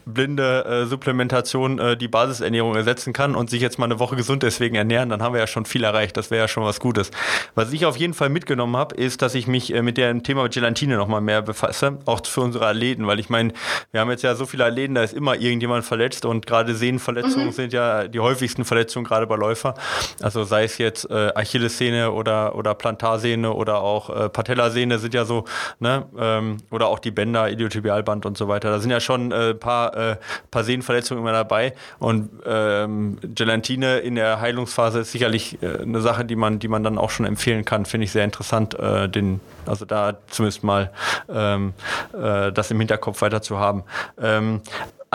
blinde 0.06 0.64
äh, 0.64 0.86
Supplementation 0.86 1.78
äh, 1.78 1.96
die 1.96 2.08
Basisernährung 2.08 2.74
ersetzen 2.76 3.12
kann 3.12 3.34
und 3.34 3.50
sich 3.50 3.60
jetzt 3.60 3.78
mal 3.78 3.86
eine 3.86 3.98
Woche 3.98 4.16
gesund 4.16 4.42
deswegen 4.42 4.76
ernähren, 4.76 5.08
dann 5.08 5.22
haben 5.22 5.32
wir 5.34 5.40
ja 5.40 5.46
schon 5.46 5.66
viel 5.66 5.84
erreicht. 5.84 6.16
Das 6.16 6.30
wäre 6.30 6.42
ja 6.42 6.48
schon 6.48 6.62
was 6.64 6.80
Gutes. 6.80 7.10
Was 7.54 7.72
ich 7.72 7.86
auf 7.86 7.96
jeden 7.96 8.14
Fall 8.14 8.28
mitgenommen 8.28 8.76
habe, 8.76 8.94
ist, 8.94 9.20
dass 9.22 9.34
ich 9.34 9.46
mich 9.46 9.74
äh, 9.74 9.82
mit 9.82 9.98
dem 9.98 10.22
Thema 10.22 10.48
Gelatine 10.48 10.96
nochmal 10.96 11.20
mehr 11.20 11.42
befasse, 11.42 11.98
auch 12.06 12.24
für 12.24 12.40
unsere 12.40 12.66
Athleten, 12.66 13.06
weil 13.06 13.18
ich 13.18 13.30
meine, 13.30 13.52
wir 13.90 14.00
haben 14.00 14.10
jetzt 14.10 14.22
ja 14.22 14.34
so 14.34 14.46
viele 14.46 14.64
Athleten, 14.64 14.94
da 14.94 15.02
ist 15.02 15.12
immer 15.12 15.36
irgendjemand 15.36 15.84
verletzt 15.84 16.24
und 16.24 16.46
gerade 16.46 16.74
Sehnenverletzungen 16.74 17.48
mhm. 17.48 17.52
sind 17.52 17.72
ja 17.72 18.06
die 18.06 18.20
häufigsten 18.20 18.64
Verletzungen, 18.64 19.04
gerade 19.04 19.26
bei 19.26 19.36
Läufer. 19.36 19.74
Also 20.22 20.44
sei 20.44 20.64
es 20.64 20.78
jetzt 20.78 21.10
äh, 21.10 21.32
Achillessehne 21.34 22.12
oder, 22.12 22.54
oder 22.54 22.74
Plantarsehne 22.74 23.52
oder 23.52 23.80
auch 23.80 24.10
äh, 24.10 24.28
Patellasehne 24.28 24.98
sind 24.98 25.14
ja 25.14 25.24
so, 25.24 25.44
ne, 25.80 26.06
ähm, 26.18 26.58
oder 26.70 26.88
auch 26.88 26.98
die 26.98 27.10
Bänder, 27.10 27.50
Iliotibialband 27.86 28.26
und 28.26 28.36
so 28.36 28.48
weiter. 28.48 28.70
Da 28.70 28.78
sind 28.80 28.90
ja 28.90 29.00
schon 29.00 29.32
ein 29.32 29.50
äh, 29.50 29.54
paar, 29.54 29.96
äh, 29.96 30.16
paar 30.50 30.64
Sehnenverletzungen 30.64 31.22
immer 31.22 31.32
dabei 31.32 31.74
und 31.98 32.30
ähm, 32.44 33.18
Gelatine 33.22 33.98
in 33.98 34.16
der 34.16 34.40
Heilungsphase 34.40 35.00
ist 35.00 35.12
sicherlich 35.12 35.62
äh, 35.62 35.82
eine 35.82 36.00
Sache, 36.00 36.24
die 36.24 36.36
man, 36.36 36.58
die 36.58 36.68
man 36.68 36.82
dann 36.82 36.98
auch 36.98 37.10
schon 37.10 37.26
empfehlen 37.26 37.64
kann. 37.64 37.84
Finde 37.86 38.04
ich 38.04 38.12
sehr 38.12 38.24
interessant, 38.24 38.78
äh, 38.78 39.08
den, 39.08 39.40
also 39.64 39.84
da 39.84 40.14
zumindest 40.28 40.64
mal 40.64 40.90
ähm, 41.28 41.74
äh, 42.12 42.52
das 42.52 42.70
im 42.70 42.78
Hinterkopf 42.78 43.22
weiter 43.22 43.42
zu 43.42 43.58
haben. 43.58 43.84
Ähm, 44.20 44.60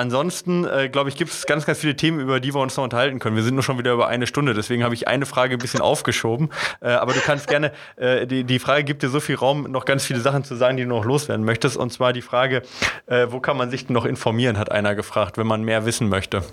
Ansonsten, 0.02 0.66
äh, 0.66 0.90
glaube 0.90 1.10
ich, 1.10 1.16
gibt 1.16 1.30
es 1.30 1.46
ganz, 1.46 1.68
ganz 1.68 1.78
viele 1.78 1.96
Themen, 1.96 2.20
über 2.20 2.40
die 2.40 2.56
wir 2.56 2.60
uns 2.60 2.76
noch 2.76 2.84
unterhalten 2.84 3.20
können. 3.20 3.36
Wir 3.36 3.44
sind 3.44 3.54
nur 3.54 3.62
schon 3.62 3.78
wieder 3.78 3.94
über 3.94 4.08
eine 4.08 4.26
Stunde, 4.26 4.56
deswegen 4.56 4.84
habe 4.84 4.96
ich 4.96 5.08
eine 5.08 5.28
Frage 5.28 5.54
ein 5.54 5.60
bisschen 5.60 5.80
aufgeschoben. 5.80 6.50
Äh, 6.80 6.90
aber 6.90 7.14
du 7.14 7.20
kannst 7.20 7.48
gerne, 7.48 7.72
äh, 7.98 8.26
die, 8.26 8.44
die 8.44 8.58
Frage 8.58 8.84
gibt 8.84 9.04
dir 9.04 9.10
so 9.10 9.20
viel 9.20 9.36
Raum, 9.36 9.68
noch 9.70 9.86
ganz 9.86 10.04
viele 10.04 10.20
Sachen 10.20 10.44
zu 10.44 10.56
sagen, 10.56 10.76
die 10.76 10.84
du 10.84 10.90
noch 10.90 11.06
loswerden 11.06 11.46
möchtest. 11.46 11.78
Und 11.78 11.94
zwar 11.94 12.14
die 12.14 12.24
Frage, 12.24 12.64
äh, 13.06 13.28
wo 13.30 13.40
kann 13.40 13.58
man 13.58 13.70
sich 13.70 13.86
denn 13.86 13.94
noch 13.94 14.06
informieren, 14.06 14.58
hat 14.58 14.72
einer 14.72 14.96
gefragt, 14.96 15.38
wenn 15.38 15.46
man 15.46 15.62
mehr 15.62 15.86
wissen 15.86 16.10
möchte. 16.10 16.42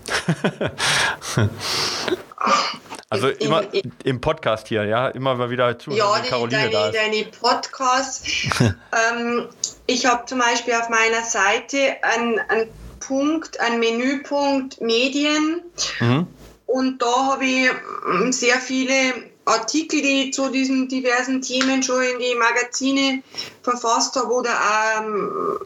Also 3.11 3.29
immer 3.31 3.63
im 4.05 4.21
Podcast 4.21 4.69
hier, 4.69 4.85
ja, 4.85 5.09
immer 5.09 5.35
mal 5.35 5.49
wieder 5.49 5.79
zu. 5.79 5.93
Ja, 5.93 6.21
die, 6.21 6.29
Caroline 6.29 6.59
deine, 6.59 6.71
da 6.71 6.89
ist. 6.89 6.95
deine 6.95 7.25
Podcasts. 7.25 8.23
ähm, 8.61 9.49
ich 9.87 10.05
habe 10.05 10.27
zum 10.27 10.39
Beispiel 10.39 10.75
auf 10.75 10.91
meiner 10.91 11.23
Seite 11.25 11.97
ein, 12.03 12.39
ein 12.51 12.69
Punkt, 13.01 13.61
ein 13.61 13.81
Menüpunkt 13.81 14.81
Medien. 14.81 15.63
Mhm. 16.01 16.27
Und 16.67 17.01
da 17.01 17.33
habe 17.33 17.45
ich 17.45 17.71
ähm, 18.11 18.33
sehr 18.33 18.57
viele 18.57 19.15
Artikel, 19.49 20.03
die 20.03 20.25
ich 20.25 20.35
zu 20.35 20.51
diesen 20.51 20.89
diversen 20.89 21.41
Themen 21.41 21.83
schon 21.83 22.03
in 22.03 22.19
die 22.19 22.35
Magazine 22.35 23.23
verfasst 23.63 24.15
habe 24.17 24.33
oder 24.33 24.51
ähm, 24.99 25.59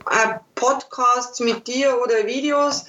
Podcasts 0.55 1.41
mit 1.41 1.67
dir 1.67 1.99
oder 2.01 2.25
Videos. 2.27 2.85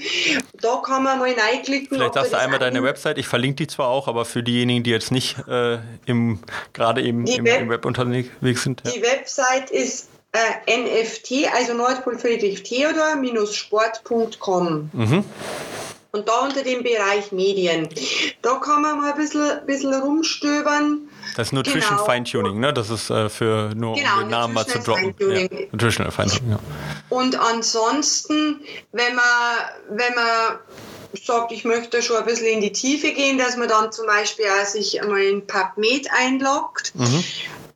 Da 0.61 0.81
kann 0.85 1.03
man 1.03 1.17
mal 1.17 1.33
reinklicken. 1.33 1.97
Vielleicht 1.97 2.13
sagst 2.13 2.33
du 2.33 2.37
einmal 2.37 2.59
deine 2.59 2.83
Website. 2.83 3.17
Ich 3.17 3.27
verlinke 3.27 3.55
die 3.55 3.67
zwar 3.67 3.87
auch, 3.87 4.07
aber 4.07 4.25
für 4.25 4.43
diejenigen, 4.43 4.83
die 4.83 4.91
jetzt 4.91 5.11
nicht 5.11 5.37
äh, 5.47 5.79
im, 6.05 6.39
gerade 6.73 7.01
eben 7.01 7.25
im, 7.25 7.45
Web, 7.45 7.61
im 7.61 7.69
Web 7.69 7.85
unterwegs 7.85 8.63
sind. 8.63 8.83
Ja. 8.85 8.91
Die 8.91 9.01
Website 9.01 9.71
ist 9.71 10.09
äh, 10.33 11.03
NFT, 11.03 11.53
also 11.53 11.73
Nordpol 11.73 12.17
Friedrich 12.17 12.63
Theodor, 12.63 13.15
sport.com. 13.47 14.89
Mhm. 14.91 15.23
Und 16.11 16.27
da 16.27 16.41
unter 16.41 16.61
dem 16.61 16.83
Bereich 16.83 17.31
Medien. 17.31 17.89
Da 18.43 18.55
kann 18.55 18.83
man 18.83 18.99
mal 18.99 19.11
ein 19.11 19.17
bisschen, 19.17 19.65
bisschen 19.65 19.93
rumstöbern. 19.95 21.09
Das 21.35 21.47
ist 21.47 21.53
Nutrition 21.53 21.95
genau. 21.95 22.05
Feintuning, 22.05 22.59
ne? 22.59 22.71
Das 22.71 22.91
ist 22.91 23.09
äh, 23.09 23.29
für 23.29 23.73
nur 23.73 23.95
genau, 23.95 24.13
um 24.15 24.19
den 24.19 24.29
Namen 24.29 24.53
mal 24.53 24.67
zu 24.67 24.77
droppen. 24.77 25.15
Ja. 25.19 25.47
Nutritional 25.71 26.11
Feintuning, 26.11 26.51
ja. 26.51 26.59
Und 27.09 27.39
ansonsten, 27.39 28.61
wenn 28.91 29.15
man, 29.15 29.23
wenn 29.89 30.13
man 30.13 30.59
sagt, 31.25 31.51
ich 31.51 31.63
möchte 31.63 32.03
schon 32.03 32.17
ein 32.17 32.25
bisschen 32.25 32.47
in 32.47 32.61
die 32.61 32.71
Tiefe 32.71 33.11
gehen, 33.13 33.39
dass 33.39 33.57
man 33.57 33.67
dann 33.67 33.91
zum 33.91 34.05
Beispiel 34.05 34.45
auch 34.45 34.65
sich 34.65 35.01
einmal 35.01 35.21
in 35.21 35.47
PubMed 35.47 36.09
einloggt 36.11 36.93
mhm. 36.95 37.23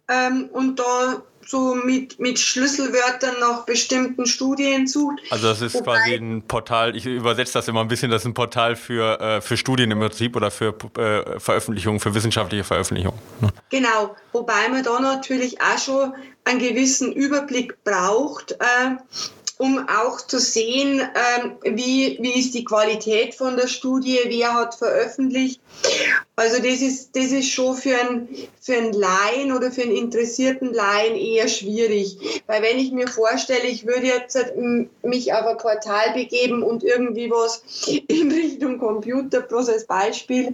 ähm, 0.09 0.49
und 0.53 0.79
da 0.79 1.23
so 1.47 1.75
mit, 1.75 2.19
mit 2.19 2.37
Schlüsselwörtern 2.39 3.39
nach 3.39 3.65
bestimmten 3.65 4.25
Studien 4.25 4.87
sucht. 4.87 5.19
Also 5.29 5.47
das 5.47 5.61
ist 5.61 5.75
Wobei, 5.75 5.97
quasi 5.97 6.15
ein 6.15 6.41
Portal, 6.41 6.95
ich 6.95 7.05
übersetze 7.05 7.53
das 7.53 7.67
immer 7.67 7.81
ein 7.81 7.87
bisschen, 7.87 8.11
das 8.11 8.23
ist 8.23 8.27
ein 8.27 8.33
Portal 8.33 8.75
für, 8.75 9.19
äh, 9.19 9.41
für 9.41 9.57
Studien 9.57 9.91
im 9.91 9.99
Prinzip 9.99 10.35
oder 10.35 10.51
für 10.51 10.75
äh, 10.97 11.39
Veröffentlichungen, 11.39 11.99
für 11.99 12.13
wissenschaftliche 12.13 12.63
Veröffentlichungen. 12.63 13.19
Ne? 13.41 13.49
Genau, 13.69 14.15
wobei 14.33 14.67
man 14.69 14.83
da 14.83 14.99
natürlich 14.99 15.59
auch 15.61 15.77
schon 15.77 16.13
einen 16.43 16.59
gewissen 16.59 17.11
Überblick 17.13 17.83
braucht, 17.83 18.51
äh, 18.51 18.95
um 19.57 19.87
auch 19.87 20.21
zu 20.21 20.39
sehen, 20.39 21.01
ähm, 21.01 21.57
wie, 21.63 22.17
wie 22.21 22.39
ist 22.39 22.53
die 22.53 22.63
Qualität 22.63 23.35
von 23.35 23.57
der 23.57 23.67
Studie, 23.67 24.19
wer 24.25 24.53
hat 24.53 24.75
veröffentlicht. 24.75 25.59
Also 26.39 26.57
das 26.57 26.81
ist, 26.81 27.15
das 27.15 27.31
ist 27.31 27.49
schon 27.49 27.75
für 27.75 27.97
einen, 27.97 28.29
für 28.61 28.73
einen 28.73 28.93
Laien 28.93 29.51
oder 29.51 29.71
für 29.71 29.81
einen 29.81 29.95
interessierten 29.95 30.71
Laien 30.71 31.15
eher 31.15 31.47
schwierig. 31.47 32.43
Weil 32.45 32.61
wenn 32.61 32.77
ich 32.77 32.91
mir 32.91 33.07
vorstelle, 33.07 33.65
ich 33.65 33.87
würde 33.87 34.05
jetzt 34.05 34.35
halt 34.35 34.53
mich 35.01 35.33
auf 35.33 35.47
ein 35.47 35.57
Portal 35.57 36.13
begeben 36.13 36.61
und 36.61 36.83
irgendwie 36.83 37.31
was 37.31 37.63
in 38.07 38.31
Richtung 38.31 38.77
Computer, 38.77 39.41
bloß 39.41 39.69
als 39.69 39.87
Beispiel, 39.87 40.53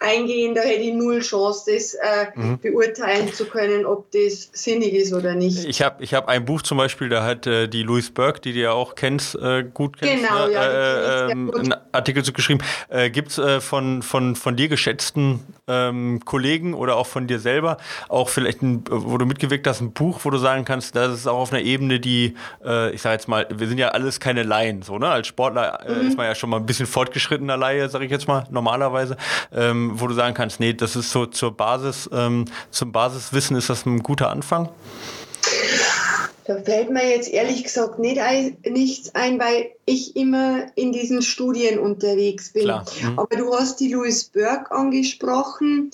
eingehen, 0.00 0.54
da 0.54 0.60
hätte 0.60 0.82
ich 0.82 0.92
null 0.92 1.20
Chance, 1.20 1.72
das 1.72 1.94
äh, 1.94 2.26
mhm. 2.34 2.58
beurteilen 2.60 3.32
zu 3.32 3.46
können, 3.46 3.86
ob 3.86 4.10
das 4.10 4.50
sinnig 4.52 4.92
ist 4.92 5.14
oder 5.14 5.34
nicht. 5.34 5.64
Ich 5.64 5.80
habe 5.80 6.04
ich 6.04 6.12
hab 6.12 6.28
ein 6.28 6.44
Buch 6.44 6.60
zum 6.60 6.76
Beispiel, 6.76 7.08
da 7.08 7.24
hat 7.24 7.46
äh, 7.46 7.68
die 7.68 7.84
Louise 7.84 8.12
Burke, 8.12 8.40
die 8.40 8.52
du 8.52 8.58
ja 8.58 8.72
auch 8.72 8.96
kennst, 8.96 9.34
äh, 9.36 9.64
gut 9.64 9.96
kennst, 9.96 10.28
genau, 10.28 10.46
ne? 10.46 10.52
ja, 10.52 11.28
äh, 11.28 11.32
ähm, 11.32 11.50
einen 11.54 11.74
Artikel 11.92 12.22
zu 12.22 12.34
geschrieben. 12.34 12.60
Äh, 12.90 13.08
Gibt 13.08 13.30
es 13.30 13.38
äh, 13.38 13.62
von, 13.62 14.02
von, 14.02 14.36
von 14.36 14.56
dir 14.56 14.68
geschätzten 14.68 15.21
besten 15.22 15.54
ähm, 15.68 16.20
Kollegen 16.24 16.74
oder 16.74 16.96
auch 16.96 17.06
von 17.06 17.26
dir 17.26 17.38
selber 17.38 17.76
auch 18.08 18.28
vielleicht, 18.28 18.62
ein, 18.62 18.84
wo 18.90 19.16
du 19.16 19.26
mitgewirkt 19.26 19.66
hast, 19.66 19.80
ein 19.80 19.92
Buch, 19.92 20.20
wo 20.24 20.30
du 20.30 20.38
sagen 20.38 20.64
kannst, 20.64 20.96
das 20.96 21.14
ist 21.14 21.26
auch 21.26 21.38
auf 21.38 21.52
einer 21.52 21.62
Ebene, 21.62 22.00
die, 22.00 22.34
äh, 22.64 22.90
ich 22.92 23.02
sage 23.02 23.14
jetzt 23.14 23.28
mal, 23.28 23.46
wir 23.54 23.68
sind 23.68 23.78
ja 23.78 23.88
alles 23.88 24.20
keine 24.20 24.42
Laien, 24.42 24.82
so, 24.82 24.98
ne? 24.98 25.08
Als 25.08 25.28
Sportler 25.28 25.86
äh, 25.86 25.94
mhm. 25.94 26.08
ist 26.08 26.16
man 26.16 26.26
ja 26.26 26.34
schon 26.34 26.50
mal 26.50 26.58
ein 26.58 26.66
bisschen 26.66 26.86
fortgeschrittener 26.86 27.56
Laie, 27.56 27.88
sage 27.88 28.04
ich 28.04 28.10
jetzt 28.10 28.28
mal, 28.28 28.44
normalerweise, 28.50 29.16
ähm, 29.52 29.92
wo 29.94 30.06
du 30.06 30.14
sagen 30.14 30.34
kannst, 30.34 30.60
nee, 30.60 30.72
das 30.72 30.96
ist 30.96 31.10
so 31.10 31.26
zur 31.26 31.56
Basis, 31.56 32.10
ähm, 32.12 32.46
zum 32.70 32.92
Basiswissen 32.92 33.56
ist 33.56 33.70
das 33.70 33.86
ein 33.86 34.00
guter 34.02 34.30
Anfang? 34.30 34.68
Da 36.44 36.60
fällt 36.60 36.90
mir 36.90 37.08
jetzt 37.08 37.28
ehrlich 37.28 37.62
gesagt 37.62 37.98
nicht 37.98 38.18
ein, 38.18 38.56
nichts 38.64 39.14
ein, 39.14 39.38
weil 39.38 39.70
ich 39.86 40.16
immer 40.16 40.66
in 40.74 40.92
diesen 40.92 41.22
Studien 41.22 41.78
unterwegs 41.78 42.52
bin. 42.52 42.66
Mhm. 42.66 43.18
Aber 43.18 43.36
du 43.36 43.54
hast 43.54 43.78
die 43.80 43.92
Louise 43.92 44.28
Burke 44.32 44.72
angesprochen. 44.72 45.92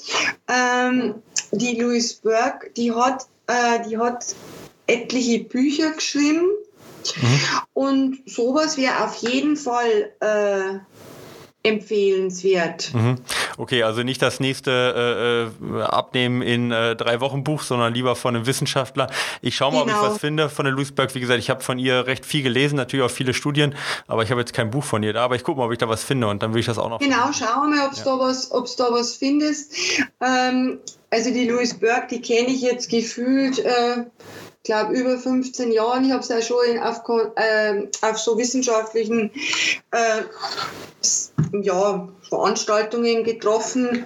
Ähm, 0.48 1.16
die 1.52 1.78
Louise 1.80 2.16
Burke, 2.22 2.70
die 2.76 2.92
hat, 2.92 3.26
äh, 3.46 3.86
die 3.88 3.98
hat 3.98 4.34
etliche 4.86 5.40
Bücher 5.44 5.90
geschrieben. 5.90 6.46
Mhm. 7.16 7.40
Und 7.74 8.18
sowas 8.26 8.76
wäre 8.76 9.04
auf 9.04 9.16
jeden 9.16 9.56
Fall 9.56 10.12
äh, 10.20 10.78
empfehlenswert. 11.68 12.92
Mhm. 12.94 13.16
Okay, 13.56 13.82
also 13.82 14.02
nicht 14.02 14.22
das 14.22 14.40
nächste 14.40 15.50
äh, 15.60 15.78
äh, 15.78 15.82
Abnehmen 15.82 16.42
in 16.42 16.70
äh, 16.70 16.96
drei 16.96 17.20
Wochen 17.20 17.44
Buch, 17.44 17.62
sondern 17.62 17.94
lieber 17.94 18.16
von 18.16 18.34
einem 18.34 18.46
Wissenschaftler. 18.46 19.08
Ich 19.42 19.56
schaue 19.56 19.72
mal, 19.72 19.84
genau. 19.84 19.84
ob 19.84 19.88
ich 19.88 20.02
genau. 20.02 20.12
was 20.12 20.20
finde 20.20 20.48
von 20.48 20.64
der 20.64 20.74
Louisberg. 20.74 21.14
Wie 21.14 21.20
gesagt, 21.20 21.38
ich 21.38 21.50
habe 21.50 21.62
von 21.62 21.78
ihr 21.78 22.06
recht 22.06 22.26
viel 22.26 22.42
gelesen, 22.42 22.76
natürlich 22.76 23.04
auch 23.04 23.10
viele 23.10 23.34
Studien, 23.34 23.74
aber 24.06 24.22
ich 24.22 24.30
habe 24.30 24.40
jetzt 24.40 24.52
kein 24.52 24.70
Buch 24.70 24.84
von 24.84 25.02
ihr 25.02 25.12
da. 25.12 25.24
Aber 25.24 25.36
ich 25.36 25.44
gucke 25.44 25.58
mal, 25.58 25.66
ob 25.66 25.72
ich 25.72 25.78
da 25.78 25.88
was 25.88 26.04
finde 26.04 26.28
und 26.28 26.42
dann 26.42 26.54
will 26.54 26.60
ich 26.60 26.66
das 26.66 26.78
auch 26.78 26.88
noch. 26.88 26.98
Genau, 26.98 27.30
schau 27.32 27.66
mal, 27.68 27.86
ob 27.86 27.94
du 27.94 28.08
ja. 28.08 28.18
was, 28.18 28.50
ob's 28.50 28.76
da 28.76 28.90
was 28.90 29.16
findest. 29.16 29.74
Ähm, 30.20 30.78
also 31.10 31.30
die 31.32 31.48
Louise 31.48 31.78
Burke, 31.78 32.08
die 32.10 32.20
kenne 32.20 32.48
ich 32.48 32.60
jetzt 32.60 32.90
gefühlt. 32.90 33.58
Äh, 33.58 34.04
glaube 34.68 34.92
über 34.92 35.16
15 35.18 35.72
Jahren. 35.72 36.04
Ich 36.04 36.12
habe 36.12 36.20
es 36.20 36.28
ja 36.28 36.42
schon 36.42 36.58
in, 36.70 36.78
auf, 36.78 37.00
äh, 37.36 37.88
auf 38.02 38.18
so 38.18 38.36
wissenschaftlichen 38.36 39.30
äh, 39.92 40.22
ja, 41.62 42.06
Veranstaltungen 42.28 43.24
getroffen. 43.24 44.04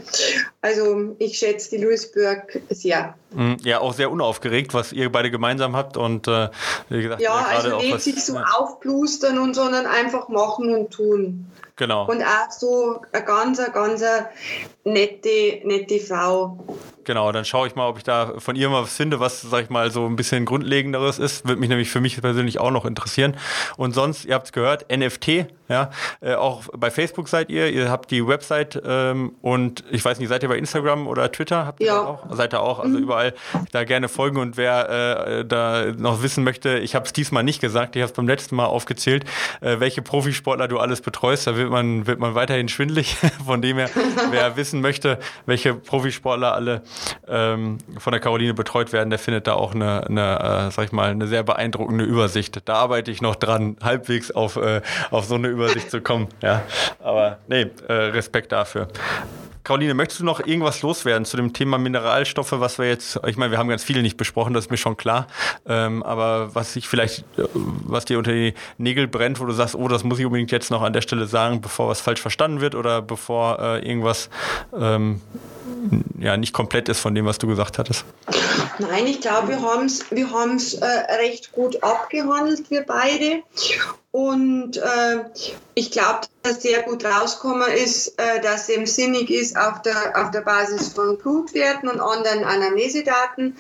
Also 0.61 1.17
ich 1.19 1.37
schätze 1.37 1.71
die 1.71 1.83
Louisburg 1.83 2.61
sehr. 2.71 3.15
Mhm, 3.33 3.57
ja, 3.65 3.81
auch 3.81 3.93
sehr 3.93 4.13
unaufgeregt, 4.13 4.73
was 4.73 4.93
ihr 4.93 5.11
beide 5.11 5.33
gemeinsam 5.33 5.75
habt 5.75 5.97
und 5.97 6.29
äh, 6.29 6.49
wie 6.89 7.03
gesagt, 7.03 7.21
ja, 7.21 7.41
ja 7.41 7.47
also 7.47 7.79
nicht 7.79 8.01
sich 8.01 8.25
so 8.25 8.35
ja. 8.35 8.45
aufplustern 8.57 9.39
und 9.39 9.55
sondern 9.55 9.87
einfach 9.87 10.29
machen 10.29 10.73
und 10.73 10.93
tun. 10.93 11.51
Genau. 11.75 12.09
Und 12.09 12.23
auch 12.23 12.51
so 12.51 13.01
eine 13.11 13.25
ganz, 13.25 13.61
ganz 13.73 14.05
nette, 14.85 15.61
nette 15.65 15.99
Frau. 15.99 16.59
Genau, 17.05 17.33
dann 17.33 17.45
schaue 17.45 17.67
ich 17.67 17.75
mal, 17.75 17.89
ob 17.89 17.99
ich 17.99 18.05
da 18.05 18.35
von 18.39 18.57
ihr 18.57 18.69
mal 18.69 18.83
was 18.83 18.97
finde, 18.97 19.21
was, 19.21 19.41
sag 19.43 19.65
ich 19.65 19.71
mal, 19.71 19.91
so 19.91 20.07
ein 20.07 20.17
bisschen 20.17 20.45
grundlegenderes 20.45 21.19
ist. 21.19 21.47
Würde 21.47 21.61
mich 21.61 21.69
nämlich 21.69 21.91
für 21.91 22.01
mich 22.01 22.21
persönlich 22.21 22.59
auch 22.59 22.71
noch 22.71 22.85
interessieren. 22.85 23.37
Und 23.77 23.95
sonst, 23.95 24.25
ihr 24.25 24.35
habt 24.35 24.47
es 24.47 24.53
gehört, 24.53 24.87
NFT, 24.91 25.47
ja, 25.73 25.91
äh, 26.21 26.35
auch 26.35 26.65
bei 26.77 26.91
Facebook 26.91 27.29
seid 27.29 27.49
ihr, 27.49 27.73
ihr 27.73 27.91
habt 27.91 28.11
die 28.11 28.27
Website 28.27 28.81
ähm, 28.85 29.33
und 29.41 29.85
ich 29.91 30.05
weiß 30.05 30.19
nicht, 30.19 30.29
seid 30.29 30.43
ihr 30.43 30.49
bei 30.49 30.59
Instagram 30.59 31.07
oder 31.07 31.33
Twitter? 31.33 31.65
Habt 31.65 31.81
ihr 31.81 31.87
ja. 31.87 32.01
auch? 32.01 32.27
Seid 32.31 32.53
ihr 32.53 32.61
auch? 32.61 32.79
Also 32.79 32.99
mhm. 32.99 33.05
überall 33.05 33.35
da 33.71 33.85
gerne 33.85 34.09
folgen 34.09 34.37
und 34.37 34.59
wer 34.59 34.89
äh, 34.91 35.45
da 35.47 35.87
noch 35.97 36.23
wissen 36.23 36.45
möchte, 36.45 36.79
ich 36.79 36.95
habe 36.95 37.07
es 37.07 37.15
diesmal 37.15 37.43
nicht 37.43 37.61
gesagt, 37.61 37.97
ich 37.97 38.03
habe 38.03 38.11
es 38.11 38.17
beim 38.17 38.29
letzten 38.29 38.55
Mal 38.55 38.67
aufgezählt, 38.67 39.25
äh, 39.63 39.81
welche 39.81 40.03
Profisportler 40.03 40.69
du 40.69 40.79
alles 40.79 41.01
betreust, 41.01 41.47
da 41.47 41.57
wird 41.57 41.71
man, 41.71 42.07
wird 42.07 42.19
man 42.19 42.35
weiterhin 42.35 42.69
schwindlig. 42.69 43.17
Von 43.47 43.63
dem 43.63 43.79
her, 43.79 43.89
wer 44.31 44.57
wissen 44.57 44.83
möchte, 44.83 45.19
welche 45.47 45.75
Profisportler 45.75 46.55
alle 46.55 46.83
ähm, 47.29 47.79
von 47.99 48.13
der 48.13 48.21
Caroline 48.21 48.55
betreut 48.55 48.93
werden, 48.93 49.11
der 49.11 49.19
findet 49.19 49.47
da 49.47 49.55
auch 49.55 49.75
eine, 49.75 50.07
eine 50.07 50.69
äh, 50.69 50.71
sag 50.71 50.87
ich 50.87 50.93
mal, 50.93 51.11
eine 51.11 51.27
sehr 51.27 51.43
beeindruckende 51.43 52.05
Übersicht. 52.05 52.69
Da 52.69 52.75
arbeite 52.75 53.11
ich 53.11 53.23
noch 53.23 53.37
dran, 53.37 53.77
halbwegs 53.83 54.31
auf, 54.31 54.57
äh, 54.57 54.83
auf 55.11 55.25
so 55.25 55.35
eine 55.35 55.49
Übersicht 55.49 55.91
zu 55.91 56.01
kommen. 56.01 56.29
Ja, 56.43 56.63
aber 57.03 57.39
nee, 57.49 57.67
äh, 57.89 57.93
Respekt 57.93 58.53
dafür. 58.53 58.89
Caroline, 59.65 59.95
möchtest 59.95 60.21
du 60.21 60.25
noch 60.25 60.41
irgendwas 60.41 60.83
loswerden 60.83 61.25
zu 61.25 61.37
dem 61.37 61.53
Thema 61.53 61.79
Mineralstoffe, 61.79 62.53
was 62.53 62.79
wir 62.79 62.89
jetzt, 62.89 63.21
ich 63.27 63.37
meine, 63.37 63.53
wir 63.53 63.59
haben 63.59 63.69
ganz 63.69 63.85
viele 63.85 64.03
nicht 64.03 64.17
besprochen, 64.17 64.55
das 64.55 64.67
ist 64.67 64.71
mir 64.71 64.77
schon 64.77 64.97
klar, 64.97 65.27
ähm, 65.67 66.03
aber 66.03 66.55
was 66.55 66.75
ich 66.75 66.89
vielleicht, 66.89 67.21
äh, 67.39 67.45
was 67.55 68.05
dir 68.05 68.19
unter 68.19 68.33
die 68.33 68.55
Nägel 68.79 69.07
brennt, 69.07 69.41
wo 69.41 69.45
du 69.45 69.53
sagst, 69.53 69.75
oh, 69.75 69.87
das 69.89 70.03
muss 70.03 70.19
ich 70.19 70.27
unbedingt 70.27 70.51
jetzt 70.51 70.71
noch 70.71 70.83
an 70.83 70.93
der 70.93 71.01
Stelle 71.01 71.27
sagen, 71.27 71.61
bevor 71.61 71.89
was 71.89 72.01
falsch 72.01 72.21
verstanden 72.21 72.61
wird 72.61 72.75
oder 72.75 73.03
bevor 73.03 73.59
äh, 73.61 73.89
irgendwas 73.89 74.31
ähm, 74.77 75.21
ja, 76.19 76.37
nicht 76.37 76.53
komplett 76.53 76.89
ist 76.89 77.01
von 77.01 77.15
dem, 77.15 77.27
was 77.27 77.39
du 77.39 77.47
gesagt 77.47 77.79
hattest? 77.79 78.05
Nein, 78.79 79.07
ich 79.07 79.21
glaube, 79.21 79.49
wir 79.49 79.63
haben 79.63 79.87
es 79.87 80.11
wir 80.11 80.31
haben's, 80.31 80.75
äh, 80.75 80.85
recht 80.85 81.53
gut 81.53 81.83
abgehandelt, 81.83 82.71
wir 82.71 82.83
beide. 82.83 83.43
Und 84.11 84.77
äh, 84.77 85.25
ich 85.75 85.91
glaube, 85.91 86.21
dass 86.43 86.63
sehr 86.63 86.83
gut 86.83 87.05
rausgekommen 87.05 87.71
ist, 87.73 88.19
äh, 88.19 88.41
dass 88.41 88.69
es 88.69 88.95
sinnig 88.95 89.31
ist, 89.31 89.57
auf 89.57 89.81
der, 89.83 90.13
auf 90.23 90.31
der 90.31 90.43
Basis 90.43 90.93
von 90.93 91.17
Blutwerten 91.17 91.89
und 91.89 92.01
anderen 92.01 92.45
Anamnesedaten 92.45 93.57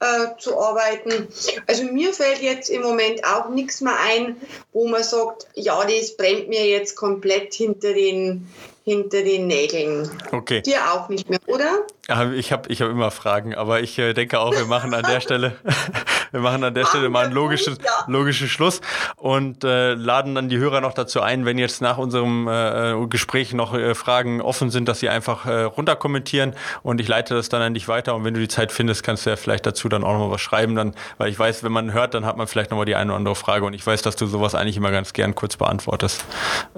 äh, 0.00 0.38
zu 0.38 0.58
arbeiten. 0.58 1.28
Also 1.66 1.84
mir 1.84 2.12
fällt 2.12 2.40
jetzt 2.40 2.70
im 2.70 2.82
Moment 2.82 3.24
auch 3.24 3.48
nichts 3.48 3.80
mehr 3.80 3.98
ein, 3.98 4.36
wo 4.72 4.86
man 4.86 5.02
sagt, 5.02 5.48
ja, 5.54 5.84
das 5.84 6.16
brennt 6.16 6.48
mir 6.48 6.66
jetzt 6.66 6.94
komplett 6.94 7.54
hinter 7.54 7.92
den, 7.92 8.46
hinter 8.86 9.24
den 9.24 9.48
Nägeln. 9.48 10.08
Okay. 10.30 10.62
Dir 10.62 10.92
auch 10.92 11.08
nicht 11.08 11.28
mehr, 11.28 11.40
oder? 11.46 11.80
Ich 12.36 12.52
habe 12.52 12.68
ich 12.68 12.80
hab 12.80 12.88
immer 12.88 13.10
Fragen, 13.10 13.52
aber 13.52 13.80
ich 13.80 13.98
äh, 13.98 14.12
denke 14.12 14.38
auch, 14.38 14.52
wir 14.52 14.66
machen 14.66 14.94
an 14.94 15.02
der 15.02 15.20
Stelle, 15.20 15.56
wir 16.30 16.38
machen 16.38 16.62
an 16.62 16.72
der 16.72 16.86
Stelle 16.86 17.08
mal 17.08 17.24
einen 17.24 17.34
logischen, 17.34 17.76
logischen 18.06 18.46
Schluss 18.46 18.80
und 19.16 19.64
äh, 19.64 19.94
laden 19.94 20.36
dann 20.36 20.48
die 20.48 20.58
Hörer 20.58 20.80
noch 20.80 20.94
dazu 20.94 21.20
ein, 21.20 21.44
wenn 21.44 21.58
jetzt 21.58 21.82
nach 21.82 21.98
unserem 21.98 22.46
äh, 22.46 22.94
Gespräch 23.08 23.52
noch 23.54 23.74
äh, 23.74 23.96
Fragen 23.96 24.40
offen 24.40 24.70
sind, 24.70 24.86
dass 24.86 25.00
sie 25.00 25.08
einfach 25.08 25.46
äh, 25.46 25.62
runterkommentieren 25.62 26.54
und 26.84 27.00
ich 27.00 27.08
leite 27.08 27.34
das 27.34 27.48
dann 27.48 27.62
an 27.62 27.74
dich 27.74 27.88
weiter 27.88 28.14
und 28.14 28.22
wenn 28.22 28.34
du 28.34 28.40
die 28.40 28.46
Zeit 28.46 28.70
findest, 28.70 29.02
kannst 29.02 29.26
du 29.26 29.30
ja 29.30 29.36
vielleicht 29.36 29.66
dazu 29.66 29.88
dann 29.88 30.04
auch 30.04 30.12
noch 30.12 30.28
mal 30.28 30.30
was 30.30 30.40
schreiben, 30.40 30.76
dann, 30.76 30.94
weil 31.18 31.28
ich 31.28 31.36
weiß, 31.36 31.64
wenn 31.64 31.72
man 31.72 31.92
hört, 31.92 32.14
dann 32.14 32.24
hat 32.24 32.36
man 32.36 32.46
vielleicht 32.46 32.70
noch 32.70 32.78
mal 32.78 32.84
die 32.84 32.94
eine 32.94 33.10
oder 33.10 33.16
andere 33.16 33.34
Frage 33.34 33.64
und 33.64 33.74
ich 33.74 33.84
weiß, 33.84 34.02
dass 34.02 34.14
du 34.14 34.26
sowas 34.26 34.54
eigentlich 34.54 34.76
immer 34.76 34.92
ganz 34.92 35.12
gern 35.12 35.34
kurz 35.34 35.56
beantwortest. 35.56 36.24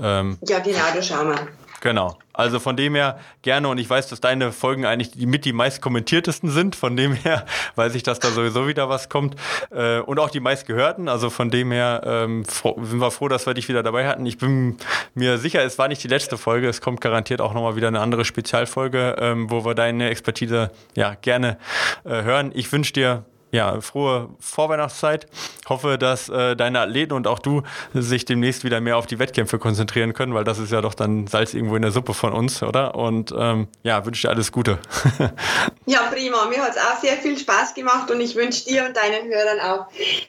Ähm, 0.03 0.39
ja, 0.49 0.61
genau, 0.61 0.79
das 0.95 1.07
schauen 1.07 1.29
wir. 1.29 1.68
Genau. 1.81 2.19
Also 2.33 2.61
von 2.61 2.77
dem 2.77 2.95
her 2.95 3.19
gerne 3.43 3.69
und 3.69 3.79
ich 3.79 3.89
weiß, 3.89 4.09
dass 4.09 4.21
deine 4.21 4.53
Folgen 4.53 4.85
eigentlich 4.85 5.11
die 5.13 5.27
mit 5.27 5.45
die 5.45 5.53
meist 5.53 5.81
kommentiertesten 5.81 6.51
sind. 6.51 6.77
Von 6.77 6.97
dem 6.97 7.13
her 7.13 7.45
weiß 7.77 7.95
ich, 7.95 8.03
dass 8.03 8.19
da 8.19 8.29
sowieso 8.31 8.67
wieder 8.69 8.89
was 8.89 9.09
kommt 9.09 9.37
äh, 9.71 9.99
und 10.01 10.19
auch 10.19 10.31
die 10.31 10.41
meist 10.41 10.67
gehörten. 10.67 11.09
Also 11.09 11.31
von 11.31 11.51
dem 11.51 11.73
her 11.73 12.03
ähm, 12.05 12.45
sind 12.45 13.01
wir 13.01 13.11
froh, 13.11 13.29
dass 13.29 13.47
wir 13.47 13.55
dich 13.55 13.69
wieder 13.69 13.83
dabei 13.83 14.07
hatten. 14.07 14.27
Ich 14.27 14.39
bin 14.39 14.77
mir 15.15 15.39
sicher, 15.39 15.63
es 15.65 15.79
war 15.79 15.89
nicht 15.89 16.03
die 16.03 16.09
letzte 16.09 16.37
Folge. 16.37 16.69
Es 16.69 16.81
kommt 16.81 17.01
garantiert 17.01 17.41
auch 17.41 17.55
nochmal 17.55 17.77
wieder 17.77 17.89
eine 17.89 18.01
andere 18.01 18.25
Spezialfolge, 18.25 19.17
ähm, 19.19 19.51
wo 19.51 19.65
wir 19.65 19.75
deine 19.75 20.11
Expertise 20.11 20.71
ja 20.97 21.15
gerne 21.15 21.59
äh, 22.05 22.23
hören. 22.23 22.53
Ich 22.55 22.71
wünsche 22.73 22.93
dir 22.93 23.25
ja, 23.51 23.81
frohe 23.81 24.29
Vorweihnachtszeit. 24.41 25.27
Hoffe, 25.69 25.99
dass 25.99 26.29
äh, 26.29 26.57
deine 26.57 26.81
Athleten 26.81 27.13
und 27.13 27.27
auch 27.27 27.39
du 27.39 27.63
sich 27.95 28.25
demnächst 28.25 28.65
wieder 28.65 28.81
mehr 28.81 28.97
auf 28.97 29.07
die 29.07 29.19
Wettkämpfe 29.19 29.59
konzentrieren 29.59 30.15
können, 30.15 30.35
weil 30.35 30.45
das 30.45 30.59
ist 30.59 30.73
ja 30.73 30.81
doch 30.81 30.95
dann 30.95 31.27
Salz 31.27 31.55
irgendwo 31.55 31.77
in 31.77 31.83
der 31.83 31.91
Suppe 31.91 32.15
von 32.15 32.33
uns, 32.33 32.63
oder? 32.63 32.95
Und 32.95 33.35
ähm, 33.37 33.69
ja, 33.83 34.05
wünsche 34.05 34.27
dir 34.27 34.31
alles 34.31 34.53
Gute. 34.53 34.79
ja, 35.87 36.03
prima. 36.13 36.47
Mir 36.47 36.63
hat 36.63 36.73
es 36.73 36.79
auch 36.79 37.01
sehr 37.01 37.17
viel 37.17 37.39
Spaß 37.39 37.75
gemacht 37.75 38.11
und 38.11 38.21
ich 38.21 38.35
wünsche 38.37 38.65
dir 38.65 38.85
und 38.85 38.97
deinen 38.97 39.29
Hörern 39.29 39.61
auch, 39.61 39.87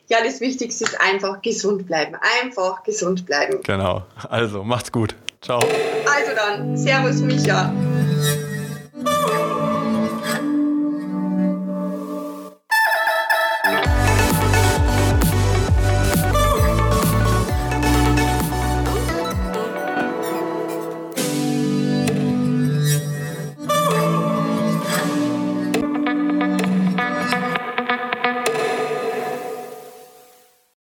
ja, 0.08 0.18
das 0.24 0.40
Wichtigste 0.42 0.86
ist 0.86 1.00
einfach 1.00 1.42
gesund 1.42 1.88
bleiben. 1.88 2.16
Einfach 2.42 2.84
gesund 2.84 3.26
bleiben. 3.26 3.62
Genau. 3.64 4.04
Also, 4.30 4.64
macht's 4.64 4.92
gut. 4.92 5.16
Ciao. 5.42 5.60
Also 5.60 6.36
dann, 6.36 6.78
Servus 6.78 7.22
Micha. 7.22 7.72